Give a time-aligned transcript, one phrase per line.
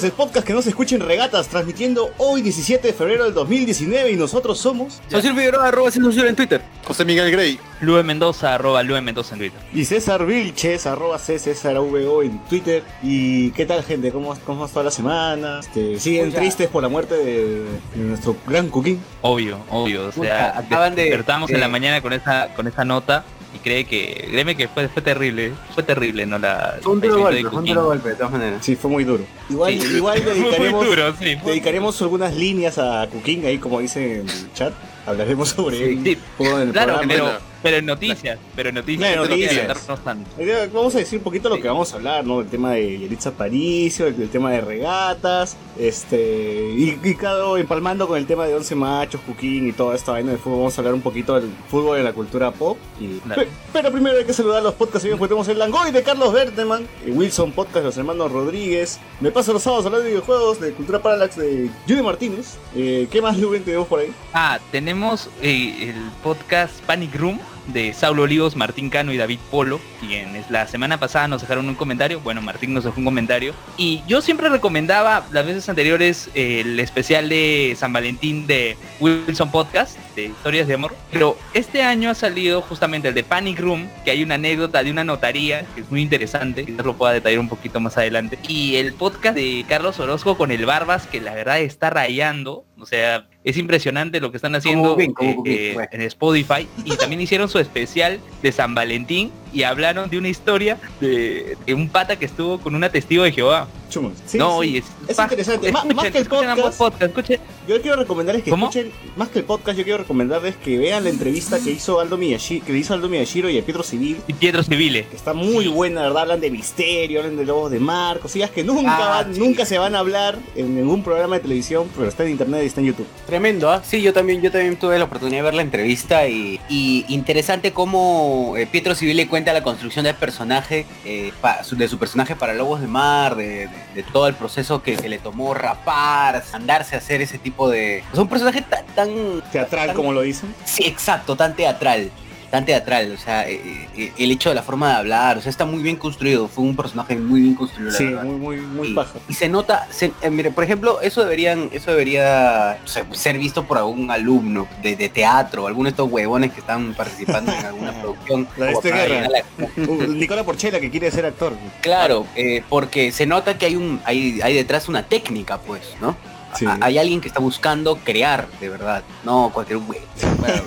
[0.00, 3.34] Spoilers, el podcast que no se escucha en regatas, transmitiendo hoy 17 de febrero del
[3.34, 5.00] 2019 y nosotros somos...
[5.08, 6.62] Social Figueroa, arroba Social en Twitter.
[6.84, 7.58] José Miguel Grey.
[7.80, 9.60] Lue Mendoza, arroba Lue Mendoza en Twitter.
[9.72, 12.82] Y César Vilches, arroba C César VO en Twitter.
[13.02, 14.10] ¿Y qué tal gente?
[14.12, 15.60] ¿Cómo, cómo toda la semana?
[15.60, 16.38] Este, ¿Siguen Pucha.
[16.40, 17.64] tristes por la muerte de,
[17.94, 19.00] de nuestro gran Cooking?
[19.22, 20.08] Obvio, obvio.
[20.08, 23.24] O sea, acaban de- despertamos de- en la mañana con esa, con esa nota
[23.62, 26.38] cree que, créeme que fue, fue terrible, fue terrible, ¿no?
[26.38, 27.74] La, Fue un el duro fallecimiento de golpe, fue un Cooking.
[27.74, 28.64] duro golpe, de todas maneras.
[28.64, 29.24] Sí, fue muy duro.
[29.48, 29.88] Igual, Sí.
[30.24, 34.72] dedicaremos, duro, sí, fue- dedicaremos algunas líneas a Cooking, ahí como dice en el chat.
[35.06, 36.18] Hablaremos sobre Sí, un sí.
[36.36, 37.12] poco en el Claro, programa.
[37.40, 37.49] pero.
[37.62, 39.84] Pero en noticias, pero en noticias, no noticias.
[40.04, 40.30] tanto.
[40.42, 42.40] Día Vamos a decir un poquito lo que vamos a hablar, ¿no?
[42.40, 46.72] El tema de Yelitza Paricio, el, el tema de regatas, este.
[46.76, 50.32] Y, y claro, empalmando con el tema de 11 machos, cooking y toda esta vaina
[50.32, 52.78] de fútbol, vamos a hablar un poquito del fútbol y de la cultura pop.
[53.00, 56.02] Y, pe- pero primero hay que saludar a los podcasts porque tenemos el Langoy de
[56.02, 58.98] Carlos Berteman, el Wilson Podcast de los hermanos Rodríguez.
[59.20, 62.56] Me paso los sábados hablando de videojuegos, de cultura parallax de Judy Martínez.
[62.74, 64.12] Eh, ¿Qué más, Luben, tenemos por ahí?
[64.32, 67.38] Ah, tenemos eh, el podcast Panic Room
[67.72, 71.74] de Saulo Olivos, Martín Cano y David Polo, quienes la semana pasada nos dejaron un
[71.74, 76.60] comentario, bueno, Martín nos dejó un comentario, y yo siempre recomendaba las veces anteriores eh,
[76.60, 82.10] el especial de San Valentín de Wilson Podcast, de historias de amor, pero este año
[82.10, 85.82] ha salido justamente el de Panic Room, que hay una anécdota de una notaría, que
[85.82, 89.64] es muy interesante, quizás lo pueda detallar un poquito más adelante, y el podcast de
[89.68, 94.30] Carlos Orozco con el Barbas, que la verdad está rayando, o sea, es impresionante lo
[94.30, 95.12] que están haciendo eh,
[95.44, 95.88] eh, bueno.
[95.92, 100.78] en Spotify y también hicieron su especial de San Valentín y hablaron de una historia
[101.00, 103.68] de, de un pata que estuvo con una testigo de Jehová.
[103.88, 104.12] Chumos.
[104.24, 104.56] Sí, no, sí.
[104.58, 105.68] oye, es, Es pa- interesante.
[105.68, 107.40] Escuchen, más que el podcast, escuchen.
[107.66, 108.66] Yo quiero recomendarles que ¿Cómo?
[108.68, 112.16] escuchen, más que el podcast, yo quiero recomendarles que vean la entrevista que hizo Aldo
[112.16, 115.06] Miyashiro, que hizo Aldo Miyashiro y a Pietro Civil, y Pietro Civile.
[115.06, 116.22] que está muy buena, ¿verdad?
[116.22, 119.40] Hablan de misterio, hablan de lobos de mar, cosillas que nunca, Ah, van- sí.
[119.40, 122.66] nunca se van a hablar en ningún programa de televisión, pero está en internet y
[122.66, 123.06] está en YouTube.
[123.26, 123.82] Tremendo, ¿ah?
[123.84, 127.72] Sí, yo también, yo también tuve la oportunidad de ver la entrevista y, y interesante
[127.72, 132.36] cómo eh, Pietro Civil le cuenta la construcción del personaje, eh, pa- de su personaje
[132.36, 136.42] para Lobos de Mar, de, de- de todo el proceso que, que le tomó rapar,
[136.52, 138.04] andarse a hacer ese tipo de...
[138.12, 138.84] Sea, un personaje tan...
[138.94, 140.54] tan Teatral, tan- como lo dicen.
[140.66, 142.10] Sí, exacto, tan teatral.
[142.50, 145.50] Tan teatral, o sea, eh, eh, el hecho de la forma de hablar, o sea,
[145.50, 147.92] está muy bien construido, fue un personaje muy bien construido.
[147.92, 148.96] Sí, muy, muy, muy y,
[149.28, 153.38] y se nota, se- eh, mire, por ejemplo, eso deberían, eso debería o sea, ser
[153.38, 157.64] visto por algún alumno de, de teatro, alguno de estos huevones que están participando en
[157.66, 158.48] alguna producción.
[158.58, 158.90] Este
[159.86, 161.52] Uh, Nicola Porchela, que quiere ser actor.
[161.80, 166.16] Claro, eh, porque se nota que hay un, hay, hay detrás una técnica, pues, ¿no?
[166.56, 166.66] Sí.
[166.80, 170.04] Hay alguien que está buscando crear, de verdad, no cualquier huevo.
[170.40, 170.62] Bueno,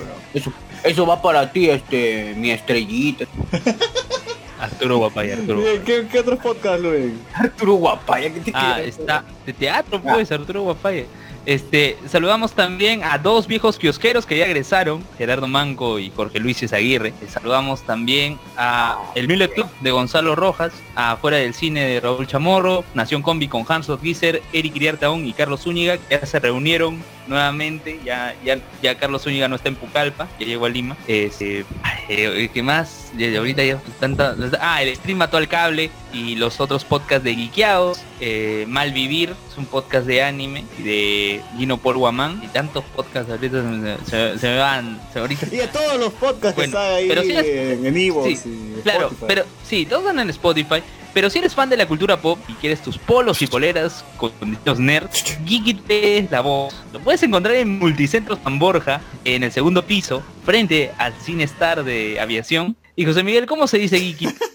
[0.84, 3.24] eso va para ti, este, mi estrellita.
[4.60, 5.60] Arturo Guapay, Arturo.
[5.84, 7.12] ¿Qué, qué otros podcasts, Luis?
[7.34, 8.98] Arturo Guapaya, ¿qué te Ah, quieres?
[8.98, 11.06] está de teatro, pues, Arturo Guapay.
[11.46, 16.72] Este, saludamos también a dos viejos kiosqueros que ya egresaron, Gerardo Manco y Jorge Luis
[16.72, 17.12] Aguirre.
[17.28, 22.26] Saludamos también a el Mule Club de Gonzalo Rojas, a Fuera del Cine de Raúl
[22.26, 27.02] Chamorro, Nación Combi con Hans Gieser, Eric Iriartaón y Carlos Zúñiga, que ya se reunieron
[27.26, 30.96] nuevamente, ya, ya, ya Carlos Zúñiga no está en Pucallpa, ya llegó a Lima.
[31.08, 31.64] Este,
[32.08, 33.10] eh, ¿qué más?
[33.16, 37.34] Ya- ahorita ya tanta, ah, el stream mató al cable y los otros podcasts de
[37.34, 40.82] Geekeados, eh, Mal Vivir, es un podcast de anime y
[41.38, 45.18] de Gino Paul Guamán y tantos podcasts ahorita se, me- se- se me van, se
[45.18, 48.50] ahorita Y a todos los podcasts que están ahí pero es- en, en Evox sí,
[48.78, 49.24] y Claro, Spotify.
[49.28, 50.82] pero sí, todos van en Spotify.
[51.14, 54.32] Pero si eres fan de la cultura pop y quieres tus polos y poleras con
[54.64, 56.74] los nerds, Geeky es la voz.
[56.92, 61.84] Lo puedes encontrar en Multicentro San Borja, en el segundo piso, frente al Cine Star
[61.84, 62.76] de Aviación.
[62.96, 64.26] Y José Miguel, ¿cómo se dice Geeky?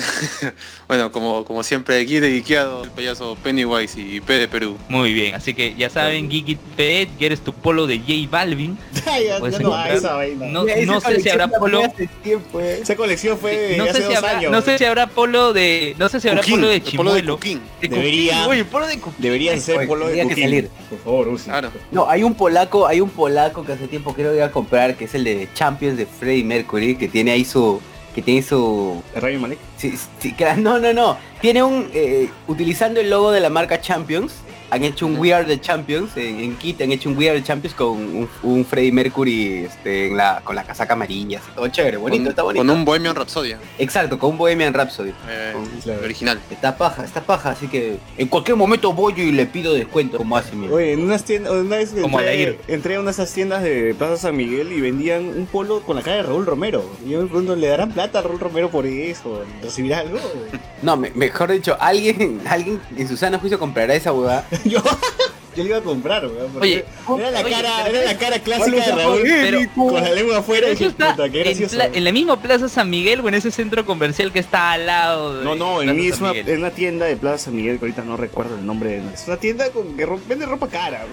[0.88, 4.76] Bueno, como, como siempre, aquí de Guiqueado, el payaso Pennywise y P de Perú.
[4.88, 8.76] Muy bien, así que ya saben, Geeky Pet, quieres tu polo de J Balvin.
[9.20, 11.78] Ya, no esa sé si habrá polo.
[11.80, 12.80] fue hace tiempo, eh.
[12.82, 14.52] Esa colección fue de No hace sé, si dos habrá, años.
[14.52, 15.94] no sé si habrá polo de.
[15.98, 17.36] No sé si habrá Cuquín, polo de el polo de chimuelo.
[17.36, 17.60] Cuquín.
[17.80, 18.32] De Debería.
[18.38, 18.50] Cuquín.
[18.50, 19.22] Oye, polo de Cuquín.
[19.22, 20.68] Deberían ser Oye, polo de que salir.
[20.88, 21.44] Por favor, Uzi.
[21.44, 21.70] Claro.
[21.90, 25.04] No, hay un polaco, hay un polaco que hace tiempo quiero ir a comprar, que
[25.04, 27.80] es el de Champions de Freddie Mercury, que tiene ahí su,
[28.14, 29.58] que tiene su, Rami Malek.
[29.76, 33.80] sí, sí, que- no, no, no, tiene un, eh, utilizando el logo de la marca
[33.80, 34.34] Champions,
[34.70, 37.38] han hecho un We Are the Champions, en, en Kit han hecho un We Are
[37.40, 41.48] the Champions con un, un Freddie Mercury este, en la, con la casaca amarilla, así,
[41.54, 42.64] todo chévere, bonito, con, está bonito.
[42.66, 43.54] con un Bohemian Rhapsody.
[43.78, 45.12] Exacto, con un Bohemian Rhapsody.
[45.28, 46.02] eh, Claro.
[46.04, 46.40] Original.
[46.50, 50.36] Está paja, está paja, así que en cualquier momento voy y le pido descuento como
[50.36, 50.68] hace mi.
[50.68, 53.94] Oye, en unas tiendas, una vez Como entré, entré a una de esas tiendas de
[53.96, 56.84] Plaza San Miguel y vendían un polo con la cara de Raúl Romero.
[57.06, 59.42] Y yo me pregunto, ¿le darán plata plata a Raúl Romero por eso?
[59.62, 60.18] ¿Recibirá algo?
[60.82, 64.46] No, me- mejor dicho, alguien, alguien en su sano juicio comprará esa huevada.
[64.64, 64.82] よ。
[65.56, 66.52] Yo, le iba a comprar, weón.
[66.52, 70.10] porque Oye, era la oye, cara, era la cara clásica de Raúl pero- con la
[70.12, 71.76] lengua afuera y dije, puta, qué gracioso.
[71.80, 75.38] en la misma Plaza San Miguel o en ese centro comercial que está al lado
[75.38, 75.92] de No, no, en una,
[76.32, 76.48] Miguel.
[76.48, 79.02] en una tienda de Plaza San Miguel que ahorita no recuerdo el nombre.
[79.12, 81.04] Es una tienda con, que ro- vende ropa cara.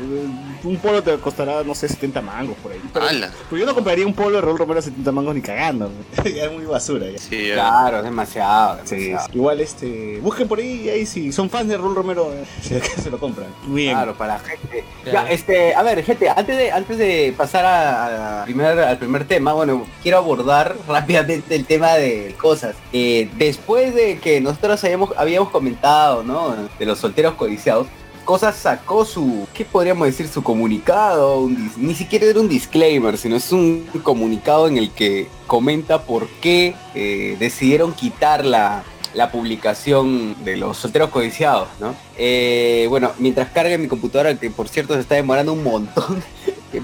[0.64, 2.82] Un polo te costará, no sé, 70 mangos por ahí.
[2.94, 3.32] Pero, ¡Hala!
[3.50, 5.92] pero yo no compraría un polo de Raúl Romero a 70 mangos ni cagando.
[6.24, 7.08] ya es muy basura.
[7.10, 7.18] Ya.
[7.18, 7.50] Sí.
[7.54, 11.78] Claro, es demasiado, Sí, igual este busquen por ahí y ahí si son fans de
[11.78, 13.48] Raúl Romero eh, se lo compran.
[13.66, 13.94] Muy bien.
[13.96, 14.84] Claro, para la gente.
[15.04, 15.28] Claro.
[15.28, 19.26] Ya, este, a ver, gente, antes de, antes de pasar a, a primer, al primer
[19.28, 22.76] tema, bueno, quiero abordar rápidamente el tema de cosas.
[22.94, 26.56] Eh, después de que nosotros habíamos, habíamos comentado, ¿no?
[26.78, 27.88] De los solteros codiciados,
[28.28, 30.28] Cosas sacó su, ¿qué podríamos decir?
[30.28, 35.30] Su comunicado, un ni siquiera era un disclaimer, sino es un comunicado en el que
[35.48, 38.84] comenta por qué eh, decidieron quitar la,
[39.18, 41.96] la publicación de los solteros codiciados, ¿no?
[42.18, 46.24] Eh, bueno, mientras cargue mi computadora, que por cierto se está demorando un montón.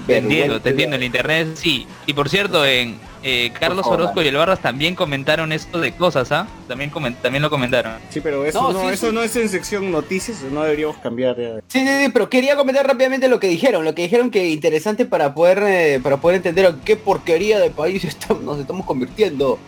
[0.06, 1.86] Te entiendo, te entiendo, el internet sí.
[2.06, 5.92] Y por cierto, en eh, Carlos favor, Orozco y el Barras también comentaron esto de
[5.92, 6.48] cosas, ¿ah?
[6.66, 7.92] También, comen- también lo comentaron.
[8.08, 9.14] Sí, pero eso No, no, sí, eso sí.
[9.14, 11.36] no es en sección noticias, no deberíamos cambiar.
[11.38, 11.60] ya.
[11.68, 15.04] Sí, sí, sí, pero quería comentar rápidamente lo que dijeron, lo que dijeron que interesante
[15.04, 19.58] para poder eh, para poder entender a qué porquería de país estamos, nos estamos convirtiendo.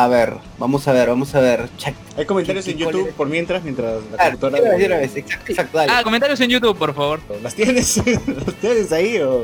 [0.00, 1.68] A ver, vamos a ver, vamos a ver.
[1.76, 1.94] Check.
[2.16, 4.56] Hay comentarios ¿Qué- en YouTube por mientras, mientras la Claro, computadora...
[4.56, 5.92] de una vez, de una vez, exacto, exacto, dale.
[5.94, 7.20] Ah, comentarios en YouTube, por favor.
[7.42, 7.98] ¿Las tienes?
[8.46, 9.42] ¿Las tienes ahí o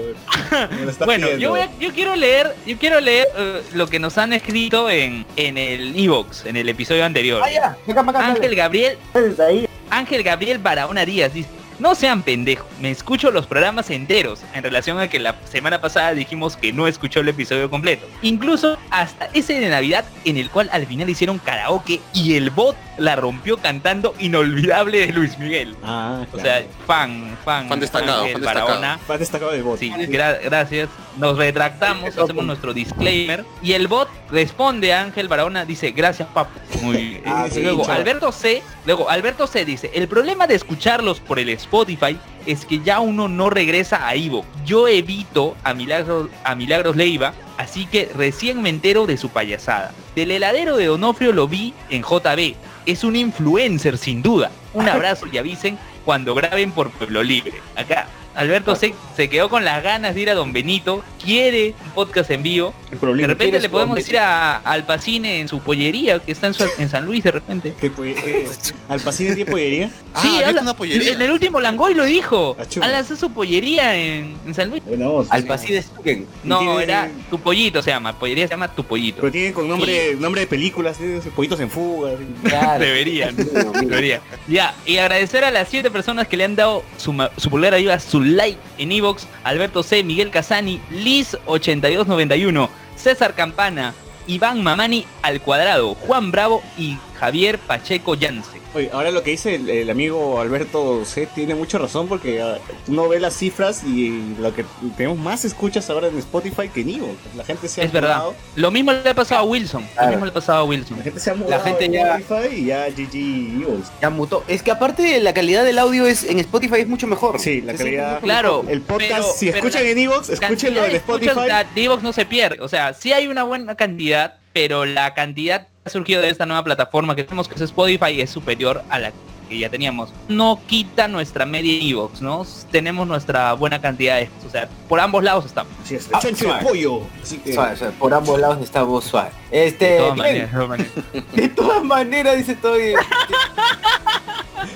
[1.05, 4.33] Bueno, yo, voy a- yo quiero leer, yo quiero leer eh, lo que nos han
[4.33, 7.43] escrito en, en el Evox, en el episodio anterior.
[7.45, 8.97] Ah, ya, acá, acá, acá, Ángel Gabriel,
[9.37, 9.69] dale.
[9.91, 14.99] Ángel Gabriel Barahona Díaz dice, no sean pendejos, me escucho los programas enteros en relación
[14.99, 18.07] a que la semana pasada dijimos que no escuchó el episodio completo.
[18.23, 22.77] Incluso hasta ese de Navidad en el cual al final hicieron karaoke y el bot
[22.99, 25.77] la rompió cantando Inolvidable de Luis Miguel.
[25.85, 28.99] Ah, O sea, fan, fan, Fan destacado, Ángel fan destacado.
[29.09, 29.79] Más destacado del bot.
[29.79, 30.89] Sí, gra- gracias.
[31.19, 33.45] Nos retractamos, hacemos nuestro disclaimer.
[33.63, 36.59] Y el bot responde a Ángel Barahona, dice, gracias papu.
[36.83, 37.23] Muy bien.
[37.27, 37.95] Ah, sí, luego, chao.
[37.95, 38.63] Alberto C.
[38.87, 42.17] Luego, Alberto C dice, el problema de escucharlos por el Spotify
[42.47, 44.45] es que ya uno no regresa a Ivo.
[44.65, 49.93] Yo evito a Milagros, a Milagros Leiva, así que recién me entero de su payasada.
[50.15, 52.55] Del heladero de Donofrio lo vi en JB.
[52.87, 54.53] Es un influencer sin duda.
[54.73, 57.55] Un abrazo y avisen cuando graben por Pueblo Libre.
[57.75, 58.07] Acá,
[58.37, 62.31] Alberto se, se quedó con las ganas de ir a Don Benito, quiere un podcast
[62.31, 62.75] en vivo.
[62.91, 66.65] De repente ¿Quieres le podemos decir a Alpacine en su pollería, que está en, su-
[66.79, 67.75] en San Luis de repente.
[67.81, 68.47] ¿Qué polle- eh,
[68.89, 69.91] ¿Al paciente tiene pollería?
[70.17, 71.13] Ah, sí, ¿abierto habla- una pollería?
[71.13, 72.57] en el último Langoy lo dijo.
[72.59, 72.83] Achú.
[72.83, 74.83] Al hacer su pollería en, en San Luis.
[74.87, 75.27] Bueno, vamos.
[75.31, 76.27] Al pasillo de Stuken.
[76.43, 79.21] No, tiene- era tu pollito se llama, pollería se llama tu pollito.
[79.21, 81.21] Pero tienen con nombre, nombre de películas, ¿eh?
[81.35, 82.13] pollitos en fuga.
[82.45, 82.79] Claro.
[82.85, 83.81] Deberían, Mira, mira.
[83.81, 84.21] debería.
[84.49, 87.99] Ya, y agradecer a las siete personas que le han dado su, su pulgar arriba,
[88.01, 93.95] su like en Evox, Alberto C, Miguel Casani, Liz8291, César Campana,
[94.27, 98.61] Iván Mamani al cuadrado, Juan Bravo y Javier Pacheco Yance.
[98.75, 102.59] Oye, ahora lo que dice el, el amigo Alberto C tiene mucha razón porque ah,
[102.89, 104.67] uno ve las cifras y lo que
[104.99, 107.17] tenemos más escuchas ahora en Spotify que en Evo.
[107.37, 108.25] La gente se ha Es verdad.
[108.55, 109.87] Lo mismo le ha pasado a Wilson.
[109.99, 110.99] Lo mismo le ha pasado a Wilson.
[110.99, 113.81] La gente se ha mudado gente en ya- Spotify y ya GG Evo.
[114.03, 114.45] Ya mutó.
[114.47, 117.41] Es que aparte la calidad del audio es en Spotify es mucho mejor.
[117.41, 118.65] Sí, la calidad- Claro.
[118.69, 121.41] El podcast, Pero- si pero escuchan la en Evox, escúchenlo en Spotify.
[121.75, 122.59] De Evox no se pierde.
[122.61, 127.15] O sea, sí hay una buena cantidad, pero la cantidad surgido de esta nueva plataforma
[127.17, 129.13] que tenemos que es Spotify es superior a la
[129.49, 130.11] que ya teníamos.
[130.29, 132.45] No quita nuestra media en Evox, ¿no?
[132.73, 134.29] Tenemos nuestra buena cantidad de...
[134.45, 135.73] O sea, por ambos lados estamos.
[135.85, 136.65] Así es, Ah, el chancho de suave.
[136.65, 137.01] pollo.
[137.23, 137.93] Así que, Suave, suave.
[137.97, 139.31] Por ambos lados estamos suave.
[139.53, 140.93] De Este, todas bien, maneras, de todas maneras.
[141.33, 142.75] de todas maneras dice todo.
[142.75, 142.97] bien.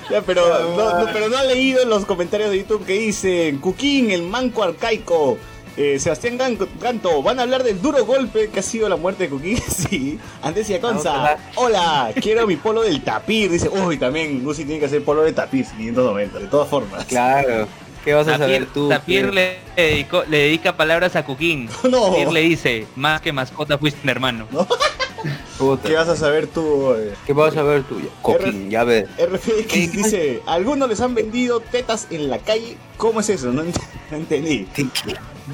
[0.09, 4.11] Ya, pero, no, no- pero no ha leído los comentarios de YouTube que dicen Cuquín,
[4.11, 5.37] el manco arcaico.
[5.77, 9.23] Eh, Sebastián Gan- Ganto, van a hablar del duro golpe que ha sido la muerte
[9.23, 9.57] de Cuquín.
[9.69, 10.19] Sí.
[10.41, 13.51] Antes y Aconza, hola, quiero mi polo del tapir.
[13.51, 17.05] Dice, uy, también Gusi tiene que hacer polo de tapir, 590, de todas formas.
[17.05, 17.67] Claro.
[18.03, 18.89] ¿Qué vas a saber tú?
[18.89, 21.69] Tapir le, dedicó- le dedica palabras a Cuquín.
[21.89, 22.07] No.
[22.07, 24.47] Tapir le dice, más que mascota fuiste un hermano.
[25.59, 25.87] Puta.
[25.87, 26.93] ¿Qué vas a saber tú?
[26.95, 27.13] eh?
[27.27, 28.01] ¿Qué vas a ver tú?
[28.23, 29.05] Coquín, ya ves.
[29.19, 32.75] RFX ¿Qué- qué- dice, algunos les han vendido tetas en la calle.
[32.97, 33.51] ¿Cómo es eso?
[33.51, 34.65] No, ent- no entendí.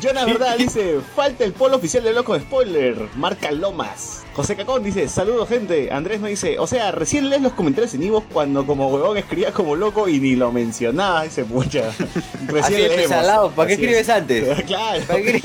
[0.02, 4.24] Jonah Verdad dice, falta el polo oficial de Loco de Spoiler, marca Lomas.
[4.34, 5.92] José Cacón dice, saludos gente.
[5.92, 9.52] Andrés me dice, o sea, recién lees los comentarios en Ivo cuando como huevón escribía
[9.52, 11.24] como loco y ni lo mencionaba.
[11.24, 11.90] Dice, pucha.
[12.48, 13.08] Recién de leemos.
[13.10, 14.10] salado, ¿para qué Así escribes es.
[14.10, 14.64] antes?
[14.68, 15.04] claro.
[15.08, 15.42] ¿Para qué-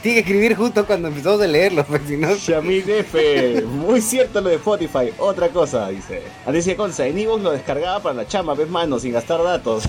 [0.00, 2.32] tiene que escribir justo cuando empezamos a leerlo, pues si no.
[2.36, 5.10] Shamil F, muy cierto lo de Spotify.
[5.18, 6.22] Otra cosa, dice.
[6.46, 9.88] Alicia Conza, en Evox lo descargaba para la chama, ves mano, sin gastar datos.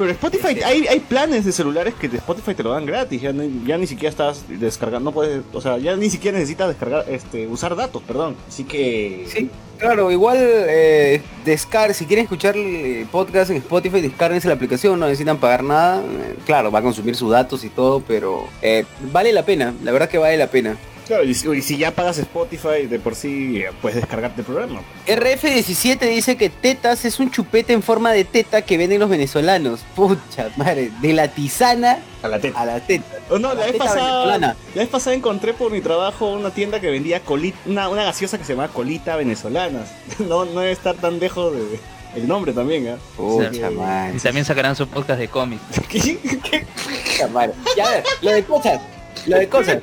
[0.00, 3.32] Pero Spotify, hay, hay planes de celulares que de Spotify te lo dan gratis, ya,
[3.34, 7.04] ni- ya ni siquiera estás descargando, no puedes, o sea, ya ni siquiera necesitas descargar,
[7.06, 8.34] este, usar datos, perdón.
[8.48, 9.26] Así que...
[9.28, 14.98] Sí, claro, igual eh, descar, si quieren escuchar el podcast en Spotify, descárguense la aplicación,
[14.98, 16.00] no necesitan pagar nada.
[16.02, 19.92] Eh, claro, va a consumir sus datos y todo, pero eh, vale la pena, la
[19.92, 20.78] verdad que vale la pena.
[21.10, 24.46] Claro, y si, y si ya pagas Spotify de por sí, eh, puedes descargarte el
[24.46, 24.80] programa.
[25.08, 29.80] RF17 dice que tetas es un chupete en forma de teta que venden los venezolanos.
[29.96, 32.60] Pucha madre, de la tisana A la teta.
[32.60, 33.04] a la teta.
[33.28, 34.56] Oh, no, la la vez teta pasada, venezolana.
[34.76, 38.38] la vez pasada encontré por mi trabajo una tienda que vendía colita, una, una gaseosa
[38.38, 39.90] que se llama colita venezolanas.
[40.20, 41.80] No, no debe estar tan lejos de
[42.14, 42.98] el nombre también, ¿ah?
[43.16, 43.60] Pucha Sí.
[43.74, 44.16] madre.
[44.16, 45.62] Y también sacarán su podcast de cómics.
[45.88, 46.64] ¿Qué?
[46.84, 47.52] Pucha madre.
[47.76, 48.80] Ya, ver, lo de cosas.
[49.26, 49.78] Lo de cosas,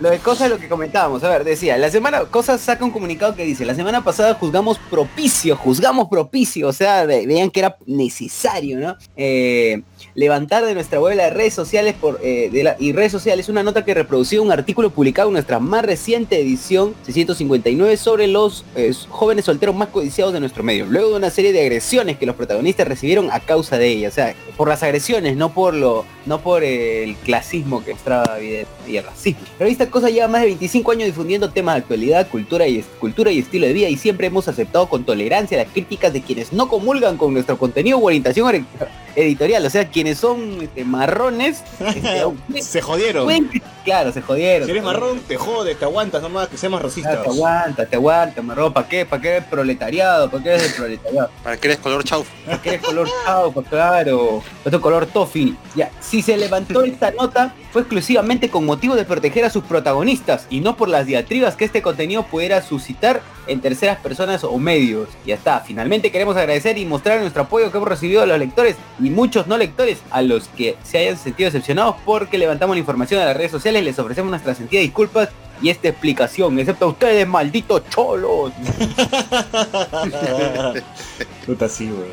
[0.00, 3.34] lo, de cosas lo que comentábamos, a ver, decía, la semana, cosas saca un comunicado
[3.34, 7.76] que dice, la semana pasada juzgamos propicio, juzgamos propicio, o sea, ve- veían que era
[7.86, 8.96] necesario, ¿no?
[9.16, 9.82] Eh,
[10.14, 13.94] levantar de nuestra web las redes sociales por, eh, y redes sociales una nota que
[13.94, 19.74] reproducía un artículo publicado en nuestra más reciente edición 659 sobre los eh, jóvenes solteros
[19.74, 23.30] más codiciados de nuestro medio, luego de una serie de agresiones que los protagonistas recibieron
[23.32, 27.16] a causa de ella, o sea, por las agresiones, no por lo, no por el
[27.16, 28.47] clasismo que mostraba evidente
[28.86, 29.40] y el racismo.
[29.58, 33.30] La revista Cosa lleva más de 25 años difundiendo temas de actualidad, cultura y, cultura
[33.30, 36.68] y estilo de vida y siempre hemos aceptado con tolerancia las críticas de quienes no
[36.68, 38.64] comulgan con nuestro contenido o orientación ori-
[39.16, 41.62] editorial, o sea, quienes son este, marrones,
[41.94, 42.22] este,
[42.62, 43.24] Se jodieron.
[43.24, 43.50] pueden-
[43.84, 44.66] claro, se jodieron.
[44.66, 47.22] Si eres marrón, te jodes, te aguantas nomás, que seamos Ah, racistas.
[47.22, 49.06] te aguanta, te aguanta, marrón, ¿para qué?
[49.06, 50.30] ¿Para qué eres proletariado?
[50.30, 51.30] ¿Para qué eres el proletariado?
[51.42, 52.24] Para que eres color chau.
[52.46, 53.62] ¿Para qué eres color chaufa?
[53.62, 55.54] Claro, otro color toffee.
[55.74, 60.46] Ya, si se levantó esta nota fue exclusivamente con motivo de proteger a sus protagonistas
[60.50, 65.08] y no por las diatribas que este contenido pudiera suscitar en terceras personas o medios.
[65.26, 68.76] Ya está, finalmente queremos agradecer y mostrar nuestro apoyo que hemos recibido de los lectores
[69.02, 73.20] y muchos no lectores a los que se hayan sentido decepcionados porque levantamos la información
[73.20, 75.30] a las redes sociales, les ofrecemos nuestras sentidas disculpas
[75.60, 78.52] y esta explicación, excepto a ustedes, malditos cholos.
[81.46, 82.10] Puta sí, güey.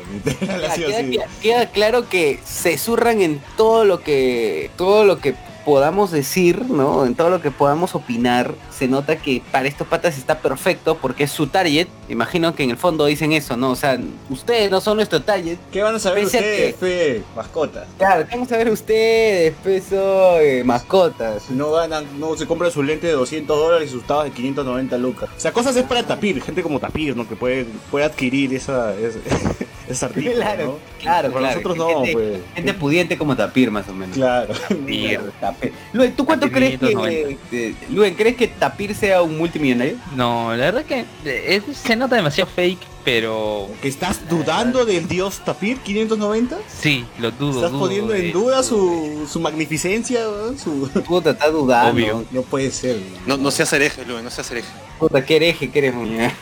[0.76, 5.34] queda- queda claro que se zurran en todo lo que todo lo que
[5.66, 7.04] podamos decir, ¿no?
[7.04, 11.24] En todo lo que podamos opinar, se nota que para estos patas está perfecto porque
[11.24, 11.88] es su target.
[12.08, 13.72] Imagino que en el fondo dicen eso, ¿no?
[13.72, 13.98] O sea,
[14.30, 15.58] ustedes no son nuestro target.
[15.72, 17.22] ¿Qué van a saber Pese a ustedes, que- fe?
[17.34, 17.88] Mascotas.
[17.98, 21.50] Claro, ¿qué vamos a ver ustedes, peso, eh, mascotas?
[21.50, 24.96] No ganan, no se compran su lente de 200 dólares y sus tabas de 590
[24.98, 25.28] lucas.
[25.36, 27.28] O sea, cosas es para Tapir, gente como Tapir, ¿no?
[27.28, 28.94] Que puede, puede adquirir esa,
[30.02, 30.78] artículo, Claro, ¿no?
[31.00, 31.46] claro, Para claro.
[31.62, 32.38] nosotros no, gente, pues.
[32.54, 34.16] gente pudiente como Tapir, más o menos.
[34.16, 34.54] Claro.
[34.68, 35.72] Tapir, Tapir.
[35.92, 36.86] Luen, ¿tú cuánto Tapir crees que...
[36.88, 37.40] 590?
[37.52, 39.96] eh, Luen, ¿crees que Tapir sea un multimillonario?
[40.14, 45.06] No, la verdad que eh, es- se nota demasiado fake, pero ¿Que estás dudando del
[45.06, 46.56] dios Tapir 590?
[46.68, 47.54] sí, lo dudo.
[47.54, 50.22] ¿Estás dudo poniendo en duda su, su magnificencia?
[50.62, 50.90] Su...
[51.06, 51.92] Puta, está dudando.
[51.92, 52.24] Obvio.
[52.32, 52.98] No puede ser.
[53.24, 54.68] No, no seas hereje, Luen, no seas hereje.
[54.98, 56.34] Puta, qué hereje que eres, muñeca.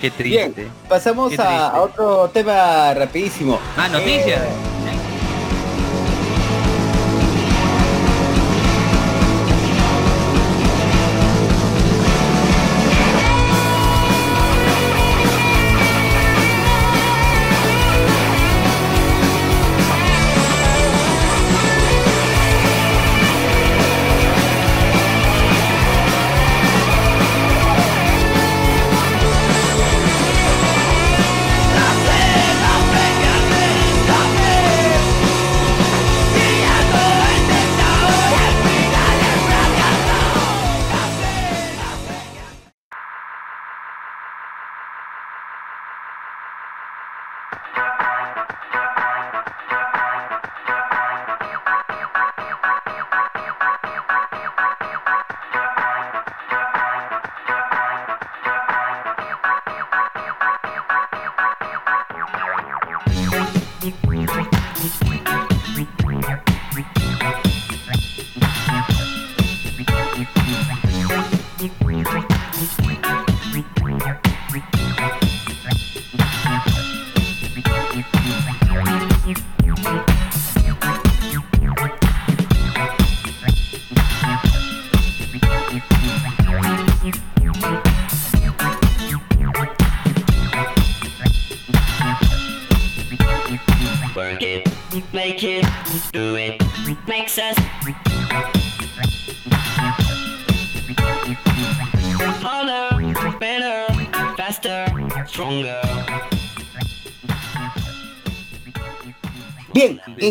[0.00, 0.66] Qué triste.
[0.88, 1.76] Pasamos Qué a, triste.
[1.76, 3.60] a otro tema rapidísimo.
[3.76, 4.40] Ah, noticias.
[4.42, 4.48] Eh,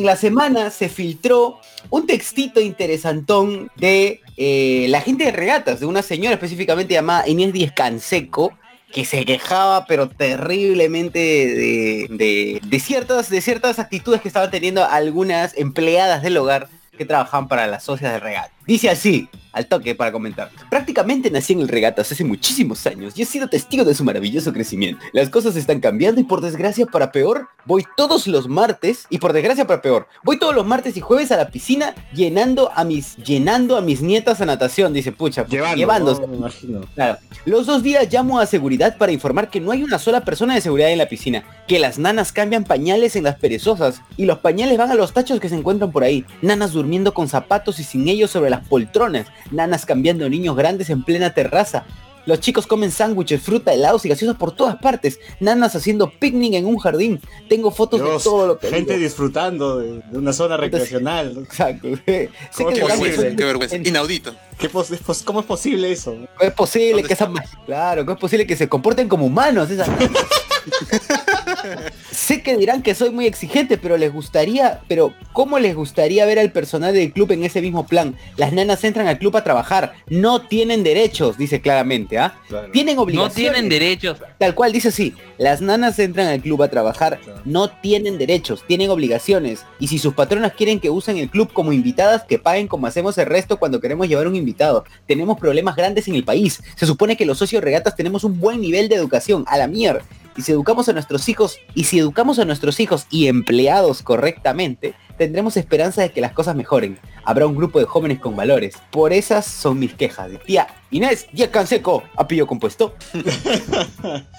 [0.07, 1.59] la semana se filtró
[1.89, 7.53] un textito interesantón de eh, la gente de regatas, de una señora específicamente llamada Inés
[7.53, 8.57] Díez Canseco,
[8.91, 15.55] que se quejaba pero terriblemente de, de- ciertas, de ciertas actitudes que estaban teniendo algunas
[15.57, 18.51] empleadas del hogar que trabajaban para las socias de regata.
[18.67, 20.49] Dice así, al toque para comentar.
[20.69, 24.53] Prácticamente nací en el regatas hace muchísimos años y he sido testigo de su maravilloso
[24.53, 25.03] crecimiento.
[25.13, 29.33] Las cosas están cambiando y por desgracia para peor, voy todos los martes y por
[29.33, 33.17] desgracia para peor, voy todos los martes y jueves a la piscina llenando a mis
[33.17, 36.21] llenando a mis nietas a natación, dice pucha, Llevando, llevándose.
[36.21, 36.27] ¿no?
[36.27, 36.81] Me imagino.
[36.93, 37.17] Claro.
[37.45, 40.61] Los dos días llamo a seguridad para informar que no hay una sola persona de
[40.61, 44.77] seguridad en la piscina, que las nanas cambian pañales en las perezosas y los pañales
[44.77, 46.25] van a los tachos que se encuentran por ahí.
[46.41, 49.27] Nanas durmiendo con zapatos y sin ellos sobre las poltronas.
[49.51, 51.85] Nanas cambiando niños grandes en plena terraza.
[52.25, 55.17] Los chicos comen sándwiches, fruta, helados y gaseosas por todas partes.
[55.39, 57.21] Nanas haciendo picnic en un jardín.
[57.47, 59.03] Tengo fotos Dios, de todo lo que gente digo.
[59.05, 61.35] disfrutando de, de una zona recreacional.
[61.35, 61.41] ¿no?
[61.41, 61.87] Exacto.
[62.05, 63.77] sé ¿Cómo que Qué vergüenza, qué vergüenza.
[63.77, 64.35] Inaudito.
[64.59, 66.11] ¿Qué pos- es pos- ¿Cómo es posible eso?
[66.15, 67.29] ¿Cómo es posible ¿Dónde que esas
[67.65, 69.87] claro, cómo es posible que se comporten como humanos esas
[72.11, 76.39] sé que dirán que soy muy exigente, pero les gustaría, pero ¿cómo les gustaría ver
[76.39, 78.15] al personal del club en ese mismo plan?
[78.37, 82.35] Las nanas entran al club a trabajar, no tienen derechos, dice claramente, ¿ah?
[82.47, 82.71] Claro.
[82.71, 83.35] Tienen No obligaciones.
[83.35, 84.17] tienen derechos.
[84.37, 87.41] Tal cual dice así, las nanas entran al club a trabajar, Claro.
[87.45, 89.65] no tienen derechos, tienen obligaciones.
[89.79, 93.17] Y si sus patronas quieren que usen el club como invitadas, que paguen como hacemos
[93.17, 94.83] el resto cuando queremos llevar un invitado.
[95.05, 96.61] Tenemos problemas grandes en el país.
[96.75, 100.01] Se supone que los socios regatas tenemos un buen nivel de educación, a la mierda.
[100.37, 104.93] Y si educamos a nuestros hijos, y si educamos a nuestros hijos y empleados correctamente,
[105.17, 106.99] tendremos esperanza de que las cosas mejoren.
[107.25, 108.75] Habrá un grupo de jóvenes con valores.
[108.91, 110.29] Por esas son mis quejas.
[110.45, 112.95] Tía Inés, Díaz Canseco, apillo compuesto.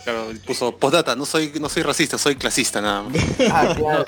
[0.04, 3.12] Claro, puso postdata, no soy, no soy racista, soy clasista nada más.
[3.50, 4.04] Ah, claro,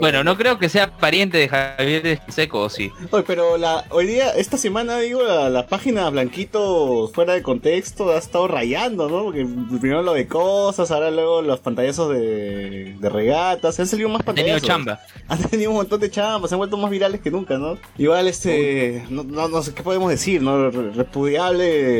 [0.00, 2.90] Bueno, no creo que sea pariente de Javier Seco, ¿o sí.
[3.10, 8.10] Oye, pero la, hoy día, esta semana, digo, la, la página Blanquito fuera de contexto
[8.12, 9.24] ha estado rayando, ¿no?
[9.24, 9.46] Porque
[9.80, 14.32] primero lo de cosas, ahora luego los pantallazos de, de regatas, han salido más Ha
[14.34, 14.66] tenido pantallazos.
[14.68, 15.00] chamba.
[15.28, 17.76] Han tenido un montón de chambas, se han vuelto más virales que nunca, ¿no?
[17.98, 20.70] Igual, este, no, no, no sé qué podemos decir, ¿no?
[20.70, 20.90] Re-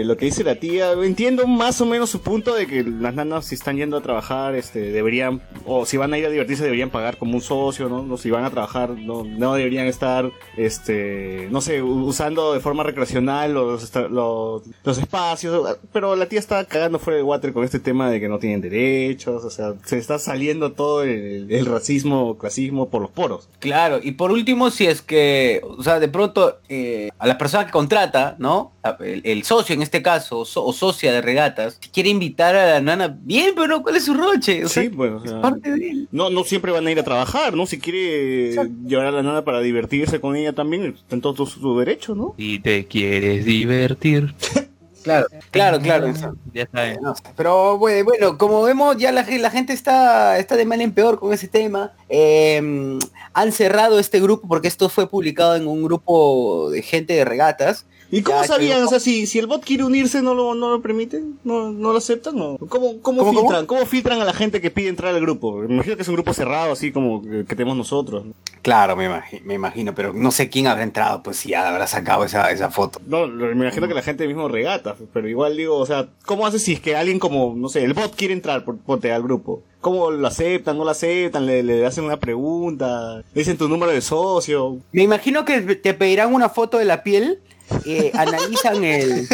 [0.05, 0.93] Lo que dice la tía.
[0.93, 4.55] Entiendo más o menos su punto de que las nanas si están yendo a trabajar,
[4.55, 8.13] este, deberían, o si van a ir a divertirse deberían pagar como un socio, ¿no?
[8.13, 13.55] O si van a trabajar, no, deberían estar, este, no sé, usando de forma recreacional
[13.55, 15.79] los, los, espacios.
[15.93, 18.61] Pero la tía está cagando fuera de water con este tema de que no tienen
[18.61, 23.49] derechos, o sea, se está saliendo todo el, racismo, clasismo por los poros.
[23.59, 27.67] Claro, y por último, si es que, o sea, de pronto eh, a la persona
[27.67, 28.73] que contrata, ¿no?
[29.01, 32.55] El, el socio en este caso, o, so- o socia de regatas, si quiere invitar
[32.57, 34.65] a la nana, bien, pero ¿cuál es su roche?
[34.65, 36.09] O sea, Sí, pues, o es sea, parte de él.
[36.13, 37.67] No, no siempre van a ir a trabajar, ¿no?
[37.67, 38.55] Si quiere
[38.87, 42.15] llevar a la nana para divertirse con ella también, está en todo su, su derecho,
[42.15, 42.35] ¿no?
[42.39, 44.35] Si te quieres divertir.
[45.01, 46.13] Claro, claro, claro.
[46.53, 46.99] Ya sé,
[47.37, 51.19] Pero bueno, bueno, como vemos ya la, la gente está, está de mal en peor
[51.19, 51.93] con ese tema.
[52.11, 52.99] Eh,
[53.33, 57.87] han cerrado este grupo porque esto fue publicado en un grupo de gente de regatas.
[58.11, 58.83] ¿Y cómo Ya, sabían?
[58.85, 61.39] O sea, si, si el bot quiere unirse, ¿no lo, no lo permiten?
[61.45, 62.37] ¿No, no lo aceptan?
[62.37, 62.57] ¿No?
[62.57, 63.67] ¿Cómo, cómo, ¿Cómo, filtran?
[63.67, 63.85] ¿Cómo?
[63.87, 65.57] filtran a la gente que pide entrar al grupo?
[65.57, 68.25] Me imagino que es un grupo cerrado, así como que, tenemos nosotros.
[68.25, 68.33] ¿no?
[68.63, 71.87] Claro, me, imagi- me imagino, pero no sé quién habrá entrado, pues si ya habrá
[71.87, 73.01] sacado esa, esa foto.
[73.07, 76.63] No, me imagino que la gente mismo regata, pero igual digo, o sea, ¿cómo haces
[76.63, 79.63] si es que alguien como, no sé, el bot quiere entrar por, ponte al grupo?
[79.81, 81.47] ¿Cómo lo aceptan, no lo aceptan?
[81.47, 83.17] ¿Le, le hacen una pregunta?
[83.19, 84.79] ¿Le dicen tu número de socio?
[84.93, 87.41] Me imagino que te pedirán una foto de la piel,
[87.87, 89.29] eh, analizan el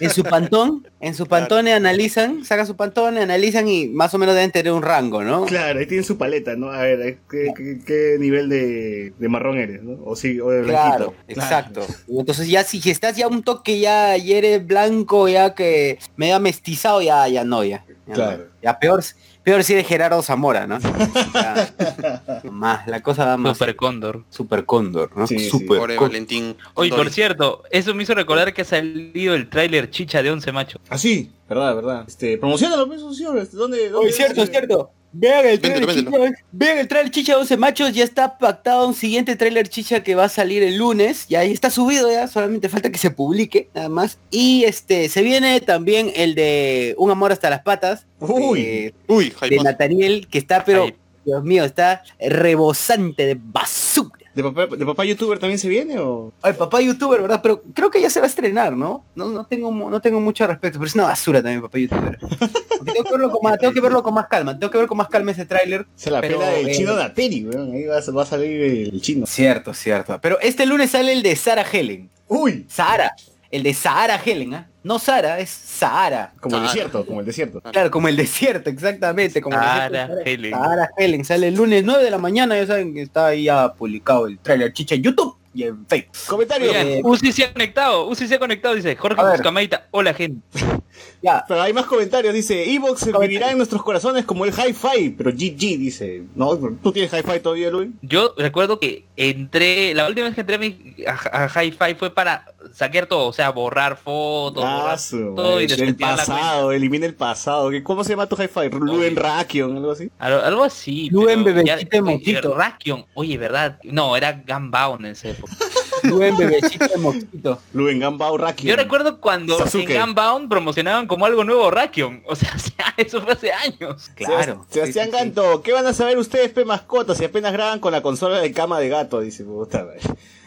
[0.00, 4.34] en su pantón, en su pantón analizan, sacan su pantón, analizan y más o menos
[4.34, 5.44] deben tener un rango, ¿no?
[5.46, 6.70] Claro, ahí tienen su paleta, ¿no?
[6.70, 9.98] A ver, ¿qué, qué, qué nivel de, de marrón eres, no?
[10.04, 11.40] O, sí, o de Claro, blanquito.
[11.40, 11.86] exacto.
[12.08, 16.38] Entonces ya si, estás ya un toque ya, ya eres blanco, ya que me da
[16.38, 17.84] mestizado, ya, ya no, ya.
[18.06, 18.38] Ya, Claro.
[18.38, 18.50] no.
[18.62, 19.02] Ya peor,
[19.42, 20.78] peor si eres Gerardo Zamora, ¿no?
[22.50, 23.56] Más, la cosa va más.
[23.56, 24.24] Super Cóndor.
[24.28, 25.26] Super cóndor, ¿no?
[25.26, 25.50] Sí, sí.
[25.50, 26.10] Super Pobre cóndor.
[26.10, 26.56] Valentín.
[26.74, 30.52] Oye, por cierto, eso me hizo recordar que ha salido el tráiler chicha de 11
[30.52, 30.82] machos.
[30.88, 32.04] Ah, sí, verdad, verdad.
[32.06, 33.36] Este, promocionalo, pues, socio.
[33.36, 34.52] Este, ¿Dónde, dónde Oye, cierto, este?
[34.58, 34.90] cierto.
[35.12, 36.10] Vean el trailer chicha,
[36.52, 40.24] vean el trailer chicha 11 machos, ya está pactado un siguiente trailer chicha que va
[40.24, 43.88] a salir el lunes, ya ahí está subido ya, solamente falta que se publique, nada
[43.88, 44.18] más.
[44.30, 48.62] Y este, se viene también el de Un amor hasta las patas, Uy.
[48.62, 49.64] de, Uy, de hype.
[49.64, 50.88] Nathaniel, que está pero.
[51.30, 54.10] Dios mío, está rebosante de basura.
[54.34, 56.32] ¿De ¿De papá, ¿De papá youtuber también se viene o...?
[56.42, 57.40] Ay, papá youtuber, ¿verdad?
[57.42, 59.04] Pero creo que ya se va a estrenar, ¿no?
[59.14, 62.18] No, no tengo no tengo mucho respecto, pero es una basura también papá youtuber.
[62.18, 64.98] Tengo que verlo con más, tengo que verlo con más calma, tengo que ver con
[64.98, 65.86] más calma ese tráiler.
[65.94, 67.72] Se la Pero, pela del eh, chino Dateri, weón.
[67.72, 69.26] Ahí va, va a salir el chino.
[69.26, 70.18] Cierto, cierto.
[70.20, 72.08] Pero este lunes sale el de Sara Helen.
[72.26, 72.66] ¡Uy!
[72.68, 73.14] Sahara.
[73.50, 74.69] El de Sahara Helen, ¿ah?
[74.82, 76.32] No Sara, es Sahara.
[76.40, 76.66] Como el Ah.
[76.66, 77.60] desierto, como el desierto.
[77.60, 79.40] Claro, como el desierto, exactamente.
[79.42, 80.50] Como el Sahara Helen.
[80.52, 81.24] Sahara Helen.
[81.24, 84.38] Sale el lunes 9 de la mañana, ya saben que está ahí ya publicado el
[84.38, 86.16] tráiler chicha en YouTube y en Facebook.
[86.28, 86.72] Comentario.
[86.72, 89.20] Eh, Uzi se ha conectado, Uzi se ha conectado, dice Jorge.
[89.22, 90.40] Buscamaita, hola gente.
[91.22, 95.10] Ya, Pero hay más comentarios, dice, Evox se vivirá en nuestros corazones como el Hi-Fi,
[95.18, 97.90] pero GG dice, no, ¿tú tienes Hi-Fi todavía, Luis?
[98.00, 102.46] Yo recuerdo que entré, la última vez que entré a, mi- a, Hi-Fi fue para
[102.72, 107.04] saquear todo, o sea, borrar fotos, Ah, borrar su todo y madre, el pasado, elimina
[107.04, 107.68] el pasado.
[107.70, 108.70] ¿Qué- ¿Cómo se llama tu Hi-Fi?
[108.70, 110.10] Luen Rakion, algo así.
[110.18, 111.10] Algo, algo así.
[111.10, 112.54] Luen Bebecito.
[112.54, 113.78] Rakion, oye, ¿verdad?
[113.82, 115.52] No, era Gunbound en esa época.
[116.08, 117.58] buen bebecito de mosquito.
[117.72, 118.70] Luen Gambao Rakion.
[118.70, 119.96] Yo recuerdo cuando Sasuke.
[119.96, 122.22] en Gunbound promocionaban como algo nuevo Rakion.
[122.30, 122.54] O sea,
[122.96, 124.10] eso fue hace años.
[124.14, 124.64] Claro.
[124.70, 125.10] Sebastián Sí, sí, sí.
[125.10, 128.52] Ganto, ¿qué van a saber ustedes, pe mascotas, si apenas graban con la consola de
[128.52, 129.20] cama de gato?
[129.20, 130.00] Dice, puta madre.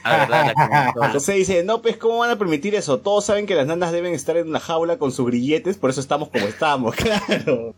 [0.03, 0.93] Ah.
[1.13, 2.99] José dice, no, pues, ¿cómo van a permitir eso?
[2.99, 6.01] Todos saben que las nanas deben estar en una jaula con sus grilletes, por eso
[6.01, 6.95] estamos como estamos,
[7.27, 7.75] claro.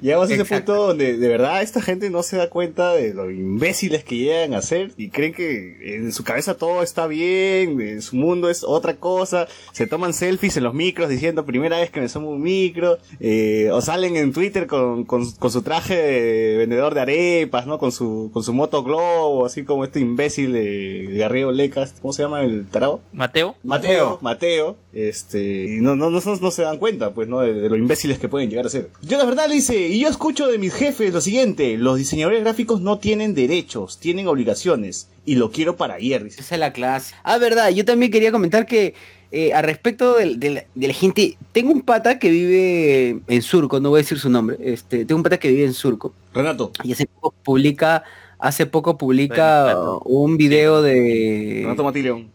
[0.00, 3.30] Llegamos a ese punto donde de verdad esta gente no se da cuenta de lo
[3.30, 8.02] imbéciles que llegan a ser y creen que en su cabeza todo está bien, en
[8.02, 12.00] su mundo es otra cosa, se toman selfies en los micros diciendo primera vez que
[12.00, 16.56] me sumo un micro, eh, o salen en Twitter con, con, con su traje de
[16.56, 17.78] vendedor de arepas, ¿no?
[17.78, 22.22] Con su, con su moto globo, así como este imbécil de Garrido Lecas, ¿cómo se
[22.22, 23.00] llama el tarado?
[23.12, 23.56] Mateo.
[23.62, 27.40] Mateo, Mateo, este, y no, no, no, no se dan cuenta, pues, ¿no?
[27.40, 28.90] De, de lo imbéciles que pueden llegar a ser.
[29.02, 32.42] Yo la verdad le dice, y yo escucho de mis jefes lo siguiente, los diseñadores
[32.42, 36.40] gráficos no tienen derechos, tienen obligaciones, y lo quiero para ayer, dice.
[36.40, 37.14] Esa es la clase.
[37.22, 38.94] Ah, verdad, yo también quería comentar que
[39.32, 44.00] eh, al respecto de la gente, tengo un pata que vive en Surco, no voy
[44.00, 47.06] a decir su nombre, este, tengo un pata que vive en Surco Renato, y hace
[47.06, 48.02] poco publica,
[48.42, 51.62] hace poco publica un video de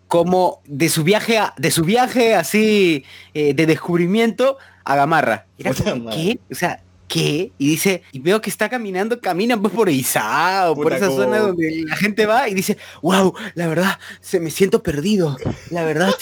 [0.07, 5.45] como de su viaje a- de su viaje así eh, de descubrimiento a Gamarra.
[5.57, 6.09] Era como.
[6.11, 6.39] ¿qué?
[6.51, 7.51] O sea, ¿qué?
[7.57, 11.39] Y dice, y veo que está caminando, camina pues por Izao, por esa como- zona
[11.39, 15.37] donde la gente va y dice, wow, la verdad, se me siento perdido.
[15.71, 16.13] La verdad,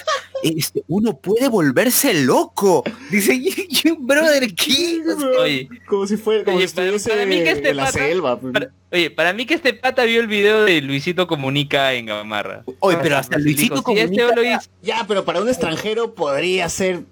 [0.43, 2.84] este, uno puede volverse loco.
[3.10, 3.39] Dice,
[3.99, 5.01] brother, ¿qué?
[5.39, 7.97] Oye, Como si fuera, como Oye, si para- para mí que este en la pata-
[7.99, 8.39] selva.
[8.39, 8.53] pues.
[8.53, 12.63] para, oye, para mí que este pata vio el video de Luisito Comunica en Gamarra.
[12.79, 16.13] Oye, pero hasta Dijo, Luisito si este Comunica- lo hizo, Ya, pero para un extranjero
[16.15, 17.03] podría ser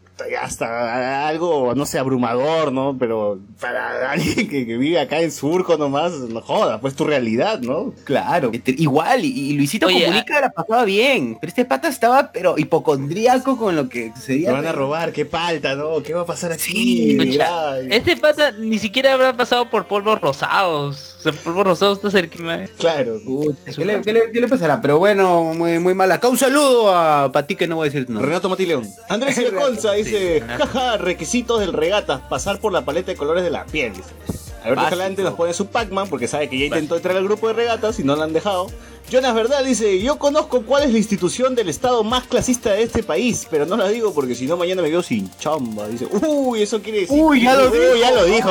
[0.41, 2.95] hasta algo, no sé, abrumador, ¿no?
[2.99, 7.60] Pero para alguien que, que vive acá en Surco nomás, no joda, pues tu realidad,
[7.62, 7.93] ¿no?
[8.03, 12.31] Claro, este, igual, y, y Luisito Oye, Comunica la pasaba bien, pero este pata estaba,
[12.31, 14.51] pero hipocondríaco con lo que Te sucedía.
[14.51, 16.01] van a robar, qué palta, ¿no?
[16.03, 16.71] ¿Qué va a pasar aquí?
[16.71, 17.38] Sí,
[17.89, 21.15] este pata ni siquiera habrá pasado por polvos rosados.
[21.19, 22.31] O sea, polvos rosados está cerca.
[22.77, 23.19] Claro.
[23.23, 24.81] Puta, ¿Qué le, qué le- qué le pasará?
[24.81, 26.27] Pero bueno, muy, muy mal acá.
[26.27, 28.27] Un saludo a para ti que no voy a decir nombre.
[28.27, 28.88] Renato Matileón.
[29.10, 30.11] Andrés Ilconza dice,
[30.58, 33.93] jaja, requisitos del regata, pasar por la paleta de colores de la piel.
[33.93, 34.10] dice.
[34.63, 34.82] Alberto Básico.
[34.84, 38.00] Escalante nos pone su Pac-Man porque sabe que ya intentó entrar al grupo de regatas
[38.00, 38.67] y no lo han dejado.
[39.10, 43.02] Jonas Verdad dice, yo conozco cuál es la institución del Estado más clasista de este
[43.02, 45.88] país, pero no la digo porque si no mañana me veo sin chamba.
[45.88, 47.19] Dice, uy, eso quiere decir...
[47.19, 47.95] Uy, ya lo Uy, dijo.
[48.00, 48.50] ya lo dijo.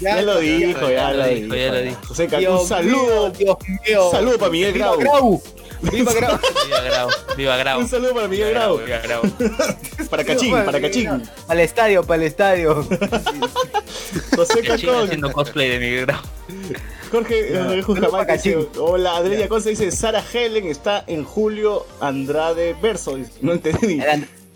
[0.00, 1.42] Ya lo dijo, ya ya lo lo dijo.
[1.44, 2.00] dijo, ya lo dijo.
[2.08, 3.30] José Ca- Dios un saludo.
[3.30, 4.04] Dios mío.
[4.06, 4.98] Un saludo para Miguel Grau.
[4.98, 5.42] Grau.
[5.82, 6.38] Viva Grau.
[6.66, 7.80] Viva Grau, viva Grau.
[7.80, 8.78] Un saludo para Miguel Grau.
[8.78, 9.22] Viva Grau.
[10.10, 11.22] Para Cachín, para Cachín.
[11.46, 12.84] Para el estadio, para el estadio.
[14.36, 15.04] José Cachín Cacón.
[15.04, 16.20] haciendo cosplay de Miguel Grau.
[17.12, 17.52] Jorge
[18.10, 18.68] pa' dice, Cachín.
[18.78, 23.18] hola, Adriana Conce dice, Sara Helen está en Julio Andrade Verso.
[23.40, 24.00] No entendí.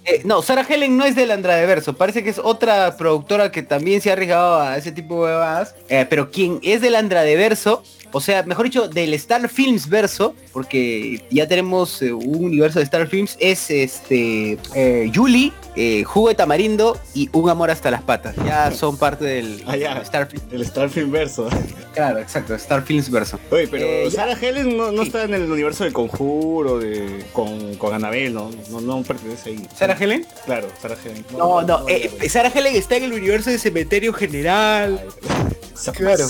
[0.06, 3.62] Eh, no, Sarah Helen no es del Andrade Verso, parece que es otra productora que
[3.62, 7.36] también se ha arriesgado a ese tipo de huevadas, eh, pero quien es del Andrade
[7.36, 7.82] Verso,
[8.14, 12.84] o sea, mejor dicho, del Star Films Verso, porque ya tenemos eh, un universo de
[12.84, 18.02] Star Films, es este eh, Julie, eh, Jugo de Tamarindo y Un Amor hasta las
[18.02, 19.98] Patas, ya son parte del Ah, ya.
[19.98, 20.44] Star Films.
[20.52, 21.48] El Starfield Verso.
[21.92, 23.38] Claro, exacto, Star Films Verso.
[23.50, 24.20] Oye, pero Eh, ya.
[24.22, 25.08] Sarah Helen no, no Sí.
[25.08, 28.50] está en el universo del conjuro de, con, con Anabel, ¿no?
[28.70, 29.68] No, no pertenece ahí.
[29.76, 30.24] ¿Sarah Helen?
[30.46, 31.24] Claro, Sarah Helen.
[31.36, 35.04] No, no, eh, Sarah Helen está en el universo de Cementerio General.
[35.74, 36.24] Esa claro.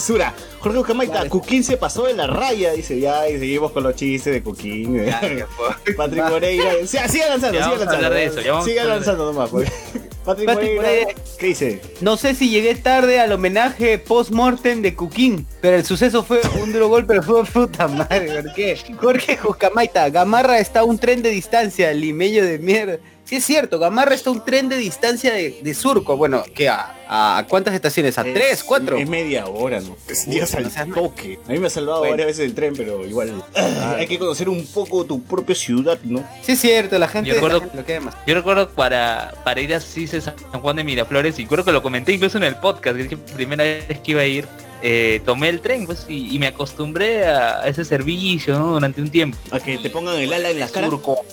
[0.60, 1.28] Jorge Ucamaita, Claro.
[1.30, 5.04] Cuquín se pasó de la raya, dice ya, y seguimos con los chistes de Cuquín.
[5.96, 6.72] Patrick Moreira.
[6.86, 8.16] Sí, sigan lanzando, Ya sigan vamos a lanzando.
[8.16, 9.70] eso, ya hablar lanzando nomás, pues.
[10.24, 11.20] Patrick, Patrick Moreira, Moreira.
[11.38, 11.80] ¿qué dice?
[12.00, 16.72] No sé si llegué tarde al homenaje post-mortem de Cuquín, pero el suceso fue un
[16.72, 18.78] duro golpe, pero fue puta madre, ¿por qué?
[18.98, 22.98] Jorge Juscamaita, Gamarra está a un tren de distancia, limeño de mierda.
[23.24, 26.68] Sí es cierto, Gamarra está a un tren de distancia de, de Surco, bueno, ¿qué?
[26.68, 28.18] ¿A, cuántas estaciones?
[28.18, 28.98] ¿A Es- tres, cuatro?
[28.98, 29.96] Es media hora, ¿no?
[30.08, 31.38] Es días al toque.
[31.48, 32.12] A mí me ha salvado Bueno.
[32.12, 35.98] varias veces el tren, pero igual ah, hay que conocer un poco tu propia ciudad,
[36.04, 36.22] ¿no?
[36.42, 38.14] Sí es cierto, la gente, Yo recuerdo- la gente lo queda más.
[38.26, 41.82] Yo recuerdo para, para ir a CICE San Juan de Miraflores, y creo que lo
[41.82, 44.46] comenté incluso en el podcast, que dije, primera vez que iba a ir,
[44.86, 48.74] eh, tomé el tren pues, y, y me acostumbré a ese servicio ¿no?
[48.74, 49.38] durante un tiempo.
[49.50, 50.88] A que te pongan el ala en la cara.
[50.88, 51.24] Surco,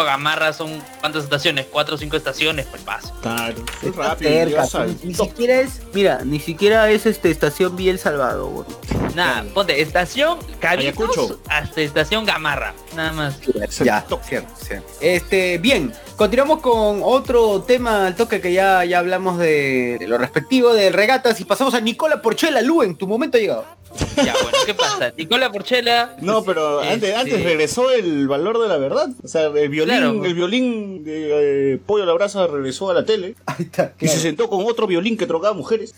[0.00, 3.14] a Gamarra son cuántas estaciones, cuatro o cinco estaciones, pues paso.
[3.22, 4.30] Claro, es rápido.
[4.30, 8.66] cerca, al ni siquiera es, mira, ni siquiera es este estación Vía El Salvador.
[9.14, 13.40] Nada, ponte estación Cabitos hasta estación Gamarra, nada más.
[13.84, 14.26] Ya, toque.
[14.26, 14.88] cierto, cierto.
[15.00, 20.18] Este, bien, continuamos con otro tema al toque que ya, ya hablamos de, de lo
[20.18, 23.64] respectivo de regatas y pasamos a Nicola Porchela Luen, tu momento ha llegado.
[24.16, 25.12] Ya, bueno, ¿qué pasa?
[25.16, 26.16] Nicola Porchela.
[26.20, 29.08] No, pero antes, Este- antes regresó el valor de la verdad.
[29.22, 30.24] O sea, el violín, Claro.
[30.24, 34.08] el violín de eh, Pollo a la Brasa regresó a la tele Ahí está, y
[34.08, 35.94] se sentó con otro violín que trocaba mujeres.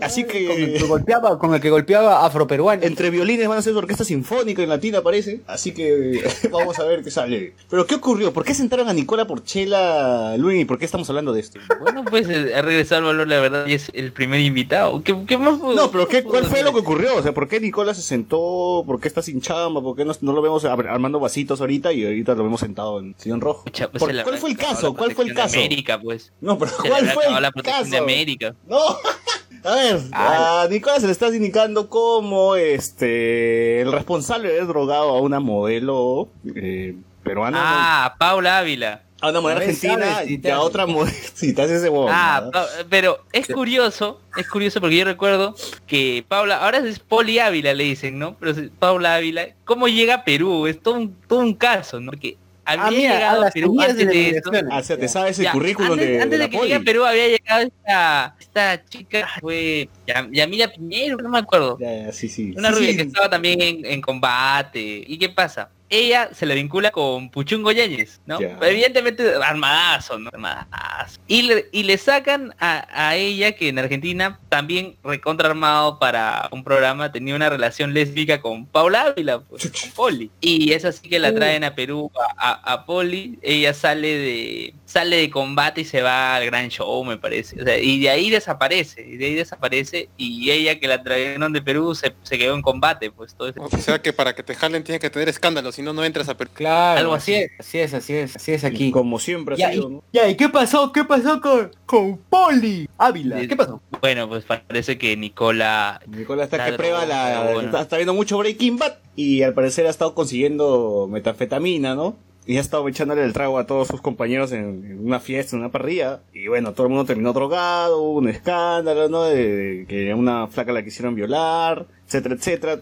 [0.00, 2.82] Así Con el que que golpeaba, con el que golpeaba afroperuano.
[2.82, 5.40] entre violines van a ser orquesta sinfónica en latina parece.
[5.46, 7.54] Así que vamos a ver qué sale.
[7.70, 8.32] Pero ¿qué ocurrió?
[8.32, 10.62] ¿Por qué sentaron a Nicola Porchela Luis?
[10.62, 11.58] ¿Y por qué estamos hablando de esto?
[11.80, 15.02] Bueno, pues eh, ha regresado al valor, la verdad, y es el primer invitado.
[15.02, 17.03] ¿Qué, qué más No, pero ¿qué, ¿cuál fue lo que ocurrió?
[17.12, 18.82] O sea, ¿por qué Nicola se sentó?
[18.86, 19.80] ¿Por qué está sin chamba?
[19.82, 22.98] ¿Por qué no, no lo vemos ar- armando vasitos ahorita y ahorita lo vemos sentado
[23.00, 23.64] en sillón rojo?
[23.64, 24.94] Pucha, pues ¿Por- se le ¿Cuál fue el caso?
[24.94, 25.56] ¿Cuál fue el caso?
[25.58, 26.32] América, pues.
[26.40, 28.02] No, pero Se ¿cuál fue el la protección de caso?
[28.04, 28.54] América.
[28.68, 28.78] No.
[29.66, 35.08] A ver, a Nicola se le está indicando como este el responsable de haber drogado
[35.08, 39.04] a una modelo eh, peruana, Ah, Paula Ávila.
[39.20, 41.16] A una ver, argentina si y a otra modelo.
[41.34, 42.50] Si te haces ese huevón, Ah,
[42.90, 45.54] pero es curioso, es curioso porque yo recuerdo
[45.86, 48.36] que Paula, ahora es Poli Ávila le dicen, ¿no?
[48.38, 50.66] Pero Paula Ávila, ¿cómo llega a Perú?
[50.66, 52.10] Es todo un, todo un caso, ¿no?
[52.12, 54.50] Porque había Ah, mira, llegado a Perú antes de de esto.
[54.70, 56.80] Ah, o sea, te sabes el Ya, currículum antes, de, antes de que llegue a.
[56.80, 61.76] Perú había llegado esta, esta chica, fue Yam- Yamila Piñero, no me acuerdo.
[61.78, 62.54] Ya, ya, sí, sí.
[62.56, 62.96] Una Sí, rubia sí.
[62.96, 65.04] que estaba también en, en combate.
[65.06, 65.68] ¿Y qué pasa?
[65.90, 68.40] Ella se le vincula con Puchungo Yáñez, ¿no?
[68.40, 68.58] Ya.
[68.62, 70.30] Evidentemente armadazo, ¿no?
[70.32, 71.20] Armadazo.
[71.26, 76.48] Y le, y le sacan a, a ella que en Argentina también recontra armado para
[76.52, 80.30] un programa, tenía una relación lésbica con Paula Ávila, pues, con Poli.
[80.40, 83.38] Y es así que la traen a Perú a, a- a Poli.
[83.42, 87.60] Ella sale de sale de combate y se va al gran show, me parece.
[87.60, 90.08] O sea, y de ahí desaparece, y de ahí desaparece.
[90.16, 93.58] Y ella que la trajeron de Perú se, se quedó en combate, pues todo ese
[93.60, 96.28] O sea que para que te jalen tienes que tener escándalo, si no, no entras
[96.28, 96.50] a Perú.
[96.54, 97.34] Claro, Algo así así.
[97.34, 98.90] es, así es, así es, así es Y aquí.
[98.90, 100.04] Como siempre ha Ya, sido, y, ¿no?
[100.12, 100.92] ya, ¿y qué pasó?
[100.92, 103.46] ¿Qué pasó con, con Poli Ávila?
[103.46, 103.80] ¿Qué pasó?
[104.00, 107.50] Bueno, pues parece que Nicola Nicola está que prueba la.
[107.52, 107.60] bueno.
[107.62, 112.16] Está, está viendo mucho Breaking Bad y al parecer ha estado consiguiendo metanfetamina, ¿no?
[112.46, 115.60] Y ha estado echándole el trago a todos sus compañeros en, en una fiesta, en
[115.62, 116.20] una parrilla.
[116.34, 119.24] Y bueno, todo el mundo terminó drogado, hubo un escándalo, ¿no?
[119.24, 122.80] De, de que a una flaca la quisieron violar, etcétera, etcétera.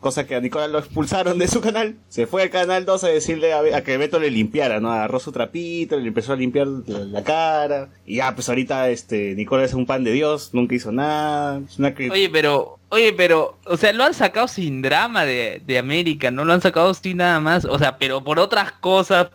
[0.00, 1.96] Cosa que a Nicola lo expulsaron de su canal.
[2.08, 4.92] Se fue al canal 2 a decirle a, que Beto le limpiara, ¿no?
[4.92, 7.90] Agarró su trapito, le empezó a limpiar la, cara.
[8.06, 11.60] Y ya, pues ahorita este Nicola es un pan de Dios, nunca hizo nada.
[12.10, 16.44] Oye, pero, oye, pero, o sea, lo han sacado sin drama de, de América, no
[16.44, 19.28] lo han sacado sin nada más, o sea, pero por otras cosas,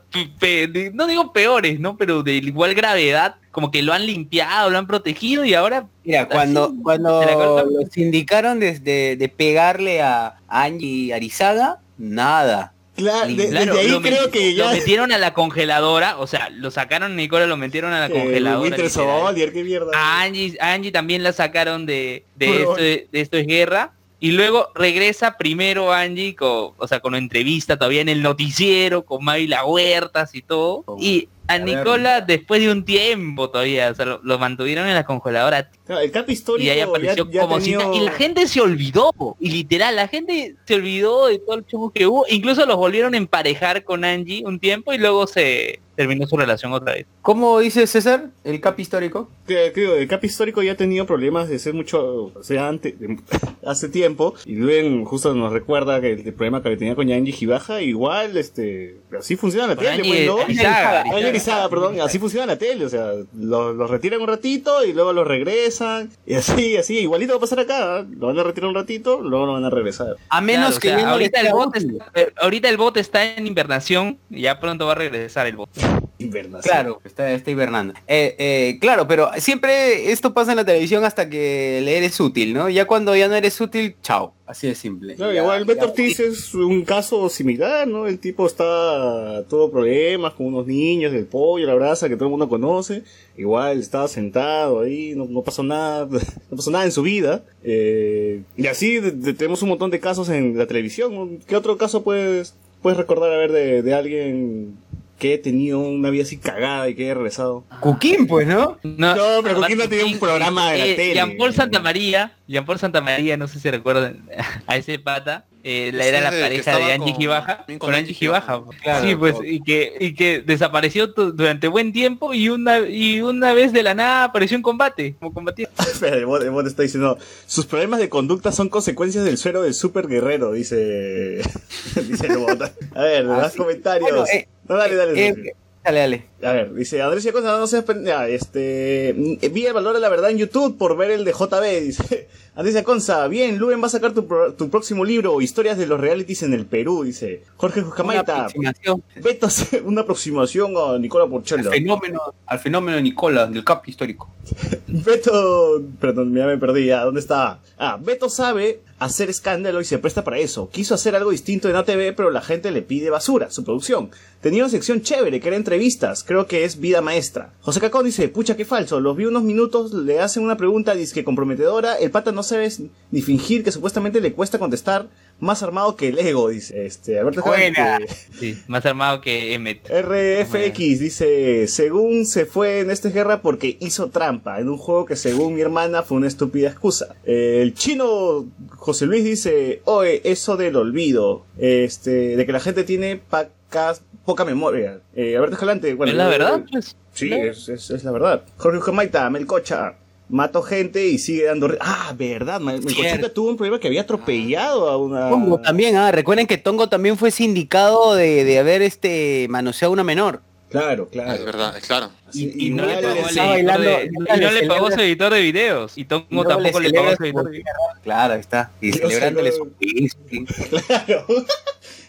[0.94, 1.98] no digo peores, ¿no?
[1.98, 5.88] Pero de igual gravedad, como que lo han limpiado, lo han protegido y ahora...
[6.04, 12.74] Mira, cuando, así, cuando los indicaron desde de pegarle a Angie Arizaga, nada.
[12.98, 16.28] Claro, de- Claro, desde ahí lo creo que ya Lo metieron a la congeladora, o
[16.28, 18.60] sea, lo sacaron a Nicola, lo metieron a la eh, congeladora.
[18.62, 19.22] Winter literal.
[19.22, 19.92] Soldier, qué mierda.
[19.96, 22.78] A Angie, a Angie también la sacaron de, de, esto, favor.
[22.82, 23.94] de, de esto es guerra.
[24.20, 29.06] Y luego regresa primero Angie con, o sea, con una entrevista todavía en el noticiero,
[29.06, 30.84] con Mávila Huertas y todo.
[31.00, 31.58] Y a.
[31.60, 35.70] Nicola después de un tiempo todavía, o sea, lo, lo mantuvieron en la congeladora.
[35.86, 38.62] Claro, el cap histórico y ahí apareció ya, ya como si y la gente se
[38.62, 42.26] olvidó y literal la gente se olvidó de todo el chungo que hubo.
[42.30, 46.72] Incluso los volvieron a emparejar con Angie un tiempo y luego se terminó su relación
[46.74, 48.26] otra vez ¿Cómo dice César?
[48.44, 49.30] El cap histórico.
[49.48, 53.18] que- el cap histórico ya ha tenido problemas de ser mucho, o sea, antes, de-
[53.66, 57.82] hace tiempo, y Luen justo nos recuerda que el, problema que tenía con Yanji Gibaja,
[57.82, 60.42] igual, este, así funciona la tele, Angie- pues, ¿no?
[60.42, 61.30] Arizaga, Angie Arizaga.
[61.30, 65.14] Arizaga, perdón, así funciona la tele, o sea, los, los retiran un ratito y luego
[65.14, 68.06] los regresan, y así, así, igualito va a pasar acá, ¿eh?
[68.18, 70.16] lo van a retirar un ratito, luego lo van a regresar.
[70.30, 73.36] A menos Claro, o que sea, ahorita el bot está, eh, ahorita el bot está
[73.36, 75.70] en invernación y ya pronto va a regresar el bot
[76.18, 76.72] Invernación.
[76.74, 77.94] Claro, está, está hibernando.
[78.08, 82.54] Eh, eh, claro, pero siempre esto pasa en la televisión hasta que le eres útil,
[82.54, 82.70] ¿no?
[82.70, 84.34] Ya cuando ya no eres útil, chao.
[84.48, 85.16] Así de simple.
[85.16, 88.08] Claro, Ya- igual Beto Ortiz es un caso similar, ¿no?
[88.08, 92.32] El tipo está todo problemas con unos niños del pollo, la brasa que todo el
[92.32, 93.04] mundo conoce.
[93.38, 96.08] Igual estaba sentado ahí, no, no pasó nada,
[96.50, 97.44] no pasó nada en su vida.
[97.64, 101.40] Eh, y así de- de- tenemos un montón de casos en la televisión.
[101.48, 104.78] ¿Qué otro caso puedes, puedes recordar a ver de, de alguien
[105.26, 107.64] que ha tenido una vida así cagada y que haya regresado?
[107.80, 108.78] Cuquín, pues, ¿no?
[108.84, 111.14] No, pero Coquín no tenía un programa de la tele.
[111.16, 114.30] Jean Paul Santa María, Jean Paul Santa María, no sé si recuerdan
[114.68, 118.58] a ese pata, eh, la era la pareja de Angie Gibaja, con con Angie Gibaja.
[118.60, 118.78] Gibaja.
[118.84, 123.54] Claro, sí, pues, y que, y que desapareció durante buen tiempo y una, y una
[123.54, 125.74] vez de la nada apareció en combate, como combatiente.
[126.06, 129.74] El bot, el bot está diciendo, sus problemas de conducta son consecuencias del suero del
[129.74, 131.38] super guerrero, dice,
[131.96, 132.62] dice el bot.
[132.94, 133.58] A ver, Ah, más sí.
[133.58, 134.12] comentarios.
[134.12, 135.28] Bueno, eh, no, dale, dale.
[135.28, 135.56] Eh, dale.
[135.84, 136.26] dale, dale.
[136.44, 137.86] A ver, dice Andrés Yacosa, no seas
[138.30, 139.14] este,
[139.52, 142.28] vi el valor de la verdad en YouTube por ver el de JB, dice.
[142.58, 146.00] Andrés Yaconza, bien, Luben va a sacar tu, pro- tu próximo libro, Historias de los
[146.00, 147.44] Realities en el Perú, dice.
[147.58, 151.70] Jorge Una Juscamaita, aproximación Beto hace una aproximación a Nicola al Porchelo.
[151.70, 154.30] fenómeno, al fenómeno Nicola del cap histórico.
[154.88, 157.60] Beto, perdón, ya me perdí, ya, ¿dónde está?
[157.78, 160.70] Ah, Beto sabe hacer escándalo y se presta para eso.
[160.70, 164.10] Quiso hacer algo distinto en ATV, pero la gente le pide basura, su producción.
[164.42, 167.54] Tenía una sección chévere que era entrevistas, creo que es vida maestra.
[167.62, 171.24] José Cacón dice, pucha, qué falso, los vi unos minutos, le hacen una pregunta disque
[171.24, 172.72] comprometedora, el pata no sabe
[173.12, 175.08] ni fingir que supuestamente le cuesta contestar,
[175.40, 176.86] más armado que el ego, dice.
[176.86, 178.00] Este, Alberto Buena.
[178.40, 179.82] Sí, más armado que Emmet.
[179.90, 185.16] RFX dice, según se fue en esta guerra porque hizo trampa en un juego que
[185.16, 187.16] según mi hermana fue una estúpida excusa.
[187.26, 188.46] Eh, el chino
[188.76, 194.46] José Luis dice, oye, eso del olvido, este, de que la gente tiene pacas- poca
[194.46, 195.00] memoria.
[195.16, 196.96] Eh, Alberto Escalante, bueno, es la verdad, pues.
[197.14, 198.44] Sí, es- es la verdad.
[198.58, 199.96] Jorge Jamaita, Melcocha.
[200.28, 201.70] Mató gente y sigue dando...
[201.80, 203.32] Ah, verdad, Melcochita Cierto.
[203.32, 205.30] tuvo un problema que había atropellado a una...
[205.30, 209.94] Tongo también, ah, recuerden que Tongo también fue sindicado de, de haber este manoseado a
[209.94, 210.42] una menor.
[210.80, 211.34] Claro, claro.
[211.34, 212.10] Es verdad, es claro.
[212.34, 215.34] Y, y no le pagó, estaba editor de- bailando- y no le pagó su editor
[215.34, 215.98] de videos.
[215.98, 217.78] Y Tongo tampoco le pagó su editor de videos.
[218.04, 218.72] Claro, ahí está.
[218.82, 219.72] Y Yo celebrándole su no.
[220.88, 221.26] Claro.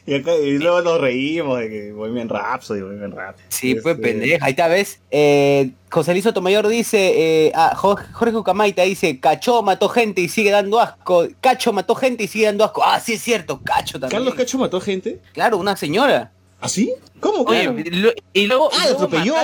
[0.09, 3.44] Y, acá, y luego nos reímos de que Bohemian Rhapsody, Bohemian Rhapsody.
[3.48, 4.44] Sí, pues Este, pendeja.
[4.44, 5.00] Ahí está, ¿ves?
[5.11, 10.29] Eh, José Luis Sotomayor dice, eh, ah, Jo- Jorge Ucamaita dice, Cacho mató gente y
[10.29, 11.26] sigue dando asco.
[11.40, 12.83] Cacho mató gente y sigue dando asco.
[12.85, 14.11] Ah, sí es cierto, Cacho también.
[14.20, 15.18] ¿Carlos Cacho mató gente?
[15.33, 16.31] Claro, una señora.
[16.61, 16.92] ¿Ah, sí?
[17.21, 17.42] ¿Cómo?
[17.42, 19.35] Oye, y lo- y luego, Ah, y luego atropelló.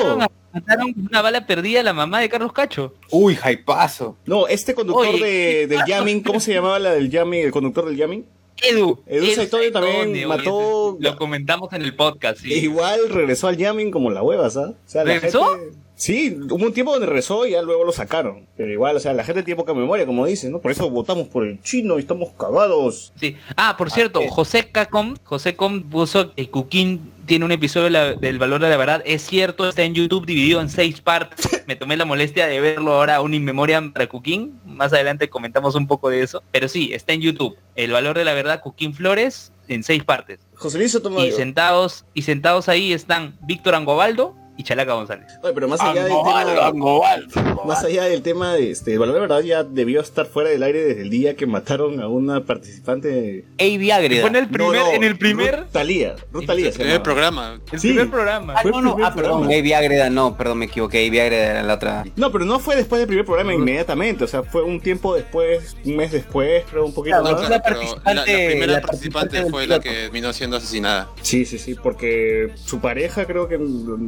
[0.53, 2.95] mataron, una bala perdida a la mamá de Carlos Cacho.
[3.11, 4.17] Uy, jaipazo.
[4.27, 5.25] No, este conductor Oye.
[5.25, 8.25] de, del jamming, ¿cómo se llamaba la del jamming, el conductor del jamming?
[8.63, 9.01] Edu.
[9.07, 12.53] Edu Saitorio también mató- Lo comentamos en el podcast, sí.
[12.53, 14.71] E igual regresó al jamming como la hueva, ¿sabes?
[14.73, 15.45] O sea, la ¿Regresó?
[15.59, 18.45] gente- Sí, hubo un tiempo donde regresó y ya luego lo sacaron.
[18.57, 20.59] Pero igual, o sea, la gente tiene poca memoria, como dicen, ¿no?
[20.59, 23.13] Por eso votamos por el chino y estamos cagados.
[23.21, 23.37] Sí.
[23.57, 24.27] Ah, por cierto, eh.
[24.29, 28.69] José Cacom, José Com puso que Cuquín tiene un episodio de la- del valor de
[28.69, 29.01] la verdad.
[29.07, 31.39] Es cierto, está en YouTube dividido en seis partes.
[31.69, 34.59] Me tomé la molestia de verlo ahora un in memoriam para Cuquín.
[34.67, 36.43] Más adelante comentamos un poco de eso.
[36.51, 37.57] Pero sí, está en YouTube.
[37.77, 40.41] El valor de la verdad, Cuquín Flores, en seis partes.
[40.57, 40.99] José Luis.
[41.21, 45.27] Y sentados, y sentados ahí están Víctor Angobaldo y Chalaca González.
[45.43, 47.63] Oye, pero más allá del tema...
[47.67, 50.63] Más allá del tema de este, el valor de verdad ya debió estar fuera del
[50.63, 53.45] aire desde el día que mataron a una participante.
[53.59, 54.21] Avi Ágreda.
[54.23, 56.15] Fue en el primer, No, no, en el primer, Ruth Talía.
[56.33, 57.61] Ruth Talía El primer programa.
[57.73, 57.89] el Sí.
[57.89, 58.55] primer programa.
[58.57, 59.45] Ah, no, no, ah, perdón.
[59.45, 62.05] Avi Ágreda, no, perdón, me equivoqué, Avi Ágreda era la otra.
[62.17, 65.77] No, pero no fue después del primer programa inmediatamente, o sea, fue un tiempo después,
[65.85, 67.49] un mes después, creo, un poquito Claro, más.
[67.51, 71.09] la claro, pero la, primera la participante participante fue la que vino siendo asesinada.
[71.23, 73.99] Sí, sí, sí, porque su pareja creo que los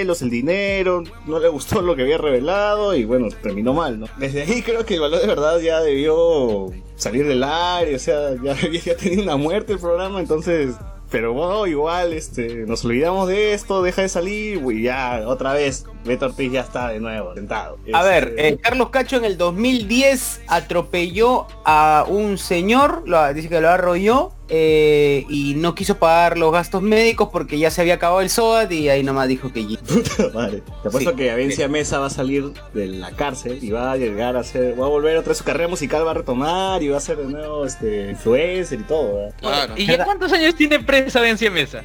[0.00, 4.06] el dinero, no le gustó lo que había revelado y bueno, terminó mal, ¿no?
[4.18, 8.34] Desde ahí creo que el valor de verdad ya debió salir del aire, o sea,
[8.42, 10.74] ya, ya tenía una muerte el programa, entonces...
[11.10, 15.84] Pero bueno, igual, este, nos olvidamos de esto, deja de salir, y ya, otra vez,
[16.04, 17.78] Beto Ortiz ya está de nuevo, sentado.
[17.92, 23.48] A ver, Este, eh, Carlos Cacho en el 2010 atropelló a un señor, lo, dice
[23.48, 27.94] que lo arrolló eh, y no quiso pagar los gastos médicos porque ya se había
[27.94, 29.62] acabado el SOAT y ahí nomás dijo que...
[29.62, 30.62] Puta madre.
[30.82, 31.16] Te apuesto Sí.
[31.16, 34.78] que Avencia Mesa va a salir de la cárcel y va a llegar a ser,
[34.80, 37.16] va a volver otra vez su carrera musical, va a retomar y va a ser
[37.18, 39.28] de nuevo este influencer y todo.
[39.76, 41.82] ¿Y ya cuántos años tiene presa Vencia Mesa?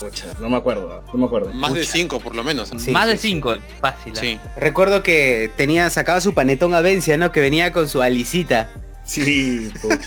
[0.00, 1.52] Pucha, no me acuerdo, no me acuerdo.
[1.52, 2.70] Más de cinco por lo menos.
[2.78, 4.12] Sí, Más de sí, cinco, fácil.
[4.14, 4.16] ¿eh?
[4.20, 4.40] Sí.
[4.56, 7.32] Recuerdo que tenía, sacaba su panetón Avencia, ¿no?
[7.32, 8.70] Que venía con su alicita.
[9.04, 9.98] Sí, pucha.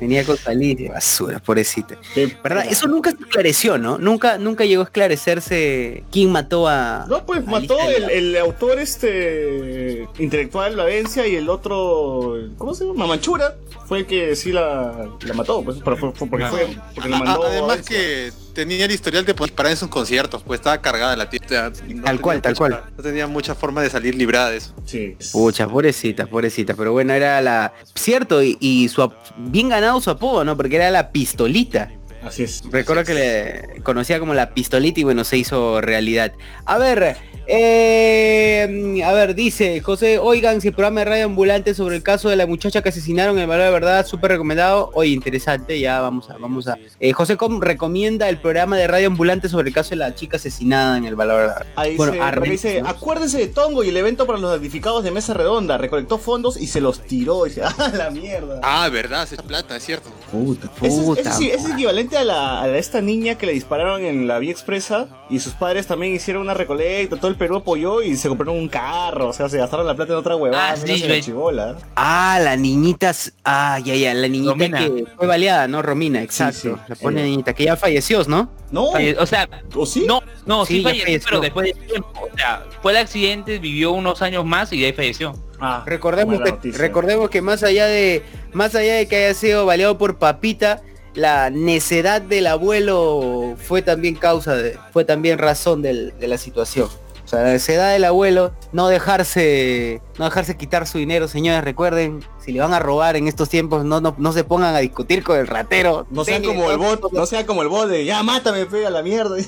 [0.00, 0.92] Venía con Alicia.
[0.92, 1.96] Basura, pobrecita.
[2.42, 2.66] ¿Verdad?
[2.70, 3.98] Eso nunca se esclareció, ¿no?
[3.98, 7.04] Nunca, nunca llegó a esclarecerse quién mató a.
[7.08, 12.84] No, pues a mató el, el autor este intelectual Valencia y el otro, ¿cómo se
[12.84, 13.00] llama?
[13.00, 13.56] Mamanchura
[13.86, 17.16] fue el que sí la, la mató, pues, pero fue, fue porque fue porque le
[17.16, 17.96] A- mandó Además Valencia.
[17.96, 21.40] que tenía el historial de disparar en sus conciertos, pues estaba cargada la tía.
[21.86, 22.82] No Tal cual, tal mucha- cual.
[22.96, 24.74] No tenía mucha forma de salir librada de eso.
[24.84, 25.16] Sí.
[25.30, 27.72] Pucha, pobrecita, pobrecita, pero bueno, era la...
[27.94, 30.56] Cierto, y, y su ap- bien ganado su apodo, ¿no?
[30.56, 31.92] Porque era la pistolita.
[32.24, 32.62] Así es.
[32.72, 36.32] Recuerdo que le conocía como la pistolita y bueno, se hizo realidad.
[36.64, 37.16] A ver,
[37.48, 42.28] eh, a ver, dice José, oigan, si el programa de radio ambulante sobre el caso
[42.28, 44.90] de la muchacha que asesinaron en el valor de verdad, súper recomendado.
[44.94, 46.76] Oye, interesante, ya vamos a, vamos a.
[47.00, 50.36] Eh, José Com recomienda el programa de radio ambulante sobre el caso de la chica
[50.36, 51.66] asesinada en el valor de verdad.
[51.76, 52.88] Ahí Bueno, se- dice, ¿no?
[52.88, 55.78] acuérdense de Tongo y el evento para los damnificados de Mesa Redonda.
[55.78, 57.46] Recolectó fondos y se los tiró.
[57.46, 58.60] Y dice, ¡ah, la mierda!
[58.62, 60.10] Ah, verdad, esa plata, es cierto.
[60.30, 61.20] Puta, es, puta.
[61.20, 64.38] ese sí- ese es equivalente a, la, a esta niña que le dispararon en la
[64.38, 68.28] vía expresa y sus padres también hicieron una recolecta, todo el Perú apoyó y se
[68.28, 71.76] compraron un carro, o sea, se gastaron la plata en otra huevada, Ah, sí, chibola.
[71.94, 73.12] Ah, la niñita,
[73.44, 74.78] ah, ya, ya, la niñita Romina.
[74.78, 75.82] que fue baleada, ¿no?
[75.82, 76.58] Romina, exacto.
[76.60, 77.30] sí, la pone ella.
[77.30, 78.50] niñita, que ya falleció, ¿no?
[78.70, 80.04] No, Falle- O sea, ¿o sí?
[80.06, 81.28] no, no, sí, falleció, falleció.
[81.28, 82.10] pero después de tiempo.
[82.32, 85.34] O sea, fue el accidente, vivió unos años más y de ahí falleció.
[85.60, 88.22] Ah, Recordemos que, recordemos que más allá de
[88.52, 90.82] más allá de que haya sido baleado por papita,
[91.14, 96.88] la necedad del abuelo fue también causa de, fue también razón del- de la situación.
[97.26, 102.24] O sea, la necedad del abuelo, no dejarse, no dejarse quitar su dinero, señores, recuerden,
[102.38, 105.24] si le van a robar en estos tiempos, no, no, no se pongan a discutir
[105.24, 106.06] con el ratero.
[106.10, 109.02] No sea como el bot, no sea como el bot de ya mátame, pega la
[109.02, 109.36] mierda.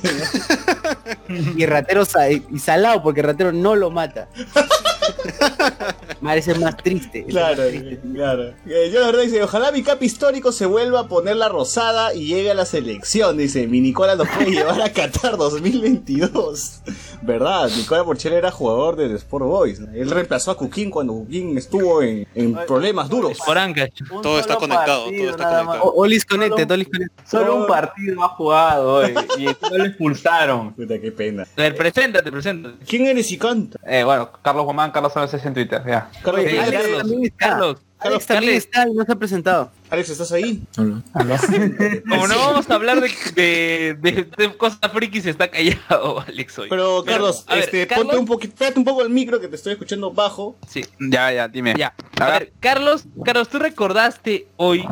[1.29, 2.05] Y el ratero
[2.51, 4.29] y salado, porque el ratero no lo mata.
[6.23, 7.21] Parece más triste.
[7.21, 8.01] es Claro, más triste.
[8.15, 8.43] claro.
[8.67, 12.15] Eh, yo la verdad dice, ojalá mi cap histórico se vuelva a poner la rosada
[12.15, 13.37] y llegue a la selección.
[13.37, 16.81] Dice, mi Nicola nos puede llevar a Qatar 2022.
[17.23, 17.71] ¿Verdad?
[17.77, 19.81] Nicola Porchela era jugador del Sport Boys.
[19.95, 23.39] Él reemplazó a Cuquín cuando Cuquín estuvo en, en problemas duros.
[24.23, 25.93] Todo está conectado, partido, todo está conectado.
[25.95, 27.25] Olis Connected, Olis Connected.
[27.27, 30.75] Solo un partido ha jugado eh, y lo expulsaron.
[30.75, 31.43] Puta, qué pena.
[31.43, 32.85] A ver, preséntate, preséntate.
[32.87, 33.79] ¿Quién eres y canta?
[33.87, 36.08] Eh, bueno, Carlos Guamán, Carlos Sánchez en Twitter, ya.
[36.23, 37.49] Carlos, Oye, Alex, Alex también está.
[37.49, 38.65] Carlos, Alex también Carlos.
[38.65, 39.71] está y no se ha presentado.
[39.91, 40.63] Alex, ¿estás ahí?
[42.09, 46.69] Como no vamos a hablar de, de, de- de cosas frikis, está callado Alex hoy.
[46.69, 49.49] Pero, Carlos, a ver, este, Carlos- ponte un poquito, pégate un poco el micro que
[49.49, 50.57] te estoy escuchando bajo.
[50.69, 51.75] Sí, Ya, ya, dime.
[51.77, 51.95] ya.
[52.21, 54.85] A ver, Carlos, Carlos, tú recordaste hoy,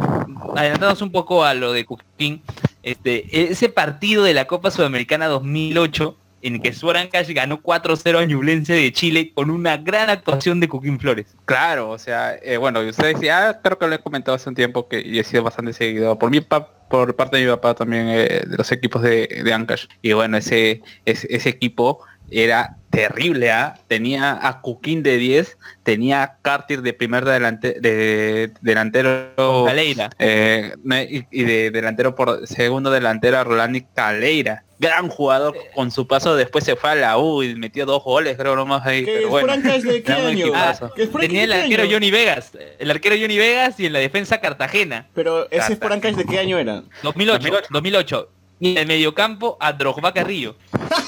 [0.56, 2.42] adelantándonos un poco a lo de Cooking,
[2.82, 8.24] este, ese partido de la Copa Sudamericana 2008 en que Suaran Cash ganó 4-0 a
[8.24, 11.26] Ñublense de Chile con una gran actuación de Cooking Flores.
[11.44, 14.54] Claro, o sea, eh, bueno, y ustedes ya creo que lo he comentado hace un
[14.54, 16.18] tiempo que y he sido bastante seguido.
[16.18, 19.52] Por mi pa- por parte de mi papá también eh, de los equipos de, de
[19.52, 19.86] Ancash.
[20.02, 22.00] Y bueno, ese, ese, ese equipo
[22.30, 23.78] era terrible, ¿ah?
[23.88, 30.08] Tenía a Cuquín de 10, tenía a Cartier de primer delante, de, delantero Caleira.
[30.18, 34.64] eh, me- y, de delantero por segundo delantero a Rolani Caleira.
[34.78, 38.36] Gran jugador con su paso después se fue a la U y metió dos goles,
[38.36, 39.04] creo nomás ahí.
[39.04, 39.52] ¿Qué pero bueno.
[41.20, 41.92] Tenía el arquero año?
[41.92, 45.06] Johnny Vegas, el arquero Johnny Vegas y en la defensa Cartagena.
[45.14, 45.76] Pero ese.
[45.76, 46.82] Franca de qué año era?
[47.02, 47.68] 2008, 2008.
[47.70, 48.30] 2008.
[48.58, 50.56] Y en el mediocampo a Drogba Carrillo.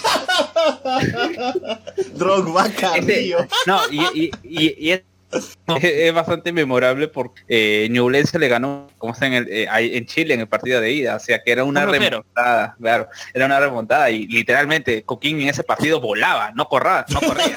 [2.15, 3.39] Drogba Ese- Carrillo.
[3.67, 5.01] no, y, y- y- y
[5.31, 10.07] es, bastante memorable porque eh, Ñublense le ganó, como está en, el, eh, ahí en
[10.07, 11.91] Chile en el partido de ida, o sea que era una 1-0.
[11.91, 17.20] remontada, claro, era una remontada y literalmente Coquín en ese partido volaba, no corría, no
[17.20, 17.57] corría.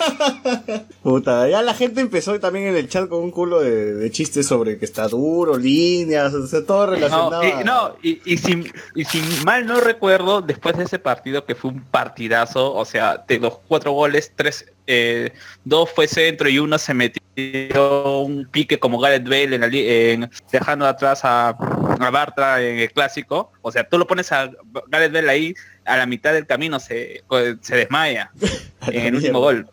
[1.03, 4.47] Puta, ya la gente empezó también en el chat con un culo de, de chistes
[4.47, 7.41] sobre que está duro, líneas, o sea, todo relacionado.
[7.41, 8.65] No, y, no, y, y si,
[8.95, 13.23] y si mal no recuerdo, después de ese partido que fue un partidazo, o sea,
[13.27, 15.31] de los cuatro goles, tres, eh,
[15.63, 17.21] dos fue centro y uno se metió
[18.21, 22.91] un pique como Gareth Bale en la en- dejando atrás a, a Bartra en el
[22.91, 23.51] clásico.
[23.61, 24.51] O sea, tú lo pones a
[24.87, 25.53] Gareth Bale ahí
[25.85, 27.23] a la mitad del camino se,
[27.61, 28.31] se desmaya
[28.87, 29.67] en el último gol.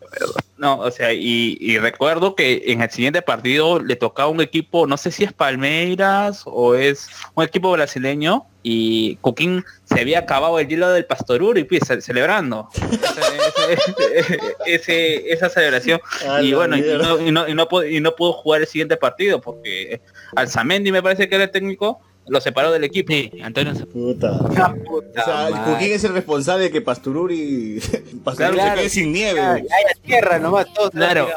[0.59, 4.85] No, o sea, y, y recuerdo que en el siguiente partido le tocaba un equipo,
[4.87, 10.59] no sé si es Palmeiras o es un equipo brasileño, y Coquín se había acabado
[10.59, 16.01] el hielo del Pastorur y pues ce- celebrando Ese- ese- ese- esa celebración.
[16.27, 18.67] A Y bueno, y no, y, no, y, no, pudo- y no pudo jugar el
[18.67, 20.01] siguiente partido porque
[20.35, 23.11] Alzamendi me parece que era el técnico, lo separó del equipo.
[23.13, 24.31] Sí, Antonio se- Puta.
[24.57, 27.79] Ah, O sea, el Cuquín es el responsable de que Pastururi,
[28.23, 28.71] Pastururi Claro.
[28.71, 29.39] se quede sin nieve.
[29.41, 31.27] Ay, ay, a tierra nomás, todos Claro,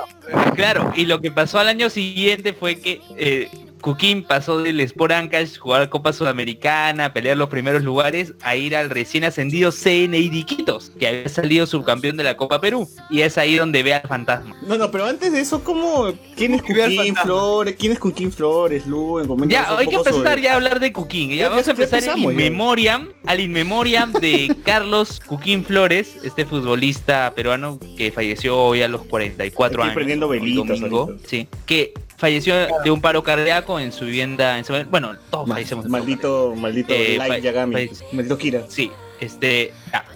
[0.54, 0.92] claro.
[0.96, 3.48] Y lo que pasó al año siguiente fue que eh,
[3.82, 8.88] Cuquín pasó del Sport Ancash, jugar Copa Sudamericana, pelear los primeros lugares, a ir al
[8.88, 12.88] recién ascendido CNI de Iquitos, que había salido subcampeón de la Copa Perú.
[13.10, 14.56] Y es ahí donde ve al fantasma.
[14.66, 16.12] No, no, pero antes de eso, ¿cómo?
[16.36, 17.16] ¿Quién es Cuquín.
[17.16, 17.74] Flores?
[17.78, 19.26] ¿Quién es Cuquín Flores, Luen?
[19.26, 21.30] Coméntanos Ya, hay que empezar sobre- ya a hablar de Cuquín.
[21.30, 25.64] Ya, Ya- vamos ya a empezar empezamos, in memoriam, al in memoriam de Carlos Cuquín
[25.64, 29.94] Flores, este futbolista peruano que falleció hoy a los 44 Estoy años.
[29.94, 32.54] prendiendo velitas domingo, sí, que falleció
[32.84, 36.94] de un paro cardíaco en su vivienda, en su- bueno, todos Ma- fallecemos Maldito, maldito
[36.94, 37.90] Eh, Light Yagami.
[38.12, 38.62] Maldito Kira.
[38.68, 39.72] Sí, este,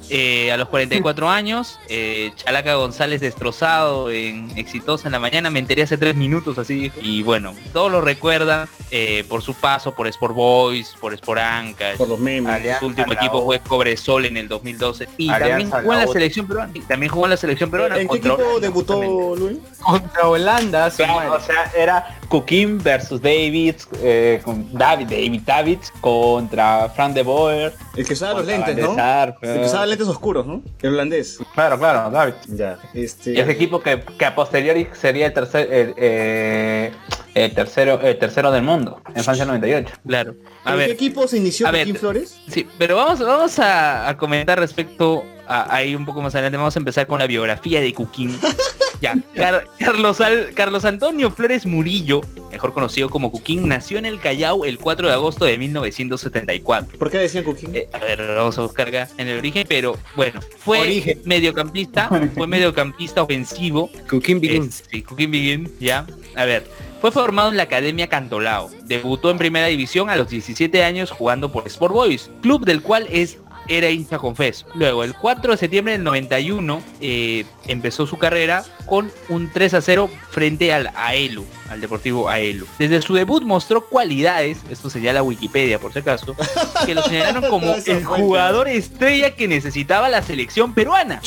[0.08, 5.58] eh, a los 44 años, eh, Chalaca González destrozado en Exitosa en la mañana, me
[5.58, 10.06] enteré hace tres minutos así, y bueno, todos lo recuerdan eh, por su paso por
[10.06, 12.52] Sport Boys, por Sport Ancash, Por los memes.
[12.52, 16.06] Alianza, su último equipo fue Cobresol en el 2012 y Alianza, también jugó en la
[16.06, 17.98] selección peruana, y también jugó en la selección peruana.
[17.98, 19.60] ¿En qué equipo Holanda, debutó Luen?
[19.80, 26.88] Contra Holanda, Claro, o sea, era Cooking versus Davids, eh, con David, David Davids contra
[26.90, 27.74] Frank de Boer.
[27.96, 28.92] El que usaba los lentes, ¿no?
[28.92, 30.62] El que usaba lentes oscuros, ¿no?
[30.82, 31.38] El holandés.
[31.54, 32.34] Claro, claro, David.
[32.48, 33.32] Ya, este...
[33.32, 36.92] Y ese equipo que, que a posteriori sería el tercer, el, eh,
[37.34, 39.94] el tercero, el tercero del mundo, en Francia 98.
[40.06, 40.34] Claro.
[40.64, 42.40] A ¿En qué ver, equipo se inició a ver, Joaquín Flores?
[42.48, 46.56] Sí, pero vamos, vamos a, a comentar respecto a ahí un poco más adelante.
[46.56, 48.38] Vamos a empezar con la biografía de Cuquín.
[49.00, 52.20] ya, Car- Carlos, Al- Carlos Antonio Flores Murillo,
[52.50, 56.98] mejor conocido como Cuquín, nació en el Callao el 4 de agosto de 1974.
[56.98, 57.74] ¿Por qué decían Cooking?
[57.76, 61.20] Eh, a ver, vamos a buscar acá en el origen, pero bueno, fue Origen.
[61.24, 64.84] mediocampista, fue mediocampista ofensivo Cooking es- Begins.
[64.90, 66.06] sí, Cooking Begin, ya.
[66.34, 66.66] A ver,
[67.00, 68.70] fue formado en la Academia Cantolao.
[68.84, 73.06] Debutó en primera división a los 17 años jugando por Sport Boys, club del cual
[73.10, 73.38] es
[73.68, 74.66] era hincha confeso.
[74.74, 79.80] Luego, el 4 de septiembre del 91, eh, empezó su carrera con un 3 a
[79.80, 82.66] 0 frente al AELU, al Deportivo AELU.
[82.78, 86.36] Desde su debut mostró cualidades, esto señala Wikipedia por si acaso,
[86.84, 91.20] que lo señalaron como el jugador estrella que necesitaba la selección peruana.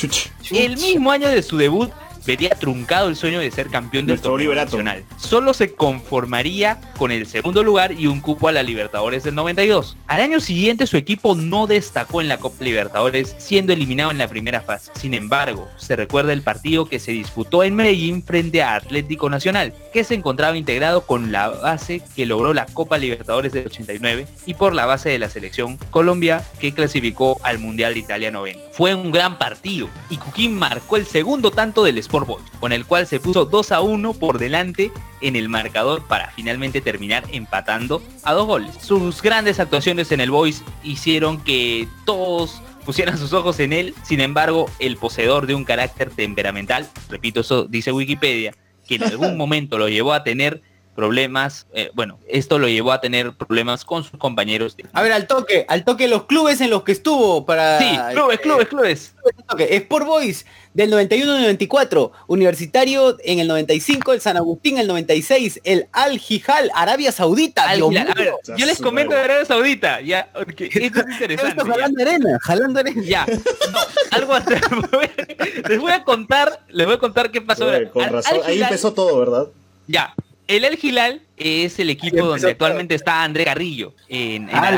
[0.52, 1.92] El mismo año de su debut
[2.30, 5.04] vería truncado el sueño de ser campeón del torneo nacional.
[5.18, 9.98] Solo se conformaría con el segundo lugar y un cupo a la Libertadores del 92.
[10.06, 14.28] Al año siguiente su equipo no destacó en la Copa Libertadores, siendo eliminado en la
[14.28, 14.92] primera fase.
[14.94, 19.74] Sin embargo, se recuerda el partido que se disputó en Medellín frente a Atlético Nacional,
[19.92, 24.54] que se encontraba integrado con la base que logró la Copa Libertadores del 89 y
[24.54, 28.60] por la base de la selección Colombia que clasificó al Mundial de Italia 90.
[28.74, 32.86] Fue un gran partido y Cuquín marcó el segundo tanto del Sport Boys, con el
[32.86, 34.92] cual se puso 2 a 1 por delante
[35.22, 38.76] en el marcador para finalmente terminar empatando a dos goles.
[38.82, 44.22] Sus grandes actuaciones en el Boys hicieron que todos pusieran sus ojos en él, sin
[44.22, 48.56] embargo, el poseedor de un carácter temperamental, repito, eso dice Wikipedia,
[48.88, 50.62] que en algún momento lo llevó a tener
[51.00, 54.76] problemas, eh, bueno, esto lo llevó a tener problemas con sus compañeros.
[54.76, 57.80] de- A ver, al toque, al toque los clubes en los que estuvo para...
[57.80, 59.14] Sí, clubes, clubes, clubes.
[59.38, 59.76] al toque.
[59.78, 64.88] Sport Boys del 91 al 94, Universitario en el 95, el San Agustín en el
[64.88, 67.64] 96, el Al Hijal, Arabia Saudita.
[67.70, 68.12] Al Dios Hilal.
[68.12, 68.38] A ver, mío.
[68.58, 71.64] yo les comento de Arabia Saudita, ya, porque esto es interesante.
[71.64, 73.02] jalando arena, jalando arena.
[73.06, 73.80] Ya, no,
[74.12, 74.54] algo así.
[75.70, 77.68] les voy a contar, les voy a contar qué pasó.
[77.68, 78.40] Oye, con razón.
[78.46, 79.48] Ahí empezó todo, ¿verdad?
[79.88, 80.14] Ya,
[80.50, 82.52] el El Gilal es el equipo donde todo.
[82.52, 84.72] actualmente está André Carrillo en, en Ah,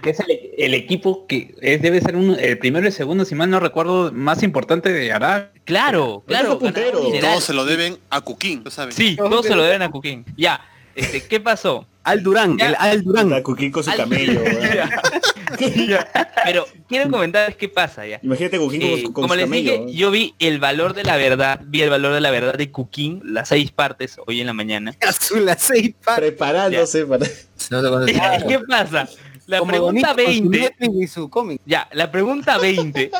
[0.00, 3.24] que es el, el equipo que es, debe ser uno- el primero y el segundo,
[3.24, 5.50] si mal no recuerdo, más importante de Arabia.
[5.64, 6.58] Claro, claro.
[6.58, 8.20] Todos se lo deben a
[8.64, 8.92] lo saben.
[8.92, 10.24] Sí, todos se lo deben a Cuquín.
[10.36, 10.60] Ya,
[10.94, 11.86] este, ¿qué pasó?
[12.04, 12.68] Al Durán, Ya.
[12.68, 13.30] el Al Durán.
[13.30, 14.42] La Cooking con su Al- camello.
[14.44, 15.02] Ya.
[16.44, 18.20] Pero quiero comentarles qué pasa ya.
[18.22, 19.72] Imagínate Cooking Eh, con, con como su les camello.
[19.86, 22.70] dije, yo vi el valor de la verdad, vi el valor de la verdad de
[22.70, 24.94] Cuquín, las seis partes hoy en la mañana.
[25.06, 26.30] Azul, a seis pares.
[26.30, 27.26] Preparándose para...
[27.26, 29.08] ¿Qué pasa?
[29.50, 31.60] La Como pregunta bonito con su 20, Netflix y su cómic.
[31.66, 33.10] ya, la pregunta 20,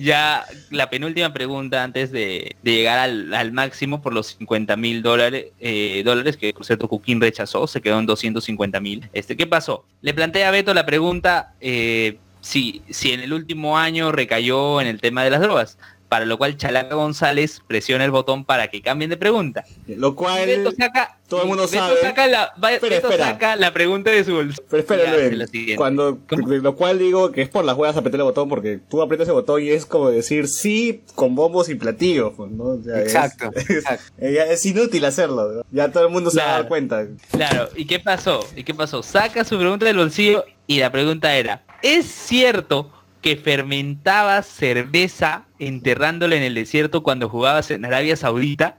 [0.00, 5.02] ya la penúltima pregunta antes de, de llegar al, al máximo por los 50 mil
[5.02, 9.08] dólares, eh, dólares que por cierto Cuquín rechazó, se quedó en 250 mil.
[9.14, 9.86] Este, ¿Qué pasó?
[10.02, 14.88] Le planteé a Beto la pregunta eh, si, si en el último año recayó en
[14.88, 15.78] el tema de las drogas,
[16.12, 19.64] para lo cual Chalaca González presiona el botón para que cambien de pregunta.
[19.86, 20.44] Lo Y cual...
[20.44, 22.00] Beto saca, todo el mundo Beto sabe.
[22.02, 23.24] Saca la, Espera, espera.
[23.30, 24.62] saca la pregunta de su bolso.
[24.68, 25.46] Pero espera, lo
[25.78, 29.26] cuando, lo cual digo que es por las huevas apretar el botón porque tú aprietas
[29.28, 32.64] el botón y es como decir sí con bombos y platillos, pues, ¿no?
[32.64, 34.04] O sea, es- Exacto, Es, exacto.
[34.18, 35.62] eh, es inútil hacerlo, ¿no?
[35.70, 37.06] ya todo el mundo se va a dar cuenta.
[37.30, 38.46] Claro, ¿y qué pasó?
[38.54, 39.02] ¿Y qué pasó?
[39.02, 42.90] Saca su pregunta del bolsillo y la pregunta era, ¿es cierto
[43.22, 48.78] que fermentabas cerveza enterrándola en el desierto cuando jugabas en Arabia Saudita?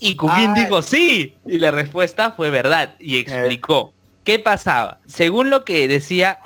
[0.00, 0.54] Y Cooking Ah.
[0.56, 1.34] dijo sí.
[1.46, 2.94] Y la respuesta fue verdad.
[2.98, 3.92] Y explicó.
[4.24, 5.00] ¿Qué pasaba?
[5.06, 6.38] Según lo que decía,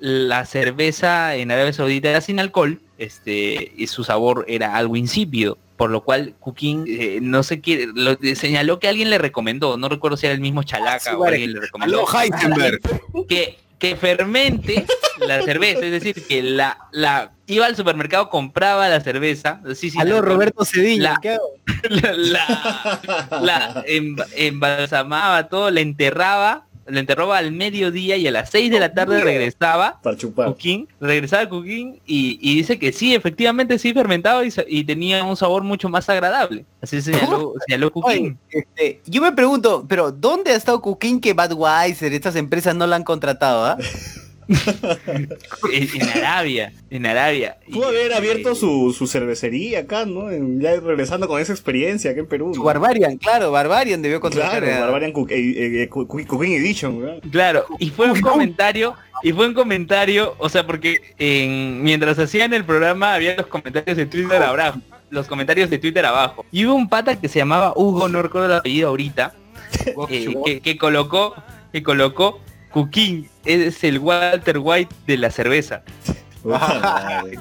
[0.00, 5.56] la cerveza en Arabia Saudita era sin alcohol, este, y su sabor era algo insípido.
[5.78, 9.88] Por lo cual Cooking eh, no sé qué, lo, señaló que alguien le recomendó, no
[9.88, 12.80] recuerdo si era el mismo Chalaca Sí, o alguien le recomendó Aló, Heisenberg.
[13.26, 14.86] que, que fermente
[15.26, 19.98] la cerveza, es decir, que la, la iba al supermercado, compraba la cerveza, sí, sí,
[19.98, 21.02] Aló, la- Roberto Cediño.
[21.02, 21.50] La- ¿qué hago?
[21.90, 28.50] la, la, la emba- embalsamaba todo, la enterraba, la enterraba al mediodía y a las
[28.50, 30.46] 6 de la tarde regresaba Para chupar.
[30.48, 35.62] Cooking, regresaba Cooking y, y dice que sí, efectivamente sí fermentaba y, tenía un sabor
[35.62, 36.64] mucho más agradable.
[36.80, 38.24] Así señaló, señaló Cooking.
[38.26, 42.86] Oye, este, yo me pregunto, pero ¿dónde ha estado Cooking que Budweiser, estas empresas no
[42.86, 43.64] la han contratado?
[43.64, 43.78] ah?
[45.72, 47.56] En, en Arabia, en Arabia.
[47.70, 50.30] Pudo Y, haber este, abierto su, su cervecería acá, ¿no?
[50.30, 52.52] En- ya regresando con esa experiencia acá en Perú.
[52.62, 54.62] Barbarian, claro, Barbarian debió contratar.
[54.62, 57.22] Claro, Barbarian Cook- eh, eh, Cooking Edition, ¿verdad?
[57.30, 62.52] Claro, y fue un comentario, y fue un comentario, o sea, porque en, mientras hacían
[62.54, 64.80] el programa había los comentarios de Twitter abajo,
[65.10, 66.44] los comentarios de Twitter abajo.
[66.50, 69.34] Y hubo un pata que se llamaba Hugo, no recuerdo el apellido ahorita,
[70.08, 71.34] eh, que, que colocó,
[71.72, 72.40] que colocó
[72.72, 75.82] Cooking, es el Walter White de la cerveza.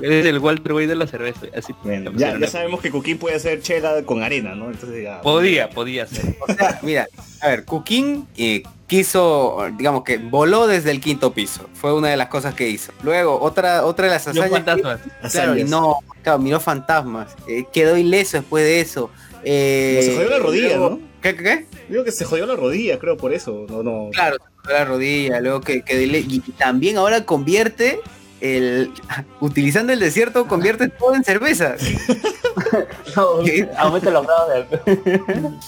[0.01, 1.41] Es el Walter White de la cerveza.
[1.55, 4.69] Así Bueno, le ya, sabemos que Cooking puede hacer chela con arena, ¿no?
[4.69, 5.21] Entonces ya.
[5.21, 6.35] Podía, podía ser.
[6.41, 7.07] O sea, mira,
[7.41, 11.69] a ver, Cooking eh, quiso, digamos que voló desde el quinto piso.
[11.73, 12.91] Fue una de las cosas que hizo.
[13.03, 14.45] Luego, otra, otra de las hazañas.
[14.49, 14.99] que- fantasmas.
[15.31, 17.35] Claro, y no, claro, miró fantasmas.
[17.47, 19.09] eh, quedó ileso después de eso.
[19.43, 21.08] Eh, Se jodió la rodilla, luego- ¿no?
[21.21, 21.65] ¿Qué, qué, qué?
[21.89, 23.65] Digo que se jodió la rodilla, creo, por eso.
[23.69, 24.09] No, no.
[24.11, 27.99] Claro, se jodió la rodilla, luego que, que dile- y también ahora convierte
[28.41, 28.91] el
[29.41, 31.75] utilizando el desierto convierte todo en cerveza.
[33.77, 34.67] Aumenta los grados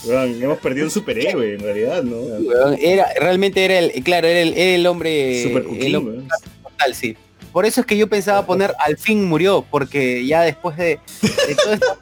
[0.06, 2.18] de hemos perdido un superhéroe, en realidad, ¿no?
[2.80, 6.22] Era, realmente era el, claro, era el, era el hombre, Super el hombre
[6.64, 7.18] total, sí.
[7.52, 11.56] Por eso es que yo pensaba poner al fin murió, porque ya después de, de
[11.56, 11.98] todo esto,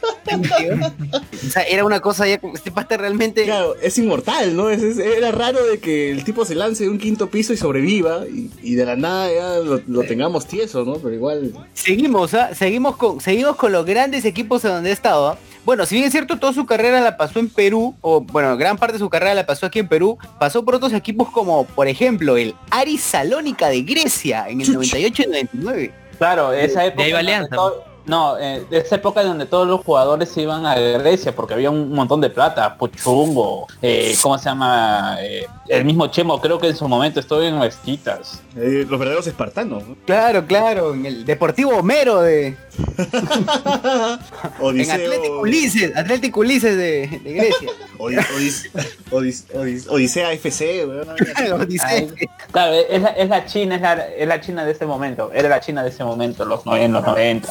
[1.48, 4.70] o sea, era una cosa ya este pasta realmente Claro, es inmortal, ¿no?
[4.70, 7.58] Es- es- era raro de que el tipo se lance de un quinto piso y
[7.58, 10.96] sobreviva y, y de la nada ya lo, lo tengamos tieso, ¿no?
[10.96, 11.52] Pero igual...
[11.74, 12.54] seguimos, ¿ah?
[12.54, 15.30] seguimos con, seguimos con los grandes equipos en donde he estado.
[15.30, 15.38] ¿ah?
[15.70, 18.76] Bueno, si bien es cierto, toda su carrera la pasó en Perú, o bueno, gran
[18.80, 21.88] parte de su carrera la pasó aquí en Perú, pasó por otros equipos como, por
[21.88, 24.74] ejemplo, el Aris Salónica de Grecia en el Chuch.
[24.74, 25.94] 98 y 99.
[26.18, 27.04] Claro, esa época.
[27.04, 27.56] ahí va Alianza.
[27.56, 31.54] todo- no, eh, de esa época donde todos los jugadores se iban a Grecia porque
[31.54, 35.18] había un montón de plata, Puchumbo, eh, ¿cómo se llama?
[35.22, 38.42] Eh, el mismo Chemo, creo que en su momento estuvo en Mezquitas.
[38.58, 39.96] eh, los verdaderos espartanos, ¿no?
[40.06, 42.58] Claro, claro, en el Deportivo Homero de,
[44.60, 44.92] en.
[44.92, 47.70] Atlético Ulises, Atlético Ulises de, de Grecia.
[48.00, 48.70] Odis- Odis-
[49.12, 51.08] Odis- Odis- Odisea FC, weón.
[51.62, 52.08] Odisea.
[52.52, 55.50] Claro, es la, es la China, es la, es la China de ese momento, era
[55.50, 57.50] la China de ese momento, los en los 90.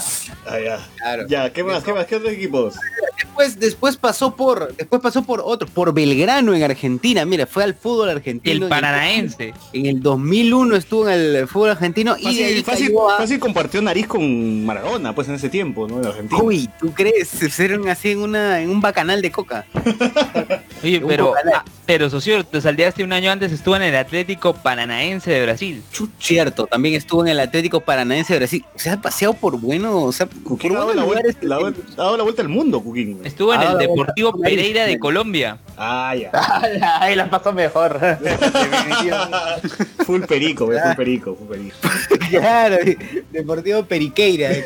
[0.51, 0.79] Ah, ya.
[0.97, 1.27] Claro.
[1.29, 1.83] Ya, ¿qué más?
[1.85, 2.07] ¿Qué más?
[2.07, 2.75] ¿Qué otros equipos?
[3.17, 7.25] Después, después pasó por, después pasó por otro, por Belgrano en Argentina.
[7.25, 8.57] Mira, fue al fútbol argentino.
[8.57, 9.55] El en paranaense.
[9.73, 13.17] En el 2001 estuvo en el fútbol argentino y de ahí Fácil, fácil, cayó a-
[13.19, 15.99] fácil compartió nariz con Maradona, pues en ese tiempo, ¿no?
[16.01, 16.43] En Argentina.
[16.43, 17.29] Uy, ¿tú crees?
[17.29, 19.67] Se fueron así en una en un bacanal de coca.
[20.83, 25.31] Oye, pero, ah, pero socio, te salteaste un año antes, estuvo en el Atlético Paranaense
[25.31, 25.83] de Brasil.
[26.21, 28.65] Cierto, también estuvo en el Atlético Paranaense de Brasil.
[28.77, 31.37] Se ha paseado por bueno, o sea, por Cooking ha dado, la vuelta, lugares.
[31.43, 33.17] la vuelta- ha dado la vuelta al mundo, güey.
[33.25, 34.99] Estuvo en Ah, el Deportivo Pereira de.
[34.99, 35.59] Colombia.
[35.77, 36.31] Ah, ya.
[37.01, 37.99] Ahí las pasó mejor.
[40.07, 41.77] full perico, güey, full perico, full perico.
[42.31, 42.77] Claro,
[43.31, 44.53] Deportivo Periqueira.
[44.53, 44.65] eh,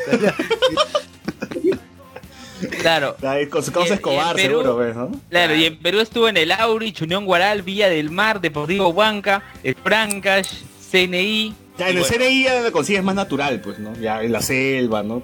[2.81, 3.15] Claro.
[3.49, 5.11] Con su causa Escobar, Perú- seguro, ¿ves, no?
[5.29, 9.43] Claro, y en Perú estuvo en el Aurich, Unión Guaral, Villa del Mar, Deportivo Huanca,
[9.63, 10.49] el Francash,
[10.91, 11.53] CNI.
[11.77, 13.93] Ya en el bueno, CNI ya la consigues más natural, pues, ¿no?
[13.99, 15.23] Ya en la selva, ¿no?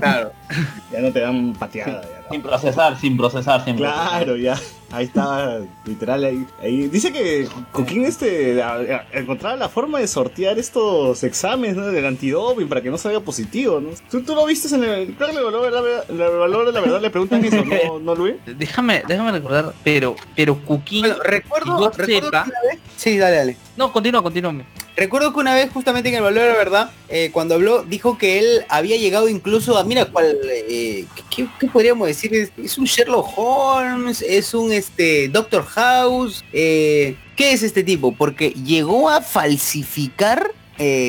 [0.00, 0.32] Claro.
[0.90, 2.00] Ya no te dan pateada.
[2.02, 2.30] ya, ¿no?
[2.30, 4.08] sin procesar, sin procesar, sin procesar.
[4.24, 4.58] Claro, ya.
[4.90, 6.88] Ahí estaba, literal, ahí, ahí.
[6.88, 11.86] Dice que Coquín este a- a- encontraba la forma de sortear estos exámenes ¿no?
[11.88, 13.90] del antidoping para que no salga positivo, ¿no?
[14.10, 15.14] ¿Tú, tú lo viste en el...
[15.14, 18.14] Creo que le valor la, verdad- valor de la verdad le preguntan eso, ¿no, ¿no
[18.14, 18.36] Luis?
[18.46, 22.78] Déjame, déjame recordar, pero, pero Cooking, Bueno, recuerdo, recuerdo sepa- que una vez.
[22.96, 23.56] Sí, dale, dale.
[23.76, 24.54] no, continúa, continúa.
[24.98, 28.18] Recuerdo que una vez, justamente en el Valor de la Verdad, eh, cuando habló, dijo
[28.18, 32.34] que él había llegado incluso a, mira, cuál, eh, ¿qué, qué podríamos decir?
[32.34, 38.10] Es, es un Sherlock Holmes, es un este Doctor House, eh, ¿qué es este tipo?
[38.10, 40.50] Porque llegó a falsificar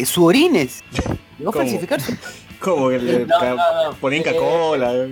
[0.05, 0.81] su orines.
[1.39, 2.13] Llegó a falsificar su-
[2.59, 3.93] Como que le No, no, no.
[4.01, 5.07] ponían Coca-Cola.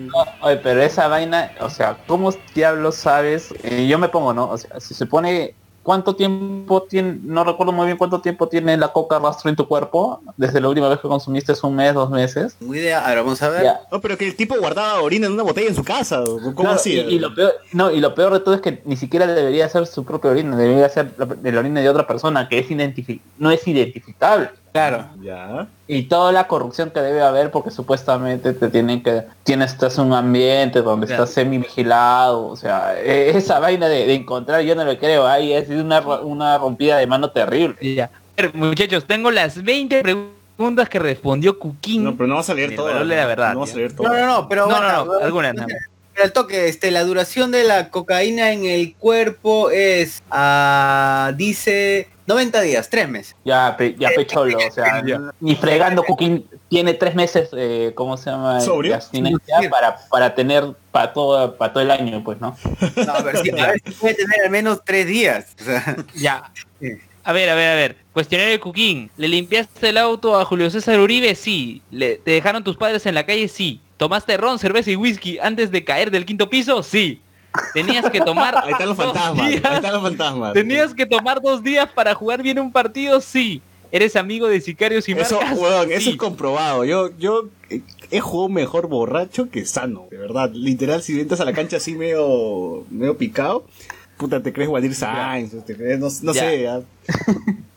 [0.62, 3.54] Pero esa vaina, o sea, ¿cómo diablos sabes?
[3.88, 4.50] Yo me pongo, ¿no?
[4.52, 5.56] O sea, si se pone
[5.88, 9.70] cuánto tiempo tiene, no recuerdo muy bien cuánto tiempo tiene la coca rastro en tu
[9.70, 12.58] cuerpo, desde la última vez que consumiste es un mes, dos meses.
[12.60, 13.08] Muy idea.
[13.08, 13.66] Ahora vamos a ver.
[13.90, 16.22] No, pero que el tipo guardaba orina en una botella en su casa.
[16.26, 17.04] ¿Cómo Claro, hacía?
[17.04, 19.70] y, y lo peor, no, y lo peor de todo es que ni siquiera debería
[19.70, 22.68] ser su propia orina, debería ser la, de la orina de otra persona que es
[22.70, 24.50] identifi- no es identificable.
[24.78, 25.06] Claro.
[25.22, 25.68] Ya.
[25.88, 30.06] Y toda la corrupción que debe haber porque supuestamente te tienen que tienes estás en
[30.06, 31.24] un ambiente donde Claro.
[31.24, 35.26] estás semi vigilado, o sea, eh, esa vaina de, de encontrar yo no lo creo,
[35.28, 37.76] ahí es una ro- una rompida de mano terrible.
[37.96, 38.10] Ya.
[38.54, 42.04] Muchachos, tengo las 20 preguntas que respondió Cuquín.
[42.04, 43.04] No, pero no vas a leer El todo.
[43.04, 43.78] la verdad, No vas a ya.
[43.80, 44.08] leer todo.
[44.08, 45.56] No, no, no, pero no, bueno, no, no, algunas
[46.24, 52.61] al toque, este, la duración de la cocaína en el cuerpo es, ah, dice, 90
[52.61, 53.36] días, 3 meses.
[53.45, 55.01] Ya, pe- ya pecholo, o sea,
[55.39, 58.59] ni fregando Cooking tiene tres meses, eh, ¿cómo se llama?
[58.61, 58.91] ¿Sobrio?
[58.91, 62.57] De abstinencia para, para tener para todo, para todo el año, pues, ¿no?
[63.05, 65.55] No, a ver, sí, a ver si puede tener al menos 3 días.
[65.61, 66.51] O sea, Ya.
[66.82, 66.91] Sí.
[67.24, 67.97] A ver, a ver, a ver.
[68.13, 69.11] Cuestionario de Cuquín.
[69.18, 71.36] ¿Le limpiaste el auto a Julio César Uribe?
[71.36, 71.82] Sí.
[71.91, 73.49] ¿Le, ¿Te dejaron tus padres en la calle?
[73.49, 73.82] Sí.
[73.98, 76.84] ¿Tomaste ron, cerveza y whisky antes de caer del quinto piso?
[76.84, 77.22] Sí.
[77.74, 79.45] ¿Tenías que tomar Ahí están los dos fantasmas.
[79.45, 79.74] Ahí días?
[79.76, 80.54] están los fantasmas.
[80.54, 83.20] ¿Tenías que tomar dos días para jugar bien un partido?
[83.22, 83.62] Sí.
[83.91, 85.58] ¿Eres amigo de sicarios y Eso, marcas?
[85.58, 86.84] weón, eso es comprobado.
[86.84, 87.45] Yo, yo
[88.12, 90.52] he jugado mejor borracho que sano, de verdad.
[90.54, 93.66] Literal, si entras a la cancha así medio, medio picado,
[94.18, 96.41] puta, te crees Waldir Sainz, te crees, no, no Ya.
[96.41, 96.82] sé, ya.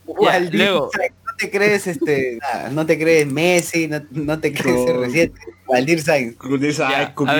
[0.05, 0.91] Waldir luego.
[1.41, 5.01] Te crees, este, nada, no te crees Messi, no, no te crees No.
[5.01, 5.33] recién
[5.67, 6.37] Waldir Sainz.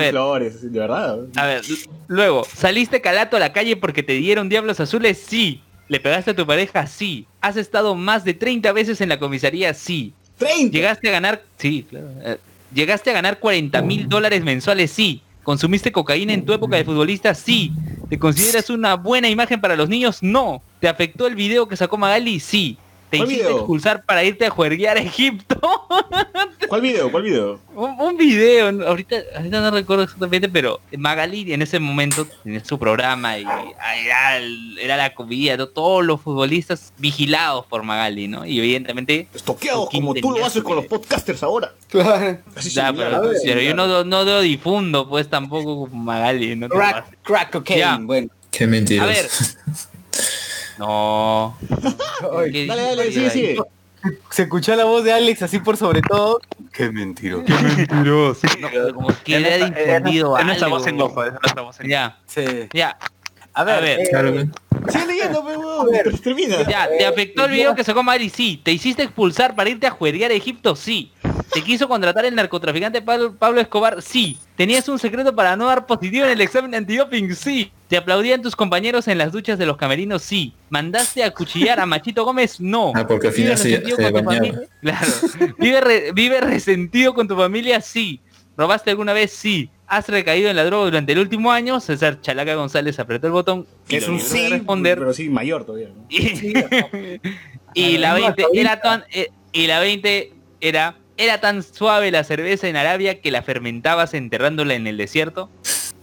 [0.09, 1.19] Flores, de verdad.
[1.35, 1.61] A ver,
[2.07, 5.21] luego, ¿saliste calato a la calle porque te dieron diablos azules?
[5.27, 5.61] Sí.
[5.87, 6.87] ¿Le pegaste a tu pareja?
[6.87, 7.27] Sí.
[7.41, 9.73] ¿Has estado más de 30 veces en la comisaría?
[9.73, 10.13] Sí.
[10.37, 10.75] 30.
[10.75, 11.43] ¿Llegaste a ganar?
[11.57, 12.07] Sí, claro.
[12.23, 12.37] Eh,
[12.73, 14.89] ¿Llegaste a ganar 40 mil dólares mensuales?
[14.91, 15.21] Sí.
[15.43, 17.35] ¿Consumiste cocaína en tu época de futbolista?
[17.35, 17.73] Sí.
[18.09, 20.19] ¿Te consideras una buena imagen para los niños?
[20.21, 20.63] No.
[20.79, 22.39] ¿Te afectó el video que sacó Magali?
[22.39, 22.77] Sí.
[23.11, 23.57] ¿Te ¿Cuál hiciste video?
[23.59, 25.59] expulsar para irte a juerguear a Egipto?
[26.69, 27.11] ¿Cuál video?
[27.11, 27.59] ¿Cuál video?
[27.75, 32.79] un, un video, ahorita, ahorita no recuerdo exactamente, pero Magali en ese momento tenía su
[32.79, 34.37] programa y ah,
[34.81, 35.67] era, la comida, ¿no?
[35.67, 38.45] todos los futbolistas vigilados por Magali, ¿no?
[38.45, 39.27] Y evidentemente...
[39.35, 41.73] Estoqueados como tú lo haces con los podcasters ahora.
[41.89, 42.37] Claro.
[42.55, 46.05] Así Ya, similar, pero, a ver, pero yo no, no lo difundo, pues tampoco con
[46.05, 47.99] Magali, Crack, crack cocaine, Ya.
[48.01, 48.29] bueno.
[48.51, 49.03] Qué mentiras.
[49.03, 49.29] A ver.
[50.81, 51.55] No.
[52.51, 53.29] ¿Qué Dale, dale, ahí?
[53.29, 53.57] sigue.
[54.31, 56.39] Se escuchó la voz de Alex así por sobre todo.
[56.73, 57.43] Qué mentiroso.
[57.77, 58.47] Mentiroso.
[58.59, 60.77] No, como que le ha difundido es nuestra algo.
[60.79, 61.87] voz en off, es nuestra voz en.
[61.89, 62.43] Ya, Sí.
[62.73, 62.97] ya.
[63.53, 63.99] A ver, A ver.
[63.99, 64.49] eh.
[64.89, 65.87] Sigue leyendo, pe, weón.
[65.87, 66.03] A ver.
[66.05, 66.67] Pero Termina.
[66.67, 68.29] Ya, ¿te afectó el video que sacó Magali?
[68.29, 68.59] Sí.
[68.63, 70.75] ¿Te hiciste expulsar para irte a jueguear a Egipto?
[70.75, 71.11] Sí.
[71.53, 74.01] ¿Te quiso contratar el narcotraficante Pablo, Escobar?
[74.01, 74.37] Sí.
[74.55, 77.35] ¿Tenías un secreto para no dar positivo en el examen antidoping?
[77.35, 77.71] Sí.
[77.89, 80.21] ¿Te aplaudían tus compañeros en las duchas de los camerinos?
[80.23, 80.53] Sí.
[80.69, 82.59] ¿Mandaste a cuchillar a Machito Gómez?
[82.61, 82.93] No.
[82.95, 84.45] Ah, porque al final ¿Vives se, resentido se con tu bañaba.
[84.47, 84.69] familia?
[84.81, 85.55] Claro.
[85.59, 87.81] ¿Vive, re- ¿Vive resentido con tu familia?
[87.81, 88.21] Sí.
[88.57, 89.31] ¿Robaste alguna vez?
[89.33, 89.69] Sí.
[89.91, 91.81] ¿Has recaído en la droga durante el último año?
[91.81, 94.97] César Chalaca González apretó el botón y Es un sí, responder.
[94.97, 95.89] pero sí, mayor todavía.
[95.89, 96.05] ¿no?
[96.07, 96.53] Y,
[97.73, 100.31] y la 20 era tan eh, y la 20
[100.61, 105.49] era era tan suave la cerveza en Arabia que la fermentabas enterrándola en el desierto.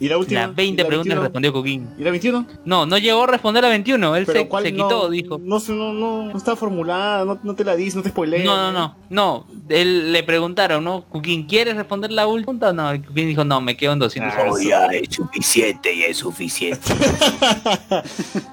[0.01, 0.47] ¿Y la última?
[0.47, 1.23] Las 20 ¿Y la preguntas 21?
[1.23, 1.89] respondió Coquín.
[1.99, 2.47] ¿Y la 21?
[2.65, 4.85] No, no llegó a responder a 21, él se, ¿cuál se no?
[4.87, 5.41] quitó, dijo.
[5.43, 8.45] No, sé, no, no, no está formulada, no, no te la dices, no te spoilees.
[8.45, 11.05] No, no, no, no, él le preguntaron, ¿no?
[11.05, 12.73] Coquín, ¿quieres responder la última?
[12.73, 16.17] No, y Coquín dijo, no, me quedo en 200 Ah, ya es suficiente, ya es
[16.19, 16.95] suficiente.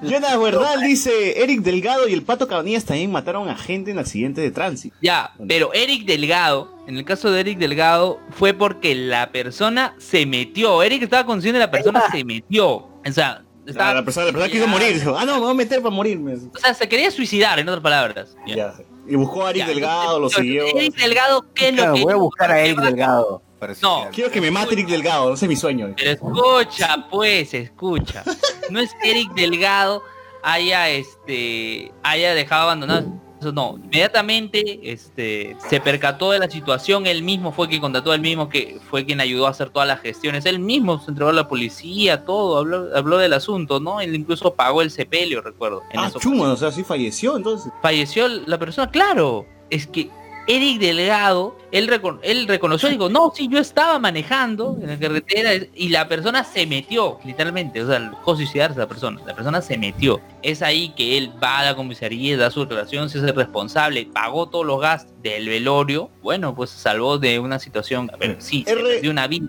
[0.02, 4.42] Jonas Verdal dice, Eric Delgado y el Pato Cabanillas también mataron a gente en accidentes
[4.42, 4.96] de tránsito.
[5.00, 10.26] Ya, pero Eric Delgado, en el caso de Eric Delgado, fue porque la persona se
[10.26, 10.82] metió.
[10.82, 12.68] Eric estaba consciente de la persona se metió.
[12.74, 14.94] O sea, estaba- la persona, la persona quiso morir.
[14.94, 16.34] Dijo, ah, no, me voy a meter para morirme.
[16.34, 18.36] o sea, se quería suicidar, en otras palabras.
[18.46, 18.56] Ya.
[18.56, 18.74] Ya.
[19.08, 20.64] Y buscó a Eric Ya, Delgado, lo siguió.
[20.66, 23.42] Eric Delgado, ¿qué es lo Claro, que voy a buscar a Eric Delgado.
[23.82, 24.08] No.
[24.12, 25.94] Quiero que me mate Eric Delgado, ese es mi sueño.
[25.96, 28.22] Pero escucha, pues, escucha.
[28.70, 30.02] No es que Eric Delgado
[30.42, 33.12] haya este haya dejado abandonado.
[33.40, 33.78] Eso no.
[33.84, 38.78] Inmediatamente este se percató de la situación, él mismo fue quien contrató, él mismo que
[38.88, 42.24] fue quien ayudó a hacer todas las gestiones, él mismo se entregó a la policía,
[42.24, 44.00] todo, habló, habló del asunto, ¿no?
[44.00, 45.82] Él incluso pagó el sepelio, recuerdo.
[45.92, 47.70] en Ah, chuma, o sea, sí falleció entonces.
[47.82, 49.44] falleció la persona, claro.
[49.68, 50.08] Es que
[50.48, 55.50] Eric Delgado, él, recono- él reconoció, digo, no, sí, yo estaba manejando en la carretera
[55.74, 59.76] y la persona se metió, literalmente, o sea, dejó suicidarse la persona, la persona se
[59.76, 60.20] metió.
[60.42, 64.48] Es ahí que él va a la comisaría, da su declaración, se hace responsable, pagó
[64.48, 68.72] todos los gastos del velorio, bueno, pues se salvó de una situación, pero sí, se
[68.72, 69.46] R- perdió una vida.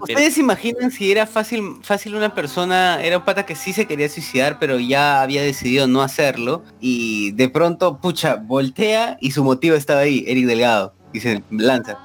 [0.00, 4.08] ¿Ustedes imaginan si era fácil, fácil una persona, era un pata que sí se quería
[4.08, 9.76] suicidar, pero ya había decidido no hacerlo, y de pronto, pucha, voltea y su motivo
[9.76, 11.98] estaba ahí, Eric Delgado, y se lanza.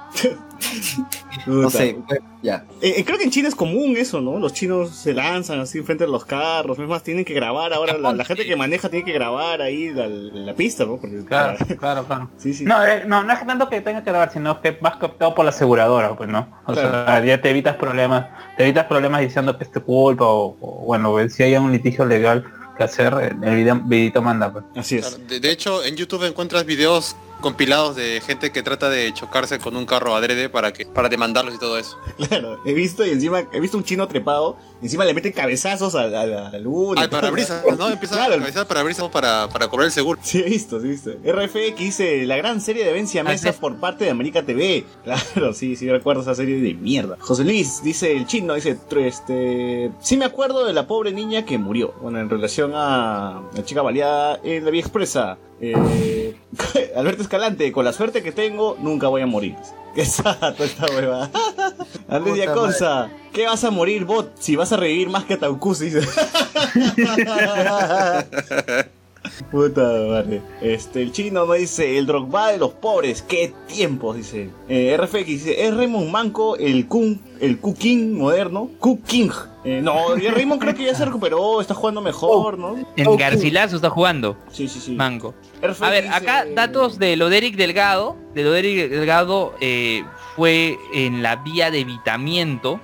[1.45, 1.97] No sé,
[2.41, 2.66] ya.
[2.82, 4.39] Eh, eh, creo que en China es común eso, ¿no?
[4.39, 6.80] Los chinos se lanzan así frente a los carros.
[6.80, 7.97] Es más, tienen que grabar ahora.
[7.97, 10.97] La, la gente que maneja tiene que grabar ahí la, la pista, ¿no?
[10.97, 12.30] Porque, Claro, claro, claro.
[12.38, 12.66] Sí, sí.
[12.66, 15.45] No, eh, no, no es tanto que tenga que grabar, sino que más captado por
[15.45, 16.47] la aseguradora, pues no.
[16.66, 17.05] O Claro.
[17.05, 18.26] sea, ya te evitas problemas,
[18.58, 22.05] te evitas problemas diciendo que es tu culpa o, o, bueno, si hay un litigio
[22.05, 22.45] legal
[22.78, 24.66] que hacer, el video, videito manda, pues.
[24.76, 25.20] Así es.
[25.28, 29.75] De, de hecho, en YouTube encuentras videos compilados de gente que trata de chocarse con
[29.75, 31.97] un carro adrede para que para demandarlos y todo eso.
[32.17, 32.59] Claro.
[32.65, 34.57] He visto y encima, he visto un chino trepado.
[34.81, 37.01] Encima le meten cabezazos a la, a la luna.
[37.01, 37.89] Al parabrisas, ¿no?
[37.89, 38.35] Empieza Claro.
[38.35, 40.19] a cabezar parabrisas para, para cobrar el seguro.
[40.23, 41.11] Sí, he visto, sí, he visto.
[41.25, 44.85] RFX dice, la gran serie de Vencia Mesas por parte de América TV.
[45.03, 47.17] Claro, sí, sí, recuerdo esa serie de mierda.
[47.19, 49.91] José Luis dice, el chino dice, este...
[50.01, 51.93] Sí me acuerdo de la pobre niña que murió.
[52.01, 55.38] Bueno, en relación a la chica baleada en la vía expresa.
[55.59, 56.26] Eh,
[56.95, 59.55] Alberto Escalante, con la suerte que tengo, nunca voy a morir.
[60.05, 61.29] Sato esta hueva.
[62.07, 64.31] Andrés Yaconza, ¿qué vas a morir, bot?
[64.38, 66.01] Si vas a revivir más que Taucus, dice.
[69.51, 70.41] Puta madre.
[70.61, 74.49] Este, el chino me dice, el Drogba de los pobres, qué tiempos, dice.
[74.69, 78.69] Eh, RFX dice, es Raymond Manco, el Kun, el Ku King moderno.
[78.79, 79.29] Ku King.
[79.63, 82.75] Eh, no, y Raymond creo que ya se recuperó, está jugando mejor, ¿no?
[82.95, 84.91] En Garcilaso está jugando, Sí, sí, sí.
[84.93, 85.33] Mango.
[85.61, 88.15] RFX A ver, acá dice- datos de lo de Eric Delgado.
[88.33, 90.03] De lo de Eric Delgado eh,
[90.35, 92.79] fue en la vía de evitamiento.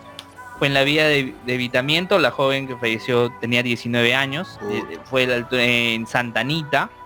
[0.58, 2.20] Fue en la vía de, de evitamiento.
[2.20, 4.60] La joven que falleció tenía 19 años.
[4.70, 6.44] eh, fue en Santa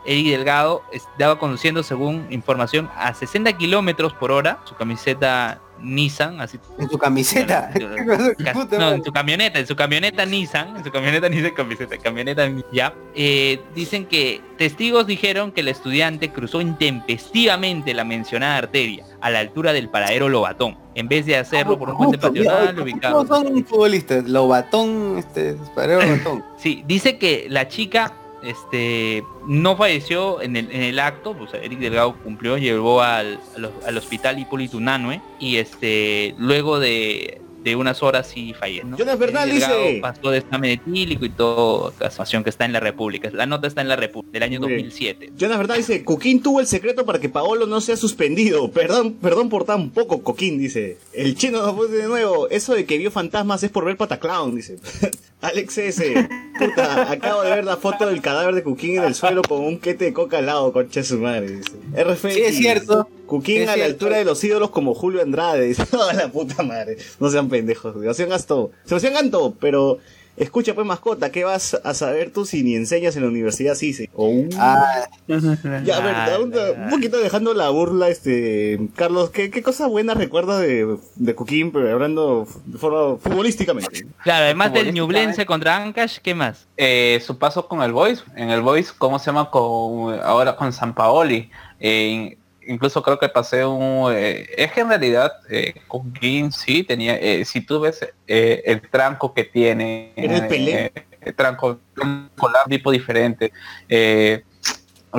[0.08, 4.60] Eric Delgado estaba conduciendo, según información, a 60 kilómetros por hora.
[4.64, 7.72] Su camiseta Nissan, así En su camiseta.
[8.78, 12.94] No, en su camioneta, en su camioneta Nissan, en su camioneta Nissan, camiseta, camioneta ya.
[13.16, 19.40] Eh, dicen que testigos dijeron que el estudiante cruzó intempestivamente la mencionada arteria a la
[19.40, 23.26] altura del paradero Lobatón, en vez de hacerlo por un puente ya, ubicado.
[23.26, 24.26] ¿cómo son futbolistas?
[24.26, 26.46] Lobatón, este, Pareo Lobatón.
[26.58, 28.14] Sí, dice que la chica
[28.50, 33.72] este no falleció en el, en el acto, pues Eric Delgado cumplió, llevó al, al,
[33.86, 38.86] al hospital Hipólito Unanue y este luego de, de unas horas sí falleció.
[38.86, 38.98] ¿no?
[38.98, 42.80] Jonas Bernal dice- pasó de examen etílico y todo, la situación que está en la
[42.80, 43.30] República.
[43.34, 44.80] La nota está en la República del año Muy bien.
[44.86, 45.32] 2007.
[45.38, 48.72] Jonas Verdad dice, Coquín tuvo el secreto para que Paolo no sea suspendido.
[48.72, 50.98] Perdón, perdón por tan poco, Coquín, dice.
[51.14, 52.48] El chino nos puso de nuevo.
[52.50, 54.78] Eso de que vio fantasmas es por ver Pataclown, dice.
[55.42, 56.30] Alex S.
[56.58, 59.78] Puta, acabo de ver la foto del cadáver de Coquín en el suelo con un
[59.78, 61.72] quete de coca al lado, concha de su madre, dice.
[61.96, 62.34] RFX.
[62.34, 63.08] Sí, es cierto.
[63.28, 65.76] Coquín Es a la altura de los ídolos como Julio Andrade.
[65.92, 66.98] Toda la puta madre.
[67.20, 68.72] No sean pendejos, Sebastián Gasto.
[68.86, 70.00] Sebastián Ganto, pero...
[70.38, 74.12] Escucha pues mascota, ¿qué vas a saber tú si ni enseñas en la universidad CICE?
[74.14, 74.50] O un...
[74.56, 79.88] Ah, Ya, a ver, Ah, un, poquito dejando la burla, este, Carlos, ¿qué, qué cosa
[79.88, 84.06] buena recuerdas de, de Coquín, pero hablando de forma futbolísticamente?
[84.22, 84.94] Claro, además del.
[84.94, 86.68] Ñublense contra Ancash, ¿qué más?
[86.78, 89.50] Eh, su paso con el Boys, en el Boys, ¿cómo se llama?
[89.50, 91.50] Con, ahora con San Paoli.
[91.80, 92.38] Eh,
[92.68, 94.12] incluso creo que pasé un...
[94.14, 97.16] eh, es que en realidad eh, con Gin sí tenía...
[97.16, 100.14] eh, si tú ves el tranco que tiene...
[100.16, 100.92] ¿Era el Pelé?
[101.22, 103.52] el tranco con tipo diferente.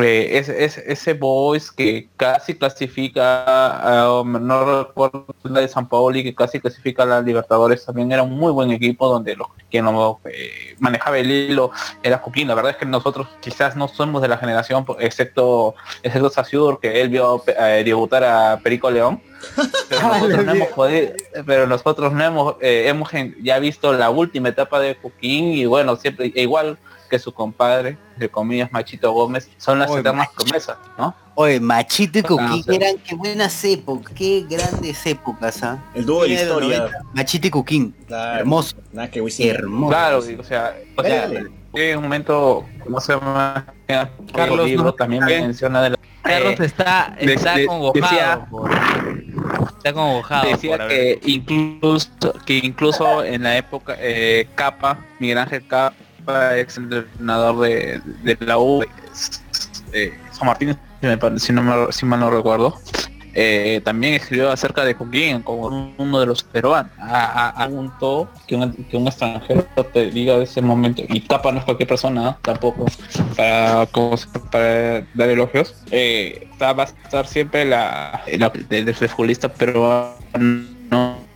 [0.03, 6.34] Eh, ese, ese, ese Boys que casi clasifica, no recuerdo la de San Paoli, que
[6.34, 10.20] casi clasifica a la Libertadores, también era un muy buen equipo donde los, quien lo
[10.24, 11.70] eh, manejaba el hilo
[12.03, 12.49] era Coquín.
[12.49, 17.01] La verdad es que nosotros quizás no somos de la generación, excepto, excepto Sasur, que
[17.01, 19.20] él vio eh, debutar a Perico León.
[19.88, 21.12] Pero nosotros no hemos podido,
[21.46, 25.96] pero nosotros no hemos, eh, hemos ya visto la última etapa de Coquín y bueno,
[25.96, 26.78] siempre igual
[27.09, 31.14] que su compadre, de comillas Machito Gómez, son las Oye, eternas promesas, ¿no?
[31.34, 35.82] oye, Machito y Coquín eran qué buenas épocas, qué grandes épocas, ¿ah?
[35.94, 36.78] El dúo de la historia.
[36.80, 38.40] 90, Machito y Coquín, Claro.
[38.40, 39.88] hermoso, Nada que hermoso.
[39.90, 41.24] Claro, o sea, o sea,
[41.74, 43.66] en un momento, ¿cómo se llama?
[44.34, 48.00] Carlos, el libro no- también menciona de la Carlos está, de- está de- congojado.
[48.02, 48.70] decía- por-
[49.78, 50.48] está congojado.
[50.50, 52.11] decía que incluso
[52.44, 55.94] que incluso en la época eh, Capa Miguel Ángel Capa
[56.58, 58.82] ex entrenador de, de la U
[59.92, 60.76] eh, San Martín
[61.38, 62.76] si, no me- si mal no recuerdo
[63.40, 66.90] eh, también escribió acerca de Coquín como uno de los peruanos.
[66.98, 71.64] Apuntó que un, que un extranjero te diga de ese momento, y Capa no es
[71.64, 72.86] cualquier persona, tampoco,
[73.36, 73.86] para,
[74.50, 80.16] para dar elogios, eh, va a estar siempre la, la del del futbolista peruano.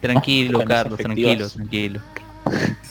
[0.00, 2.00] Tranquilo, Carlos, tranquilo, tranquilo.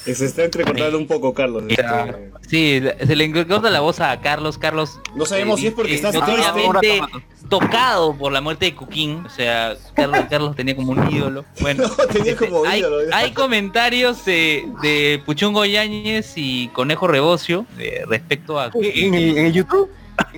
[0.04, 1.64] Se está entrecortando un poco, Carlos.
[1.68, 2.18] este, Ya.
[2.50, 4.58] Sí, se le corta la voz a Carlos.
[4.58, 7.02] Carlos No sabemos si es porque estás notoriamente
[7.50, 9.24] tocado por la muerte de Cuquín.
[9.26, 11.46] O sea, Carlos, Carlos tenía como un ídolo.
[11.60, 13.14] Bueno, No, tenía este, como hay, ídolo.
[13.14, 19.46] hay comentarios de, de Puchungo Yáñez y Conejo Rebocio eh, respecto a ¿En el, en
[19.48, 19.90] el YouTube?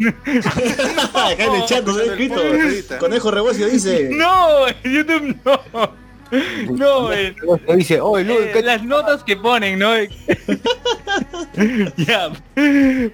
[1.14, 2.36] Acá en el chat nos ha escrito.
[2.36, 2.98] Ahorita.
[3.00, 4.10] Conejo Rebocio dice.
[4.12, 6.03] No, en YouTube no.
[6.72, 9.94] No, en, Lo dice, oh, eh, ¿qué- las notas que ponen, ¿no?
[11.98, 12.32] ya.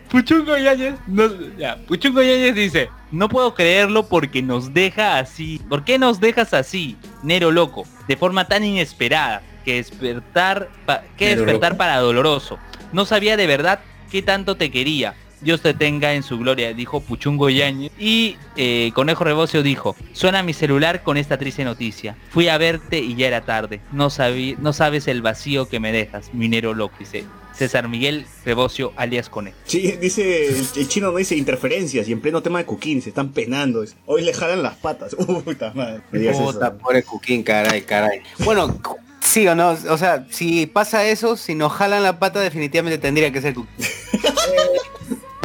[0.09, 1.77] Puchungo Yáñez, no, ya.
[1.87, 5.61] Puchungo Yáñez dice, no puedo creerlo porque nos deja así.
[5.69, 7.85] ¿Por qué nos dejas así, Nero loco?
[8.07, 9.41] De forma tan inesperada.
[9.65, 12.57] Que despertar, pa- que Nero despertar para doloroso.
[12.93, 15.13] No sabía de verdad qué tanto te quería.
[15.41, 17.91] Dios te tenga en su gloria, dijo Puchungo Yañez.
[17.99, 22.15] Y eh, Conejo Rebocio dijo, suena mi celular con esta triste noticia.
[22.29, 23.81] Fui a verte y ya era tarde.
[23.91, 27.25] No, sabí, no sabes el vacío que me dejas, minero loco, dice
[27.59, 29.57] César Miguel Rebocio, alias Conejo.
[29.65, 33.09] Sí, dice, el, el chino no dice interferencias y en pleno tema de Cuquín se
[33.09, 33.83] están penando.
[34.05, 35.13] Hoy le jalan las patas.
[35.13, 36.01] Uh, puta madre.
[36.31, 38.21] Puta, pobre Cuquín, caray, caray.
[38.45, 38.79] Bueno,
[39.19, 43.31] sí o no, o sea, si pasa eso, si nos jalan la pata, definitivamente tendría
[43.31, 43.75] que ser Cuquín.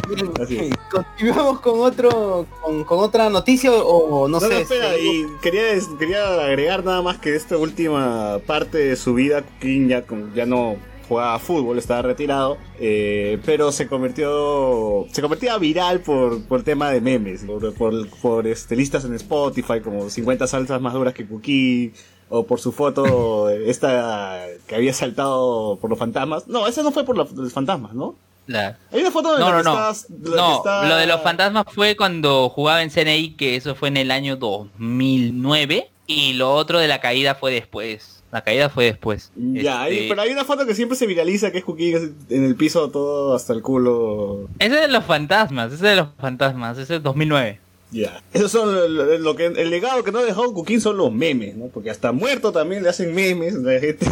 [0.91, 4.61] Continuamos con otro, con, con otra noticia o no, No, no, sé.
[4.61, 5.63] espera, y quería,
[5.97, 10.75] quería agregar nada más que esta última parte de su vida, Cuquín ya, ya no
[11.07, 17.01] jugaba fútbol, estaba retirado, eh, pero se convirtió, se convertía viral por, por tema de
[17.01, 21.93] memes, por, por, por, este, listas en Spotify, como 50 salsas más duras que Cuquín,
[22.29, 26.47] o por su foto, esta que había saltado por los fantasmas.
[26.47, 28.15] No, esa no fue por los fantasmas, ¿no?
[28.47, 29.73] La- Hay una foto de No, la no, que no.
[29.91, 33.55] estás- la que No, está- lo de los fantasmas fue cuando jugaba en CNI, que
[33.55, 35.89] eso fue en el año 2009.
[36.07, 38.23] Y lo otro de la caída fue después.
[38.31, 39.31] La caída fue después.
[39.35, 42.43] Ya, hay- Este, pero hay una foto que siempre se viraliza que es Cuquín en
[42.43, 44.49] el piso todo hasta el culo.
[44.59, 47.59] Ese es de los fantasmas, ese es de los fantasmas, ese es 2009.
[47.91, 48.21] Ya.
[48.33, 51.13] Esos son lo, lo- lo que el legado que no ha dejado Cuquín son los
[51.13, 51.67] memes, ¿no?
[51.67, 54.05] Porque hasta muerto también le hacen memes, la gente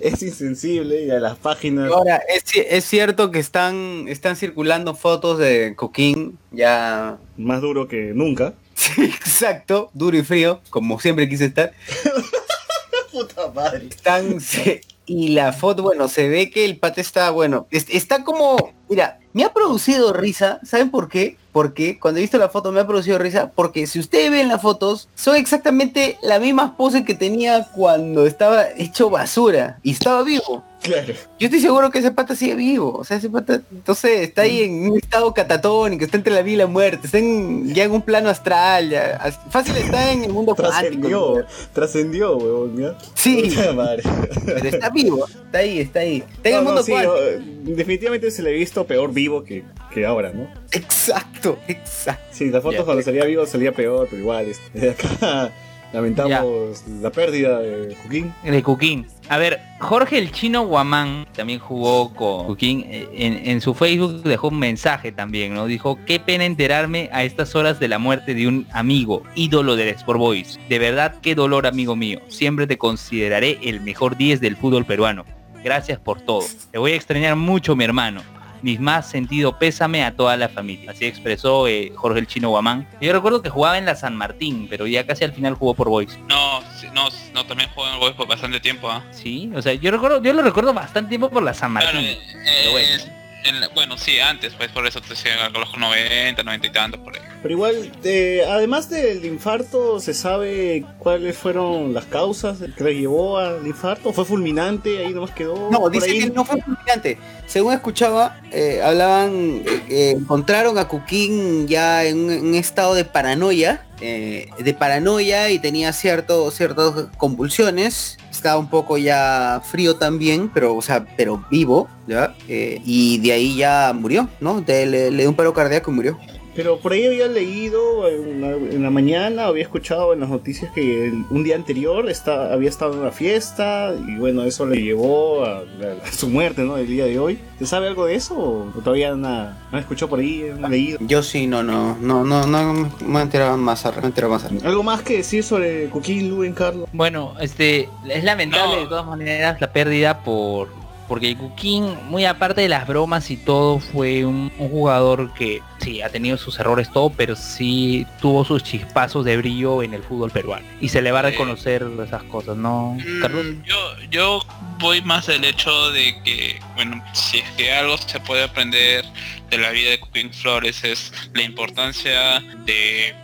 [0.00, 1.90] es insensible y a las páginas.
[1.92, 7.18] Ahora, es, es cierto que están, están circulando fotos de Coquín, ya...
[7.36, 8.54] Más duro que nunca.
[8.76, 11.72] Sí, exacto, duro y frío, como siempre quise estar.
[13.12, 13.86] Puta madre.
[13.88, 18.22] Están, se- y la foto, bueno, se ve que el pate está, bueno, es- está
[18.24, 21.36] como, mira, me ha producido risa, ¿saben por qué?
[21.56, 24.60] Porque cuando he visto la foto me ha producido risa, porque si ustedes ven las
[24.60, 30.62] fotos, son exactamente las mismas poses que tenía cuando estaba hecho basura y estaba vivo.
[30.82, 31.14] Claro.
[31.38, 34.64] Yo estoy seguro que ese pata sigue vivo, o sea, ese pata, entonces está ahí
[34.64, 37.90] en un estado catatónico, está entre la vida y la muerte, está en, ya en
[37.92, 39.18] un plano astral, ya,
[39.50, 41.08] fácil está en el mundo cuántico.
[41.08, 42.98] Trascendió, trascendió, huevón, ¿ya?
[43.14, 44.02] Sí, madre.
[44.44, 46.22] pero está vivo, está ahí, está ahí.
[46.36, 47.14] Está en No, el no, mundo sí, cuántico.
[47.14, 49.64] o- definitivamente se le ha visto peor vivo que,
[50.00, 50.48] que ahora, ¿no?
[50.72, 52.22] Exacto, exacto.
[52.30, 54.90] Sí, las fotos cuando salía vivo salía peor, pero igual, este,
[55.20, 55.50] acá
[55.92, 58.32] lamentamos la pérdida de Cuquín.
[58.44, 59.06] De Cuquín.
[59.28, 62.84] A ver, Jorge el Chino Guamán también jugó con Cuquín.
[62.88, 65.66] eh, En, en su Facebook dejó un mensaje también, ¿no?
[65.66, 69.88] Dijo, qué pena enterarme a estas horas de la muerte de un amigo, ídolo del
[69.88, 70.60] Sport Boys.
[70.68, 72.20] De verdad, qué dolor, amigo mío.
[72.28, 75.24] Siempre te consideraré el mejor 10 del fútbol peruano.
[75.64, 76.44] Gracias por todo.
[76.70, 78.22] Te voy a extrañar mucho, mi hermano.
[78.62, 80.90] Mis más sentido pésame a toda la familia.
[80.90, 82.88] Así expresó eh, Jorge el Chino Guamán.
[83.00, 85.88] Yo recuerdo que jugaba en la San Martín, pero ya casi al final jugó por
[85.88, 86.18] Boys.
[86.28, 86.60] No,
[86.92, 89.04] no, no, también juego en Boys por bastante tiempo, ¿ah?
[89.10, 92.00] Sí, o sea, yo recuerdo, yo lo recuerdo bastante tiempo por la San Martín.
[92.00, 93.25] eh, pero bueno.
[93.46, 96.66] Es- en la- bueno, sí, antes, pues por eso te decía a los 90, 90
[96.66, 97.22] y tantos por ahí.
[97.42, 103.38] Pero igual, eh, además del infarto, ¿se sabe cuáles fueron las causas que le llevó
[103.38, 104.12] al infarto?
[104.12, 105.04] ¿Fue fulminante?
[105.04, 105.70] Ahí nomás quedó.
[105.70, 106.18] No, dice ahí?
[106.20, 107.18] que no fue fulminante.
[107.46, 112.94] Según escuchaba, eh, hablaban, eh, eh, encontraron a Cuquín ya en un, en un estado
[112.94, 118.18] de paranoia, eh, de paranoia y tenía cierto, ciertas convulsiones.
[118.46, 122.32] Estaba un poco ya frío también, pero, o sea, pero vivo, ¿ya?
[122.46, 124.60] Eh, y de ahí ya murió, ¿no?
[124.60, 126.16] De- le dio un paro cardíaco y murió.
[126.56, 130.72] Pero por ahí había leído en la, en la mañana, había escuchado en las noticias
[130.72, 134.80] que el- un día anterior está, había estado en una fiesta y bueno, eso le
[134.82, 135.58] llevó a,
[136.04, 136.76] a su muerte, ¿no?
[136.78, 137.38] El día de hoy.
[137.58, 139.58] ¿Se sabe algo de eso o todavía nada?
[139.70, 140.44] ¿No escuchó por ahí?
[140.58, 140.98] ¿No ha leído?
[141.02, 144.44] Yo sí, no, no, no, no, no me he enterado más, me he enterado más.
[144.64, 146.88] ¿Algo más que decir sobre Coquín, Luen, Carlos?
[146.92, 148.80] Bueno, este, es lamentable No.
[148.82, 150.68] de todas maneras la pérdida por
[151.08, 156.02] porque Kukin, muy aparte de las bromas y todo, fue un, un jugador que sí
[156.02, 160.30] ha tenido sus errores todo, pero sí tuvo sus chispazos de brillo en el fútbol
[160.30, 161.30] peruano y se le va a Eh.
[161.32, 163.44] reconocer esas cosas, ¿no, Carlos?
[163.46, 163.76] Mm, Yo,
[164.10, 164.40] yo
[164.78, 169.04] voy más del hecho de que, bueno, si es que algo se puede aprender
[169.50, 173.14] de la vida de Cupín Flores es la importancia de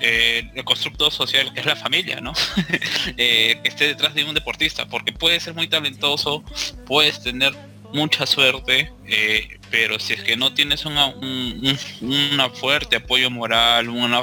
[0.00, 2.32] eh, el constructo social que es la familia, ¿no?
[3.16, 6.42] Eh, que esté detrás de un deportista, porque puede ser muy talentoso,
[6.86, 7.52] puedes tener
[7.92, 13.30] mucha suerte, eh, pero si es que no tienes una, un, un- una fuerte apoyo
[13.30, 14.22] moral, una,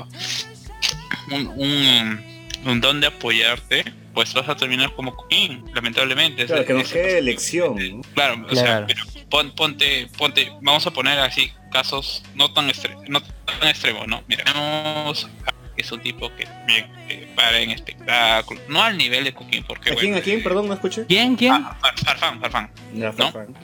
[1.32, 2.26] un, un,
[2.65, 6.45] un don de apoyarte, pues vas a terminar como Coquín, lamentablemente.
[6.45, 7.76] Claro, Es- que nos es- quede lección.
[7.97, 8.01] ¿no?
[8.13, 8.55] Claro, o Claro.
[8.55, 13.67] sea, pero pon- ponte, ponte, vamos a poner así casos no tan extre- no tan
[13.69, 14.17] extremos, ¿no?
[14.17, 15.13] A-
[15.82, 19.63] que es un tipo que también eh, para en espectáculos, no al nivel de Coquín,
[19.67, 20.39] porque ¿A quién, bueno, a quién?
[20.39, 21.05] eh, Perdón, no escuché.
[21.07, 21.36] ¿Quién?
[21.36, 21.53] ¿Quién?
[21.53, 22.39] ah, Far- Farfán,
[22.93, 23.11] ¿no?
[23.13, 23.55] Farfán.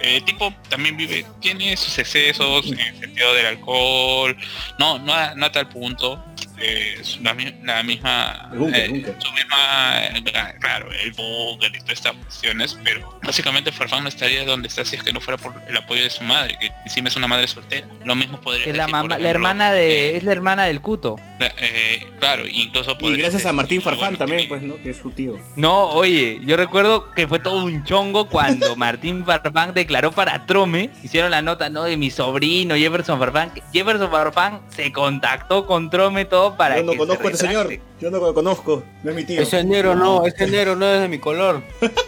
[0.00, 4.36] El tipo también vive, tiene sus excesos en el sentido del alcohol,
[4.78, 6.24] no, no a, no a tal punto,
[6.60, 10.22] eh, es la, mi- la misma, El eh, su misma, eh,
[10.60, 14.96] claro, el búnker y todas estas cuestiones, pero básicamente Farfán no estaría donde está si
[14.96, 17.46] es que no fuera por el apoyo de su madre, que encima es una madre
[17.48, 17.86] soltera.
[18.04, 20.64] Lo mismo podría Es la decir, por mamá, la hermana de, eh, es la hermana
[20.64, 21.16] del Cuto.
[21.38, 24.76] la- eh, claro, incluso Y gracias ser- a Martín Farfán bueno, también, pues, ¿no?
[24.82, 25.38] Que es su tío.
[25.56, 30.90] No, oye, yo recuerdo que fue todo un chongo cuando Martín Farfán declaró para Trome,
[31.02, 31.84] hicieron la nota, ¿no?
[31.84, 33.52] De mi sobrino Jefferson Farfán.
[33.72, 37.46] Jefferson Farfán se contactó con Trome todo para Yo no que conozco a se este
[37.46, 37.68] señor.
[38.00, 38.82] Yo no lo conozco.
[39.02, 39.40] No es mi tío.
[39.40, 41.62] Ese negro no, ese negro no es de mi color.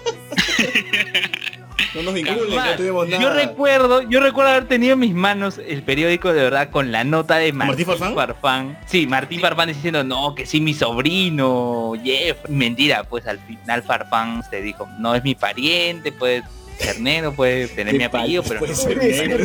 [1.95, 3.23] No nos vinculen, no tenemos nada.
[3.23, 7.03] Yo recuerdo, yo recuerdo haber tenido en mis manos el periódico de verdad con la
[7.03, 8.79] nota de ¿Martín Martín, Farfán?
[8.87, 12.49] Sí, Martín Farfán diciendo, no, que sí, mi sobrino, Jeff.
[12.49, 16.43] Mentira, pues al final Farfán se dijo, no es mi pariente, puede
[16.81, 18.79] ser negro, puede tener mi apellido, pero puede no.
[18.79, 19.45] ser negro.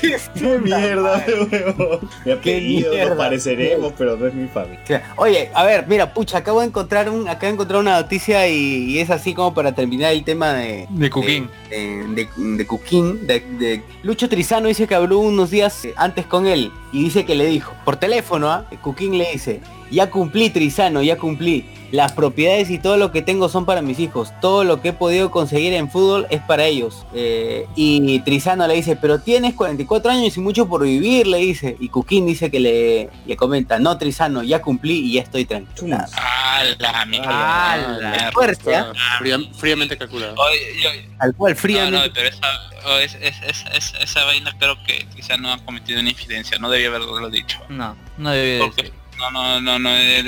[0.00, 2.08] Qué mierda, weón.
[2.24, 3.08] Mi apellido, mierda.
[3.10, 5.12] nos pareceremos, pero no es mi familia.
[5.16, 8.54] Oye, a ver, mira, pucha, acabo de encontrar un, acabo de encontrar una noticia y,
[8.90, 11.48] y es así como para terminar el tema de De Cuquín.
[11.70, 16.26] de, de, de Cuquín, de, de- Lucho Trizano dice que habló unos días eh, antes
[16.26, 18.66] con él y dice que le dijo, por teléfono, ¿ah?
[18.82, 19.60] Cuquín le dice,
[19.90, 21.64] ya cumplí Trizano, ya cumplí.
[21.90, 24.30] Las propiedades y todo lo que tengo son para mis hijos.
[24.42, 27.06] Todo lo que he podido conseguir en fútbol es para ellos.
[27.14, 31.78] Eh, y Trizano le dice, pero tienes 44 años y mucho por vivir, le dice.
[31.80, 35.74] Y Cuquín dice que le, le comenta, no Trizano, ya cumplí y ya estoy tranquilo.
[35.76, 36.12] Chumas.
[36.78, 37.26] La mierda.
[37.30, 38.30] Ah, ¡Hala!
[38.32, 38.92] Fuerte, ¿ah?
[39.18, 40.34] Fría- fríamente calculado.
[40.36, 42.10] Oye, yo- Al cual, No, no, fríamente.
[42.12, 42.46] pero esa,
[42.86, 46.58] oh, es- es- es- es- esa vaina creo que quizá no ha cometido una infidencia,
[46.58, 47.58] no debía haberlo dicho.
[47.70, 48.92] No, no debe de Porque.
[49.18, 50.26] No, no, no, no, es,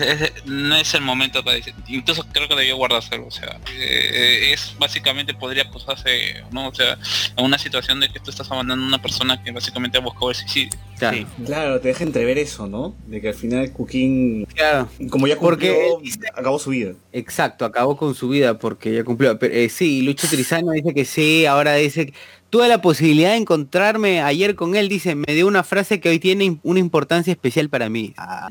[0.00, 1.74] es- no es el momento para decir.
[1.88, 6.68] Incluso creo que debió guardárselo, o sea, eh, es básicamente podría acusarse, ¿no?
[6.68, 6.98] O sea,
[7.36, 10.30] en una situación de que tú estás abandonando a una persona que básicamente ha buscado
[10.30, 10.70] el suicidio.
[10.98, 11.16] Claro.
[11.16, 11.26] Sí.
[11.44, 12.94] Claro, te deja entrever eso, ¿no?
[13.06, 14.88] De que al final Cuquín, Claro.
[15.10, 16.92] como ya Porque cumplió, él dice- acabó su vida.
[17.12, 19.38] Exacto, acabó con su vida porque ya cumplió.
[19.38, 22.14] Pero, eh, sí, Lucho Trizano dice que sí, ahora dice que
[22.52, 26.18] tuve la posibilidad de encontrarme ayer con él, dice, me dio una frase que hoy
[26.18, 28.12] tiene una importancia especial para mí.
[28.18, 28.50] Ah.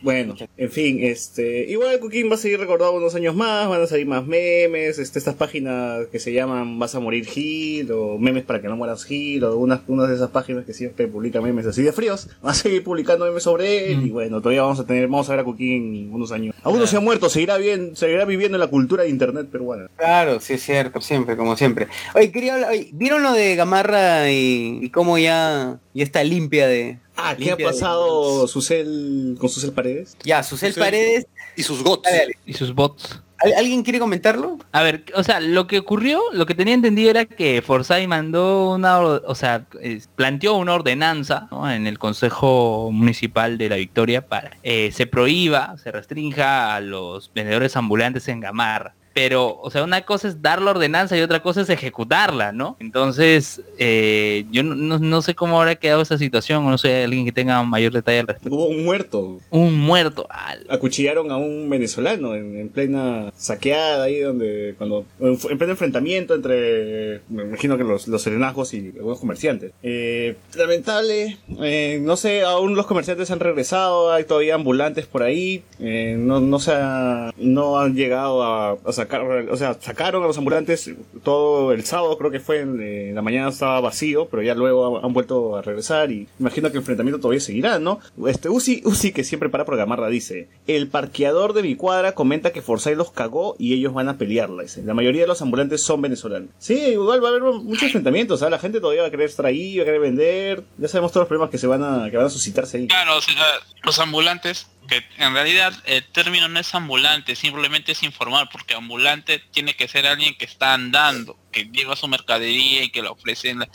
[0.00, 3.88] Bueno, en fin, este, igual Cuquín va a seguir recordado unos años más, van a
[3.88, 8.44] salir más memes, este, estas páginas que se llaman Vas a morir Gil, o memes
[8.44, 11.66] para que no mueras Gil, o unas, unas de esas páginas que siempre publican memes
[11.66, 14.86] así de fríos, van a seguir publicando memes sobre él, y bueno, todavía vamos a
[14.86, 16.54] tener, vamos a ver a Cuquín unos años.
[16.62, 19.88] Aún no se ha muerto, seguirá bien, seguirá viviendo en la cultura de internet peruana.
[19.96, 21.88] Claro, sí es cierto, siempre, como siempre.
[22.14, 26.98] Oye, quería hablar, oye, ¿vieron de Gamarra y, y cómo ya, ya está limpia de...
[27.16, 30.16] Ah, ¿qué ha de- pasado Susel, con Susel Paredes?
[30.24, 30.82] Ya, Susel Susel.
[30.84, 31.26] Paredes,
[31.56, 32.38] Y sus dale, dale.
[32.46, 33.20] Y sus bots.
[33.38, 34.58] ¿Al- ¿alguien quiere comentarlo?
[34.72, 38.70] A ver, o sea, lo que ocurrió, lo que tenía entendido era que Forsyth mandó
[38.74, 41.70] una, o sea, es- planteó una ordenanza ¿no?
[41.70, 47.30] en el Consejo Municipal de la Victoria para eh, se prohíba, se restrinja a los
[47.34, 48.94] vendedores ambulantes en Gamarra.
[49.14, 52.76] Pero, o sea, una cosa es dar la ordenanza y otra cosa es ejecutarla, ¿no?
[52.80, 57.24] Entonces, eh, yo no, no- sé cómo habrá quedado esa situación, o no sé, alguien
[57.24, 58.54] que tenga mayor detalle al respecto.
[58.54, 59.38] Hubo un muerto.
[59.50, 60.26] Un muerto.
[60.30, 65.72] al- Acuchillaron a un venezolano en, en plena saqueada ahí donde cuando en, en pleno
[65.72, 69.72] enfrentamiento entre me imagino que los, los serenazgos y algunos comerciantes.
[69.82, 75.62] Eh, lamentable, eh, no sé, aún los comerciantes han regresado, hay todavía ambulantes por ahí,
[75.80, 80.26] eh, no, no se ha- no han llegado a, a sacar, o sea, sacaron a
[80.26, 80.90] los ambulantes
[81.22, 85.04] todo el sábado, creo que fue en, en la mañana estaba vacío, pero ya luego
[85.04, 88.00] han, vuelto a regresar y imagino que el enfrentamiento todavía seguirá, ¿no?
[88.26, 92.52] Este Uzi, Uzi que siempre para por Gamarra dice, el parqueador de mi cuadra comenta
[92.52, 94.82] que Forsyth los cagó y ellos van a pelearla, dice.
[94.82, 96.50] La mayoría de los ambulantes son venezolanos.
[96.58, 98.52] Sí, igual va a haber muchos enfrentamientos, ¿sabes?
[98.52, 101.22] La gente todavía va a querer estar ahí, va a querer vender, ya sabemos todos
[101.22, 102.88] los problemas que se van a, que van a suscitarse ahí.
[102.88, 103.34] Claro, o sea,
[103.82, 109.38] los ambulantes, que en realidad el término no es ambulante, simplemente es informar, porque ambulante
[109.38, 113.50] tiene que ser alguien que está andando, que lleva su mercadería y que la ofrece
[113.50, 113.68] en, en,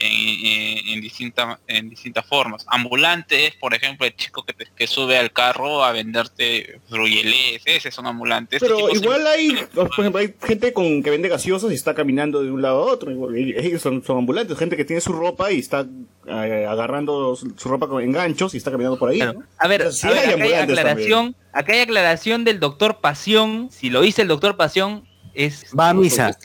[0.00, 2.64] en- en distinta- en distintas formas.
[2.68, 7.62] Ambulante es, por ejemplo, el chico que, te- que sube al carro a venderte fruyeles,
[7.64, 8.56] ese es un ambulante.
[8.56, 11.74] Ese Pero tipo se- igual hay, por ejemplo, hay gente con que vende gaseosas y
[11.74, 13.10] está caminando de un lado a otro.
[13.10, 15.86] igual, Ellos son, son ambulantes, gente que tiene su ropa y está
[16.26, 19.18] eh, agarrando su, su ropa con enganchos y está caminando por ahí.
[19.18, 19.40] Claro.
[19.40, 19.46] ¿no?
[19.58, 22.44] A ver, O sea, sí a ver, hay acá hay ambulantes aclaración, acá hay aclaración
[22.44, 23.68] del doctor Pasión.
[23.70, 25.04] Si lo dice el doctor Pasión,
[25.34, 26.36] es Va a misa.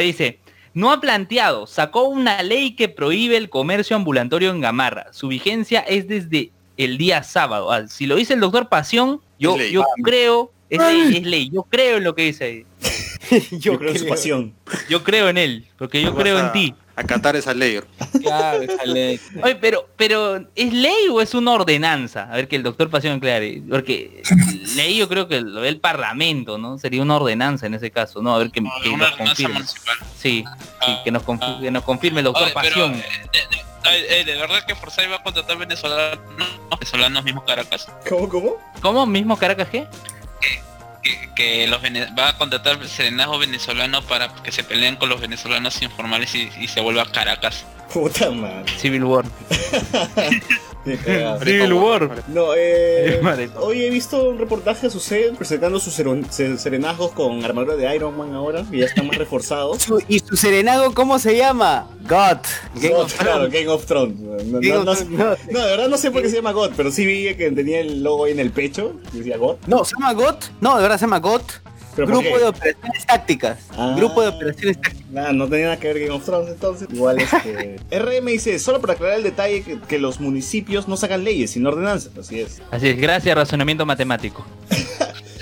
[0.00, 0.40] Dice,
[0.72, 5.12] no ha planteado, sacó una ley que prohíbe el comercio ambulatorio en Gamarra.
[5.12, 7.70] Su vigencia es desde el día sábado.
[7.70, 9.72] Ah, si lo dice el doctor Pasión, yo, Es ley.
[9.72, 12.66] yo creo, es ley, es ley, yo creo en lo que dice ahí.
[13.52, 14.54] Yo, creo en su pasión.
[14.88, 16.74] Yo creo en él, porque yo creo a- en ti.
[16.96, 17.80] Acatar esa ley.
[18.22, 19.18] Claro, esa ley.
[19.42, 22.28] Oye, pero, pero, ¿es ley o es una ordenanza?
[22.32, 23.62] A ver que el doctor Pasión aclare.
[23.68, 24.22] Porque
[24.76, 26.78] ley yo creo que lo ve el parlamento, ¿no?
[26.78, 28.34] Sería una ordenanza en ese caso, ¿no?
[28.34, 29.54] A ver que, no, que nos confirme.
[29.54, 29.96] municipal.
[30.16, 30.44] Sí,
[30.86, 31.22] sí, que nos,
[31.60, 32.94] que nos confirme el doctor Oye, pero, Pasión.
[32.94, 33.64] eh, de, de-
[34.20, 36.18] eh, de verdad que Forsyth va a contratar venezolanos,
[36.70, 37.86] venezolanos mismos Caracas.
[38.08, 38.56] ¿Cómo, cómo?
[38.80, 39.04] ¿Cómo?
[39.04, 39.86] ¿Mismo Caracas qué?
[41.34, 46.34] Que, los va a contratar serenazgo venezolano para que se peleen con los venezolanos informales
[46.34, 47.66] y, se vuelva Caracas.
[47.94, 48.64] Puta madre.
[48.78, 49.24] Civil War.
[51.42, 52.24] Civil War.
[52.28, 53.20] No, eh,
[53.58, 55.00] hoy he visto un reportaje a su
[55.38, 59.16] presentando sus seren- se- serenazgos con armadura de Iron Man ahora, y ya está más
[59.16, 59.76] reforzado.
[60.08, 61.86] ¿Y su serenado cómo se llama?
[62.02, 62.38] God.
[62.74, 63.52] Game God, of claro, Thrones.
[63.54, 64.20] Game of Thrones.
[64.20, 65.10] No, Game no- of no- Thrones,
[65.48, 65.52] no.
[65.52, 67.80] no, de verdad no sé por qué se llama God, pero sí vi que tenía
[67.80, 69.56] el logo ahí en el pecho, y decía God.
[69.66, 70.34] No, ¿se llama God?
[70.60, 71.42] No, de verdad se llama God.
[71.94, 73.58] ¿Pero por Grupo de operaciones tácticas.
[73.76, 73.94] Ah.
[73.96, 75.10] Grupo de operaciones tácticas.
[75.10, 76.88] Nada, no tenía nada que ver Game of Thrones entonces.
[76.92, 77.76] Igual este.
[77.98, 81.68] RM dice, solo para aclarar el detalle que, que los municipios no sacan leyes, sino
[81.68, 82.16] ordenanzas.
[82.18, 82.62] Así es.
[82.70, 84.44] Así es, gracias, razonamiento matemático.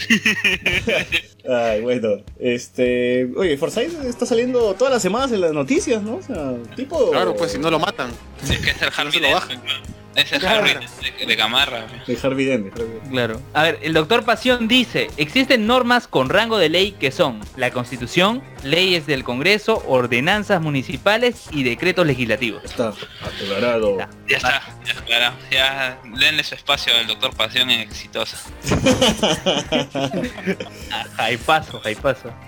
[1.48, 2.08] Ay, bueno.
[2.38, 3.28] Este.
[3.36, 6.16] Oye, Forsyth está saliendo todas las semanas en las noticias, ¿no?
[6.16, 7.10] O sea, tipo.
[7.10, 8.10] Claro, pues si no lo matan.
[8.42, 9.62] Es que es el Harvey se lo Dent,
[10.14, 10.26] baja.
[10.26, 12.74] Es el Harvey de, de Dent, de Harvey Dent.
[13.10, 13.40] Claro.
[13.54, 17.70] A ver, el doctor Pasión dice, existen normas con rango de ley que son la
[17.70, 22.62] Constitución, leyes del Congreso, ordenanzas municipales y decretos legislativos.
[22.64, 22.92] Está
[23.24, 23.98] aclarado.
[23.98, 24.08] Ya.
[24.28, 25.34] Ya está, ya claro.
[25.50, 28.36] Ya denle su espacio al doctor Pasión en Exitosa.
[31.18, 31.80] Ahí paso.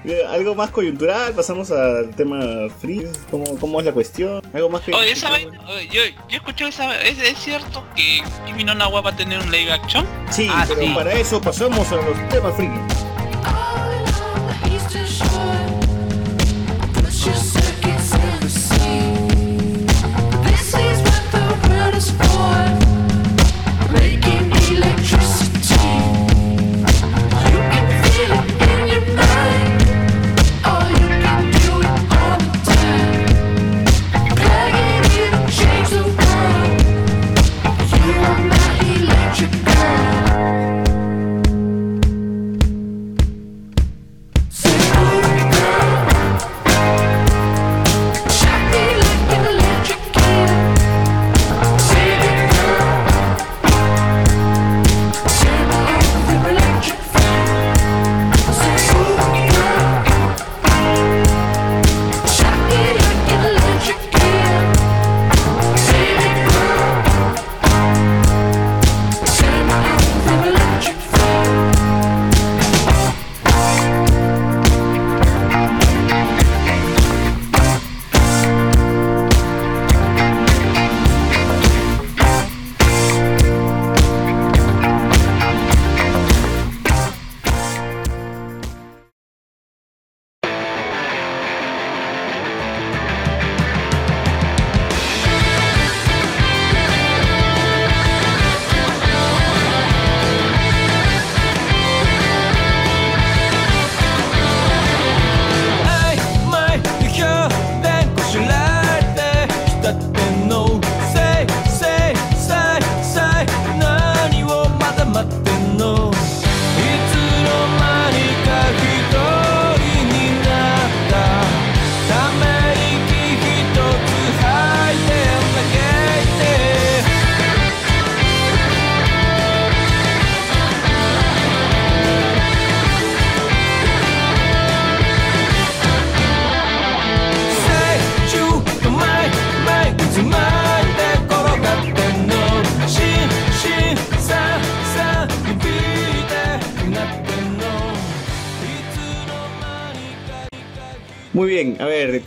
[0.04, 2.40] Eh, Algo más coyuntural, pasamos al tema
[2.80, 3.06] free.
[3.30, 4.42] ¿Cómo, cómo es la cuestión?
[4.52, 4.92] Algo más que.
[4.94, 5.48] Oye, esa oye,
[5.90, 9.50] yo, yo escuché esa ¿es, es cierto que Kimi no Nawa va a tener un
[9.50, 10.06] live action?
[10.30, 10.92] Sí, Ah, pero sí.
[10.94, 12.70] para eso pasamos a los temas free.
[17.32, 19.86] circuits in the sea.
[20.44, 22.83] This is what the world is for.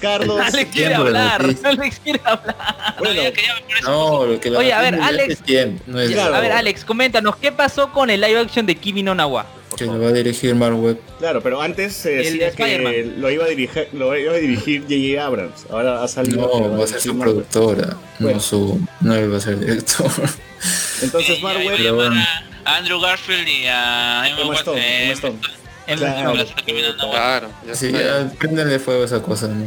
[0.07, 0.39] Carlos.
[0.53, 1.41] Alex quiere hablar.
[1.63, 2.55] Alex quiere hablar.
[2.99, 3.21] Bueno,
[3.83, 5.33] No, lo que la Oye, a ver, Alex.
[5.33, 6.35] es tiempo, no es Claro.
[6.35, 9.45] A ver, Alex, coméntanos, ¿qué pasó con el live action de Kimi no Nawa?
[9.77, 10.99] que lo va a dirigir Mark Webb.
[11.19, 15.23] Claro, pero antes se decía que lo iba a dirigir, lo iba a dirigir J.J.
[15.23, 15.65] Abrams.
[15.69, 16.41] Ahora ha salido.
[16.41, 18.37] No, va a ser su productora, Bueno.
[18.37, 20.09] no su, no él va a ser director.
[21.03, 21.95] Entonces, Mark ahí va a Webb.
[21.95, 22.21] Bueno.
[22.65, 25.37] a Andrew Garfield y a Emma Stone, Emma Stone.
[25.95, 26.33] Claro.
[27.11, 28.29] Claro, Sí, ya,
[28.79, 29.65] fuego esa cosa, ¿no?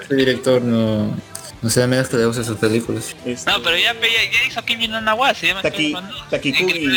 [0.00, 1.16] Ese director no,
[1.62, 3.14] no sea menos que le use sus películas.
[3.24, 6.10] este, No, pero ya, ya, ya hizo Kimi no Na wa, se llama Taki- Spider-Man
[6.10, 6.30] 2.
[6.30, 6.86] Takikugi.
[6.86, 6.90] Eh,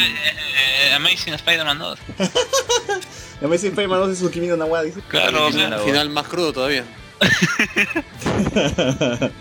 [0.89, 1.99] eh, Amazing Spider-Man 2.
[3.41, 4.99] La Messi Spider-Man no sé su Kimi no Na wa, dice.
[5.07, 6.83] Claro, o sea, Al final más crudo todavía.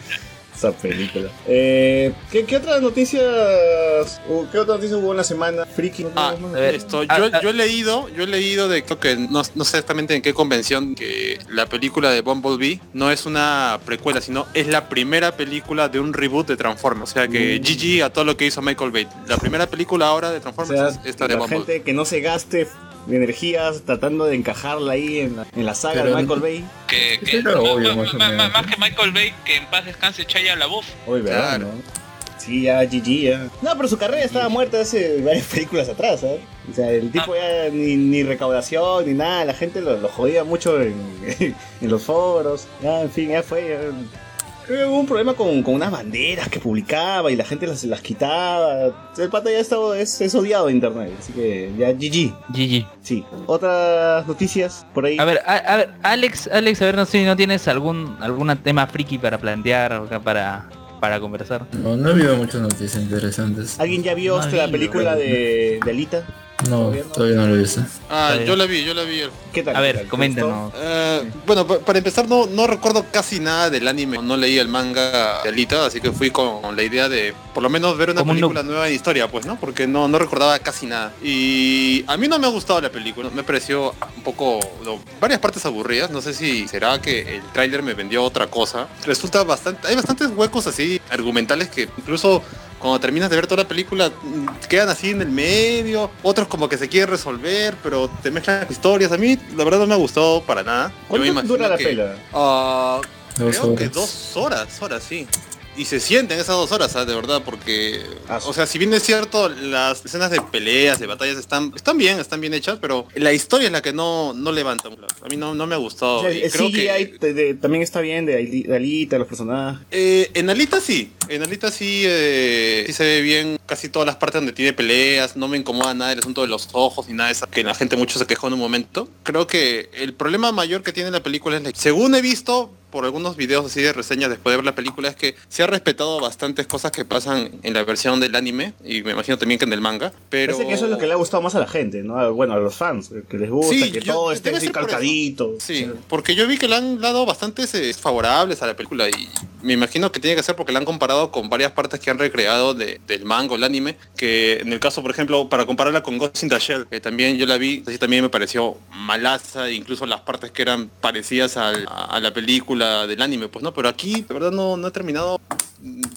[0.69, 1.29] Esa película.
[1.47, 4.21] Eh, ¿qué, qué otras noticias?
[4.29, 5.67] o ¿Qué otras noticias hubo en la semana?
[5.67, 6.07] Friki.
[6.15, 6.35] Ah,
[6.73, 10.23] esto, yo, yo he leído, yo he leído de creo que no, sé exactamente en
[10.23, 15.37] qué convención que la película de Bumblebee no es una precuela, sino es la primera
[15.37, 17.11] película de un reboot de Transformers.
[17.11, 17.63] O sea que Mm.
[17.63, 19.09] GG a todo lo que hizo Michael Bay.
[19.27, 21.65] La primera película ahora de O Transformers sea, es esta de la Bumblebee.
[21.67, 22.69] gente que no se gaste
[23.11, 26.65] energías tratando de encajarla ahí en la, en la saga Pero- de Michael Bay.
[26.89, 28.53] que, que Era obvio, más, más o más- menos.
[28.53, 30.87] más que Michael Bay, que en paz descanse Chaya LaBeouf.
[31.07, 31.57] Uy, ¿verdad?
[31.59, 31.67] Claro.
[31.67, 32.03] ¿no?
[32.39, 33.49] Sí, ya, GG, ya.
[33.63, 36.41] No, pero su carrera estaba muerta hace varias películas atrás, ¿sabes?
[36.69, 40.43] O sea, el tipo ya ni, ni recaudación ni nada, la gente lo, lo jodía
[40.43, 40.95] mucho en,
[41.81, 42.67] en los foros.
[42.83, 43.69] Ya, en fin, ya fue.
[43.69, 44.22] ya.
[44.67, 48.01] Que hubo un problema con, con unas banderas que publicaba y la gente las, las
[48.01, 48.93] quitaba.
[49.19, 52.33] El pata ya estaba, es, es odiado en internet, así que ya GG.
[52.51, 52.87] GG.
[53.03, 53.25] Sí.
[53.47, 55.19] Otras noticias por ahí.
[55.19, 58.17] A ver, a, a ver, Alex, Alex, a ver, no sé si no tienes algún
[58.21, 60.69] algún tema friki para plantear para,
[61.01, 61.67] para conversar.
[61.73, 63.81] No, no he habido muchas noticias interesantes.
[63.81, 66.25] ¿Alguien ya vio No, la película de, de Alita?
[66.69, 67.83] No, todavía no lo he visto.
[68.11, 69.23] Ah, yo la vi, yo la vi.
[69.53, 69.77] ¿Qué tal?
[69.77, 70.73] A ¿Qué ver, coméntanos.
[70.77, 74.69] Eh, bueno, pa- para empezar no, no recuerdo casi nada del anime, no leí el
[74.69, 78.25] manga de Alita, así que fui con la idea de por lo menos ver una
[78.25, 79.59] película nueva en historia, pues, ¿no?
[79.61, 81.13] Porque no, no recordaba casi nada.
[81.23, 85.41] Y a mí no me ha gustado la película, me pareció un poco, no, varias
[85.41, 88.89] partes aburridas, no sé si será que el tráiler me vendió otra cosa.
[89.05, 92.43] Resulta bastante, hay bastantes huecos así argumentales que incluso
[92.83, 96.69] cuando terminas de ver toda la película mm, quedan así en el medio, otros como
[96.69, 99.11] que se quieren resolver, pero te mezclan historias.
[99.13, 100.93] A mí la verdad no me ha gustado para nada.
[101.11, 102.17] Yo me ¿Cuánto dura la que- pela?
[102.35, 103.01] Ah,
[103.39, 103.93] Dos creo que horas.
[103.95, 105.27] dos horas, horas, sí.
[105.75, 107.09] Y se sienten esas dos horas, ¿sabes?
[107.09, 111.07] de verdad, porque, Ah, o sea, si bien es cierto, las escenas de peleas, de
[111.07, 114.53] batallas están, están bien, están bien hechas, pero la historia es la que no, no
[114.53, 114.89] levanta.
[114.89, 116.19] A mí no, no me ha gustado.
[116.19, 119.17] O sea, y el creo CGI que, de- de- también está bien de, de Alita,
[119.19, 119.87] los personajes.
[119.91, 124.17] eh, en Alita sí, en Alita sí, eh, sí se ve bien casi todas las
[124.17, 127.29] partes donde tiene peleas, no me incomoda nada el asunto de los ojos ni nada
[127.29, 129.09] de eso, que la gente mucho se quejó en un momento.
[129.23, 133.05] Creo que el problema mayor que tiene la película es, la- según he visto por
[133.05, 136.21] algunos videos así de reseñas después de ver la película, es que se ha respetado
[136.21, 139.73] bastantes cosas que pasan en la versión del anime, y me imagino también que en
[139.73, 140.53] el manga, pero...
[140.53, 142.33] Parece que eso es lo que le ha gustado más a la gente, ¿no?
[142.35, 145.55] Bueno, a los fans, que les gusta, Sí, que yo- todo esté así por calcadito.
[145.59, 149.29] Sí, porque yo vi que le han dado bastantes eh, favorables a la película y
[149.63, 152.19] me imagino que tiene que ser porque la han comparado con varias partes que han
[152.19, 156.03] recreado de- del manga o el anime, que en el caso, por ejemplo, para compararla
[156.03, 159.71] con Ghost in the Shell, que también yo la vi, así también me pareció malaza,
[159.71, 164.23] incluso las partes que eran parecidas a la película del anime, pues no, pero aquí
[164.23, 165.41] de verdad no, no he terminado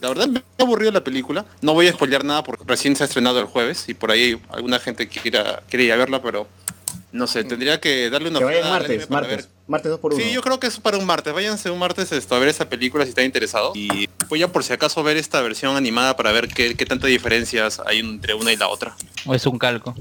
[0.01, 1.45] la verdad me ha aburrido la película.
[1.61, 4.39] No voy a spoilear nada porque recién se ha estrenado el jueves y por ahí
[4.49, 6.47] alguna gente quiera, quiere ir a verla, pero
[7.11, 9.37] no sé, tendría que darle una Que vayan martes, martes.
[9.37, 9.45] ver.
[9.67, 11.33] Martes 2 por 1 Sí, yo creo que es para un martes.
[11.33, 13.75] Váyanse un martes esto, a ver esa película si están interesados.
[13.75, 17.09] Y voy a por si acaso ver esta versión animada para ver qué, qué tantas
[17.09, 18.95] diferencias hay entre una y la otra.
[19.25, 19.95] O es un calco.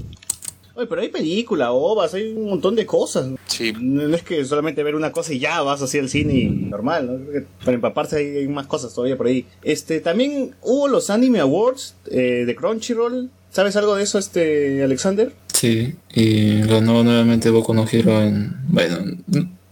[0.75, 3.27] Oye, pero hay película, ovas, hay un montón de cosas.
[3.55, 3.73] Sí.
[3.79, 7.07] No es que solamente ver una cosa y ya vas así al cine y normal,
[7.07, 7.25] ¿no?
[7.25, 9.45] Creo que para empaparse hay, más cosas todavía por ahí.
[9.63, 13.29] Este, también hubo los Anime Awards eh, de Crunchyroll.
[13.51, 15.31] ¿Sabes algo de eso, este, Alexander?
[15.53, 18.53] Sí, y ganó nuevamente Boku no Hero en...
[18.67, 18.97] Bueno,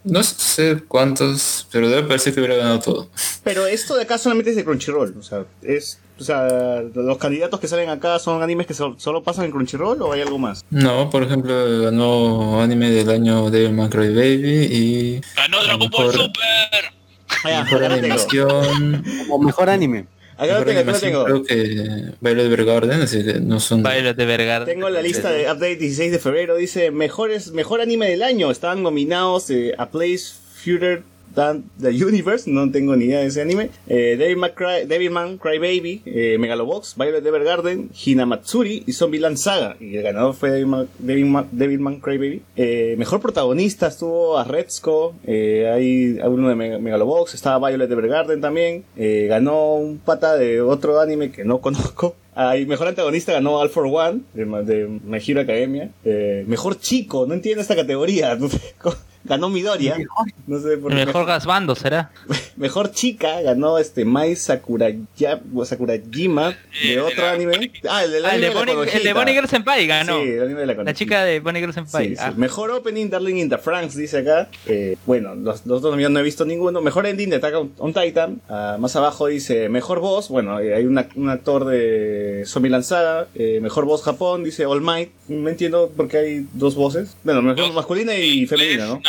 [0.05, 3.09] no sé cuántos, pero debe parecer que hubiera ganado todo.
[3.43, 5.99] Pero esto de acá solamente es de Crunchyroll, o sea, es...
[6.23, 10.01] O sea, los candidatos que salen acá son animes que sol- solo pasan en Crunchyroll
[10.01, 10.63] o hay algo más?
[10.69, 16.13] No, por ejemplo, ganó anime del año Devil Cry Baby y Ganó Dragon Ball Mejor-
[16.13, 16.93] Super.
[17.43, 19.03] Ah, mejor animación.
[19.29, 20.05] O mejor anime.
[20.37, 21.23] Acá lo tengo, acá lo tengo.
[21.25, 21.55] creo que
[22.21, 23.83] Violet Evergarden, así que no son...
[23.83, 24.65] Violet de Vergara.
[24.65, 28.49] Tengo la lista de update 16 de febrero, dice mejores, mejor anime del año.
[28.49, 31.03] Estaban nominados eh, A Place Future
[31.35, 33.69] The Universe, no tengo ni idea de ese anime.
[33.87, 39.75] Eh, Devil McCry, Devilman Crybaby, eh, Megalobox, Violet Evergarden, Hinamatsuri y Zombieland Saga.
[39.79, 42.41] Y el ganador fue Devilman, Devilman, Devilman Crybaby.
[42.55, 44.43] Eh, mejor protagonista estuvo a
[45.25, 48.83] eh, hay uno de Meg- Megalobox, estaba Violet Evergarden también.
[48.95, 52.15] Eh, ganó un pata de otro anime que no conozco.
[52.35, 55.91] Ah, y mejor antagonista ganó All for One de, My Hero Academia.
[56.03, 58.37] Eh, mejor chico, no entiendo esta categoría.
[59.25, 59.97] Ganó Midoriya.
[60.47, 61.05] No sé por El qué.
[61.05, 62.11] mejor gasbando será.
[62.57, 64.97] Mejor chica ganó este Mai Sakuraya,
[65.65, 66.49] Sakurajima
[66.81, 67.71] de Eh, otro de la- anime.
[67.89, 69.13] Ah, el, del Ah, el anime de la Bonnie, el de.
[69.13, 70.21] Bonnie Girl Senpai ganó.
[70.21, 70.97] Sí, el anime de la la conejita.
[70.97, 72.09] chica de Bonnie Girl Senpai.
[72.09, 72.21] Sí, sí.
[72.23, 72.33] Ah.
[72.35, 74.49] Mejor opening, Darling in the Franks, dice acá.
[74.65, 76.81] Eh, bueno, los, los dos nominados no he visto ninguno.
[76.81, 78.41] Mejor ending de Attack on, on Titan.
[78.49, 80.29] Ah, más abajo dice Mejor voz.
[80.29, 83.27] Bueno, eh, hay una- un actor de Zombieland Saga.
[83.35, 85.11] Eh, mejor voz Japón, dice All Might.
[85.29, 87.15] No entiendo por qué hay dos voces.
[87.23, 89.01] Bueno, mejor masculina y femenina, ¿no?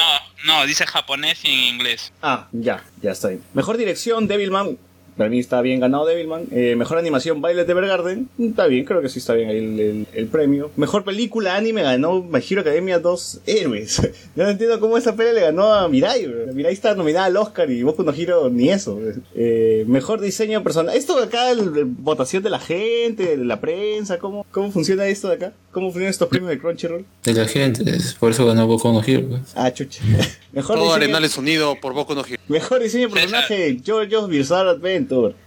[0.45, 2.13] No, no, dice japonés y en inglés.
[2.23, 3.45] Ah, ya, ya bien.
[3.55, 4.79] Mejor dirección, Devilman.
[5.17, 6.45] Para mí está bien ganado Devilman.
[6.51, 8.29] Eh, mejor animación, Violet Evergarden.
[8.39, 10.71] Está bien, creo que sí está bien ahí el, el- el premio.
[10.77, 14.01] Mejor película, anime, ganó My Hero Academia dos héroes.
[14.37, 16.27] Yo no entiendo cómo esa pelea le ganó a Mirai.
[16.27, 16.53] bro.
[16.53, 18.99] Mirai está nominada al Oscar y Boku no Hero ni eso.
[19.35, 20.97] Eh, mejor diseño personal.
[20.97, 25.07] Esto de acá, el- el- votación de la gente, de la prensa, ¿cómo, ¿cómo funciona
[25.07, 25.53] esto de acá?
[25.71, 27.05] ¿Cómo funcionan estos premios de Crunchyroll?
[27.25, 29.27] De la gente, es por eso ganó Boku no Hero.
[29.29, 29.41] pues.
[29.55, 30.03] Ah, chucha.
[30.53, 32.41] Mejor Todo diseño- Arenales unido por Boku no Hero.
[32.49, 35.04] Mejor diseño de personaje, JoJo's Bizarre Adventure.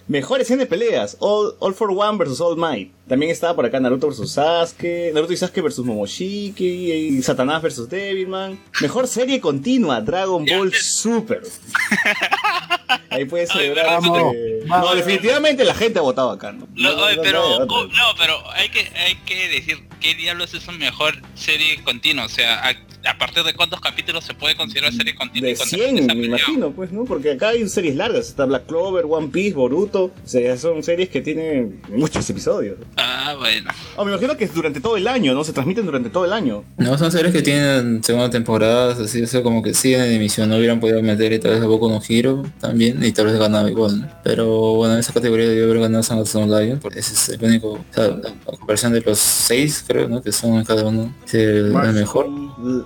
[0.08, 2.92] Mejor escena de peleas, All, All for One vs All Might.
[3.08, 7.90] También estaba por acá Naruto vs Sasuke, Naruto y Sasuke vs Momoshiki, y Satanás vs
[7.90, 8.60] Devilman.
[8.82, 11.42] Mejor serie continua, Dragon Ball Super.
[13.10, 13.86] Ahí puedes celebrar.
[13.86, 16.68] vamos, este- No, definitivamente la gente ha votado acá, ¿no?
[16.76, 20.54] No, No, oye, no, pero, no no, pero hay que, hay que decir qué diablos
[20.54, 22.26] es una mejor serie continua.
[22.26, 25.48] O sea, a, a partir de cuántos capítulos se puede considerar serie continua.
[25.48, 27.06] De y cuántas 100, veces ha me imagino, pues, ¿no?
[27.06, 28.28] Porque acá hay series largas.
[28.28, 30.06] Está Black Clover, One Piece, Boruto.
[30.06, 32.78] O sea, son series que tienen muchos episodios.
[32.98, 33.72] Ah, bueno.
[33.96, 35.44] Oh, me imagino que es durante todo el año, ¿no?
[35.44, 36.64] Se transmiten durante todo el año.
[36.78, 40.50] No, son series que tienen segunda temporada, así, o sea, como que siguen en emisión,
[40.50, 43.38] no hubieran podido meter y tal vez a Boku no Hero también, y tal vez
[43.38, 44.08] ganaba igual, ¿no?
[44.24, 47.44] Pero bueno, en esa categoría debió haber ganado Sangatsu no Lion, porque ese es el
[47.44, 50.22] único, o sea, a comparación de los seis, creo, ¿no?
[50.22, 52.28] Que son cada uno, es el, el mejor.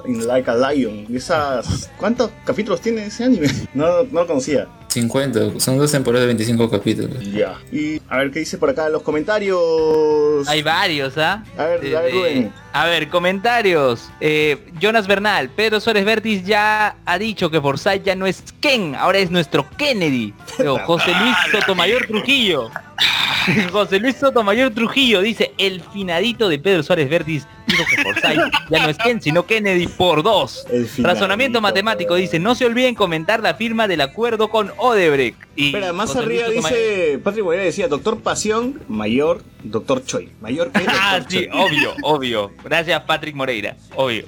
[0.05, 1.05] In Like a Lion.
[1.07, 1.89] ¿Y esas...
[1.97, 3.47] ¿Cuántos capítulos tiene ese anime?
[3.73, 4.67] No, no lo conocía.
[4.91, 7.23] 50, son dos temporadas de 25 capítulos.
[7.31, 7.57] Ya.
[7.71, 10.47] Y a ver qué dice por acá en los comentarios.
[10.47, 11.43] Hay varios, ¿ah?
[11.57, 12.53] A ver, a ver, de- Rubén.
[12.73, 14.09] a ver, comentarios.
[14.19, 18.95] Eh, Jonas Bernal, Pedro Suárez Vértiz ya ha dicho que Forsyth ya no es Ken,
[18.95, 20.33] ahora es nuestro Kennedy.
[20.57, 22.69] Pero José Luis Sotomayor Trujillo.
[23.71, 28.83] José Luis Sotomayor Trujillo dice, el finadito de Pedro Suárez Vértiz dijo que Forsyth ya
[28.83, 30.65] no es Ken, sino Kennedy por dos.
[30.99, 35.37] Razonamiento matemático dice, no se olviden comentar la firma del acuerdo con Odebrecht.
[35.55, 37.19] Y Espera, más arriba dice...
[37.23, 40.29] Patrick Moreira decía Doctor Pasión, mayor, Doctor Choi.
[40.41, 41.31] Mayor que Ah, Dr.
[41.31, 41.59] sí, Choi.
[41.59, 42.51] obvio, obvio.
[42.63, 44.25] Gracias Patrick Moreira, obvio.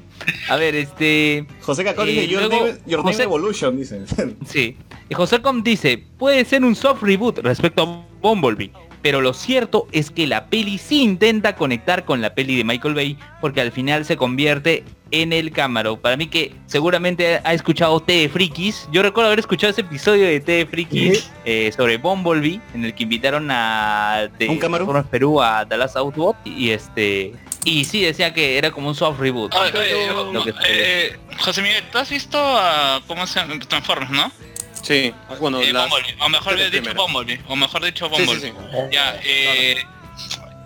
[0.50, 1.46] A ver, este...
[1.62, 4.02] José Cacón Y dice Your, luego, name, Your Name José- Evolution, dice.
[4.48, 4.78] Sí.
[5.14, 8.72] Y José Com dice, puede ser un soft reboot respecto a Bumblebee.
[9.04, 12.96] Pero lo cierto es que la peli sí intenta conectar con la peli de Michael
[12.96, 15.98] Bay porque al final se convierte en el cámaro.
[16.02, 18.90] Para mí que seguramente ha escuchado T de Frikis.
[18.92, 22.96] Yo recuerdo haber escuchado ese episodio de T de Frikis eh, sobre Bumblebee en el
[22.96, 24.58] que invitaron a de ¿Un?
[24.58, 27.34] Transformers Perú a Dallas Outbot y este
[27.66, 29.54] y sí decía que era como un soft reboot.
[29.54, 34.32] Oye, Lo que- eh, José Miguel, ¿tú has visto a cómo se Transformers, no?
[34.84, 36.94] Sí, bueno, Eh, las- Bumblebee, o mejor dicho.
[36.94, 38.52] Bumblebee, o mejor dicho Sí, sí, Bumblebee.
[38.52, 38.78] sí.
[38.92, 39.78] Ya, eh,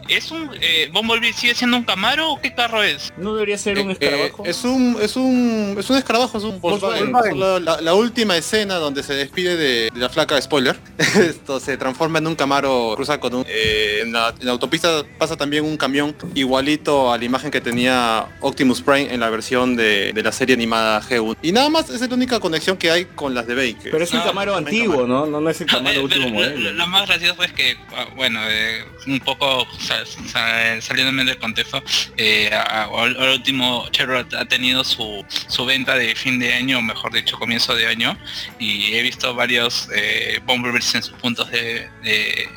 [0.10, 3.12] ¿es un eh, Bumblebee sigue siendo un Camaro o qué carro es?
[3.18, 4.46] ¿No debería ser un Eh, escarabajo?
[4.46, 7.12] eh, es un es un es un escarabajo, es un Volkswagen.
[7.12, 7.40] Volkswagen.
[7.40, 11.78] La, la- la última escena donde se despide de, de la flaca spoiler, esto se
[11.78, 15.64] transforma en un Camaro, cruza con un eh, en, la, en la autopista pasa también
[15.66, 20.24] un camión igualito a la imagen que tenía Optimus Prime en la versión de, de
[20.24, 21.38] la serie animada G1.
[21.42, 23.92] Y nada más esa es la única conexión que hay con las de Baker.
[23.92, 25.08] Pero es un No, Camaro no antiguo.
[25.08, 25.26] ¿no?
[25.26, 26.58] No, no es el Camaro último modelo.
[26.60, 29.66] Lo, lo más gracioso es que, ah, bueno, eh, un poco
[30.06, 31.84] saliéndome del contexto,
[32.18, 36.82] eh, al al último Chevrolet ha tenido su, su venta de fin de año, o
[36.82, 38.18] mejor dicho, comienzo de año,
[38.60, 42.48] y he visto varios eh, Bumblebees en sus puntos de, eh,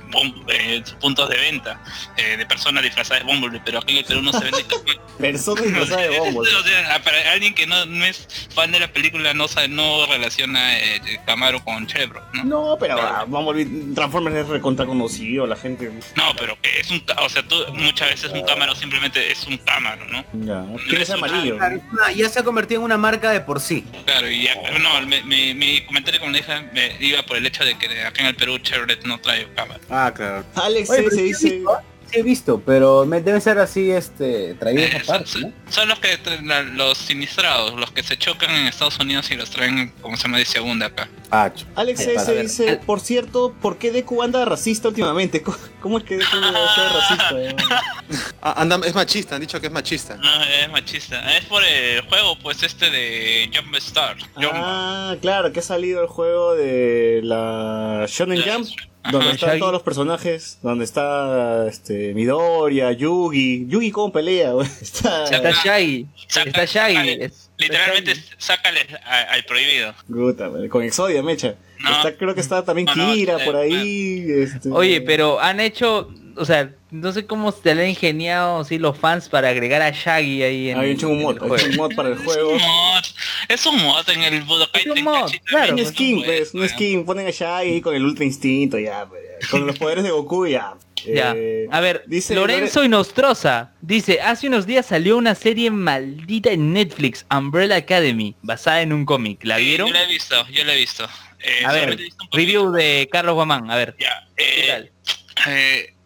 [0.84, 1.82] sus puntos de venta
[2.16, 4.64] eh, de personas disfrazadas de Bumblebee, pero aquí en el Perú no se vende
[5.20, 6.48] Persona disfrazada de bombos.
[6.48, 10.06] O sea, para alguien que no, no es fan de la película no sabe, no
[10.06, 12.44] relaciona eh, Camaro con Chevrolet, ¿no?
[12.44, 15.92] No, pero ah, a ver, Transformers es recontra conocido, la gente.
[16.16, 19.56] No, pero que es un o sea, tú muchas veces un cámara simplemente es un
[19.58, 20.24] cámara, ¿no?
[20.44, 20.64] Ya.
[20.88, 21.56] Tiene ese amarillo.
[21.56, 23.84] Claro, es una- ya se ha convertido en una marca de por sí.
[24.04, 27.64] Claro, y ya- no, mi, mi- mi comentario como dije me iba por el hecho
[27.64, 29.80] de que acá en el Perú Chevrolet no trae cámara.
[29.88, 30.44] Ah, claro.
[30.54, 31.50] Alex Oye, se dice...
[31.56, 35.52] visto, sí he visto, pero me debe ser así, este, traído Eh, esa parte, ¿no?
[35.68, 39.50] son los que la- los sinistrados, los que se chocan en Estados Unidos y los
[39.50, 41.08] traen, como se llama, de segunda acá.
[41.30, 45.42] Ah, Alex Eh, S dice, por cierto, ¿por qué Deku anda racista últimamente?
[45.42, 47.30] ¿Cómo- ¿Cómo es que Deku está racista?
[47.40, 47.56] eh?
[48.42, 50.16] Ah, anda- es machista, han dicho que es machista.
[50.16, 51.36] No, es machista.
[51.36, 54.16] Es por el juego, pues este de Jump Star.
[54.34, 54.50] Jump.
[54.54, 58.66] Ah, claro, que ha salido el juego de la Shonen Jump,
[59.10, 59.60] donde están Shaggy.
[59.60, 64.66] todos los personajes, donde está este Midoriya, Yugi, Yugi cómo pelea, güey.
[64.82, 66.06] está Está Shaggy.
[66.28, 66.94] Saca- Está Shaggy.
[66.94, 68.28] saca- está Literalmente Shaggy.
[68.38, 69.94] sácale a- al prohibido.
[70.08, 71.54] Güey, con Exodia, mecha.
[71.78, 71.90] No.
[71.92, 74.26] Está, creo que está también No, Kira eh, por ahí.
[74.28, 76.10] este- Oye, pero han hecho,
[76.40, 79.90] o sea, no sé cómo se le han ingeniado sí, los fans para agregar a
[79.90, 81.56] Shaggy ahí en, Hay hecho un mod, el hay juego.
[81.56, 82.56] hecho un mod para el juego.
[82.56, 83.02] Es un mod,
[83.48, 85.72] es un mod en el Budokai Es un mod, claro.
[85.74, 86.70] Un es skin, pues, un weón.
[86.72, 89.48] skin, ponen a Shaggy con el Ultra Instinto, ya, pues, ya.
[89.48, 90.74] con los poderes de Goku, ya.
[91.06, 91.32] Ya.
[91.34, 96.74] Eh, A ver, dice Lorenzo Inostroza dice, hace unos días salió una serie maldita en
[96.74, 99.40] Netflix, Umbrella Academy, basada en un cómic.
[99.44, 99.88] ¿La Sí, vieron?
[99.88, 101.04] Yo la he visto, yo la he visto.
[101.42, 103.96] Eh, A ver, visto review de Carlos Guamán, a ver.
[103.98, 104.90] Ya, ¿qué eh, tal?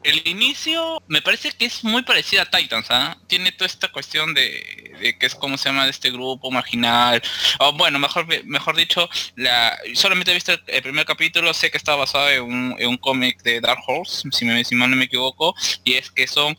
[0.05, 3.17] El inicio me parece que es muy parecido a Titans, ¿ah?
[3.27, 7.23] Tiene toda esta cuestión de, de que es como se llama de este grupo marginal.
[7.59, 11.97] O bueno, mejor mejor dicho, la solamente he visto el, primer capítulo, sé que está
[11.97, 15.07] basado en un, en un cómic de Dark Horse, si, me, si mal no me
[15.07, 15.55] equivoco,
[15.85, 16.57] y es que son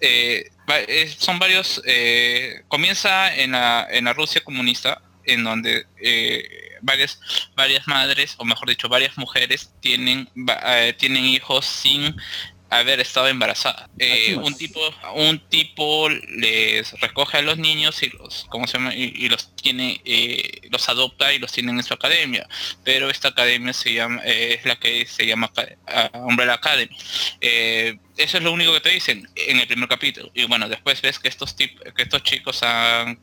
[0.00, 6.78] eh, eh, son varios eh, comienza en la, en la Rusia comunista, en donde eh,
[6.80, 7.20] varias
[7.54, 10.28] varias madres, o mejor dicho, varias mujeres tienen
[10.98, 12.16] tienen hijos sin
[12.78, 13.88] haber estado embarazadas.
[13.98, 14.46] Eh, más.
[14.46, 14.80] un tipo
[15.14, 18.94] un tipo les recoge a los niños y los ¿cómo se llama?
[18.94, 22.46] y, y los tiene eh, los adopta y los tiene en su academia
[22.84, 25.52] pero esta academia se llama eh, es la que se llama
[25.86, 26.96] ah, Umbrella Academy
[27.40, 31.00] Eh, eso es lo único que te dicen en el primer capítulo y bueno después
[31.02, 33.18] ves que estos tip- que estos chicos han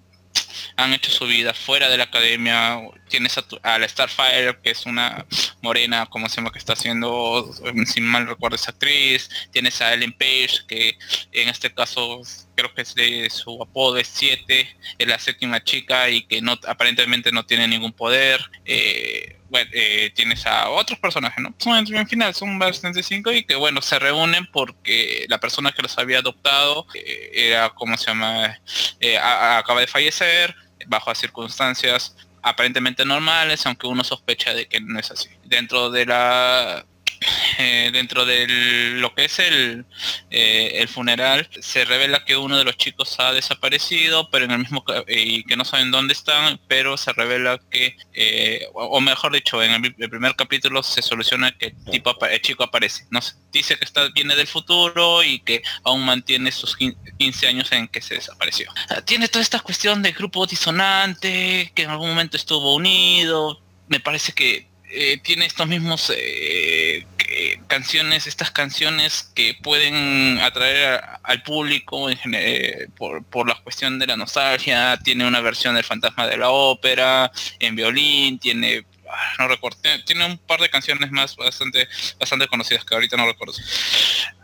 [0.78, 2.80] han hecho su vida fuera de la academia.
[3.10, 5.26] Tienes a, tu- a la Starfire, que es una
[5.62, 7.50] morena, como se llama, que está haciendo,
[7.86, 9.30] si mal recuerdo, esa actriz.
[9.52, 10.98] Tienes a Ellen Page, que
[11.32, 12.22] en este caso
[12.60, 16.58] creo que es de su apodo es 7, es la séptima chica y que no
[16.68, 18.42] aparentemente no tiene ningún poder.
[18.66, 21.54] Eh, bueno, eh, tienes a otros personajes, ¿no?
[21.58, 25.82] Son en final, son bastante cinco y que bueno, se reúnen porque la persona que
[25.82, 28.60] los había adoptado eh, era, ¿cómo se llama?
[29.00, 30.56] Eh, acaba de fallecer
[30.88, 35.30] bajo circunstancias aparentemente normales, aunque uno sospecha de que no es así.
[35.46, 36.86] Dentro de la
[37.58, 39.86] eh, dentro de lo que es el,
[40.30, 44.60] eh, el funeral se revela que uno de los chicos ha desaparecido pero en el
[44.60, 47.96] mismo eh, y que no saben dónde están pero se revela que
[48.74, 53.06] o, mejor dicho en el, primer capítulo se soluciona que el, tipo el chico aparece
[53.10, 53.20] no
[53.52, 57.88] dice que está viene del futuro y que aún mantiene sus quin- 15 años en
[57.88, 58.72] que se desapareció.
[58.90, 63.62] Ah, tiene toda esta cuestión de grupo disonante que en algún momento estuvo unido.
[63.88, 70.96] Me parece que eh, tiene estos mismos eh, que- canciones, estas canciones que pueden atraer
[70.96, 75.76] a- al público en eh, por, por la cuestión de la nostalgia, tiene una versión
[75.76, 80.60] del fantasma de la ópera, en violín, tiene ah, no recuerdo, tiene, tiene un par
[80.60, 81.88] de canciones más bastante
[82.20, 83.54] bastante conocidas que ahorita no recuerdo.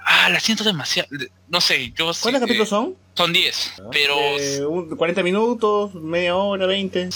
[0.07, 1.09] Ah, la siento demasiado,
[1.47, 2.95] no sé, yo ¿Cuántos capítulos eh, son?
[3.15, 7.09] Son 10, pero Eh, un- 40 minutos, media hora, 20.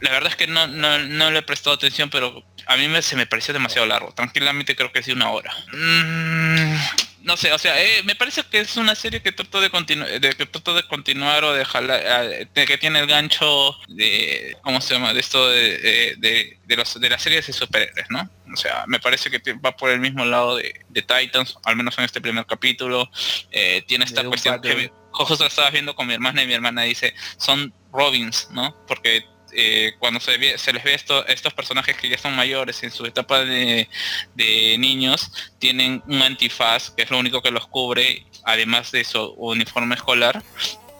[0.00, 3.02] La verdad es que no, no, no le he prestado atención, pero a mí me,
[3.02, 4.12] se me pareció demasiado largo.
[4.14, 5.52] Tranquilamente creo que es de una hora.
[5.72, 6.74] Mm,
[7.22, 10.08] no sé, o sea, eh, me parece que es una serie que trató de continuar,
[10.20, 14.80] de que trató de continuar o de jalar, de que tiene el gancho de, ¿cómo
[14.80, 15.12] se llama?
[15.12, 15.78] De esto de,
[16.18, 18.30] de, de- los, de las series de superhéroes, ¿no?
[18.52, 21.98] O sea, me parece que va por el mismo lado de, de Titans, al menos
[21.98, 23.10] en este primer capítulo.
[23.50, 26.82] Eh, tiene esta cuestión que justo la estaba viendo con mi hermana y mi hermana
[26.82, 28.74] dice, son Robins, ¿no?
[28.86, 32.82] Porque eh, cuando se, ve- se les ve esto, estos personajes que ya son mayores
[32.82, 33.88] en su etapa de,
[34.34, 39.22] de niños, tienen un antifaz, que es lo único que los cubre, además de su
[39.36, 40.42] uniforme escolar,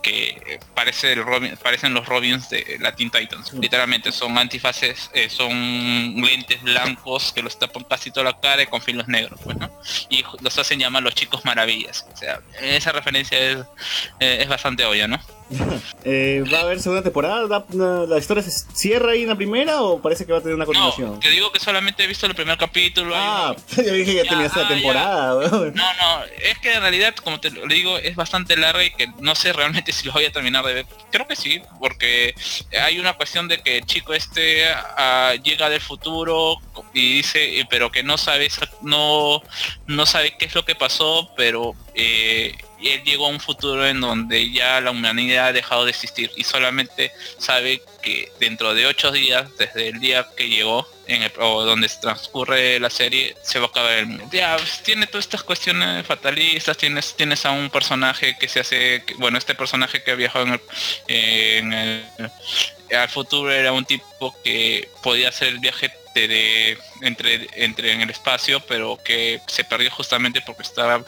[0.00, 3.52] que parece el Robin- parecen los Robins de la Teen Titans.
[3.54, 5.50] Literalmente son antifaces, eh, son
[6.22, 9.68] lentes blancos que los tapan casi toda la cara y con filos negros, pues, ¿no?
[10.08, 12.06] Y los hacen llamar los chicos maravillas.
[12.14, 13.58] O sea, esa referencia es,
[14.20, 15.20] eh, es bastante obvia, ¿no?
[16.04, 17.46] Eh, ¿Va a haber segunda temporada?
[17.46, 20.40] ¿La, la- la historia se cierra ahí en la primera o parece que va a
[20.40, 21.14] tener una continuación?
[21.14, 23.14] No, te digo que solamente he visto el primer capítulo.
[23.16, 25.48] Ah, yo dije que ya tenías la ah, temporada.
[25.50, 29.08] No, no, es que en realidad, como te lo digo, es bastante larga y que
[29.20, 30.86] no sé realmente si lo voy a terminar de ver.
[31.10, 32.34] Creo que sí, porque
[32.80, 36.56] hay una cuestión de que el chico este ah, llega del futuro
[36.94, 38.48] y dice, eh, pero que no sabe,
[38.82, 39.42] no,
[39.86, 44.00] no sabe qué es lo que pasó, pero eh, él llegó a un futuro en
[44.00, 49.10] donde ya la humanidad ha dejado de existir y solamente sabe que dentro de ocho
[49.10, 53.58] días, desde el día que llegó, en el, o donde se transcurre la serie, se
[53.58, 54.28] va a acabar el mundo.
[54.30, 59.02] Ya, pues, tiene todas estas cuestiones fatalistas, tienes, tienes a un personaje que se hace,
[59.16, 60.60] bueno, este personaje que ha viajado en el,
[61.08, 62.04] en el-
[62.96, 68.10] al futuro era un tipo que podía hacer el viaje de- entre, entre en el
[68.10, 71.04] espacio, pero que se perdió justamente porque estaba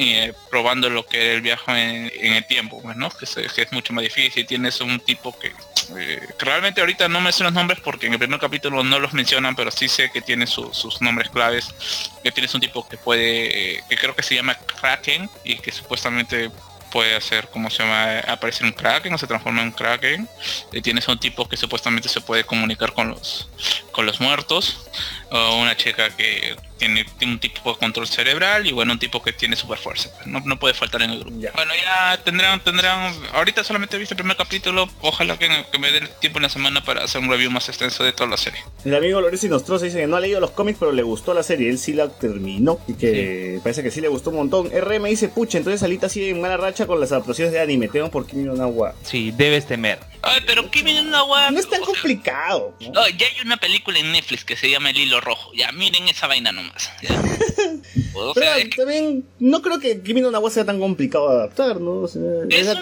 [0.00, 2.96] eh, probando lo que era el viaje en, el tiempo, pues.
[3.34, 4.46] Que, es mucho más difícil.
[4.46, 5.52] Tienes un tipo que,
[5.98, 9.12] eh, realmente ahorita no me sé los nombres porque en el primer capítulo no los
[9.12, 11.74] mencionan, pero sí sé que tiene su- sus nombres claves.
[12.22, 15.72] Que tienes un tipo que puede, eh, que creo que se llama Kraken y que
[15.72, 16.50] supuestamente
[16.92, 20.28] puede hacer como se llama aparecer un kraken o se transforma en un kraken
[20.72, 23.48] y tienes un tipo que supuestamente se puede comunicar con los
[23.92, 24.88] con los muertos
[25.30, 29.20] o una chica que tiene, tiene un tipo de control cerebral y bueno un tipo
[29.20, 31.50] que tiene super fuerza no, no puede faltar en el grupo Ya.
[31.52, 35.90] bueno ya tendrán tendrán ahorita solamente he visto el primer capítulo ojalá que, que me
[35.90, 38.36] dé el tiempo en la semana para hacer un review más extenso de toda la
[38.36, 41.34] serie El amigo Lorenzo Nostroza dice que no ha leído los cómics, pero le gustó
[41.34, 41.68] la serie.
[41.68, 44.70] Él sí la terminó y que parece que sí le gustó un montón.
[44.70, 47.88] RM dice, pucha, entonces Alita sigue en mala racha con las adaptaciones de anime.
[47.88, 48.94] Tengo por Kimi no Agua.
[49.02, 49.98] Sí, debes temer.
[50.22, 52.74] Ay, pero Kimi no Nawa- No es tan complicado.
[52.80, 53.08] ¿no?
[53.08, 55.52] Ya hay una película en Netflix que se llama El Hilo Rojo.
[55.54, 56.90] Ya, miren esa vaina nomás.
[57.02, 57.10] ya.
[58.14, 61.28] O Pero sea, es que- también no creo que Kimi no Nawa sea tan complicado
[61.30, 62.00] de adaptar, ¿no?
[62.00, 62.22] O sea,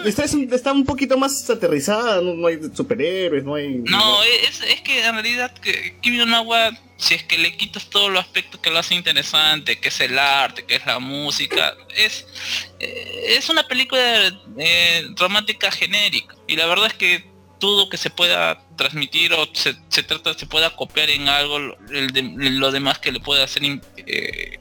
[0.05, 3.67] está, está un poquito más aterrizada, no, no hay superhéroes, no hay...
[3.85, 5.53] No, es, es que en realidad
[6.01, 9.79] Kimi no Nawa, si es que le quitas todos los aspectos que lo hace interesante,
[9.79, 12.25] que es el arte, que es la música, es
[12.79, 14.01] eh, es una película
[14.57, 16.35] eh, romántica genérica.
[16.47, 17.25] Y la verdad es que
[17.59, 21.77] todo que se pueda transmitir o se, se trata se pueda copiar en algo lo,
[21.93, 24.59] el de- lo demás que le pueda hacer in- eh,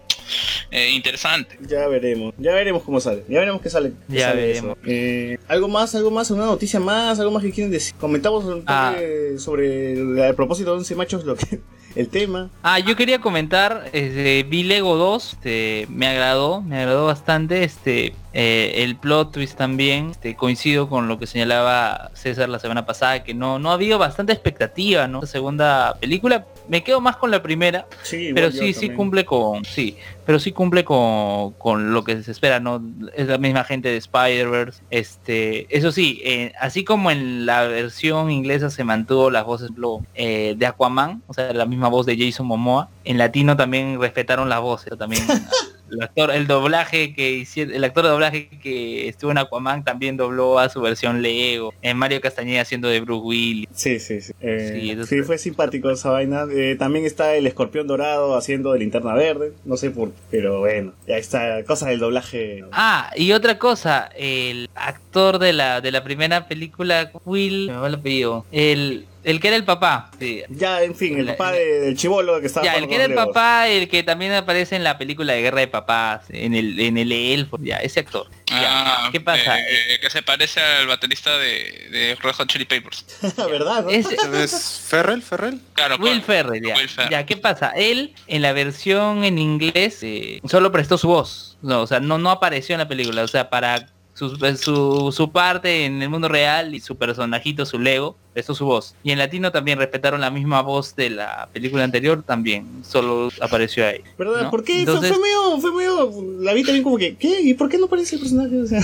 [0.71, 1.59] eh, interesante.
[1.69, 3.93] Ya veremos, ya veremos cómo sale, ya veremos qué sale.
[4.11, 4.79] qué Ya sale veremos.
[4.87, 7.95] Eh, algo más, algo más, una noticia más, algo más que quieren decir.
[8.01, 8.95] Comentamos un Ah.
[9.39, 11.61] sobre el, el propósito de 11 machos, lo que,
[11.95, 12.51] el tema.
[12.63, 18.13] Ah, yo quería comentar, este, vi Lego 2, este, me agradó, me agradó bastante, este,
[18.39, 23.25] eh, el plot twist también, este, coincido con lo que señalaba César la semana pasada,
[23.25, 25.23] que no, no ha habido bastante expectativa, ¿no?
[25.23, 29.65] La segunda película, me quedo más con la primera, Sí, pero sí, sí cumple con,
[29.65, 29.97] sí,
[30.27, 32.83] pero sí cumple con, con lo que se espera, ¿no?
[33.15, 38.31] Es la misma gente de Spider-Verse, este, eso sí, eh, así como en la versión
[38.31, 39.71] inglesa se mantuvo las voces
[40.15, 44.51] eh, de Aquaman, o sea, la misma voz de Jason Momoa, en latino también respetaron
[44.51, 45.23] las voces, también
[45.91, 50.17] el actor, el doblaje que hicieron, el actor de doblaje que estuvo en Aquaman también
[50.17, 53.69] dobló a su versión Lego, en Mario Castañeda haciendo de Bruce Willis.
[53.73, 54.33] Sí, sí, sí.
[54.41, 56.47] Eh, Sí, fue simpático esa vaina.
[56.51, 59.53] Eh, también está el escorpión dorado haciendo de linterna verde.
[59.65, 62.65] No sé por pero bueno, ya está, cosa del doblaje.
[62.73, 67.87] Ah, y otra cosa, el actor de la de la primera película, Will, me va
[67.87, 70.43] el apellido, el, el que era el papá, sí.
[70.49, 73.05] Ya, en fin, el La- papá de- del chivolo que estaba Ya, el que era
[73.05, 76.79] el papá, el que también aparece en la película de Guerra de Papás, en el,
[76.81, 78.29] en el elfo, ya, ese actor.
[78.47, 79.59] Ya, Ah, ¿Qué pasa?
[79.61, 83.05] eh, que se parece al baterista de, de Red Hot Chili Peppers.
[83.37, 83.83] ¿Verdad?
[83.85, 83.91] no?
[83.91, 85.21] ¿Es Ferrell?
[85.23, 85.61] ¿Ferrell?
[85.75, 86.25] Claro, Will claro.
[86.49, 86.77] Ferrell, ya.
[86.77, 87.11] Will Ferrell.
[87.11, 87.73] Ya, ¿qué pasa?
[87.77, 91.59] Él, en la versión en inglés, eh, solo prestó su voz.
[91.63, 93.23] No, o sea, no, no apareció en la película.
[93.25, 97.79] O sea, para su, su, su parte en el mundo real y su personajito, su
[97.79, 98.95] Lego, prestó su voz.
[99.03, 102.83] Y en latino también respetaron la misma voz de la película anterior, también.
[102.83, 104.01] Solo apareció ahí.
[104.19, 104.45] ¿Verdad?
[104.45, 104.51] ¿no?
[104.51, 104.81] ¿Por qué?
[104.81, 107.43] Entonces- Fue, medio, fue medio, la vi también como que, ¿qué?
[107.43, 108.59] ¿Y por qué no aparece el personaje?
[108.59, 108.83] O sea,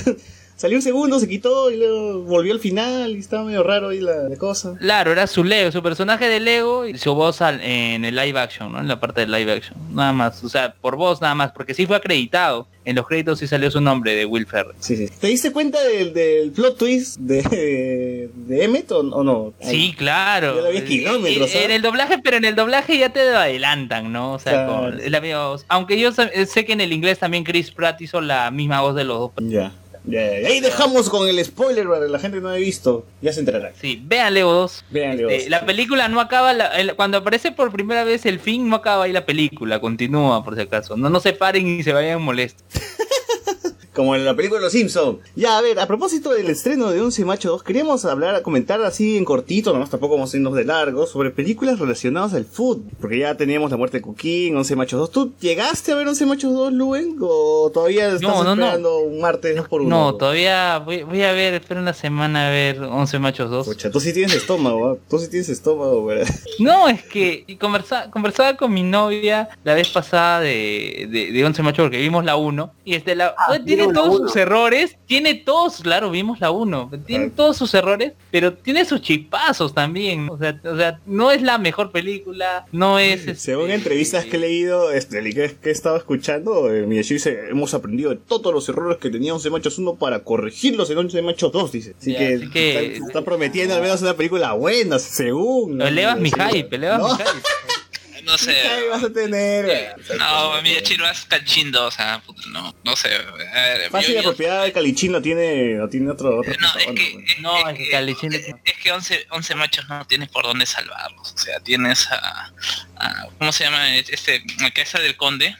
[0.56, 4.00] salió un segundo, se quitó y luego volvió al final y estaba medio raro ahí
[4.00, 4.74] la, la cosa.
[4.78, 8.38] Claro, era su Lego, su personaje de Lego y su voz al- en el live
[8.38, 8.80] action, ¿no?
[8.80, 9.76] En la parte del live action.
[9.94, 12.68] Nada más, o sea, por voz nada más, porque sí fue acreditado.
[12.84, 14.74] En los créditos sí salió su nombre de Will Ferrell.
[14.80, 15.08] Sí, sí.
[15.20, 19.52] ¿Te diste cuenta del, del plot twist de, de Emmet o, o no?
[19.60, 20.56] Sí, claro.
[20.56, 21.62] Ya lo vi a kilómetros, En-.
[21.64, 24.32] En el doblaje, pero en el doblaje ya te adelantan, ¿no?
[24.34, 24.72] O sea, Claro.
[24.96, 25.64] con la misma voz.
[25.68, 28.96] Aunque yo sa- sé que en el inglés también Chris Pratt hizo la misma voz
[28.96, 29.30] de los dos.
[29.42, 29.72] Ya.
[30.04, 30.20] Ya.
[30.20, 33.06] Ahí dejamos con el spoiler para la gente que no ha visto.
[33.20, 33.72] Ya se enterará.
[33.80, 34.84] Sí, vean Lego 2.
[34.90, 35.50] Vean Lego Este, 2.
[35.50, 39.04] la película no acaba, la- el- cuando aparece por primera vez el fin, no acaba
[39.04, 40.96] ahí la película, continúa por si acaso.
[40.96, 42.64] No, no se paren y se vayan molestos.
[43.94, 45.18] Como en la película de Los Simpsons.
[45.36, 49.18] Ya, a ver, a propósito del estreno de 11 Macho 2, queríamos hablar, comentar así
[49.18, 52.84] en cortito, nomás tampoco vamos a irnos de largo, sobre películas relacionadas al fútbol.
[53.00, 55.10] Porque ya teníamos La Muerte de Coquín, 11 Machos 2.
[55.10, 57.16] ¿Tú llegaste a ver 11 Machos 2, Luen?
[57.20, 58.62] ¿O todavía estás No, no, no.
[58.62, 59.90] esperando un martes 2 por 1?
[59.90, 63.66] No, todavía voy, voy a ver, espero una semana a ver 11 machos 2.
[63.66, 64.96] Pucha, tú sí tienes estómago, ¿ah?
[65.10, 66.28] Tú sí tienes estómago, ¿verdad?
[66.58, 71.62] No, es que conversa- conversaba con mi novia la vez pasada de, de, de 11
[71.62, 74.28] machos porque vimos la 1 y este la tiene la todos uno.
[74.28, 79.00] sus errores, tiene todos, claro, vimos la 1, tiene todos sus errores, pero tiene sus
[79.02, 83.70] chipazos también, o sea, o sea, no es la mejor película, no es este, Según
[83.70, 88.16] entrevistas que he leído, este, que, he estado escuchando, eh, Miyashi dice, hemos aprendido de
[88.16, 91.94] todos los errores que tenía 11 Machos 1 para corregirlos en 11 Machos 2, dice.
[91.98, 95.80] Así Ya, que, así que- Está, está prometiendo al menos una película buena, según.
[95.82, 97.08] elevas mi hype, elevas No.
[97.08, 97.24] mi hype.
[98.24, 98.52] No sé.
[98.62, 99.96] ¿Qué vas a tener?
[100.18, 103.08] No, mi chino es cachindo, o sea, puta, no, no sé.
[103.14, 106.86] a ver, Fácil yo- propiedad de Calichín no tiene, no tiene otro, otro No, es
[106.86, 110.04] que, es, No, es es que que- Calichín es- es que 11, 11 machos no
[110.06, 111.32] tienes por dónde salvarlos.
[111.32, 112.52] O sea, tienes a,
[112.96, 113.96] a- ¿cómo se llama?
[113.96, 115.56] Este, la casa del conde.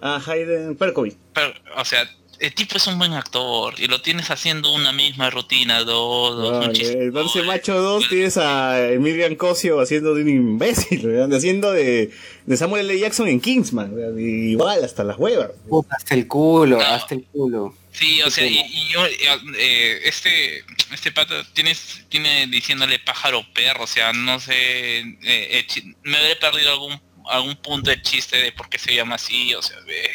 [0.00, 1.16] Ah, Hayden Perkovic.
[1.34, 2.08] Pero, o sea,
[2.40, 6.66] el tipo es un buen actor y lo tienes haciendo una misma rutina, dos, dos.
[6.66, 11.34] Vale, entonces Macho 2 tienes a Emilian Cosio haciendo de un imbécil, ¿verdad?
[11.34, 12.10] haciendo de,
[12.46, 12.98] de Samuel L.
[12.98, 15.50] Jackson en Kingsman, igual hasta las huevas.
[15.90, 17.74] Hasta el culo, hasta el culo.
[17.92, 20.62] Sí, o sea, y, y yo, eh, este,
[20.92, 25.66] este pata tienes, tiene diciéndole pájaro perro, o sea, no sé, eh, eh,
[26.04, 29.62] me habré perdido algún algún punto de chiste de por qué se llama así, o
[29.62, 30.08] sea, ve.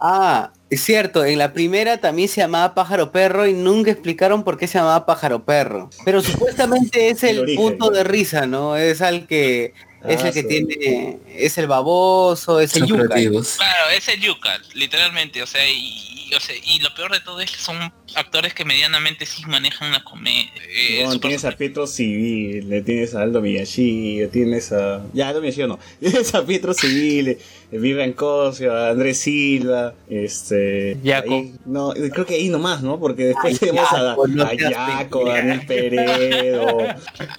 [0.00, 4.58] Ah, es cierto, en la primera también se llamaba pájaro perro y nunca explicaron por
[4.58, 5.90] qué se llamaba pájaro perro.
[6.04, 7.90] Pero supuestamente es El el origen, punto ¿no?
[7.90, 8.76] de risa, ¿no?
[8.76, 9.74] Es al que
[10.04, 10.48] es Ah, el que sí.
[10.48, 13.14] tiene es el baboso, es el yuca.
[13.14, 17.20] Claro, es el yuca, literalmente, o sea, y, y, o sea, y lo peor de
[17.20, 20.50] todo es que son actores que medianamente sí manejan la comedia.
[20.68, 25.04] eh, Bueno, super- tienes a Pietro Civil, le tienes a Aldo Miyashi, le tienes a...
[25.12, 25.78] Ya, Aldo Miyashi no.
[26.00, 27.38] Tienes a Pietro Civil, eh,
[27.72, 30.96] Vivian Cosio, a Andrés Silva, este...
[31.02, 31.34] Yaco.
[31.34, 32.98] ahí- no, creo que ahí nomás, ¿no?
[32.98, 35.34] Porque después Ay, tenemos Yaco, no a, a Yaco, a.
[35.34, 36.78] Daniel Peredo.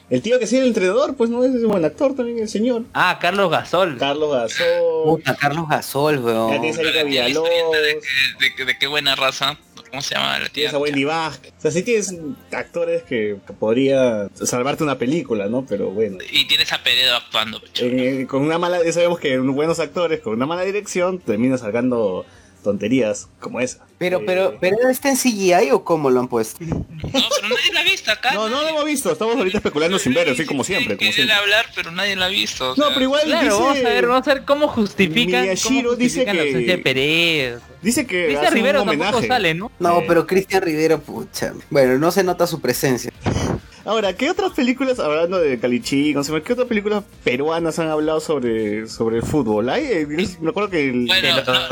[0.09, 2.83] El tío que sigue el entrenador, pues no es un buen actor también, el señor.
[2.93, 3.97] Ah, Carlos Gasol.
[3.97, 4.65] Carlos Gasol.
[5.05, 6.61] Puta, Carlos Gasol, Ya weón.
[6.61, 7.49] tienes a Villalobos.
[7.49, 7.99] de,
[8.45, 9.57] de que- de qué buena raza,
[9.93, 10.53] ¿cómo se llama la tía?
[10.53, 11.53] Tienes a Wendy Vázquez.
[11.55, 12.11] O sea, sí tienes
[12.51, 15.67] actores que, que podría salvarte una película, ¿no?
[15.67, 16.17] Pero bueno.
[16.31, 17.61] Y tienes a Peredo actuando.
[17.75, 22.25] En- con una mala, ya sabemos que buenos actores con una mala dirección terminan sacando
[22.63, 23.85] tonterías como esa.
[23.99, 26.63] Pero, Eh, pero, pero está en CGI o cómo lo han puesto?
[26.65, 28.33] No, pero nadie la ha visto acá.
[28.33, 31.35] No, no lo hemos visto, estamos ahorita especulando sin ver, así como siempre, como siempre.
[31.35, 32.71] hablar, pero nadie la ha visto.
[32.71, 35.89] o No, pero igual Claro, dice, vamos a ver, vamos a ver cómo justifican, Miyashiro
[35.89, 37.59] cómo dice justifican la que- ausencia de Pérez.
[37.81, 39.27] dice que Cristian Rivero un tampoco homenaje.
[39.27, 39.71] sale, ¿no?
[39.79, 40.05] No, Eh.
[40.07, 41.53] pero Cristian Rivero, pucha.
[41.69, 43.11] Bueno, no se nota su presencia.
[43.85, 48.21] Ahora, ¿qué otras películas, hablando de Calichí, no sé, qué otras películas peruanas han hablado
[48.21, 49.69] sobre, sobre el fútbol?
[49.69, 50.07] Hay, eh,
[50.39, 51.69] me acuerdo que el, Bueno, no, no,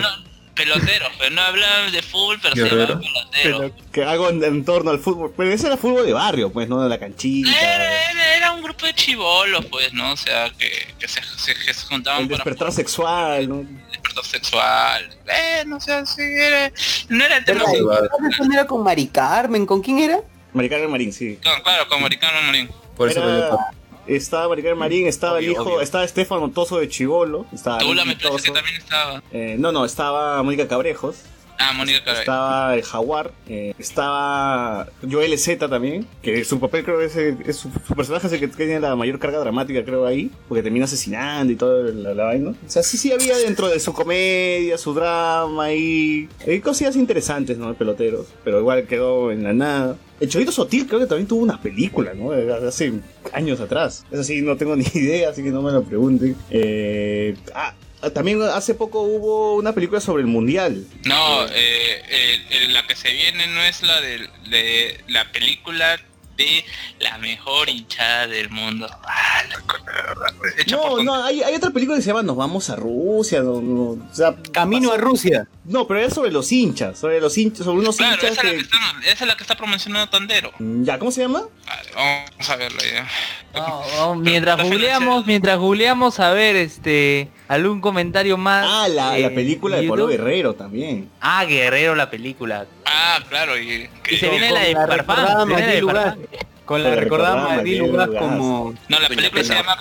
[0.00, 0.08] no,
[0.54, 1.10] Peloteros.
[1.18, 3.72] pero no hablan de fútbol, pero se llaman peloteros.
[3.92, 6.80] que hago en, en torno al fútbol, pero ese era fútbol de barrio, pues, no
[6.82, 7.50] de la canchita.
[7.50, 10.12] Era, era- era un grupo de chivolos, pues, ¿no?
[10.12, 13.64] O sea, que, que se, se- que se juntaban El para despertar sexual, ¿no?
[13.90, 15.16] despertar sexual.
[15.26, 16.70] Eh, no sé, sí, era,
[17.08, 17.62] no era el tema.
[17.66, 18.08] Pero, igual.
[18.38, 19.66] ¿Dónde era con Mari Carmen?
[19.66, 20.20] ¿Con quién era?
[20.52, 21.38] Maricarmen Marín, sí.
[21.42, 22.70] Con- claro, con Maricano Marín.
[22.96, 23.58] Por eso Era- lo
[24.06, 25.80] estaba Maricarmen Marín, estaba el Obvio, hijo, obvio.
[25.80, 29.22] estaba Estefano Toso de Chivolo, estaba Ricky parece que también estaba.
[29.32, 31.16] Eh, no, no, estaba Mónica Cabrejos,
[31.56, 32.20] Ah, Mónica Caray.
[32.20, 37.38] estaba el Jaguar, eh, estaba Joel Z también, que su papel creo que es, el-
[37.46, 40.62] es su, su personaje es el que tiene la mayor carga dramática creo ahí, porque
[40.64, 42.50] termina asesinando y todo la, la vaina.
[42.50, 47.56] O sea, sí, sí había dentro de su comedia, su drama y hay cosillas interesantes,
[47.56, 47.72] ¿no?
[47.74, 49.96] Peloteros, pero igual quedó en la nada.
[50.24, 52.32] El Cholito Sotil creo que también tuvo una película, ¿no?
[52.32, 52.94] Hace
[53.34, 54.06] años atrás.
[54.10, 56.34] Eso sí, no tengo ni idea, así que no me lo pregunten.
[56.50, 57.74] Eh, ah,
[58.14, 60.86] también hace poco hubo una película sobre el Mundial.
[61.04, 66.00] No, eh, la que se viene no es la de la película
[66.36, 66.64] de
[67.00, 68.88] la mejor hinchada del mundo.
[69.04, 69.56] Ah, la
[70.70, 73.82] No, no, hay, hay otra película que se llama Nos vamos a Rusia, no, no,
[73.90, 75.46] o sea, Camino a Rusia.
[75.64, 78.44] no, pero es sobre los hinchas, sobre los hinchas, sobre unos Claro, hinchas esa es,
[78.46, 78.62] la que que...
[78.62, 80.52] está, esa es la que está promocionando Tandero.
[80.58, 81.44] Ya, ¿cómo se llama?
[81.66, 83.08] Vale, vamos a verla ya.
[83.96, 88.66] No, mientras googleamos, mientras googleamos a ver este algún comentario más.
[88.68, 89.88] Ah, la, la eh, película de.
[89.88, 91.08] Pablo Guerrero también.
[91.20, 92.66] Ah, Guerrero la película.
[92.84, 96.24] Ah, claro, y, Y se Con- viene la de con
[96.64, 98.08] Con la recordada Lugas.
[98.08, 98.74] como...
[98.88, 99.76] No, la película se llama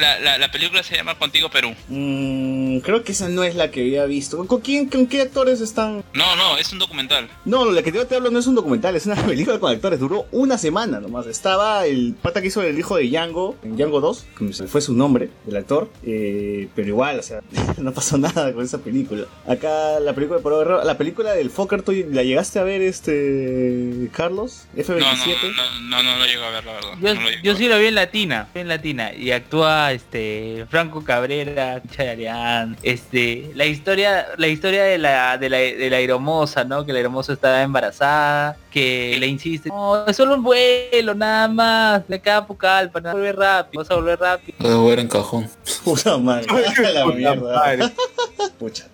[0.00, 1.74] la, la, la película se llama Contigo Perú.
[1.88, 4.44] Mm, creo que esa no es la que había visto.
[4.46, 6.02] ¿Con quién, con qué actores están?
[6.14, 7.28] No, no, es un documental.
[7.44, 10.00] No, la que yo te hablo no es un documental, es una película con actores.
[10.00, 11.26] Duró una semana nomás.
[11.26, 14.94] Estaba el pata que hizo el hijo de Django, en Django 2, que fue su
[14.94, 15.90] nombre, el actor.
[16.04, 17.40] eh, pero igual, o sea,
[17.78, 19.24] no pasó nada con esa película.
[19.46, 24.66] Acá la película de la película del Fokker, ¿tú la llegaste a ver, este Carlos?
[24.74, 24.98] No, F27.
[25.00, 26.90] no, no, no, no lo llego a ver, la verdad.
[27.00, 31.04] Yo, No yo a sí lo vi en latina, en latina y actúa este Franco
[31.04, 36.86] Cabrera, Chayarián, este la historia la historia de la de la de la hermosa, ¿no?
[36.86, 42.02] Que la hermosa estaba embarazada, que le insiste, "No, es solo un vuelo nada más,
[42.08, 45.50] le queda Pucallpa, no volver rápido, vas a volver rápido." De jugar en cajón.
[45.84, 46.46] Puta madre.
[46.94, 47.92] la mierda.
[48.58, 48.86] Pucha.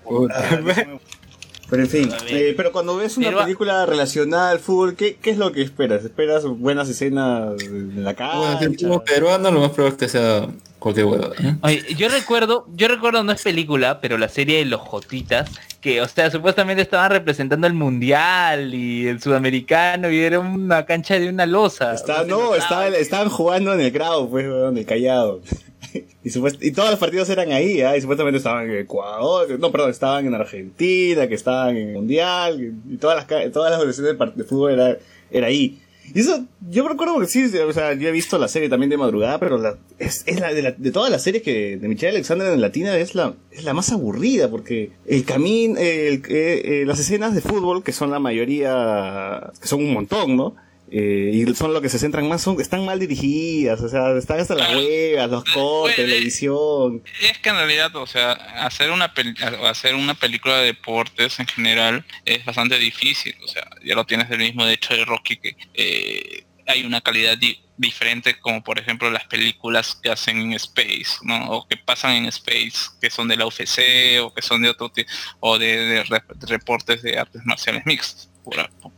[1.71, 5.31] Pero en fin, eh, pero cuando ves una Pero- película relacionada al fútbol, ¿qué, ¿qué
[5.31, 6.03] es lo que esperas?
[6.03, 8.87] ¿Esperas buenas escenas en la Bueno, cancha?
[8.87, 10.47] fútbol peruano lo más probable es que sea
[10.79, 11.31] cualquier huevo.
[11.61, 15.51] Oye, yo recuerdo, yo recuerdo no es película, pero la serie de los Jotitas,
[15.83, 21.19] que o sea, supuestamente estaban representando el mundial y el sudamericano y era una cancha
[21.19, 21.93] de una losa.
[21.93, 25.41] Está, no, se estaban, estaban jugando en el Grau, pues, weón, en el Callao.
[26.25, 26.31] Y,
[26.69, 27.97] y todos los partidos eran ahí, ¿ah?
[27.97, 32.75] y supuestamente estaban en Ecuador, no, perdón, estaban en Argentina, que estaban en el Mundial,
[32.87, 34.99] y todas las, todas las organizaciones de, fútbol era,
[35.31, 35.79] era ahí.
[36.15, 38.97] Y eso, yo recuerdo que sí, o sea, yo he visto la serie también de
[38.97, 39.61] madrugada, pero
[39.99, 43.35] es, es la de, todas las series que de Michelle Alexander en Latina es la,
[43.51, 48.11] es la más aburrida, porque el camino, eh, eh, las escenas de fútbol, que son
[48.11, 50.57] la mayoría, que son un montón, ¿no?
[50.91, 54.41] Eh, y son lo que se centran más, son, están mal dirigidas, o sea, están
[54.41, 57.03] hasta las huevas, los cortes, la edición.
[57.23, 59.35] Es que en realidad, o sea, hacer una peli-
[59.67, 63.35] hacer una película de deportes en general es bastante difícil.
[63.45, 67.37] O sea, ya lo tienes del mismo hecho de Rocky que eh, hay una calidad
[67.37, 71.51] di- diferente, como por ejemplo las películas que hacen en Space, ¿no?
[71.51, 74.89] O que pasan en Space, que son de la UFC o que son de otro
[74.91, 75.09] tipo,
[75.41, 76.05] o de, de
[76.49, 78.31] reportes de artes marciales mixtas.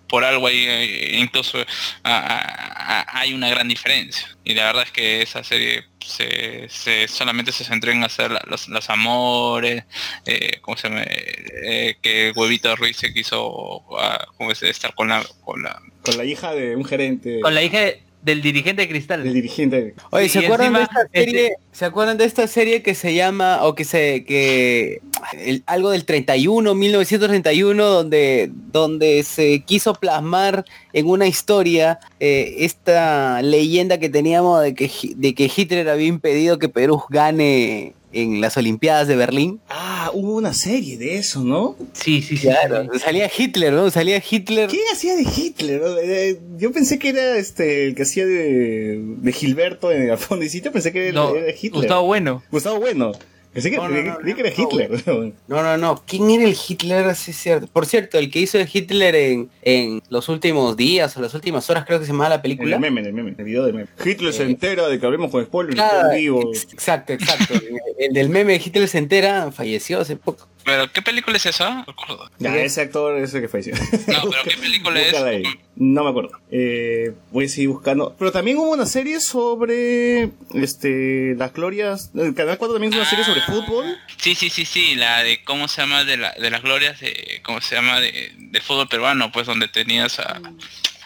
[0.09, 1.64] Por, algo ahí, eh, incluso a-
[2.02, 4.27] a- a- hay una gran diferencia.
[4.44, 8.43] Y la verdad es que esa serie se, se- solamente se centró en hacer la-
[8.47, 9.85] los, los amores,
[10.27, 11.05] eh, ¿cómo se llama?
[11.06, 14.62] Eh, que Huevito Ruiz se quiso ah, ¿cómo es?
[14.62, 18.02] estar con la, con la Con la hija de un gerente, Con la hija de-
[18.22, 19.24] del dirigente de Cristal.
[19.24, 19.94] del dirigente.
[20.10, 21.56] Oye, ¿se y acuerdan de esta serie?
[21.72, 25.01] ¿Se acuerdan de esta serie que se llama o que se que
[25.38, 33.40] el- algo del 31, 1931 donde donde se quiso plasmar en una historia eh, esta
[33.42, 38.56] leyenda que teníamos de que de que Hitler había impedido que Perú gane en las
[38.56, 39.60] Olimpiadas de Berlín?
[39.68, 41.76] Ah, hubo una serie de eso, ¿no?
[41.92, 42.46] Sí, sí, sí.
[42.48, 42.98] Claro, sí.
[42.98, 43.90] salía Hitler, ¿no?
[43.90, 44.68] Salía Hitler.
[44.68, 45.80] ¿Quién hacía de Hitler?
[46.02, 50.44] Eh, Yo pensé que era este el que hacía de, de Gilberto en el fondo
[50.44, 51.72] y sitio, pensé que era, No, era Hitler.
[51.72, 52.42] Gustavo Bueno.
[52.50, 53.12] Gustavo Bueno.
[53.52, 55.35] Pensé que, No, no, no, creí que era no, Hitler.
[55.48, 56.02] No, no, no.
[56.06, 57.14] ¿Quién era el Hitler?
[57.16, 57.66] Sí, es cierto.
[57.66, 61.68] Por cierto, el que hizo el Hitler en, en los últimos días o las últimas
[61.68, 62.77] horas, creo que se llamaba la película.
[62.77, 63.89] el meme, el meme, el video de meme.
[64.05, 66.51] Hitler se Eh, entera de que hablemos con spoilers Claro, en vivo.
[66.52, 67.55] ex- exacto, exacto.
[67.55, 70.47] el, el del meme de Hitler se entera, falleció hace poco.
[70.64, 71.70] ¿Pero qué película es esa?
[71.70, 72.30] No recuerdo.
[72.38, 73.74] Ya, ese actor ese que falleció.
[74.08, 75.14] No, pero ¿qué película es?
[75.14, 75.42] Ahí.
[75.76, 76.32] No me acuerdo.
[76.50, 78.14] Eh, voy a seguir buscando.
[78.18, 82.10] Pero también hubo una serie sobre este las glorias.
[82.14, 83.96] El Canal 4 también hizo una serie sobre fútbol.
[84.18, 87.40] Sí, sí, sí, sí, la de cómo se llama de, la, de las glorias de
[87.44, 90.40] cómo se llama de, del fútbol peruano, pues donde tenías a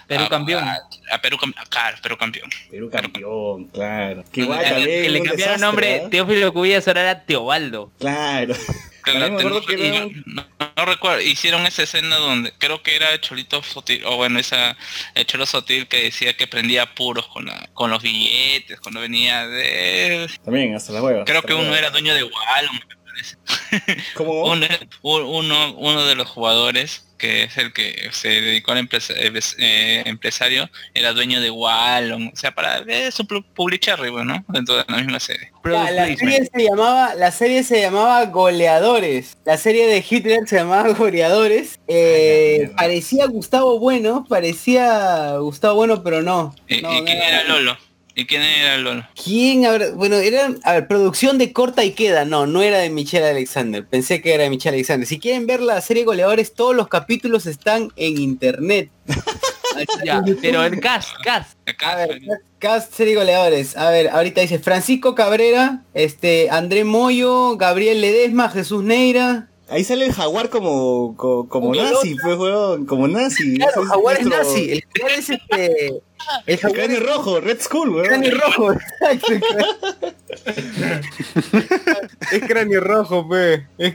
[0.08, 0.64] Perú a- campeón.
[0.64, 0.80] a,
[1.12, 1.38] a Perú,
[1.70, 2.50] claro, Perú campeón.
[2.70, 4.24] Perú campeón, claro.
[4.24, 5.02] Que Que, igual también.
[5.02, 6.10] que le cambiaron desastre, nombre, ¿ah?
[6.10, 7.92] Teófilo Cubillas ahora era Teobaldo.
[8.00, 8.54] Claro.
[9.12, 13.62] Me acuerdo que no, no- no recuerdo, hicieron esa escena donde creo que era Cholito
[13.62, 14.76] Sotil, o bueno, esa
[15.14, 19.46] el Cholo Sotil que decía que prendía puros con la, con los billetes, cuando venía
[19.46, 21.24] de También, hasta la hueva.
[21.24, 22.80] creo que uno era dueño de Wallon,
[24.14, 24.44] ¿Cómo?
[24.52, 24.66] Uno,
[25.02, 30.02] uno, uno de los jugadores que es el que se dedicó al empresa- eh, eh,
[30.04, 34.84] empresario, era dueño de Wallon, o sea, para es un pu- publicharry, bueno, dentro de
[34.88, 35.50] la misma serie.
[35.62, 35.86] La,
[36.16, 39.38] serie se llamaba, la serie se llamaba Goleadores.
[39.46, 41.78] La serie de Hitler se llamaba Goleadores.
[41.88, 42.76] Eh, mierda.
[42.76, 46.54] parecía Gustavo Bueno, parecía Gustavo Bueno, pero no.
[46.68, 47.78] ¿Y, No, y no quién era Lolo?
[48.16, 49.06] ¿Y quién era Lolo?
[49.22, 49.90] ¿Quién habrá?
[49.90, 53.84] Bueno, era, a ver, producción de corta y queda, no, no era de Michelle Alexander,
[53.84, 55.06] pensé que era de Michelle Alexander.
[55.06, 58.90] Si quieren ver la serie Goleadores, todos los capítulos están en internet.
[60.04, 61.58] Ya, pero el cast, cast.
[61.84, 62.20] A ver,
[62.58, 63.76] cast serie goleadores.
[63.76, 70.04] A ver, ahorita dice Francisco Cabrera, este, André Moyo, Gabriel Ledesma, Jesús Neira, Ahí sale
[70.06, 73.56] el jaguar como, co- como, Como nazi, pues, weón, como nazi.
[73.56, 74.72] Claro, Ese Jaguar es nuestro- nazi.
[74.72, 75.86] El Jaguar es este.
[75.88, 76.02] El
[76.46, 78.06] El Jaguar cráneo es rojo, Red Skull, weón.
[78.06, 78.72] cráneo rojo.
[79.10, 79.56] exacto.
[82.32, 83.66] es cráneo rojo, pe.
[83.78, 83.94] Es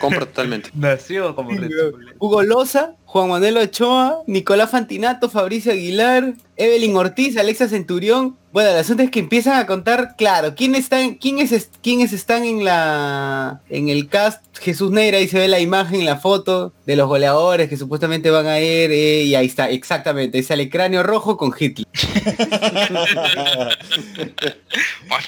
[0.00, 0.70] Compra totalmente.
[0.74, 2.14] Nació como Red Bull.
[2.18, 8.36] Hugo Loza, Juan Manuel Ochoa, Nicolás Fantinato, Fabricio Aguilar, Evelyn Ortiz, Alexa Centurión.
[8.52, 12.64] Bueno, el asunto es que empiezan a contar, claro, quién están, quiénes, quiénes están en
[12.64, 14.44] la en el cast.
[14.60, 18.46] Jesús Neira, ahí se ve la imagen, la foto de los goleadores que supuestamente van
[18.46, 21.88] a ir, eh, y ahí está, exactamente, ahí sale cráneo rojo con Hitler.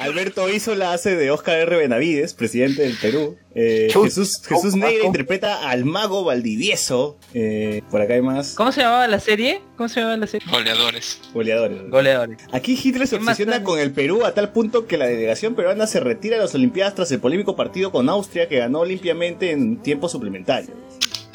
[0.00, 1.76] Alberto Isola hace de Oscar R.
[1.76, 3.36] Benavides, presidente del Perú.
[3.54, 3.88] Eh.
[3.92, 7.18] Jesús, Jesús Neira interpreta al mago Valdivieso.
[7.34, 9.62] Eh, por acá hay más ¿Cómo se llamaba la serie?
[9.76, 10.46] ¿Cómo se llamaba la serie?
[10.50, 11.20] Goleadores.
[11.32, 11.90] goleadores.
[11.90, 12.38] Goleadores.
[12.52, 15.54] Aquí Hitler se ¿Qué más obsesiona con el Perú a tal punto que la delegación
[15.54, 19.50] peruana se retira de las Olimpiadas tras el polémico partido con Austria que ganó limpiamente
[19.50, 20.74] en tiempo suplementario.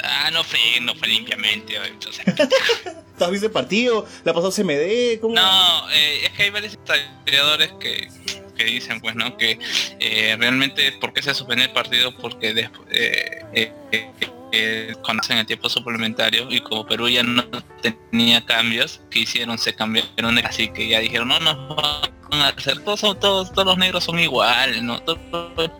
[0.02, 1.78] Ah, no fue, no fue limpiamente.
[1.78, 2.24] o sea,
[3.18, 4.06] ¿Tú has visto el partido?
[4.24, 5.20] ¿La pasó CMD?
[5.20, 5.34] ¿Cómo?
[5.34, 8.08] No, eh, es que hay varios historiadores que,
[8.58, 9.36] que dicen, pues, ¿no?
[9.36, 9.58] Que
[10.00, 12.14] eh, realmente, ¿por qué se suspendió el partido?
[12.16, 13.72] Porque después, eh, eh,
[14.52, 17.44] eh, hacen el tiempo suplementario y como Perú ya no
[17.82, 19.58] tenía cambios, que hicieron?
[19.58, 23.66] Se cambiaron, así que ya dijeron, no, no, van a hacer, todos, son, todos, todos
[23.66, 25.00] los negros son iguales, ¿no?
[25.00, 25.20] Todos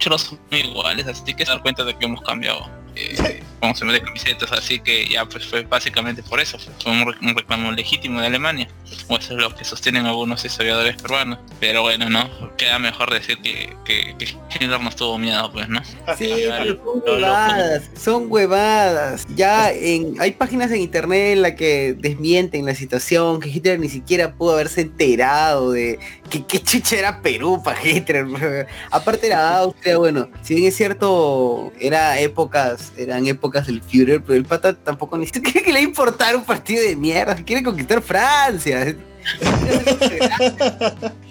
[0.06, 2.68] los son iguales, así que se dan cuenta de que hemos cambiado.
[2.94, 7.02] Eh, cómo se mete camisetas, así que ya pues fue básicamente por eso, fue, un,
[7.02, 8.68] un reclamo legítimo de Alemania,
[9.08, 13.38] o eso es lo que sostienen algunos historiadores peruanos, pero bueno, no, queda mejor decir
[13.38, 15.80] que, que, que Hitler no estuvo miedo, pues, ¿no?
[16.18, 19.26] Sí, son lo- lo- huevadas, son huevadas.
[19.34, 23.88] Ya en, hay páginas en internet en la que desmienten la situación, que Hitler ni
[23.88, 25.98] siquiera pudo haberse enterado de
[26.30, 28.26] que qué chucha era Perú para Hitler.
[28.90, 34.34] Aparte era Austria, bueno, si bien es cierto, era épocas, eran épocas del Führer, pero
[34.34, 38.94] el pata tampoco ni siquiera que le importar un partido de mierda, quiere conquistar Francia.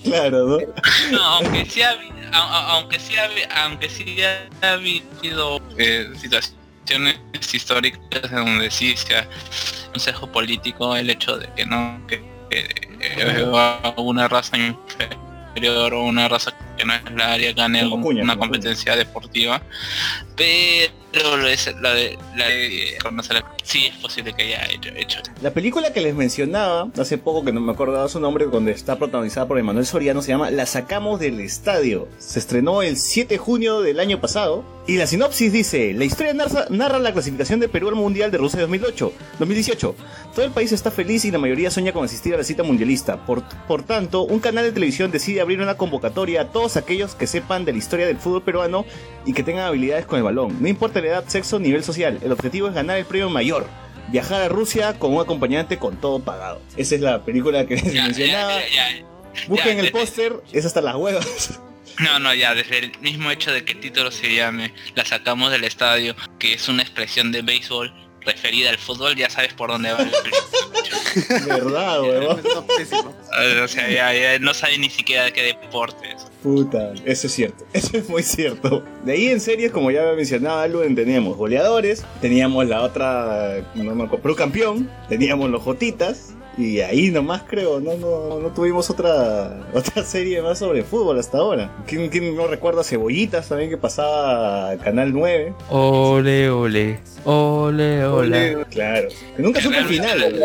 [0.03, 0.57] Claro, ¿no?
[1.11, 6.07] No, aunque sí ha, habi- a- a- aunque sí ha, aunque sí ha habido eh,
[6.19, 7.17] situaciones
[7.51, 7.99] históricas
[8.31, 9.27] en donde sí se ha
[9.91, 12.59] consejo político el hecho de que no que, que,
[13.01, 13.45] eh,
[13.97, 18.35] una raza inferior o una raza que no es la área gane Como Cuña, una
[18.35, 19.61] como competencia deportiva
[21.11, 25.19] pero lo es la de la de conocer sí es posible que haya hecho, hecho
[25.41, 28.97] La película que les mencionaba hace poco, que no me acordaba su nombre, donde está
[28.97, 32.07] protagonizada por Emanuel Soriano, se llama La sacamos del estadio.
[32.17, 34.63] Se estrenó el 7 de junio del año pasado.
[34.87, 38.37] Y la sinopsis dice, la historia narra, narra la clasificación de Perú al Mundial de
[38.37, 39.95] Rusia 2008, 2018.
[40.33, 43.25] Todo el país está feliz y la mayoría sueña con asistir a la cita mundialista.
[43.25, 47.27] Por, por tanto, un canal de televisión decide abrir una convocatoria a todos aquellos que
[47.27, 48.85] sepan de la historia del fútbol peruano
[49.25, 50.57] y que tengan habilidades con el balón.
[50.61, 52.19] No importa la edad, sexo, nivel social.
[52.23, 53.67] El objetivo es ganar el premio mayor.
[54.09, 56.61] Viajar a Rusia con un acompañante con todo pagado.
[56.75, 58.53] Esa es la película que les Ya, mencionaba.
[58.61, 59.05] ya, ya, ya.
[59.47, 61.59] Busquen Ya, el póster, es hasta las huevas.
[61.99, 65.49] No, no, ya, desde el mismo hecho de que el título se llame La sacamos
[65.51, 67.91] del estadio, que es una expresión de béisbol
[68.21, 70.11] referida al fútbol, ya sabes por dónde va el
[71.47, 72.43] Verdad, huevón.
[73.63, 76.26] O sea, ya, ya no sabe ni siquiera de qué deporte es.
[76.43, 78.83] Puta, eso es cierto, eso es muy cierto.
[79.03, 84.03] De ahí en series, como ya mencionaba Aluen, teníamos goleadores, teníamos la otra, no me
[84.05, 90.03] acuerdo, campeón, teníamos los Jotitas, y ahí nomás creo, no, no, no tuvimos otra, otra
[90.03, 91.71] serie más sobre fútbol hasta ahora.
[91.85, 95.53] ¿Quién, quién no recuerda Cebollitas también que pasaba a Canal 9?
[95.69, 96.99] Ole, ole.
[97.25, 98.65] Ole, ole.
[98.71, 100.35] Claro, que nunca supe el final.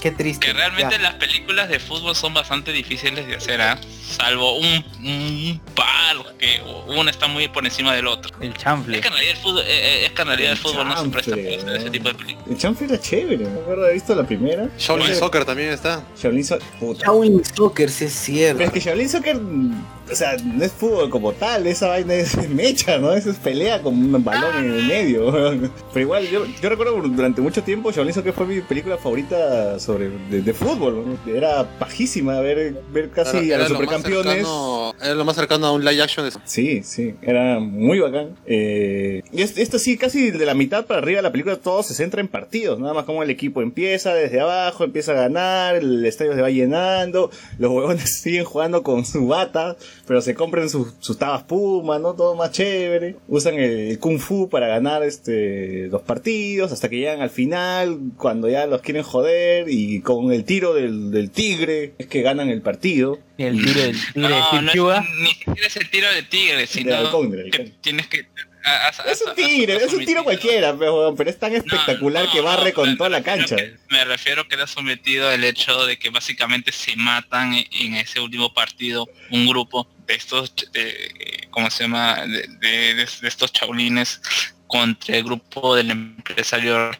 [0.00, 0.46] Qué triste.
[0.46, 1.02] Que realmente Ya.
[1.02, 3.78] las películas de fútbol son bastante difíciles de hacer, ¿ah?
[4.10, 8.34] Salvo un, un par que uno está muy por encima del otro.
[8.40, 9.00] El Es chanfle.
[9.00, 11.02] que en realidad el fútbol, eh, eh, es que en realidad el El fútbol no
[11.02, 12.48] se presta para hacer ese tipo de películas.
[12.50, 14.68] El Chanfle era chévere, me acuerdo de haber visto la primera.
[14.78, 16.04] Shaolin Soccer también está.
[16.20, 16.66] Shaolin Soccer.
[16.98, 18.58] Shaolin Soccer, sí es cierto.
[18.58, 22.14] Pero es que Shaolin Soccer, mm, o sea, no es fútbol como tal, esa vaina
[22.14, 23.12] es mecha, ¿no?
[23.12, 25.30] Eso es pelea con un balón en el medio.
[25.92, 30.08] Pero igual, yo, yo recuerdo durante mucho tiempo Shaolin Soccer fue mi película favorita sobre
[30.30, 31.18] de, de fútbol.
[31.26, 31.32] ¿no?
[31.34, 34.34] Era pajísima ver, ver casi Era- a los era lo supercampeones.
[34.46, 38.36] cercano- Era lo más cercano a un live action de Sí, sí, era muy bacán.
[38.46, 41.82] Eh, y es- esto sí, casi de la mitad para arriba de la película todo
[41.82, 45.76] se centra en partidos, nada más como el equipo empieza desde abajo, empieza a ganar,
[45.76, 49.76] el estadio se va llenando, los huevones siguen jugando con su bata,
[50.10, 52.14] pero se compran sus, sus tabas puma, ¿no?
[52.14, 53.14] Todo más chévere.
[53.28, 58.48] Usan el, kung fu para ganar este los partidos hasta que llegan al final, cuando
[58.48, 62.60] ya los quieren joder y con el tiro del, del tigre es que ganan el
[62.60, 63.20] partido.
[63.38, 66.90] El tiro del tigre de No, no, ni siquiera es el tiro de tigre, sino
[66.90, 67.74] del que halcón.
[67.80, 68.26] tienes que
[68.64, 72.40] has- Es un tiro, es un tiro cualquiera, pero, pero es tan espectacular no, que
[72.40, 73.56] barre con me- toda la cancha.
[73.56, 77.64] que- me refiero que le ha sometido el hecho de que básicamente se matan en,
[77.72, 82.26] en ese último partido un grupo de estos, de, ¿cómo se llama?
[82.26, 84.20] De, de- estos chaulines
[84.66, 86.90] contra el grupo del empresario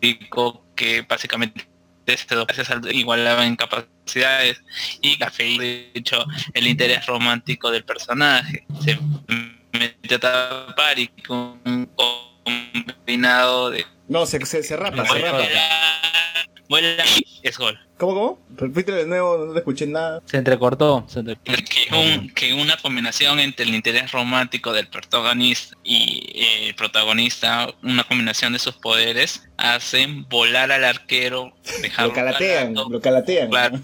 [0.00, 1.66] rico que básicamente
[2.06, 4.60] gracias al- igualaba en capacidades
[5.00, 6.22] y café de hecho
[6.52, 8.98] el interés romántico del personaje se
[9.78, 15.42] mete a tapar y con un combinado de No, se, se, se rapa, se rapa.
[16.68, 18.38] vuela y es gol ¿Cómo, cómo?
[18.56, 20.20] Repítelo de nuevo, no te escuché nada.
[20.26, 21.04] Se entrecortó.
[21.08, 26.66] se entre- que, un- que una combinación entre el interés romántico del protagonista y eh,
[26.68, 33.00] el protagonista, una combinación de sus poderes, hacen volar al arquero, dejarlo Lo calatean, lo
[33.00, 33.48] calatean.
[33.48, 33.78] claro,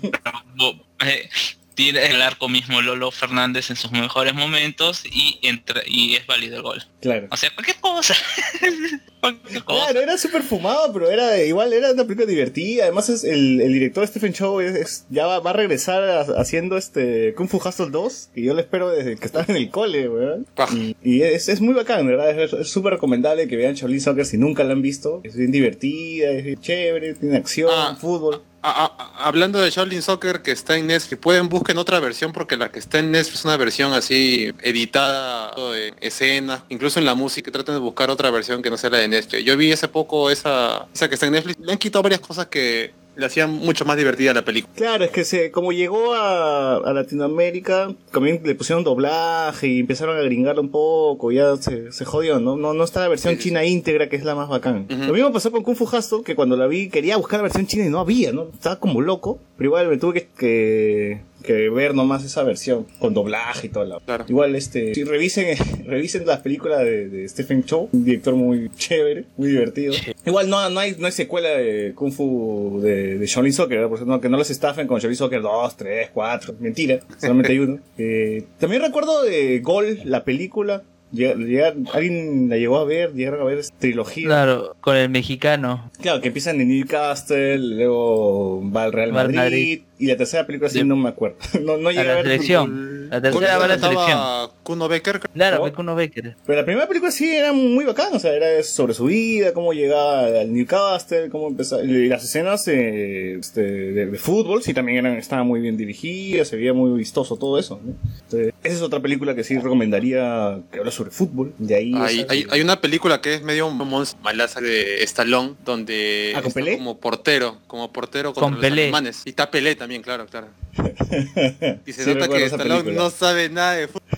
[0.56, 0.84] bo-
[1.74, 6.56] tira el arco mismo Lolo Fernández en sus mejores momentos y entra y es válido
[6.56, 6.82] el gol.
[7.00, 7.28] Claro.
[7.30, 8.14] O sea, cualquier cosa.
[9.20, 9.84] cualquier cosa.
[9.86, 12.84] Claro, era súper fumado, pero era igual, era una película divertida.
[12.84, 16.40] Además, es el, el director Stephen Chow es, es- ya va, va a regresar a-
[16.40, 19.70] haciendo este Kung Fu Hustle 2, que yo lo espero desde que estaba en el
[19.70, 20.46] cole, weón.
[20.54, 20.74] Paja.
[20.76, 22.38] Y, y es, es muy bacán, ¿verdad?
[22.38, 25.20] Es es súper recomendable que vean Shaolin Soccer si nunca la han visto.
[25.24, 27.96] Es bien divertida, es bien chévere, tiene acción, Ah.
[28.00, 28.42] fútbol.
[28.62, 32.78] Hablando de Shaolin Soccer que está en Netflix, pueden busquen otra versión porque la que
[32.78, 37.74] está en Netflix es una versión así editada de escenas, incluso en la música traten
[37.74, 39.44] de buscar otra versión que no sea la de Netflix.
[39.44, 42.46] Yo vi hace poco esa, esa que está en Netflix, le han quitado varias cosas
[42.46, 44.74] que le hacían mucho más divertida la película.
[44.74, 50.16] Claro, es que se, como llegó a, a Latinoamérica, también le pusieron doblaje y empezaron
[50.16, 52.56] a gringarlo un poco, ya se, se jodió, ¿no?
[52.56, 54.86] No, no está la versión Sí, sí, china íntegra, que es la más bacán.
[54.88, 57.66] Lo mismo pasó con Kung Fu Hustle, que cuando la vi quería buscar la versión
[57.66, 58.48] china y no había, ¿no?
[58.52, 63.14] Estaba como loco, pero igual me tuve que, que, que ver nomás esa versión, con
[63.14, 64.24] doblaje y todo lo Claro.
[64.28, 65.56] Igual, este, si revisen,
[65.86, 69.94] revisen las películas de, de Stephen Chow, un director muy chévere, muy divertido.
[70.24, 73.90] Igual no, no hay, no hay secuela de Kung Fu de, de Shaolin Soccer, ¿verdad?
[73.90, 77.58] Por no, que no los estafen con Shaolin Soccer 2, 3, 4, mentira, solamente hay
[77.58, 77.78] uno.
[78.02, 80.82] Eh, también recuerdo de Gol, la película.
[81.12, 83.12] Llega- llega- ¿Alguien la llegó a ver?
[83.14, 84.26] ¿Llegaron a ver esa trilogía?
[84.26, 85.90] Claro, con el mexicano.
[86.00, 89.80] Claro, que empiezan en Newcastle, luego va al Real Madrid, Madrid.
[89.98, 91.36] y la tercera película sí no me acuerdo.
[91.60, 93.00] No, no A llegué a la ver selección.
[93.10, 94.18] La tercera va a la selección.
[94.62, 95.18] Kuno Becker.
[95.18, 95.62] Claro, ¿No?
[95.62, 96.36] fue con uno Becker.
[96.46, 99.72] Pero la primera película sí era muy bacán, o sea, era sobre su vida, cómo
[99.72, 104.98] llegaba al Newcastle, cómo empezaba, y las escenas eh, este, de, de fútbol sí también
[105.04, 107.80] eran, estaban muy bien dirigidas, se veía muy vistoso todo eso.
[107.84, 107.94] ¿no?
[108.26, 111.94] Entonces, esa es otra película que sí recomendaría que habla sobre fútbol, de ahí...
[111.96, 116.48] Hay, hay, hay una película que es medio monstruo malaza de Stallone donde ¿Ah, con
[116.48, 116.76] está Pelé?
[116.78, 118.82] como portero, como portero contra Con los Pelé.
[118.84, 119.22] alemanes.
[119.24, 120.48] Y está Pelé también, claro, claro.
[121.86, 123.04] Y se Sí, nota que Stallone película.
[123.04, 124.09] no sabe nada de fútbol.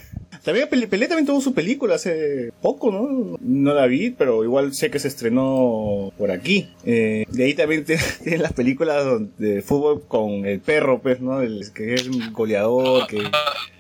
[0.44, 3.39] También Pelé, Pelé también tuvo su película hace poco, ¿no?
[3.40, 6.69] No la vi, pero igual sé que se estrenó por aquí.
[6.85, 7.85] Eh, de ahí también
[8.24, 9.05] tienen las películas
[9.39, 11.40] de fútbol con el perro, pues, ¿no?
[11.43, 13.19] El que es un goleador, que...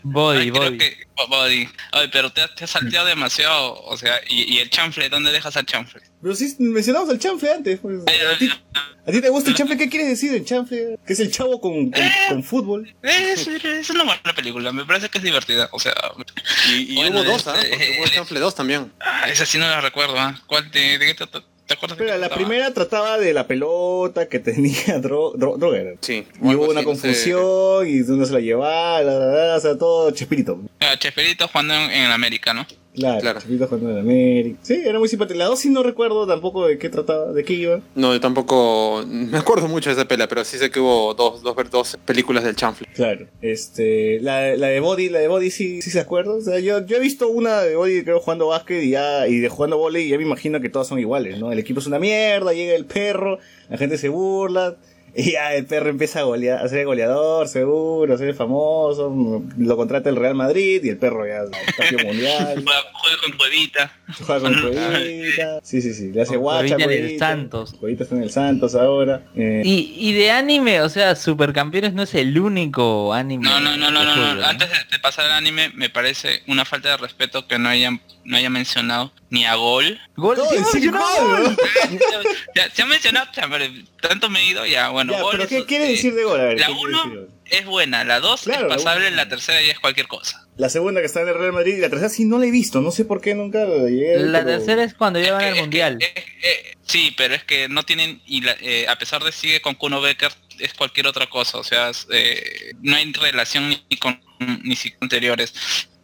[0.04, 0.78] Body, Ay, creo body.
[0.78, 0.92] que-
[1.28, 1.68] body.
[1.92, 5.32] Ay, pero te, has- te has salteado demasiado, o sea, y, y el chanfle, ¿dónde
[5.32, 6.00] dejas al chanfle?
[6.22, 7.80] Pero sí mencionamos al chanfle antes.
[7.80, 8.00] pues.
[8.02, 8.50] ¿A, ti,
[9.06, 9.76] a ti te gusta el chanfle?
[9.76, 10.98] ¿Qué quieres decir el chanfle?
[11.06, 12.94] Que es el chavo con, con, con fútbol.
[13.02, 15.94] Es, es una buena película, me parece que es divertida, o sea,
[16.68, 18.92] Y, y Bueno, hubo dos, Porque hubo el Chanfle 2 también.
[19.00, 20.40] ah, esa sí no la recuerdo, ¿ah?
[20.46, 21.26] ¿Cuál te, de qué te,
[21.66, 21.96] te acuerdas?
[21.98, 22.36] Pero la trataba?
[22.36, 25.78] primera trataba de la pelota que tenía dro, dro- droga.
[25.78, 25.92] era.
[26.00, 26.26] Sí.
[26.42, 27.00] Y hubo una así, no sé.
[27.02, 30.60] confusión y uno se la llevaba, la, la, la, o sea, todo chespirito.
[30.80, 32.66] Ah, Chespirito jugando en, en América, ¿no?
[32.94, 33.38] Claro, Claro.
[33.40, 34.58] Chespirito jugando en América.
[34.62, 35.38] Sí, era muy simpático.
[35.38, 37.80] La dos sí no recuerdo tampoco de qué trataba, de qué iba.
[37.94, 41.42] No, yo tampoco me acuerdo mucho de esa pela, pero sí sé que hubo dos,
[41.42, 42.86] dos, dos películas del Chanfle.
[42.94, 43.26] Claro.
[43.40, 46.34] Este, la, la de Body, la de Body sí, sí se acuerda.
[46.34, 49.38] O sea, yo, yo he visto una de Body creo jugando básquet y ya, y
[49.38, 51.50] de jugando volei y ya me imagino que todas son iguales, ¿no?
[51.50, 53.38] El equipo es una mierda, llega el perro,
[53.70, 54.76] la gente se burla.
[55.14, 59.12] Y ya el perro empieza a, golear, a ser goleador, seguro, a ser famoso,
[59.58, 63.32] lo contrata el Real Madrid y el perro ya es campeón mundial, Juega, juega con
[63.36, 63.92] Cuevita.
[64.26, 67.18] juega con Cuevita, sí, sí, sí, le hace guacha, Cuevita en el.
[67.18, 67.74] Santos.
[67.78, 69.22] Cuevita está en el Santos ahora.
[69.36, 73.44] eh, Y, y de anime, o sea, Supercampeones no es el único anime.
[73.44, 74.22] No, no, no, no, no, no.
[74.30, 78.00] fútbol, Antes de, pasar al anime, me parece una falta de respeto que no hayan
[78.24, 79.98] no haya mencionado ni a Gol.
[80.14, 81.00] Gol, sí, sí, gol,
[82.72, 83.26] se ha mencionado,
[84.00, 86.24] tanto me he ido, ya, bueno, ya, Gol pero es- ¿qué quiere eh, decir de
[86.24, 86.40] gol?
[86.40, 87.30] A ver, La ¿qué quiere 1 decir de gol?
[87.50, 90.46] es buena, la 2 Claro, es la pasable, la tercera ya es cualquier cosa.
[90.56, 92.50] La segunda que está en el Real Madrid y la tercera sí no la he
[92.50, 94.18] visto, no sé por qué nunca la llegué.
[94.18, 95.98] La pero- tercera es cuando ya van Es al que- mundial.
[96.00, 96.08] es
[96.42, 99.74] eh, sí, pero es que no tienen, y la- eh, a pesar de sigue con
[99.74, 104.20] Kuno Becker, es cualquier otra cosa, o sea, es, eh, no hay relación ni con
[104.62, 105.54] ni si- anteriores.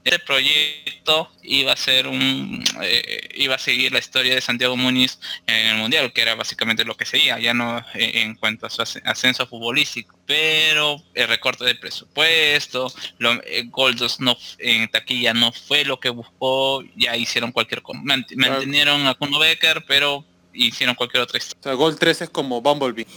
[0.09, 5.19] Este proyecto iba a ser un eh, iba a seguir la historia de Santiago Muñiz
[5.47, 8.83] en el mundial que era básicamente lo que seguía ya no en cuanto a su
[8.83, 15.53] asc- ascenso futbolístico pero el recorte de presupuesto lo, eh, Goldos no en taquilla no
[15.53, 18.53] fue lo que buscó ya hicieron cualquier cosa Mant- Claro.
[18.55, 20.25] mantenieron a Kuno Becker pero
[20.67, 23.07] hicieron cualquier otra historia O sea, Gol 3 es como Bumblebee.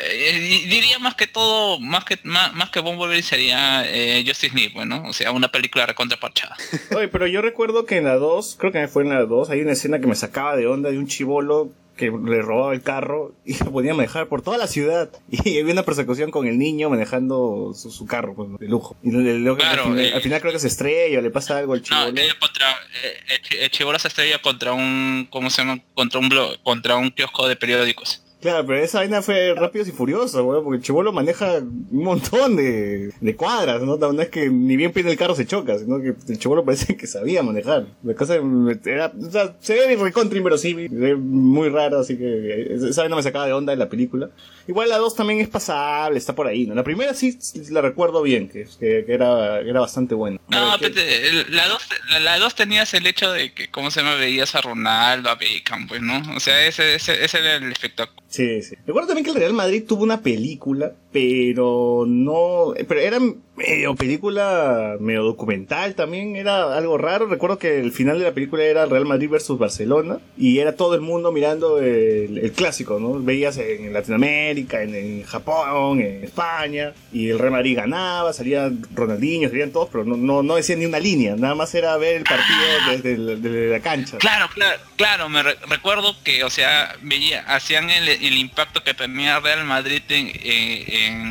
[0.00, 4.54] Eh, di- diría más que todo, más que más, más que Bumblebee sería eh, Justice
[4.54, 6.56] League, bueno, o sea, una película recontra parchada.
[6.96, 9.60] Oye, pero yo recuerdo que en la 2, creo que fue en la 2, hay
[9.60, 13.34] una escena que me sacaba de onda de un chivolo que le robaba el carro
[13.44, 15.10] y lo podía manejar por toda la ciudad.
[15.30, 18.96] Y había una persecución con el niño manejando su, su carro pues, de lujo.
[19.02, 20.12] Y Claro, al, final, eh.
[20.14, 22.08] al final creo que se estrella le pasa algo al No, chivolo.
[22.20, 22.70] ella contra
[23.02, 23.18] eh,
[23.52, 25.80] el el Chibolo se estrella contra un, ¿cómo se llama?
[25.94, 28.22] Contra un blog, contra un kiosco de periódicos.
[28.40, 32.54] Claro, pero esa vaina fue rápidos y furiosos, weón, porque el chivolo maneja un montón
[32.54, 33.96] de, de cuadras, ¿no?
[33.96, 36.96] No es que ni bien pide el carro se choca, sino que el chivolo parece
[36.96, 37.86] que sabía manejar.
[38.04, 38.36] La cosa
[38.84, 40.88] era, o sea, se ve recontra inverosímil,
[41.18, 44.30] muy raro, así que esa vaina me sacaba de onda de la película.
[44.68, 46.74] Igual la 2 también es pasable, está por ahí, ¿no?
[46.74, 47.36] La primera sí
[47.70, 50.38] la recuerdo bien, que, que, que era, que era bastante buena.
[50.48, 53.70] No, A ver, ¿qué- pero la dos, la, la dos tenías el hecho de que,
[53.70, 54.14] ¿cómo se llama?
[54.16, 56.22] Veías a Ronaldo, a Beckham, pues, ¿no?
[56.36, 58.22] O sea, ese, ese, ese era el espectáculo.
[58.28, 58.76] Sí, sí.
[58.86, 63.18] Recuerdo también que el Real Madrid tuvo una película, pero no, pero era
[63.56, 67.26] medio película, medio documental también, era algo raro.
[67.26, 70.94] Recuerdo que el final de la película era Real Madrid versus Barcelona y era todo
[70.94, 73.14] el mundo mirando el, clásico, ¿no?
[73.20, 79.48] Veías en Latinoamérica, en, en Japón, en España y el Real Madrid ganaba, salían Ronaldinho,
[79.48, 82.24] salían todos, pero no, no, no decían ni una línea, nada más era ver el
[82.24, 82.60] partido
[83.02, 84.18] desde, la cancha.
[84.18, 88.94] Claro, claro, claro, me re- recuerdo que, o sea, veía, hacían el, el impacto que
[88.94, 90.30] tenía Real Madrid en-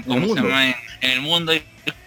[0.05, 0.35] ¿cómo mundo.
[0.35, 0.65] se llama?
[0.67, 1.53] En, en el mundo.
[1.53, 1.63] Y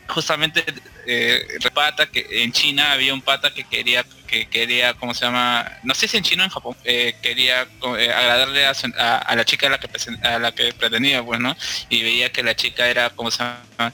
[0.08, 0.64] justamente
[1.06, 5.70] eh, repata que en China había un pata que quería que quería cómo se llama
[5.84, 7.62] no sé si en China o en Japón eh, quería
[7.98, 9.88] eh, agradarle a, a- a la chica a la que
[10.22, 11.56] a la que pretendía pues no
[11.88, 13.92] y veía que la chica era como se llama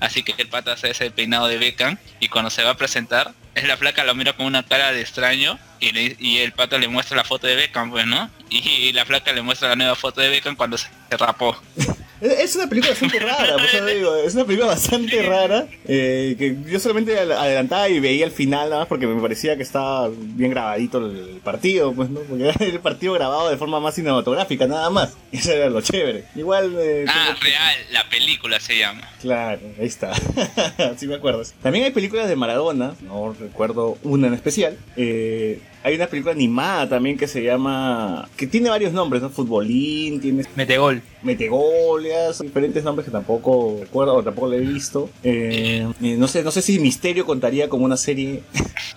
[0.00, 3.32] así que el pata hace ese peinado de Beckham y cuando se va a presentar
[3.54, 6.78] es la flaca lo mira con una cara de extraño y, le- y el pata
[6.78, 9.76] le muestra la foto de Beckham pues no y, y la flaca le muestra la
[9.76, 11.62] nueva foto de Beckham cuando se rapó
[12.22, 16.56] Es una película bastante rara, por eso digo, es una película bastante rara, eh, que
[16.70, 20.52] yo solamente adelantaba y veía el final nada más porque me parecía que estaba bien
[20.52, 24.88] grabadito el partido, pues no, porque era el partido grabado de forma más cinematográfica, nada
[24.90, 25.16] más.
[25.32, 26.24] Eso era lo chévere.
[26.36, 30.12] Igual, eh, ah real la película se llama claro, ahí está,
[30.96, 31.42] sí me acuerdo.
[31.60, 34.76] También hay películas de Maradona, no recuerdo una en especial.
[34.96, 39.30] eh, hay una película animada también que se llama, que tiene varios nombres, ¿no?
[39.30, 41.02] Futbolín, tiene Metegol.
[41.22, 45.10] Metegolias, diferentes nombres que tampoco recuerdo o tampoco lo he visto.
[45.22, 48.42] Eh, eh, no sé, no sé si Misterio contaría como una serie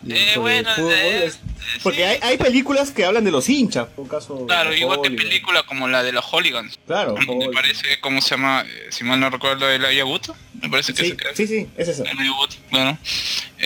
[0.08, 0.92] Eh, bueno, fútbol.
[0.94, 1.40] eh, Es-
[1.82, 4.46] Porque hay, hay películas que hablan de los hinchas, por caso.
[4.46, 5.24] Claro, de igual que Hollywood.
[5.24, 6.78] película como la de los Hooligans.
[6.86, 8.64] Claro, Me parece, ¿cómo se llama?
[8.68, 10.36] Eh, Si mal no recuerdo, el Ayaguto.
[10.62, 11.30] Me parece que Sí, se queda.
[11.34, 12.04] sí, sí, es esa.
[12.04, 12.98] El Ayaguto, bueno.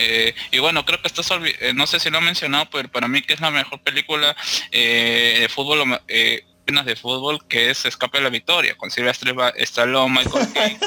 [0.00, 3.08] Eh, y bueno, creo que estás eh, no sé si lo han mencionado, pero para
[3.08, 4.34] mí que es la mejor película
[4.70, 6.00] eh, de fútbol,
[6.66, 10.78] de fútbol, que es Escape de la Victoria, con Sylvester Ba- Stallone, Michael Caine.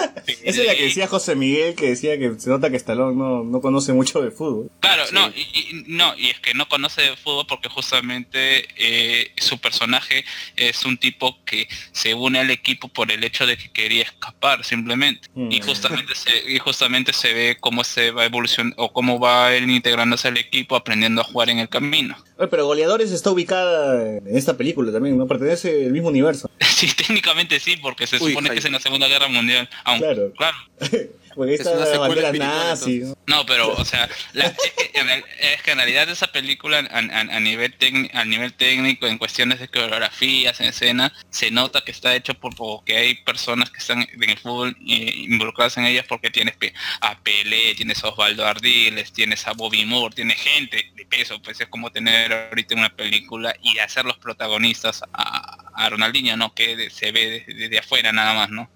[0.44, 3.44] Esa es la que decía José Miguel, que decía que se nota que Stallone no,
[3.44, 4.70] no conoce mucho de fútbol.
[4.80, 9.32] Claro, no, y, y- no, y es que no conoce de fútbol porque justamente eh,
[9.38, 10.24] su personaje
[10.56, 14.64] es un tipo que se une al equipo por el hecho de que quería escapar
[14.64, 15.28] simplemente.
[15.36, 15.64] Y Mm.
[15.66, 20.30] justamente se, y justamente se ve cómo se va evolucionando o cómo va él integrándose
[20.30, 22.16] al equipo, aprendiendo a jugar en el camino.
[22.38, 25.28] Oye, pero Goleadores está ubicada en esta película también, ¿no?
[25.28, 26.50] Pertenece al mismo universo.
[26.74, 29.70] Sí, técnicamente sí, porque se Uy, supone que es en la Segunda Guerra Mundial.
[29.86, 30.34] Aunque, Claro.
[30.34, 30.58] claro.
[31.36, 32.32] Porque Es una bandera
[32.70, 33.00] nazi.
[33.00, 33.18] ¿no?
[33.28, 34.56] No, pero, o sea, la- es,
[34.92, 38.26] que en real- es que en realidad esa película a, a- a nivel técnico, a
[38.26, 42.98] nivel técnico, en cuestiones de coreografías, en escena, se nota que está hecho por porque
[42.98, 47.18] hay personas que están en el fútbol eh, involucradas en ellas porque tienes pe- a
[47.20, 51.68] Pelé, tienes a Osvaldo Ardiles, tienes a Bobby Moore, tienes gente de peso, pues es
[51.68, 56.54] como tener ahorita una película y hacer los protagonistas a, a Ronaldinho, ¿no?
[56.54, 58.70] Que se ve desde, desde afuera nada más, ¿no?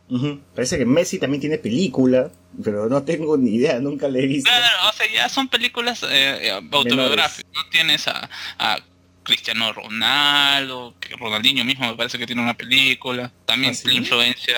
[0.56, 2.32] Parece que Messi también tiene película,
[2.64, 4.50] pero no tengo ni idea, nunca la he visto.
[4.50, 7.52] Claro, o sea, ya son películas eh, eh, autobiográficas.
[7.54, 8.80] No tienes a, a
[9.28, 13.32] Cristiano Ronaldo, que Ronaldinho mismo me parece que tiene una película.
[13.46, 13.88] También ¿Ah, sí?
[13.88, 14.56] la influencia,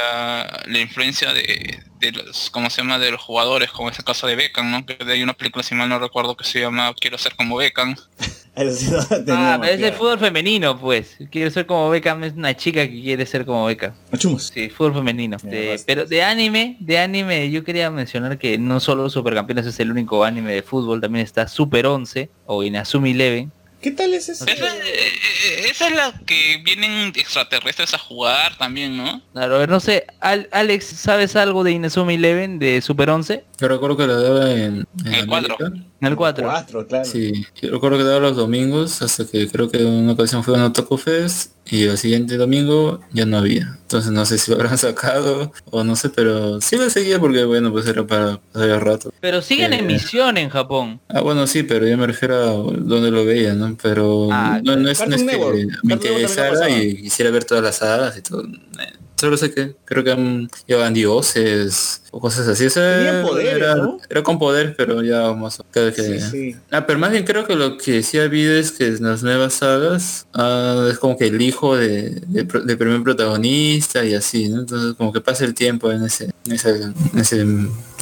[0.66, 3.00] la influencia de, de los, ¿cómo se llama?
[3.00, 4.86] De los jugadores, como es el caso de Beckham, ¿no?
[4.86, 7.96] Que hay una película, si mal no recuerdo, que se llama Quiero ser como Beckham.
[9.30, 9.88] Ah, es claro.
[9.88, 11.18] el fútbol femenino, pues.
[11.32, 13.94] Quiere ser como Beckham, es una chica que quiere ser como Beckham.
[14.18, 14.52] Chumos.
[14.54, 15.38] Sí, fútbol femenino.
[15.86, 20.24] Pero de anime, de anime, yo quería mencionar que no solo Supercampeones es el único
[20.24, 23.52] anime de fútbol, también está Super 11 o Inazumi Eleven.
[23.82, 24.46] ¿Qué tal es eso?
[24.46, 29.22] Esa, eh, eh, esa, es la que vienen extraterrestres a jugar también, ¿no?
[29.32, 33.46] Claro, no sé, Alex, ¿sabes algo de Inazuma Eleven, de Super 11?
[33.58, 35.58] Yo recuerdo que lo daba en, en, el 4.
[36.02, 36.44] En el 4.
[36.46, 37.04] Cuatro, claro.
[37.06, 40.62] Sí, yo recuerdo que daba los domingos hasta que creo que una ocasión fue en
[40.62, 43.78] Otaku Fest y el siguiente domingo ya no había.
[43.82, 47.44] Entonces no sé si lo habrán sacado o no sé, pero sí lo seguía porque
[47.44, 49.14] bueno, pues era para pasar el rato.
[49.20, 49.80] Pero sigue en Eh.
[49.80, 51.02] emisión en Japón.
[51.10, 52.46] Ah, bueno, sí, pero yo me refiero a
[52.78, 53.78] donde lo veía, ¿no?
[53.82, 57.76] Pero Ah, no, no es, no es que me interesara y quisiera ver todas las
[57.78, 58.44] sagas y todo.
[58.44, 62.66] Eh, Solo sé que creo que han llevaban dioses o cosas así.
[62.66, 63.98] O sea, Tenían poderes, era, ¿no?
[64.10, 65.92] era con poder, pero ya más que...
[65.92, 66.56] Sí, sí.
[66.72, 69.24] Ah, pero más bien creo que lo que sí ha habido es que en las
[69.24, 74.50] nuevas sagas ah, es como que el hijo de, de del primer protagonista y así,
[74.50, 74.62] ¿no?
[74.62, 77.46] Entonces como que pasa el tiempo en ese, en esa, en ese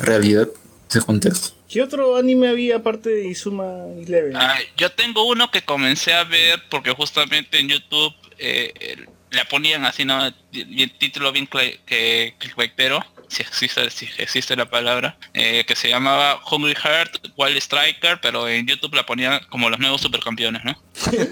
[0.04, 0.48] realidad,
[0.90, 1.56] ese contexto.
[1.70, 4.36] ¿Qué otro anime había aparte de Izuma Eleven?
[4.38, 9.46] Ah, yo tengo uno que comencé a ver porque justamente en YouTube eh, el- la
[9.46, 10.32] ponían así, ¿no?
[10.52, 16.40] Bien- título bien que clickbaitero, si existe, si existe la palabra, eh, que se llamaba
[16.50, 20.76] Hungry Heart Wild Striker, pero en YouTube la ponían como los nuevos supercampeones, ¿no?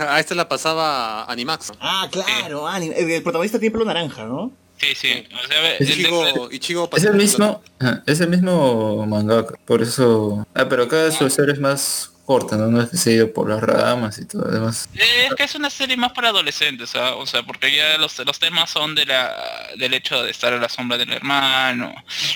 [0.07, 1.71] a esta la pasaba Animax.
[1.79, 2.95] Ah, claro, anime.
[2.97, 4.51] El, el protagonista tiene pelo naranja, ¿no?
[4.77, 5.25] Sí, sí.
[5.41, 7.63] O sea, el- Ichigo, Ichigo Es el mismo,
[8.05, 10.45] es el mismo mangaka, por eso...
[10.53, 12.67] Ah, pero acá su serie es más corta, ¿no?
[12.67, 14.89] No es que por las ramas y todo demás.
[14.95, 17.15] Eh, Es que es una serie más para adolescentes, ¿ah?
[17.15, 19.33] o sea, porque ya los, los temas son de la
[19.77, 21.93] del hecho de estar a la sombra del hermano,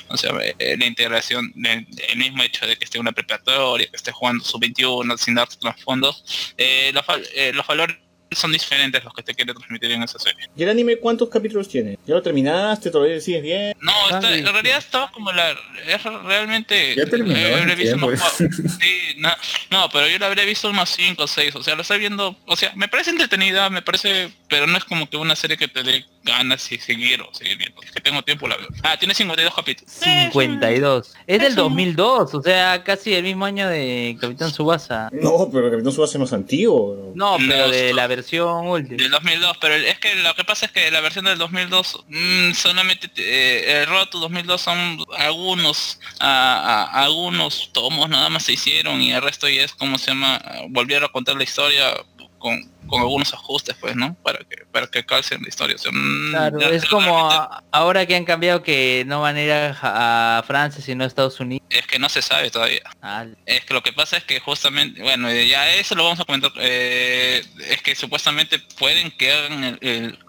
[0.08, 3.88] o sea, eh, la integración, de- el mismo hecho de que esté en una preparatoria,
[3.90, 6.24] que esté jugando sub 21 sin dar trasfondos,
[6.58, 7.04] eh, los,
[7.36, 7.98] eh, los valores
[8.32, 10.50] son diferentes los que te quiere transmitir en esa serie.
[10.56, 11.98] ¿Y el anime cuántos capítulos tiene?
[12.06, 12.92] ¿Ya lo terminaste?
[12.92, 13.76] ¿Todavía sigues bien?
[13.82, 15.52] No, está- en realidad estaba como la...
[15.88, 16.96] Es realmente...
[16.96, 17.98] Ya terminó, eh, habré visto
[18.80, 19.30] sí, no,
[19.72, 22.38] no, pero yo la habría visto unos 5 o 6, o sea, lo estoy viendo...
[22.46, 24.30] O sea, me parece entretenida, me parece...
[24.48, 27.58] Pero no es como que una serie que te dé ganas y seguir o seguir
[27.58, 27.82] viendo.
[27.82, 28.68] Es que tengo tiempo, la veo.
[28.84, 29.92] Ah, tiene 52 capítulos.
[30.06, 31.14] Eh, 52.
[31.26, 35.10] Es del es un- 2002, o sea, casi el mismo año de Capitán Subasa.
[35.12, 37.12] No, pero Capitán Subasa es más antiguo.
[37.16, 38.98] No, pero de la versión última.
[38.98, 42.52] Del 2002, pero es que lo que pasa es que la versión del 2002 mm,
[42.54, 49.02] solamente eh, el Roto 2002 son algunos a- a- algunos tomos nada más se hicieron
[49.02, 51.94] y el resto ya es como se llama volvieron a contar la historia
[52.38, 52.60] con,
[52.90, 56.30] con algunos ajustes pues no para que para que calcen la historia o sea, mm,
[56.32, 60.82] Claro, es como a- ahora que han cambiado que no van a ir a, Francia
[60.84, 61.66] sino a Estados Unidos.
[61.70, 65.02] es que no se sabe todavía Ah, Es que lo que pasa es que justamente,
[65.02, 69.64] bueno, eh, ya eso lo vamos a comentar, eh, es que supuestamente pueden que hagan
[69.64, 70.20] el, el-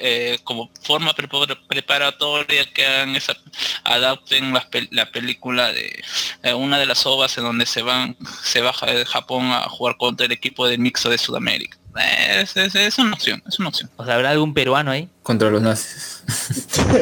[0.00, 3.34] eh, como forma prepa- preparatoria, que hagan esa,
[3.84, 6.02] adapten pel- la, película de
[6.42, 9.96] eh, una de las ovas en donde se van, se baja de Japón a jugar
[9.96, 11.78] contra el equipo de mixo de Sudamérica.
[11.94, 13.90] Es, es- es una opción, es una opción.
[13.96, 15.08] o sea, ¿habrá algún peruano ahí?
[15.22, 16.22] Contra los nazis.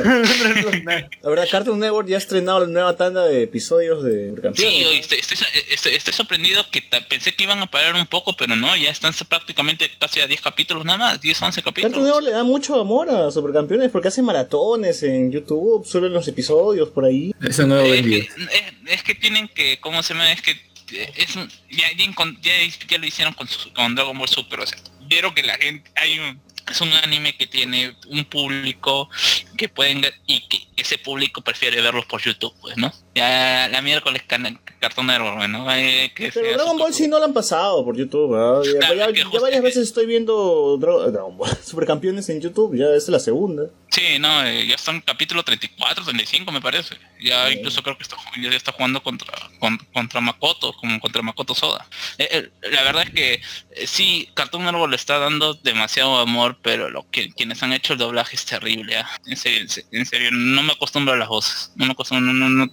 [1.23, 5.19] La verdad, Cartoon Network ya ha estrenado la nueva tanda de episodios de Sí, estoy,
[5.19, 5.39] estoy-
[5.71, 9.13] estoy- estoy sorprendido que pensé que iban a parar un poco, pero no, ya están
[9.29, 12.05] prácticamente casi a 10 capítulos nada más, 10, 11 Cartoon capítulos.
[12.07, 16.91] Network le da mucho amor a Supercampeones porque hace maratones en YouTube, suben los episodios
[16.91, 17.33] por ahí.
[17.43, 18.27] Ese nuevo Es vendido.
[18.37, 20.31] que, es, es que tienen que, ¿cómo se llama?
[20.33, 20.57] Es que
[20.93, 22.05] es un- ya, ya,
[22.43, 25.91] ya, lo hicieron con, su- con Dragon Ball Super, o sea, vieron que la gente,
[25.97, 26.41] hay un,
[26.71, 29.09] es un anime que tiene un público
[29.57, 32.93] que pueden y que ese público prefiere verlos por YouTube, pues, ¿no?
[33.15, 35.67] Ya la miércoles can- Cartoon Network, ¿no?
[35.67, 38.35] Que Pero Dragon Ball sí no lo han pasado por YouTube.
[38.65, 38.97] Ya, Claro,
[39.41, 43.65] varias veces estoy viendo Dra- Dragon Ball Supercampeones en YouTube, ya es la segunda.
[43.91, 46.97] Sí, no, eh, ya están capítulo 34, 35 me parece.
[47.21, 51.55] Ya incluso creo que está, ya está jugando contra con- contra Makoto, como contra Makoto
[51.55, 51.87] Soda.
[52.17, 53.35] Eh, eh, la verdad es que
[53.73, 57.93] eh, sí, Cartoon Network le está dando demasiado amor, pero lo que quienes han hecho
[57.95, 58.97] el doblaje es terrible.
[58.97, 59.11] ¿ah?
[59.27, 61.73] En serio, en se- en serio, no me acostumbro a las voces.
[61.77, 62.73] No me acostumbro, no, no, no.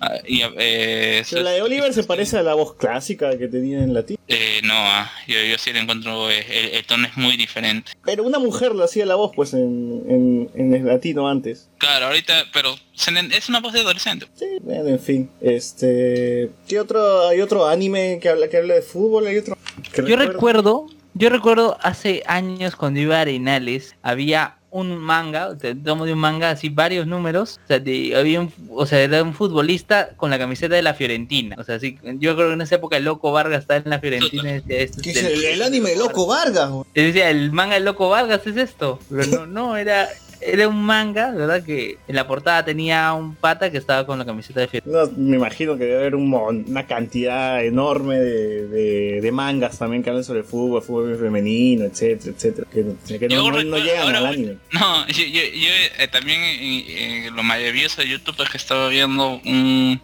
[0.00, 3.78] Ah, y, eh, Pero la de Oliver se parece a la voz clásica que tenía
[3.78, 4.18] en latín.
[4.28, 7.92] eh, no, ah, yo, yo sí le encuentro, eh, el, el tono es muy diferente.
[8.04, 11.68] Pero una mujer lo hacía la voz pues en, en, en el latino antes.
[11.78, 14.26] Claro, ahorita, pero es una voz de adolescente.
[14.34, 15.30] Sí, bueno, en fin.
[15.40, 16.50] Este.
[16.68, 17.28] ¿Qué otro?
[17.28, 19.56] Hay otro anime que habla, que habla de fútbol, hay otro.
[19.94, 20.26] Yo recuerdo.
[20.32, 26.04] recuerdo, yo recuerdo hace años cuando iba a Arenales, había un manga, o sea, tomo
[26.04, 29.34] de un manga así varios números, o sea, de- había un, o sea, era un
[29.34, 32.76] futbolista con la camiseta de la Fiorentina, o sea, así, yo creo que en esa
[32.76, 35.90] época el Loco Vargas estaba en la Fiorentina decía, "Este ¿Qué es el, el anime
[35.90, 36.70] de Loco Vargas?
[36.94, 40.08] decía, el manga del Loco Vargas es esto, pero no, no, era,
[40.40, 41.62] era un manga, ¿verdad?
[41.64, 45.04] Que en la portada tenía un pata que estaba con la camiseta de Fiorentina.
[45.04, 49.78] No, me imagino que debe haber un mon- una cantidad enorme de, de- de mangas
[49.78, 52.66] también que hablan sobre fútbol, fútbol femenino, etcétera, etcétera.
[52.72, 54.56] Que, que no, llegan ahora al anime.
[54.72, 56.84] No, yo, yo, yo, eh, también eh,
[57.26, 60.00] eh, lo maravilloso de YouTube es que estaba viendo un,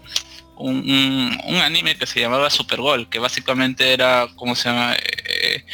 [0.57, 4.95] un, un- un anime que se llamaba Supergol, que básicamente era, ¿cómo se llama?
[4.95, 5.65] Eh,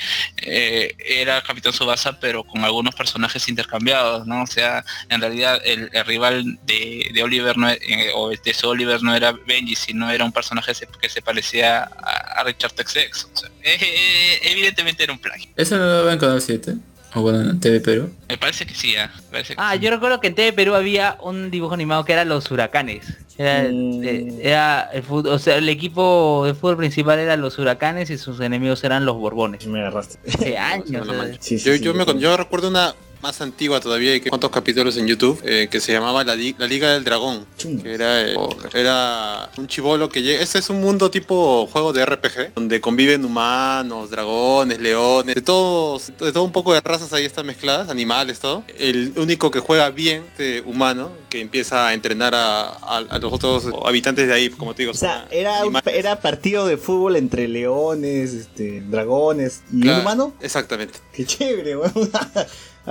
[0.43, 4.43] eh, era Capitán Subasa, pero con algunos personajes intercambiados, ¿no?
[4.43, 7.79] O sea, en realidad el, el rival de, de Oliver no, eh,
[8.15, 11.83] o el teso Oliver no era Benji, sino era un personaje se- que se parecía
[11.83, 13.25] a, a Richard Texex.
[13.33, 15.51] O sea, eh, eh, evidentemente era un plagio.
[15.57, 16.75] ¿Eso no lo daba en Canal 7?
[17.13, 18.15] O bueno, en TV Perú.
[18.29, 19.81] Me parece que sí, ah, me parece que Ah, sí.
[19.81, 23.05] yo recuerdo que en TV Perú había un dibujo animado que era Los Huracanes.
[23.41, 24.05] Era, Mm.
[24.05, 28.19] eh, era el fut- o sea, el equipo de fútbol principal era los Huracanes y
[28.19, 29.67] sus enemigos eran los Borbones.
[29.67, 30.19] Me agarraste.
[30.29, 30.91] Hace años.
[30.91, 31.17] No, no eh.
[31.17, 31.39] manches.
[31.47, 34.51] Sí, sí, yo, sí, yo, me, yo recuerdo una más antigua todavía y que cuántos
[34.51, 37.81] capítulos en YouTube eh, que se llamaba la, Li- la Liga del Dragón Chum.
[37.81, 38.35] que era eh,
[38.75, 43.25] era un chivolo que llega este es un mundo tipo juego de RPG donde conviven
[43.25, 48.39] humanos dragones leones de todos de todo un poco de razas ahí están mezcladas animales
[48.41, 53.19] todo el único que juega bien este humano que empieza a entrenar a, a- a
[53.19, 56.77] los otros habitantes de ahí como te digo O sea, era, un- era partido de
[56.77, 60.35] fútbol entre leones, este, dragones y Claro, un humano.
[60.41, 61.93] exactamente Qué chévere, weón.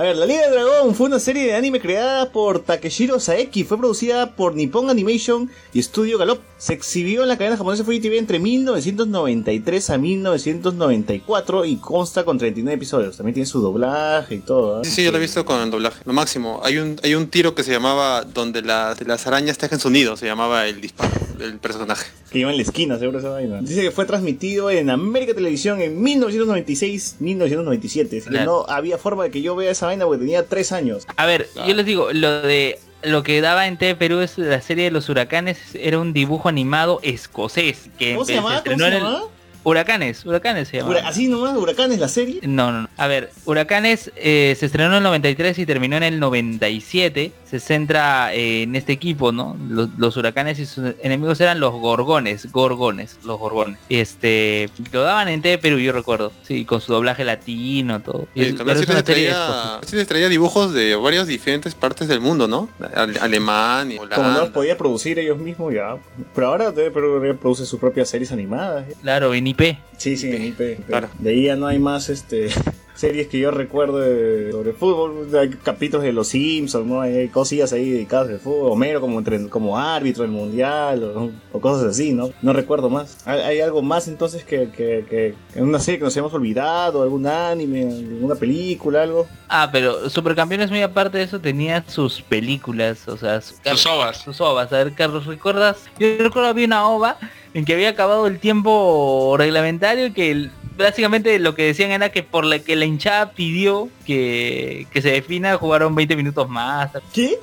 [0.00, 3.64] A ver, La Liga del Dragón fue una serie de anime creada por Takeshiro Saeki.
[3.64, 6.40] Fue producida por Nippon Animation y Studio Galop.
[6.56, 12.76] Se exhibió en la cadena japonesa Fuji entre 1993 a 1994 y consta con 39
[12.76, 13.18] episodios.
[13.18, 14.80] También tiene su doblaje y todo.
[14.80, 14.86] ¿eh?
[14.86, 16.00] Sí, sí, yo lo he visto con el doblaje.
[16.06, 16.62] Lo máximo.
[16.64, 20.16] Hay un, hay un tiro que se llamaba donde las, las arañas tejen su nido,
[20.16, 22.06] se llamaba el disparo del personaje.
[22.30, 23.60] Que iba en la esquina, seguro esa vaina.
[23.60, 28.06] Dice que fue transmitido en América Televisión en 1996-1997.
[28.06, 28.64] Así que Claro.
[28.66, 31.06] no había forma de que yo vea esa vaina porque tenía 3 años.
[31.16, 34.60] A ver, yo les digo, lo de lo que daba en TV Perú es la
[34.60, 38.62] serie de los huracanes era un dibujo animado escocés que ¿Cómo se llamaba?
[38.62, 39.22] ¿Cómo se llamaba?
[39.62, 40.96] Huracanes, huracanes se llama.
[41.04, 42.40] Así nomás, Huracanes, la serie.
[42.42, 42.88] No, no, no.
[42.96, 47.32] A ver, Huracanes eh, se estrenó en el 93 y terminó en el 97.
[47.50, 49.56] Se centra eh, en este equipo, ¿no?
[49.68, 53.76] Los, los huracanes y sus enemigos eran los gorgones, gorgones, los gorgones.
[53.88, 56.30] Este, lo daban en TV Perú, yo recuerdo.
[56.42, 58.28] Sí, con su doblaje latino, todo.
[58.36, 59.96] Y El es- canal pero es 7 una les serie traía, sí
[60.28, 62.68] dibujos de varias diferentes partes del mundo, ¿no?
[62.94, 64.52] Ale- Alemán y Como no los Holanda.
[64.52, 65.96] podía producir ellos mismos, ya.
[66.34, 68.88] Pero ahora TV Perú produce sus propias series animadas.
[68.88, 68.94] ¿eh?
[69.02, 69.76] Claro, en IP.
[69.96, 70.86] Sí, sí, en IP.
[70.86, 71.08] Claro.
[71.18, 72.48] De ahí ya no hay más este
[72.94, 75.28] series que yo recuerdo de- sobre fútbol.
[75.38, 77.00] Hay capítulos de los Simpsons, ¿no?
[77.00, 78.72] Hay cosillas ahí dedicadas al fútbol.
[78.72, 82.30] Homero como, como árbitro del mundial o, o cosas así, ¿no?
[82.42, 83.18] No recuerdo más.
[83.26, 87.02] ¿Hay, hay algo más entonces que, que, que en una serie que nos hayamos olvidado?
[87.02, 87.88] ¿Algún anime?
[87.90, 89.02] ¿Alguna película?
[89.02, 89.26] ¿Algo?
[89.48, 94.18] Ah, pero Supercampeones muy aparte de eso tenía sus películas, o sea, su- Sus ovas.
[94.18, 94.72] sus ovas.
[94.72, 95.78] A ver, Carlos, ¿recuerdas?
[95.98, 97.16] Yo recuerdo había una ova
[97.54, 102.10] en que había acabado el tiempo reglamentario y que el- básicamente lo que decían era
[102.10, 106.90] que por la que la hinchada pidió que, que se defina jugaron 20 minutos más.
[107.12, 107.38] ¿Qué?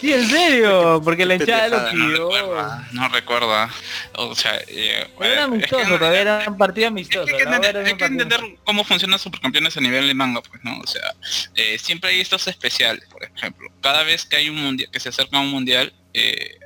[0.00, 2.08] Sí, en serio, porque la hinchada lo pidió.
[2.08, 3.54] No recuerdo, ah, no recuerdo.
[3.54, 3.70] ah.
[4.14, 7.32] O sea, eh, Era es que amistoso, todavía era un partido amistoso.
[7.32, 10.76] hay que entender cómo funcionan supercampeones a nivel de manga, pues, ¿no?
[10.80, 11.14] O sea,
[11.54, 13.68] eh, siempre hay estos especiales, por ejemplo.
[13.80, 16.58] Cada vez que hay un mundial, que se acerca a un mundial, eh,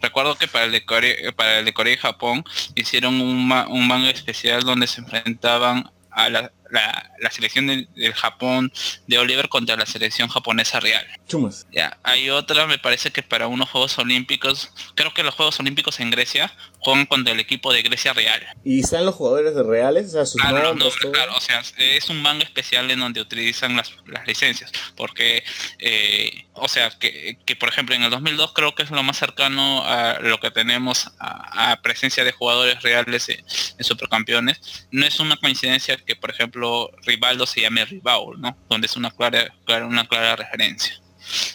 [0.00, 2.44] recuerdo que para el de Corea, para el de Corea y Japón
[2.74, 8.72] hicieron un, ma- manga especial donde se enfrentaban a la, la- selección del Japón
[9.06, 11.06] de Oliver contra la selección japonesa real.
[11.32, 11.66] Chumas.
[11.72, 15.98] Ya, hay otra, me parece que para unos Juegos Olímpicos, creo que los Juegos Olímpicos
[16.00, 18.40] en Grecia juegan contra el equipo de Grecia Real.
[18.64, 20.08] ¿Y están los jugadores de reales?
[20.08, 20.74] O sea, sus Ah, no,
[21.12, 25.42] claro, o sea, es un manga especial en donde utilizan las, las licencias, porque,
[25.78, 29.16] eh, o sea, que, que, por ejemplo en el 2002 creo que es lo más
[29.16, 33.38] cercano a lo que tenemos a, a presencia de jugadores reales en,
[33.78, 34.86] en Supercampeones.
[34.90, 38.56] No es una coincidencia que, por ejemplo, Rivaldo se llame Rival, ¿no?
[38.68, 40.98] Donde es una clara, clara- una clara referencia.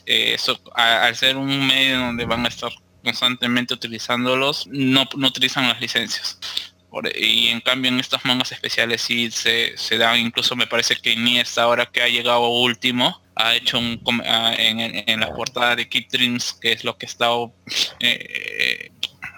[0.05, 2.71] Eh, eso, a- al ser un medio donde van a estar
[3.03, 6.39] constantemente utilizándolos, no, no utilizan las licencias.
[7.15, 11.11] Y en cambio en estos mangas especiales sí se, se dan, incluso me parece que
[11.11, 14.01] Iniesta ahora que ha llegado último, ha hecho un
[14.57, 17.53] en, en- la portada de Kid Dreams, que es lo que he estado
[17.99, 18.91] eh,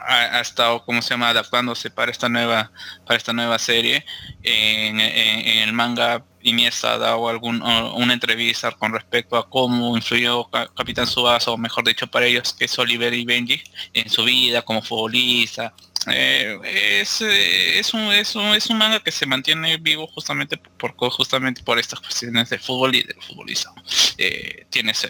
[0.07, 2.72] ha, ha estado, ¿cómo se llama?, adaptándose para esta nueva,
[3.06, 4.06] para esta nueva serie.
[4.43, 10.49] En- en el manga Iniesta ha dado algún, una entrevista con respecto a cómo influyó
[10.49, 13.61] Ca- Capitán Subasa, o mejor dicho para ellos, que es Oliver y Benji,
[13.93, 15.73] en su vida como futbolista.
[16.11, 16.57] Eh,
[17.01, 20.93] es, eh, es, un, es, un, es un manga que se mantiene vivo justamente por,
[21.11, 23.71] justamente por estas cuestiones de fútbol y del futbolista.
[24.17, 25.07] Eh, tienes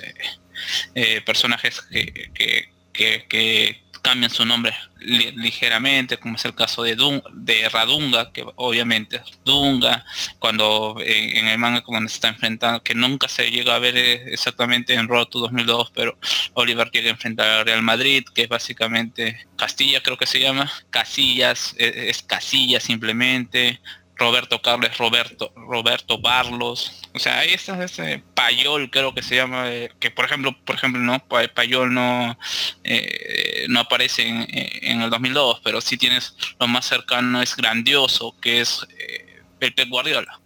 [1.25, 7.21] personajes que, que- que cambian su nombre li- ligeramente, como es el caso de, Dun-
[7.69, 10.05] Radunga, que obviamente es Dunga,
[10.39, 13.97] cuando eh, en el manga cuando se está enfrentando, que nunca se llega a ver
[13.97, 16.17] eh, exactamente en Road to 2002, pero
[16.53, 20.71] Oliver llega a enfrentar al Real Madrid, que es básicamente Castilla creo que se llama,
[20.89, 23.79] Casillas, eh, es Casillas simplemente,
[24.19, 29.71] Roberto Carles, Roberto, Roberto Barlos, o sea, ahí está ese Payol creo que se llama,
[29.71, 32.37] eh, que por ejemplo, por ejemplo, no, Pa- Payol no,
[32.83, 38.35] eh, no aparece en, en el 2002, pero sí tienes lo más cercano es grandioso,
[38.41, 40.39] que es eh, el Pep Guardiola.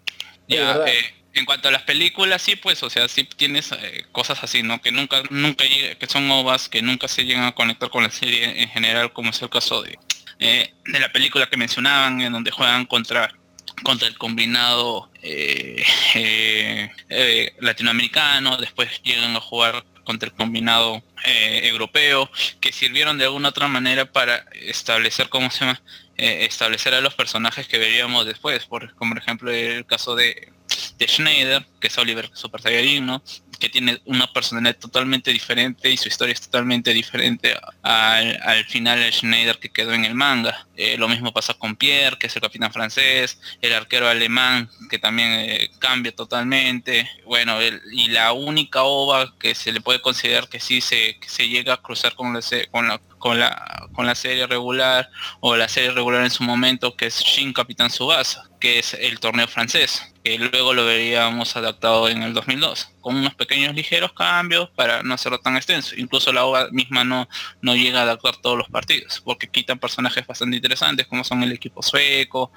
[0.48, 3.72] Ya, eh, en cuanto a las películas, sí, pues, o sea, sí tienes
[4.12, 4.80] cosas así, ¿no?
[4.82, 8.12] Que nunca, nunca llega- que son ovas, que nunca se llegan a conectar con la
[8.12, 9.98] serie en general, como es el caso de,
[10.40, 13.34] de la película que mencionaban, en donde juegan contra
[13.82, 15.84] contra el combinado eh,
[16.16, 22.30] eh, eh, latinoamericano, después llegan a jugar contra el combinado europeo,
[22.60, 25.82] que sirvieron de alguna otra manera para establecer, ¿cómo se llama?
[26.18, 30.52] Establecer a los personajes que veríamos después, por, como por ejemplo el caso de,
[30.98, 33.22] de Schneider, que es Oliver Super Saiyajin.
[33.64, 39.00] Que tiene una personalidad totalmente diferente y su historia es totalmente diferente al, al final
[39.00, 40.68] de Schneider que quedó en el manga.
[40.76, 45.00] Eh, lo mismo pasa con Pierre, que es el capitán francés, el arquero alemán, que
[45.00, 47.10] también eh, cambia totalmente.
[47.26, 51.48] Bueno, el- y la única ova que se le puede considerar que sí se, se
[51.48, 55.10] llega a cruzar con la, con la con la con la serie regular
[55.40, 59.22] o la serie regular en su momento que es Shin Capitán Subasa que es el
[59.22, 64.70] torneo francés que luego lo veríamos adaptado en el 2002 con unos pequeños ligeros cambios
[64.72, 65.94] para no hacerlo tan extenso.
[65.98, 67.28] Incluso la OVA misma no
[67.62, 71.52] no llega a adaptar todos los partidos porque quitan personajes bastante interesantes como son el
[71.52, 72.52] equipo sueco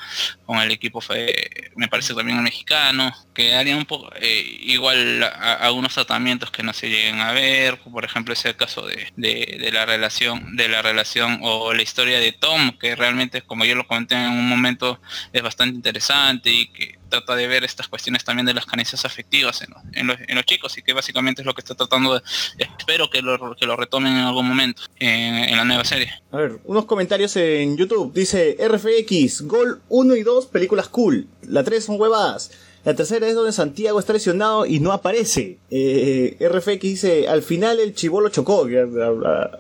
[0.47, 5.23] con el equipo fe- me parece también el mexicano que harían un poco eh, igual
[5.61, 9.71] algunos tratamientos que no se lleguen a ver por ejemplo es el caso de, de-
[9.73, 13.87] la relación de la relación o la historia de Tom que realmente como yo lo
[13.87, 15.01] comenté en un momento
[15.33, 19.63] es bastante interesante y que trata de ver estas cuestiones también de las carencias afectivas
[19.93, 22.23] en los, los chicos y que básicamente es lo que está tratando de
[22.59, 26.37] espero que lo, que lo retomen en algún momento en, en la nueva serie A
[26.37, 28.13] ver, unos comentarios en YouTube.
[28.13, 31.27] Dice RFX, Gol 1 y 2, películas cool.
[31.43, 32.51] La 3 son huevadas.
[32.85, 35.59] La tercera es donde Santiago está lesionado y no aparece.
[35.71, 38.69] Eh, RFX dice, al final el chivolo chocó,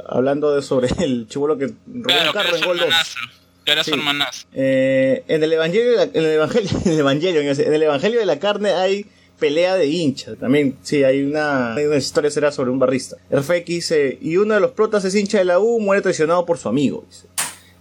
[0.08, 2.86] hablando de sobre el chivolo que robó claro carro en su Gol 2.
[2.86, 3.18] hermanazo
[3.64, 4.46] que era su Sí.
[4.54, 8.38] Eh, en el evangelio, en el evangelio, en el evangelio, en el evangelio de la
[8.38, 9.06] carne hay
[9.38, 10.38] pelea de hinchas.
[10.38, 13.16] También, sí, hay una, hay una historia será sobre un barrista.
[13.30, 16.58] RFX dice, y uno de los protas es hincha de la U, muere traicionado por
[16.58, 17.04] su amigo.
[17.08, 17.26] Dice.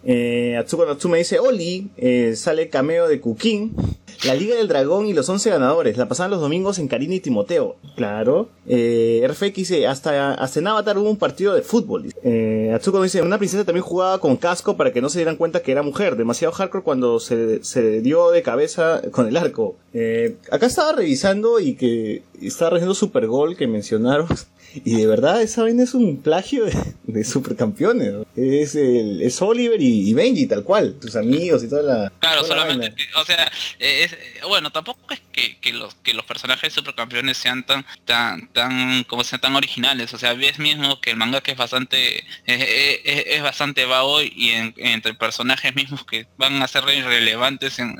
[0.05, 3.75] Eh, Atsuko Natsume dice, Oli, eh, sale cameo de Kukin.
[4.23, 5.97] La Liga del Dragón y los 11 ganadores.
[5.97, 7.75] La pasaban los domingos en Karina y Timoteo.
[7.95, 8.49] Claro.
[8.65, 12.11] Eh, RFX dice, hasta, hasta en Avatar hubo un partido de fútbol.
[12.23, 15.61] Eh, Atsuko dice, una princesa también jugaba con casco para que no se dieran cuenta
[15.61, 16.15] que era mujer.
[16.15, 19.75] Demasiado hardcore cuando se, se dio de cabeza con el arco.
[19.93, 24.27] Eh, acá estaba revisando y que estaba revisando Supergol que mencionaron.
[24.83, 28.13] Y de verdad, esa vaina es un plagio de, de supercampeones.
[28.13, 28.25] ¿no?
[28.35, 30.95] Es, el, es Oliver y, y Benji, tal cual.
[30.99, 32.11] Tus amigos y toda la.
[32.19, 34.15] Claro, toda solamente, o sea, es-
[34.47, 39.23] bueno, tampoco es que, que los que los personajes supercampeones sean tan tan tan como
[39.23, 43.23] sean tan originales, o sea, ves mismo que el manga que es bastante eh, es,
[43.27, 47.95] es bastante vago y en- entre personajes mismos que van a ser relevantes en,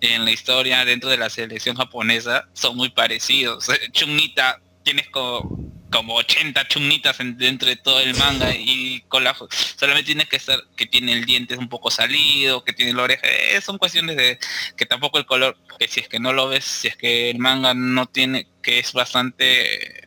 [0.00, 3.66] en la historia dentro de la selección japonesa son muy parecidos.
[3.92, 9.34] Chunita tienes como como 80 chunitas en- dentro de todo el manga y con la
[9.76, 13.26] solamente tienes que estar que tiene el diente un poco salido que tiene la oreja
[13.26, 14.38] eh, son cuestiones de
[14.76, 17.38] que tampoco el color que si es que no lo ves si es que el
[17.38, 20.06] manga no tiene que es bastante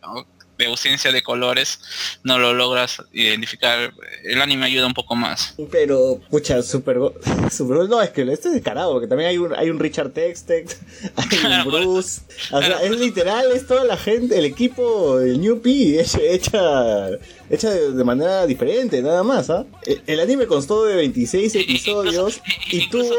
[0.63, 1.79] de ausencia de colores
[2.23, 6.61] no lo logras identificar el anime ayuda un poco más Pero, pucha.
[6.63, 7.13] Supergol
[7.89, 10.77] no, es que este es descarado, porque también hay un, hay un Richard Textex,
[11.15, 12.21] hay un Bruce.
[12.51, 17.09] O sea, es literal, es toda la gente, el equipo, el New P, hecha,
[17.49, 19.65] de, de manera diferente, nada más, ¿ah?
[19.85, 23.13] El, el anime constó de 26 episodios y tuvo.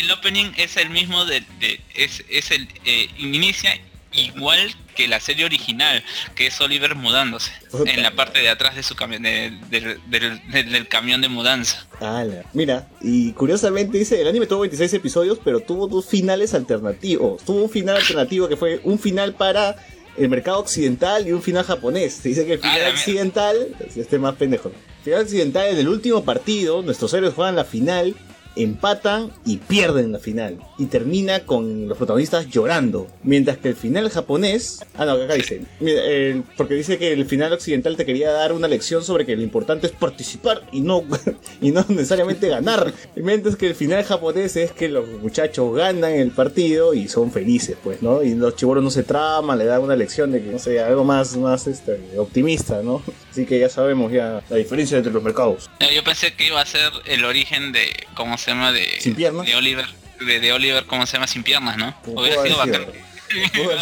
[0.00, 3.78] el opening es el mismo de, de- es, es el eh, inicia
[4.12, 6.02] igual que la serie original,
[6.34, 7.52] que es Oliver mudándose
[7.86, 11.86] en la parte de atrás de su camión, de- del- camión de mudanza.
[12.00, 12.42] Ala.
[12.52, 17.42] Mira, y curiosamente dice, el anime tuvo 26 episodios, pero tuvo dos finales alternativos.
[17.44, 19.76] Tuvo un final alternativo que fue un final para
[20.16, 22.14] el mercado occidental y un final japonés.
[22.14, 23.56] Se dice que el final Ah, occidental,
[23.94, 24.70] este más pendejo.
[24.70, 28.16] El final occidental en el último partido, nuestros héroes juegan la final,
[28.56, 30.58] empatan y pierden la final.
[30.78, 33.08] Y termina con los protagonistas llorando.
[33.24, 34.80] Mientras que el final japonés...
[34.96, 35.62] Ah, no, acá dice.
[35.80, 39.34] mira, el- porque dice que el final occidental te quería dar una lección sobre que
[39.34, 41.02] lo importante es participar y no,
[41.60, 42.92] y no necesariamente ganar.
[43.16, 47.76] Mientras que el final japonés es que los muchachos ganan el partido y son felices,
[47.82, 48.22] pues, ¿no?
[48.22, 51.02] Y los chiboros no se traman, le dan una lección de que, no sé, algo
[51.02, 53.02] más, más este, optimista, ¿no?
[53.32, 55.68] Así que ya sabemos ya la diferencia entre los mercados.
[55.80, 58.70] Eh, Yo pensé que iba a ser el origen de, ¿cómo se llama?
[58.72, 59.44] De, ¿Sin piernas?
[59.46, 59.86] de Oliver,
[60.20, 61.26] de, de Oliver, ¿cómo se llama?
[61.26, 61.94] Sin piernas, ¿no?
[62.06, 62.86] Hubiera sido bacán.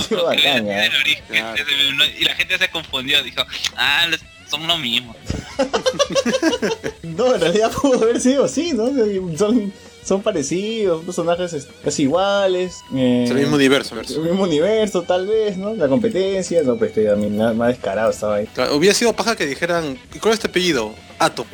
[0.09, 0.91] sido- bacán, ¿eh?
[1.29, 1.63] Claro.
[2.19, 3.43] Y la gente se confundió, dijo,
[3.77, 4.07] ah,
[4.49, 5.15] son lo mismo.
[7.03, 8.87] No, en realidad pudo haber sido así, ¿no?
[9.39, 9.73] Son,
[10.07, 12.77] son parecidos, personajes es- casi iguales.
[12.95, 13.97] eh, Es el mismo universo.
[14.01, 15.74] el mismo universo, tal vez, ¿no?
[15.74, 18.47] La competencia, no, pues este, a mí nada más descarado estaba ahí.
[18.55, 20.95] Claro, hubiera sido paja que dijeran, ¿y cuál es tu apellido?
[21.19, 21.47] Ato.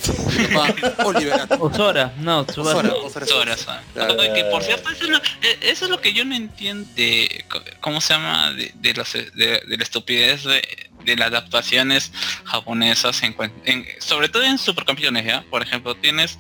[0.57, 0.75] Va,
[1.07, 1.57] Oliver Ato.
[1.63, 2.73] Osora, no, Tsubasa.
[2.83, 3.83] Sora, Sora, Sora, Sora.
[3.95, 4.15] Claro.
[4.19, 6.89] Oye, que por cierto, eso es, lo, eh, eso es lo que yo no entiendo
[6.97, 8.53] de, co- ¿cómo se llama?
[8.53, 9.23] De, de, los, de,
[9.67, 10.63] de la estupidez de,
[11.05, 12.13] de las adaptaciones
[12.45, 13.35] japonesas, en,
[13.65, 15.43] en- sobre todo en Supercampeones, ¿ya?
[15.51, 16.39] Por ejemplo, tienes,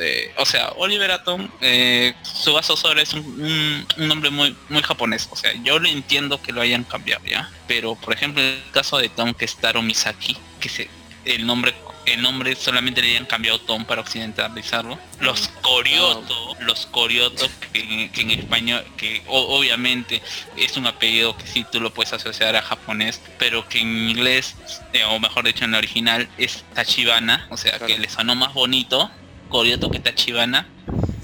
[0.00, 5.28] eh, o sea, Oliver Atom, eh, Tsubasa Sora es un, un, nombre muy, muy japonés,
[5.30, 7.50] o sea, yo lo entiendo que lo hayan cambiado, ¿ya?
[7.66, 10.88] Pero, por ejemplo, el caso de Tom, que es Taro Misaki, que se,
[11.24, 11.74] el nombre
[12.14, 14.98] el nombre solamente le hayan cambiado Tom para occidentalizarlo.
[15.20, 20.22] Los Corioto, los Corioto que, que en español, que o- obviamente
[20.56, 24.56] es un apellido que sí tú lo puedes asociar a japonés, pero que en inglés,
[24.92, 28.54] eh, o mejor dicho en el original, es Tachibana, o sea que le sonó más
[28.54, 29.10] bonito
[29.48, 30.68] Corioto que Tachibana.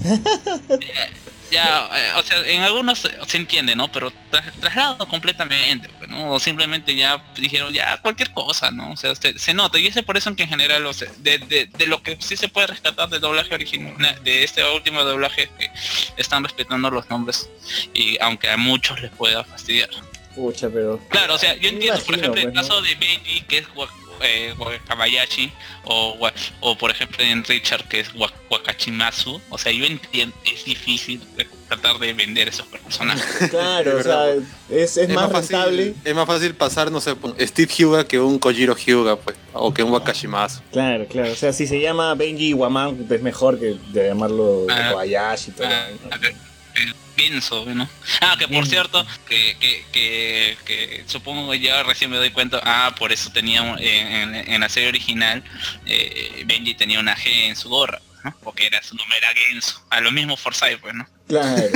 [1.55, 3.91] ya, eh, o sea, en algunos se, entiende, ¿no?
[3.91, 6.31] Pero tras- traslado completamente, pues, ¿no?
[6.31, 8.91] O simplemente ya dijeron, ya, cualquier cosa, ¿no?
[8.91, 11.37] O sea, se, se nota, y es por eso que en general, o sea, de,
[11.39, 15.43] de, de lo que sí se puede rescatar del doblaje original, de este último doblaje,
[15.43, 15.71] es que
[16.17, 17.49] están respetando los nombres,
[17.93, 19.89] y aunque a muchos les pueda fastidiar.
[20.35, 20.99] Pucha, pero.
[21.09, 23.67] Claro, o sea, yo entiendo, por ejemplo, el pues, caso de Benji, que es
[24.21, 25.51] eh, Wakabayashi,
[25.85, 26.17] o,
[26.61, 31.21] o por ejemplo en Richard, que es Wa- Wakachimasu, o sea, yo entiendo, es difícil
[31.67, 33.49] tratar de vender esos personajes.
[33.49, 34.25] Claro, o sea,
[34.69, 35.87] es, es más rentable.
[35.93, 39.35] Fácil, es más fácil pasar, no sé, por Steve Hyuga que un Kojiro Hyuga, pues.
[39.53, 40.61] O que un Wakashimasu.
[40.71, 41.31] Claro, claro.
[41.31, 44.89] O sea, si se llama Benji Waman, es mejor que de llamarlo Ah.
[44.91, 45.67] Kobayashi y todo.
[45.67, 45.87] Ah,
[46.23, 46.35] eh,
[47.15, 47.89] Pienso, ¿no?
[48.21, 52.61] Ah, que por cierto, que, que, que, que supongo que ya recién me doy cuenta,
[52.63, 55.43] ah, por eso tenía un- en, en- en la serie original,
[55.85, 58.35] eh, Benji tenía una G en su gorra, ¿no?
[58.43, 61.07] Porque era su nombre era Genso, a lo mismo Forsyth, pues, ¿no?
[61.27, 61.63] Claro.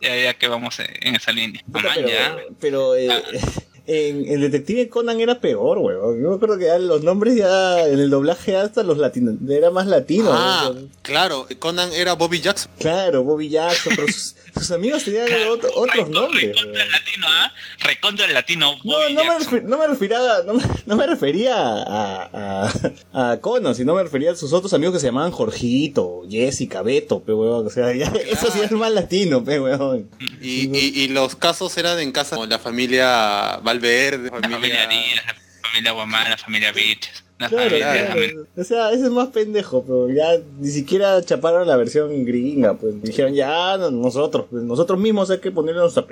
[0.00, 1.62] Ya, ya que vamos en esa línea.
[1.66, 2.36] Mamá, pero, ya.
[2.60, 3.08] pero eh,
[3.86, 6.22] en el detective Conan era peor, weón.
[6.22, 9.70] Yo me acuerdo que ya los nombres ya en el doblaje hasta los latinos era
[9.70, 10.30] más latino.
[10.32, 10.90] Ah, weón.
[11.02, 12.70] claro, Conan era Bobby Jackson.
[12.78, 16.56] Claro, Bobby Jackson, pero sus, sus amigos tenían otro- otros nombres.
[16.56, 17.52] Recontra latino, ¿ah?
[17.80, 18.72] Recontra latino.
[18.84, 22.68] No, Bobby no me, no me refería, no, me, no me refería a,
[23.12, 26.82] a, a Conan, sino me refería a sus otros amigos que se llamaban Jorgito, Jessica,
[26.82, 27.66] Beto, pe weón.
[27.66, 30.08] O sea, ya, eso sí es más latino, pe weón.
[30.40, 34.86] Y, y, y los casos eran en casa como la familia Valverde, La familia.
[34.86, 37.24] Díaz, la familia Guamán, la familia Beaches.
[37.38, 38.46] La Claro, familia claro.
[38.56, 43.02] O sea, ese es más pendejo, pero ya ni siquiera chaparon la versión gringa, pues
[43.02, 46.06] dijeron ya no, nosotros, pues, nosotros mismos hay que ponerle nuestra.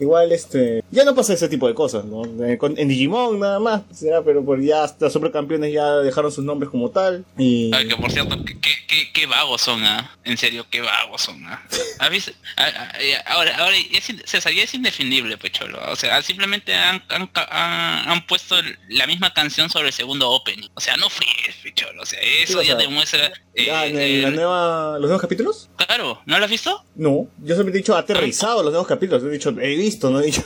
[0.00, 2.24] Igual este, ya no pasa ese tipo de cosas, ¿no?
[2.44, 6.70] Eh, En Digimon nada más, será, pero por ya hasta supercampeones ya dejaron sus nombres
[6.70, 10.10] como tal y Ay, que por cierto, qué, qué, vagos son, ¿ah?
[10.24, 11.62] En serio, qué vagos son, ¿ah?
[12.00, 12.08] Ah,
[12.56, 15.78] ah, eh, Ahora, ahora es, César, ya es indefendible, Pecholo.
[15.90, 18.56] O sea, simplemente han, han, han- han puesto
[18.88, 20.68] la misma canción sobre el segundo opening.
[20.74, 22.02] O sea, no fríes, Pecholo.
[22.02, 23.32] O sea, eso ya demuestra...
[23.54, 25.70] eh, Ya, en eh, la nueva, los nuevos capítulos?
[25.76, 26.84] Claro, ¿no lo has visto?
[26.96, 30.26] No, yo siempre he dicho aterrizado los nuevos capítulos, he dicho, he visto, no he
[30.26, 30.42] dicho.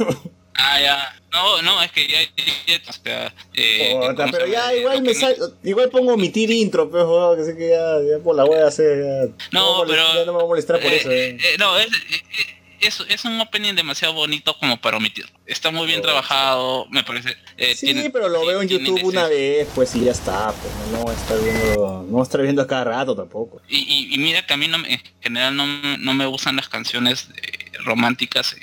[0.55, 1.15] Ah, ya.
[1.33, 2.20] No, no, es que ya...
[2.23, 4.73] ya- o sea, eh, Puta, ¿cómo se pero llama?
[4.73, 8.23] ya igual me sal, igual pongo omitir intro, pero joder, que sé que ya, ya
[8.23, 10.81] por la wea hacer, ya, No, a pero- molestar- ya no me voy a molestar
[10.81, 11.10] por Eh, eso.
[11.10, 11.36] eh.
[11.41, 15.31] eh, no, es, eh, es, es un opening demasiado bonito como para omitirlo.
[15.47, 17.36] Está muy bien Oh, trabajado, me parece.
[17.57, 20.52] eh, Sí, tiene- pero lo sí, veo en YouTube una vez, pues y ya está,
[20.52, 23.60] pues no, no estar viendo, no estar viendo a cada rato tampoco.
[23.68, 25.67] Y, y- y mira que a mí no me- en general no,
[25.99, 27.28] no me gustan las canciones
[27.84, 28.57] románticas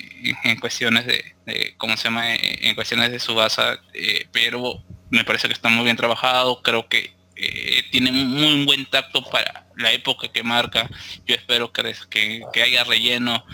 [0.43, 2.33] en, cuestiones de, de- ¿cómo se llama?
[2.35, 7.13] En, cuestiones de Subasa, eh, pero me parece que está muy bien trabajado, creo que
[7.37, 10.89] eh, tiene muy buen tacto para la época que marca.
[11.25, 13.45] Yo espero que, que, que haya relleno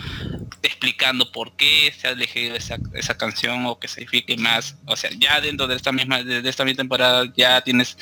[0.61, 4.77] explicando por qué se ha elegido esa, esa canción o que se edifique más.
[4.85, 7.97] O sea, ya dentro de esta misma, de, esta misma temporada ya tienes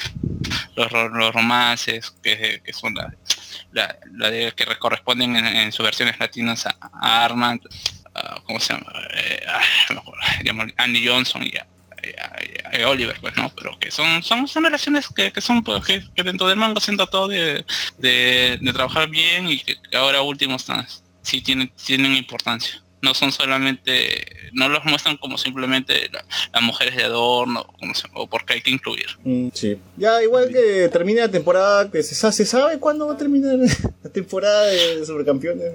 [0.76, 3.14] los, los romances que, que son la,
[3.72, 3.98] la,
[4.30, 7.62] de, que corresponden en, en sus versiones latinas a, Armand,
[8.46, 8.92] ¿cómo se llama?
[9.14, 9.62] Eh, ah,
[10.78, 11.68] Andy Johnson y a,
[12.88, 16.48] Oliver, pues no, pero que son son, son relaciones que, que son pues, que, dentro
[16.48, 17.66] del manga se tratado de,
[17.98, 20.88] de, trabajar bien y que, ahora último están
[21.22, 26.96] sí tienen tienen importancia no son solamente no los muestran como simplemente la- las mujeres
[26.96, 29.78] de adorno como se- o porque hay que incluir Mm, Sí.
[29.98, 33.56] Ya, igual que termine la temporada, que se, ¿se sabe cuándo va a terminar
[34.04, 35.74] la temporada de Supercampeones?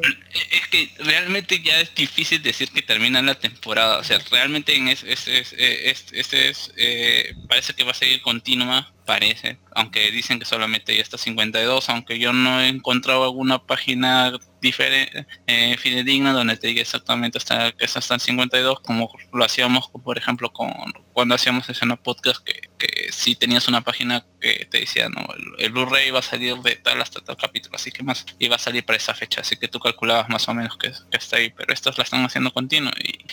[0.50, 3.98] es que realmente ya es difícil decir que termina la temporada.
[3.98, 7.94] O sea, realmente en es, es, es, es- este es, eh, parece que va a
[7.94, 13.24] seguir continua, parece, aunque dicen que solamente ya está 52, aunque yo no he encontrado
[13.24, 18.80] alguna página diferente, eh, fidedigna donde te diga exactamente hasta que está hasta el 52,
[18.80, 20.72] como lo hacíamos, por ejemplo, con
[21.12, 25.64] cuando hacíamos escena podcast, que, que sí tenías una página que te decía, no, el,
[25.66, 28.58] el Blu-ray va a salir de tal hasta tal capítulo, así que más iba a
[28.58, 31.72] salir para esa fecha, así que tú calculabas más o menos que, está ahí, pero
[31.72, 32.90] estos la están haciendo continuo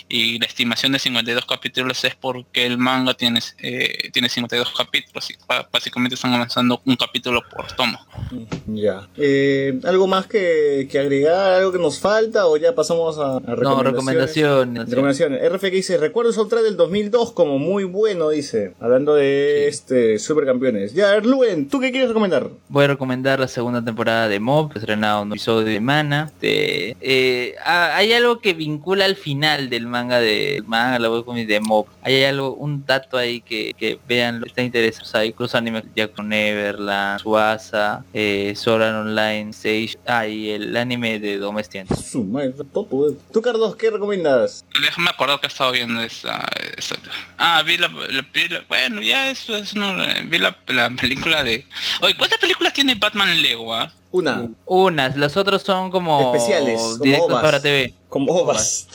[0.10, 5.30] y, la estimación de 52 capítulos es porque el manga tiene, eh, tiene 52 capítulos
[5.30, 5.36] y
[5.72, 8.00] básicamente están avanzando un capítulo por tomo.
[8.68, 9.08] Ya.
[9.18, 11.54] Eh, ¿Algo más que, que agregar?
[11.54, 12.48] ¿Algo que nos falta?
[12.48, 13.64] ¿O ya pasamos a, a recomendaciones?
[13.64, 14.90] No, recomendaciones.
[14.90, 15.52] Recomendaciones.
[15.52, 18.74] RF que dice, recuerdo el soundtrack del 2002 como muy bueno, dice.
[18.80, 20.94] Hablando de este Supercampeones.
[20.94, 22.50] Ya, Luen, ¿tú qué quieres recomendar?
[22.70, 26.32] Voy a recomendar la segunda temporada de Mob, estrenado un episodio de Mana.
[26.40, 31.48] De, eh, ah, hay algo que vincula al final del manga de manga, la webcomic
[31.48, 31.88] de Mob.
[32.02, 35.08] Hay algo, un dato ahí que, que vean, está interesante.
[35.08, 40.76] O sea, incluso anime Jack Neverland, Suasa, eh, Sword Art Online, Sage, ah, y el
[40.78, 41.88] anime de Domestian.
[41.88, 43.14] Su madre, topo, eh.
[43.32, 44.66] Tú, Carlos, ¿qué recomiendas?
[44.82, 46.46] Déjame acordar que he estado viendo esa,
[46.78, 46.96] esa-
[47.38, 49.76] Ah, vi la, la- vi la- Bueno, ya eso es...
[49.76, 51.66] No, vi la, la película de...
[52.02, 53.74] Oye, ¿cuántas películas tiene Batman Lego?
[53.74, 53.92] ah?
[54.12, 57.42] Una, Unas, los otros son como Especiales, como directos ovas.
[57.44, 57.94] para TV.
[58.10, 58.88] como ovas.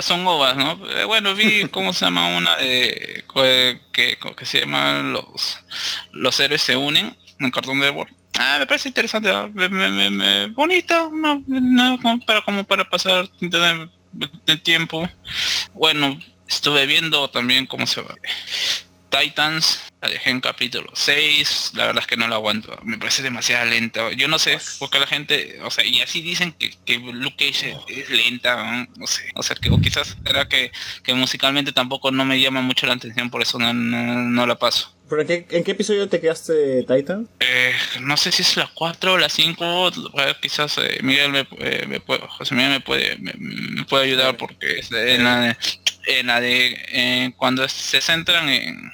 [0.00, 0.78] Son ovas, ¿no?
[0.98, 5.58] Eh, Bueno, vi cómo se llama una de que, que, que se llama los
[6.12, 8.10] los héroes se unen en cartón de Network.
[8.38, 9.48] Ah, me parece interesante, ¿no?
[9.48, 13.88] me, me, me- me- bonita, no, no, como para como para pasar de,
[14.46, 15.08] de tiempo.
[15.74, 16.18] Bueno,
[16.48, 18.14] estuve viendo también cómo se va.
[19.10, 23.22] Titans, la dejé en capítulo 6, la verdad es que no la aguanto, me parece
[23.22, 24.12] demasiado lenta.
[24.12, 27.36] Yo no sé por qué la gente, o sea, y así dicen que, que Luke
[27.36, 29.06] Cage es, es lenta, ¿no?
[29.06, 30.70] sé, o sea, que o quizás era que,
[31.02, 34.56] que musicalmente tampoco no me llama mucho la atención, por eso no, no, no la
[34.56, 34.92] paso.
[35.08, 37.28] ¿Pero en qué, en qué episodio te quedaste, Titan?
[37.38, 39.92] Eh, no sé si es la 4 o la 5,
[40.40, 44.36] quizás eh, Miguel me, eh, me puede, José Miguel me puede, me, me puede ayudar
[44.36, 45.56] porque es en la de,
[46.06, 48.92] en la de eh, cuando se centran en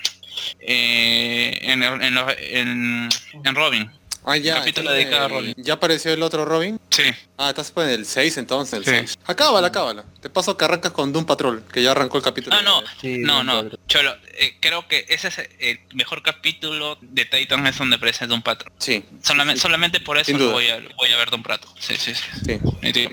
[0.60, 3.08] eh, en, el- en, en,
[3.44, 3.90] en Robin.
[4.24, 4.58] Ah, ya.
[4.60, 5.54] Capítulo tiene- dedicado a Robin.
[5.56, 6.78] ¿Ya apareció el otro Robin?
[6.90, 7.02] Sí.
[7.38, 8.90] Ah, estás pues en el 6 entonces, el Sí.
[8.90, 9.18] 6.
[9.26, 10.04] Acábala, acábala.
[10.20, 12.54] Te paso que arrancas con Doom Patrol, que ya arrancó el capítulo.
[12.56, 16.98] Ah, no, Sí, no, no, Doom Cholo, eh, creo que ese es el mejor capítulo
[17.00, 18.72] de Titan es donde presenta un patrón.
[18.78, 21.66] Sí, Solamente, solamente por eso lo voy a, voy a ver Don Prato.
[21.80, 22.22] Sí, sí, sí.
[22.46, 23.08] sí.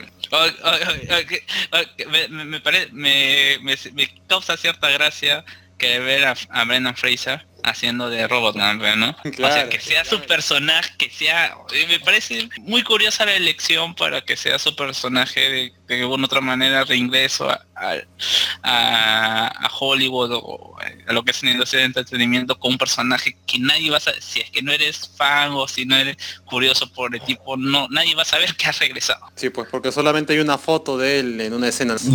[2.64, 3.88] Pare- me
[4.28, 5.44] causa cierta gracia
[5.80, 9.10] que ver a, a Brendan Fraser haciendo de Robotman, ¿no?
[9.10, 11.56] o sea, que sea su personaje, que sea...
[11.88, 16.42] Me parece muy curiosa la elección para que sea su personaje de, de alguna otra
[16.42, 17.94] manera reingreso a, a,
[18.64, 20.76] a- Hollywood o
[21.08, 24.02] a lo que es la industria de entretenimiento con un personaje que nadie va a
[24.02, 27.56] saber, si es que no eres fan o si no eres curioso por el tipo,
[27.56, 29.26] no nadie va a saber que ha regresado.
[29.36, 31.96] Sí, pues porque solamente hay una foto de él en una escena.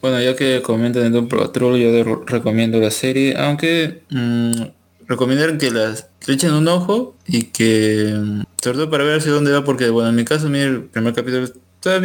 [0.00, 4.62] Bueno, ya que comentan en Doom Patrol, yo recomiendo la serie, aunque mm,
[5.06, 9.32] recomendar que las que echen un ojo y que mm, sobre todo para ver hacia
[9.32, 11.48] dónde va, porque bueno, en mi caso, mira, el primer capítulo
[11.80, 12.00] está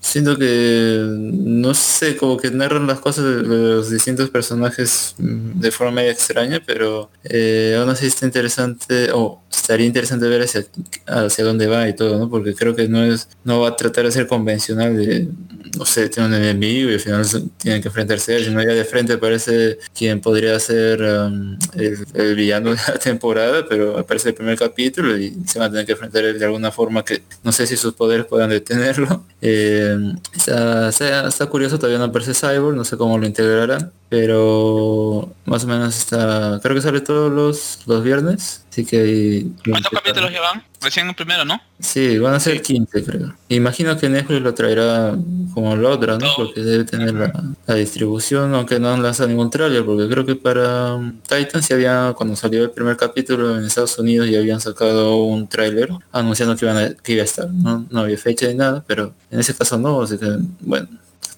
[0.00, 5.70] siento que no sé, como que narran las cosas de los distintos personajes mm, de
[5.70, 10.64] forma medio extraña, pero eh, aún así está interesante, o estaría interesante ver hacia,
[11.06, 12.30] hacia dónde va y todo, ¿no?
[12.30, 15.28] Porque creo que no es, no va a tratar de ser convencional de,
[15.76, 17.26] no sé, tiene un enemigo y al final
[17.58, 22.34] tienen que enfrentarse a él, sino ya de frente aparece quien podría ser um, el,
[22.34, 25.92] villano de la temporada, pero aparece el primer capítulo y se van a tener que
[25.92, 29.24] enfrentar él de alguna forma que no sé si sus poderes puedan tenerlo.
[29.40, 29.96] Eh,
[30.34, 35.64] está, está, está curioso, todavía no aparece Cyborg, no sé cómo lo integrarán, pero más
[35.64, 39.46] o menos está, creo que sale todos los, los viernes, así que...
[39.68, 40.62] ¿Cuántos capítulos llevan?
[40.80, 41.60] Recién el primero, ¿no?
[41.80, 43.34] Sí, van a ser 15 creo.
[43.48, 45.12] Imagino que Netflix lo traerá
[45.52, 46.26] como la otra, ¿no?
[46.36, 47.32] Porque debe tener la,
[47.66, 51.72] la distribución, aunque no han lanzado ningún tráiler, porque creo que para um, Titan sí
[51.74, 56.56] había, cuando salió el primer capítulo en Estados Unidos ya habían sacado un tráiler anunciando
[56.56, 57.84] que, iban a- que iba a estar, ¿no?
[57.90, 60.26] No había fecha ni nada, pero en ese caso no, así que
[60.60, 60.86] bueno,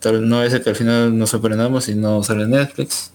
[0.01, 3.11] tal no es que al final nos sorprendamos y no sale Netflix.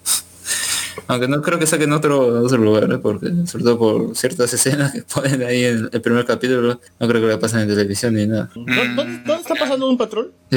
[1.07, 2.97] Aunque no creo que saquen otro, otro lugar, ¿eh?
[2.97, 7.21] porque sobre todo por ciertas escenas que ponen ahí en el primer capítulo, no creo
[7.21, 8.49] que la pasen en televisión ni nada.
[8.55, 9.97] ¿Dónde, dónde- dónde está pasando un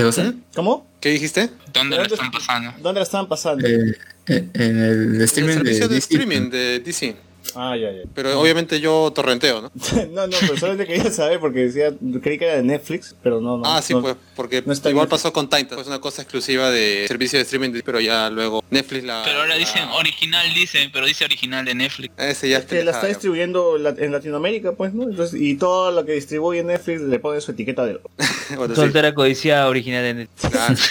[0.04, 0.32] cosa?
[0.54, 0.86] ¿Cómo?
[1.00, 1.50] ¿Qué dijiste?
[1.72, 2.72] ¿Dónde lo están pasando?
[2.82, 3.66] ¿Dónde la estaban pasando?
[3.66, 3.94] Eh,
[4.26, 6.14] en el El streaming de, servicio de DC.
[6.14, 7.16] streaming de DC.
[7.54, 8.02] Ah, ya, ya.
[8.14, 9.72] Pero obviamente yo torrenteo, ¿no?
[10.10, 11.92] no, no, pero solamente quería saber porque decía,
[12.22, 13.62] creí que era de Netflix, pero no, no.
[13.64, 14.02] Ah, sí, no.
[14.02, 15.78] pues, porque no está en igual pasó con Titan.
[15.78, 19.22] Es una cosa exclusiva de servicio de streaming, pero ya luego Netflix la...
[19.24, 22.12] Pero ahora la- dicen original, dicen, pero dice original de Netflix.
[22.18, 25.04] Ese ya Es que la está distribuyendo la- en Latinoamérica, pues, ¿no?
[25.04, 27.98] Entonces, y todo lo que distribuye Netflix le pone su etiqueta de...
[28.56, 28.80] Bueno, sí.
[28.80, 30.90] Soltera codicia original de Netflix.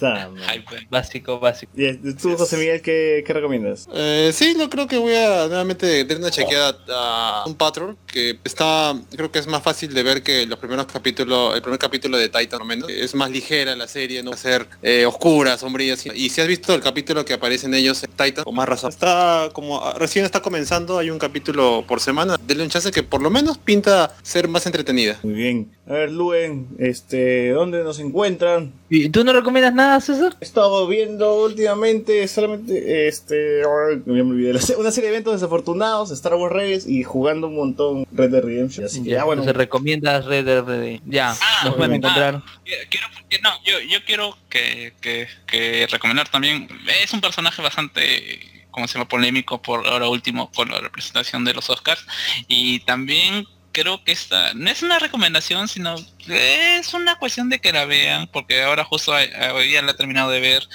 [0.46, 0.88] Ay, pues.
[0.90, 1.72] Básico, básico.
[1.76, 3.88] Y, ¿Tú, José Miguel, qué, qué recomiendas?
[3.92, 8.38] Eh, sí, yo creo que voy a nuevamente dar una chequeada a un patrón que
[8.44, 12.18] está, creo que es más fácil de ver que los primeros capítulos, el primer capítulo
[12.18, 12.90] de Titan, menos.
[12.90, 15.94] Es más ligera la serie, no va a ser eh, oscura, sombría.
[15.94, 16.10] así.
[16.14, 18.90] Y si has visto el capítulo que aparecen ellos en Titan, con más razón.
[18.90, 22.36] Está como, ah, recién está comenzando, hay un capítulo por semana.
[22.46, 25.18] Denle un chance que por lo menos pinta ser más entretenida.
[25.22, 25.70] Muy bien.
[25.86, 28.72] A ver, Luen, este, ¿dónde nos encuentran?
[28.88, 30.36] ¿Y tú no recomiendas nada, César?
[30.40, 33.62] He estado viendo últimamente solamente este
[34.06, 38.30] me olvidé, una serie de eventos desafortunados, Star Wars Reyes y jugando un montón Red
[38.30, 38.86] Dead Redemption.
[38.86, 41.10] Así que Ya, ya, bueno, entonces recomiendas Red Dead Redemption.
[41.10, 42.42] Ya, Ah, nos pueden encontrar.
[42.88, 43.06] Quiero,
[43.42, 46.68] no, yo, yo quiero que, que, que recomendar también.
[47.02, 51.54] Es un personaje bastante, como se llama, polémico por ahora último con la representación de
[51.54, 52.04] los Oscars.
[52.48, 55.94] Y también creo que esta no es una recomendación, sino
[56.26, 60.30] es una cuestión de que la vean, porque ahora justo hoy día la he terminado
[60.30, 60.68] de ver.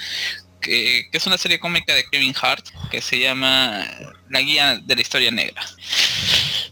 [0.58, 3.86] Que, que es una serie cómica de Kevin Hart que se llama
[4.30, 5.62] La Guía de la Historia Negra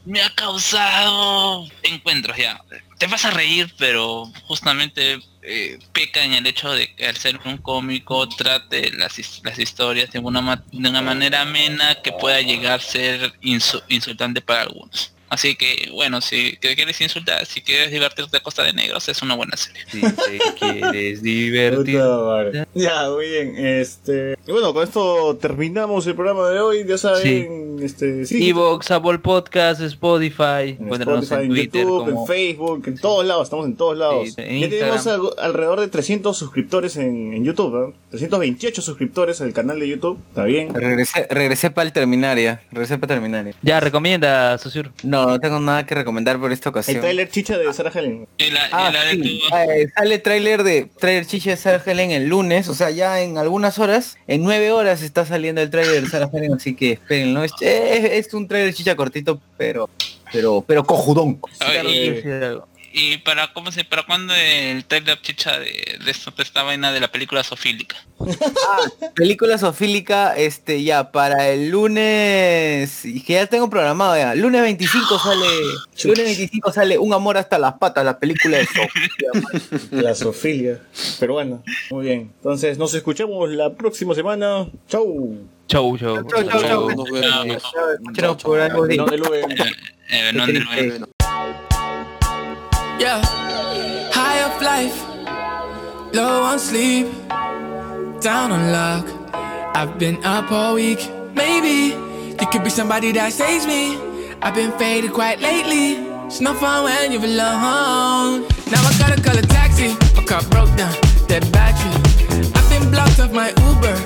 [0.04, 2.60] me ha causado encuentros ya.
[2.98, 7.40] Te vas a reír, pero justamente eh, peca en el hecho de que al ser
[7.44, 12.80] un cómico trate las, las historias de una, de una manera amena que pueda llegar
[12.80, 15.12] a ser insu- insultante para algunos.
[15.28, 19.20] Así que, bueno, si te quieres insultar, si quieres divertirte a costa de negros, es
[19.22, 19.82] una buena serie.
[19.90, 22.00] Si te quieres divertir.
[22.74, 23.56] Ya, muy bien.
[23.56, 26.84] Este, y bueno, con esto terminamos el programa de hoy.
[26.86, 30.76] Ya saben, este, sí, Evox, Apple Podcast, Spotify.
[30.78, 34.28] en Spotify, en Twitter YouTube, como en Facebook, en todos lados, estamos en todos lados.
[34.34, 35.06] Sí, en ya tenemos
[35.38, 37.94] alrededor de 300 suscriptores en, en YouTube, ¿no?
[38.10, 40.72] 328 suscriptores el canal de YouTube, está bien.
[40.74, 42.62] Regresé, regresé para el terminaria.
[42.70, 43.54] Regresé para terminaria.
[43.62, 44.92] Ya, recomienda, Sosur.
[45.02, 47.00] No, no tengo nada que recomendar por esta El ocasión.
[47.00, 48.26] trailer chicha de Sarah Helen.
[48.72, 49.40] Ah, sí.
[49.68, 53.38] Eh, sale tráiler de tráiler chicha de Sarah Helen el lunes, o sea, ya en
[53.38, 57.44] algunas horas, en nueve horas está saliendo el tráiler de Sarah Helen, así que espérenlo.
[57.44, 59.88] Es, es, es un tráiler chicha cortito, pero
[60.32, 61.40] pero pero cojudón.
[61.60, 62.22] Ay,
[62.96, 66.92] y, para cómo se para cuándo el trailer chicha de, de esta, de esta vaina
[66.92, 67.96] de la película sofílica.
[69.14, 74.34] Película sofílica, este ya para el lunes, y que ya tengo programado ya.
[74.36, 75.46] Lunes 25 sale,
[76.04, 79.80] lunes 25 sale Un amor hasta las patas, la película de Sofía.
[79.90, 80.80] La Sofilia.
[81.18, 82.32] Pero bueno, muy bien.
[82.36, 84.68] Entonces nos escuchamos la próxima semana.
[84.88, 85.38] Chau.
[85.66, 86.24] Chau, chau.
[86.28, 86.90] Chau, chau, chau.
[86.90, 87.62] Nos vemos.
[88.00, 88.96] Escucharos por algo de-
[90.32, 91.13] No
[92.98, 93.20] Yeah.
[94.12, 94.96] High up life,
[96.14, 97.06] low on sleep,
[98.20, 99.06] down on luck.
[99.76, 101.10] I've been up all week.
[101.34, 101.96] Maybe
[102.40, 103.98] you could be somebody that saves me.
[104.40, 106.06] I've been faded quite lately.
[106.26, 108.46] It's no fun when you're alone.
[108.70, 109.88] Now I gotta call a taxi.
[110.14, 110.94] My car broke down,
[111.26, 111.90] dead battery.
[112.54, 113.96] I've been blocked off my Uber.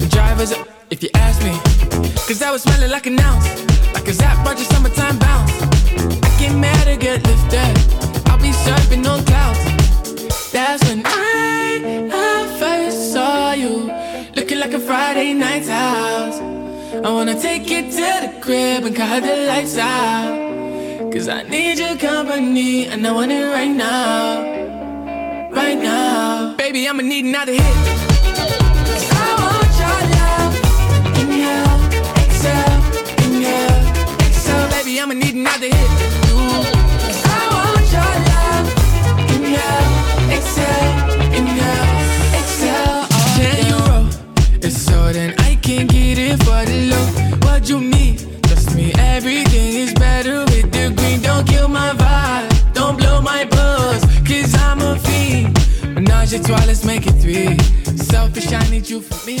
[0.00, 1.52] The driver's up, if you ask me.
[2.26, 3.46] Cause I was smelling like an ounce.
[3.92, 5.52] Like a Zap Roger summertime bounce.
[6.24, 8.07] I get mad or get lifted.
[8.68, 10.52] Surfing on clouds.
[10.52, 13.90] That's when I, I first saw you.
[14.36, 16.38] Looking like a Friday night's house.
[17.06, 20.36] I wanna take you to the crib and cut the lights out.
[21.10, 24.42] Cause I need your company and I want it right now.
[25.50, 26.54] Right now.
[26.58, 27.98] Baby, I'ma need another hit.
[35.00, 36.27] I'ma need another hit.
[45.08, 47.06] more than I can get it for the low.
[47.46, 48.18] What you mean?
[48.42, 51.22] Trust me, everything is better with the green.
[51.22, 55.54] Don't kill my vibe, don't blow my buzz, cause I'm a fiend.
[55.94, 57.56] Menage a trois, let's make it three.
[57.96, 59.38] Selfish, I need you for me.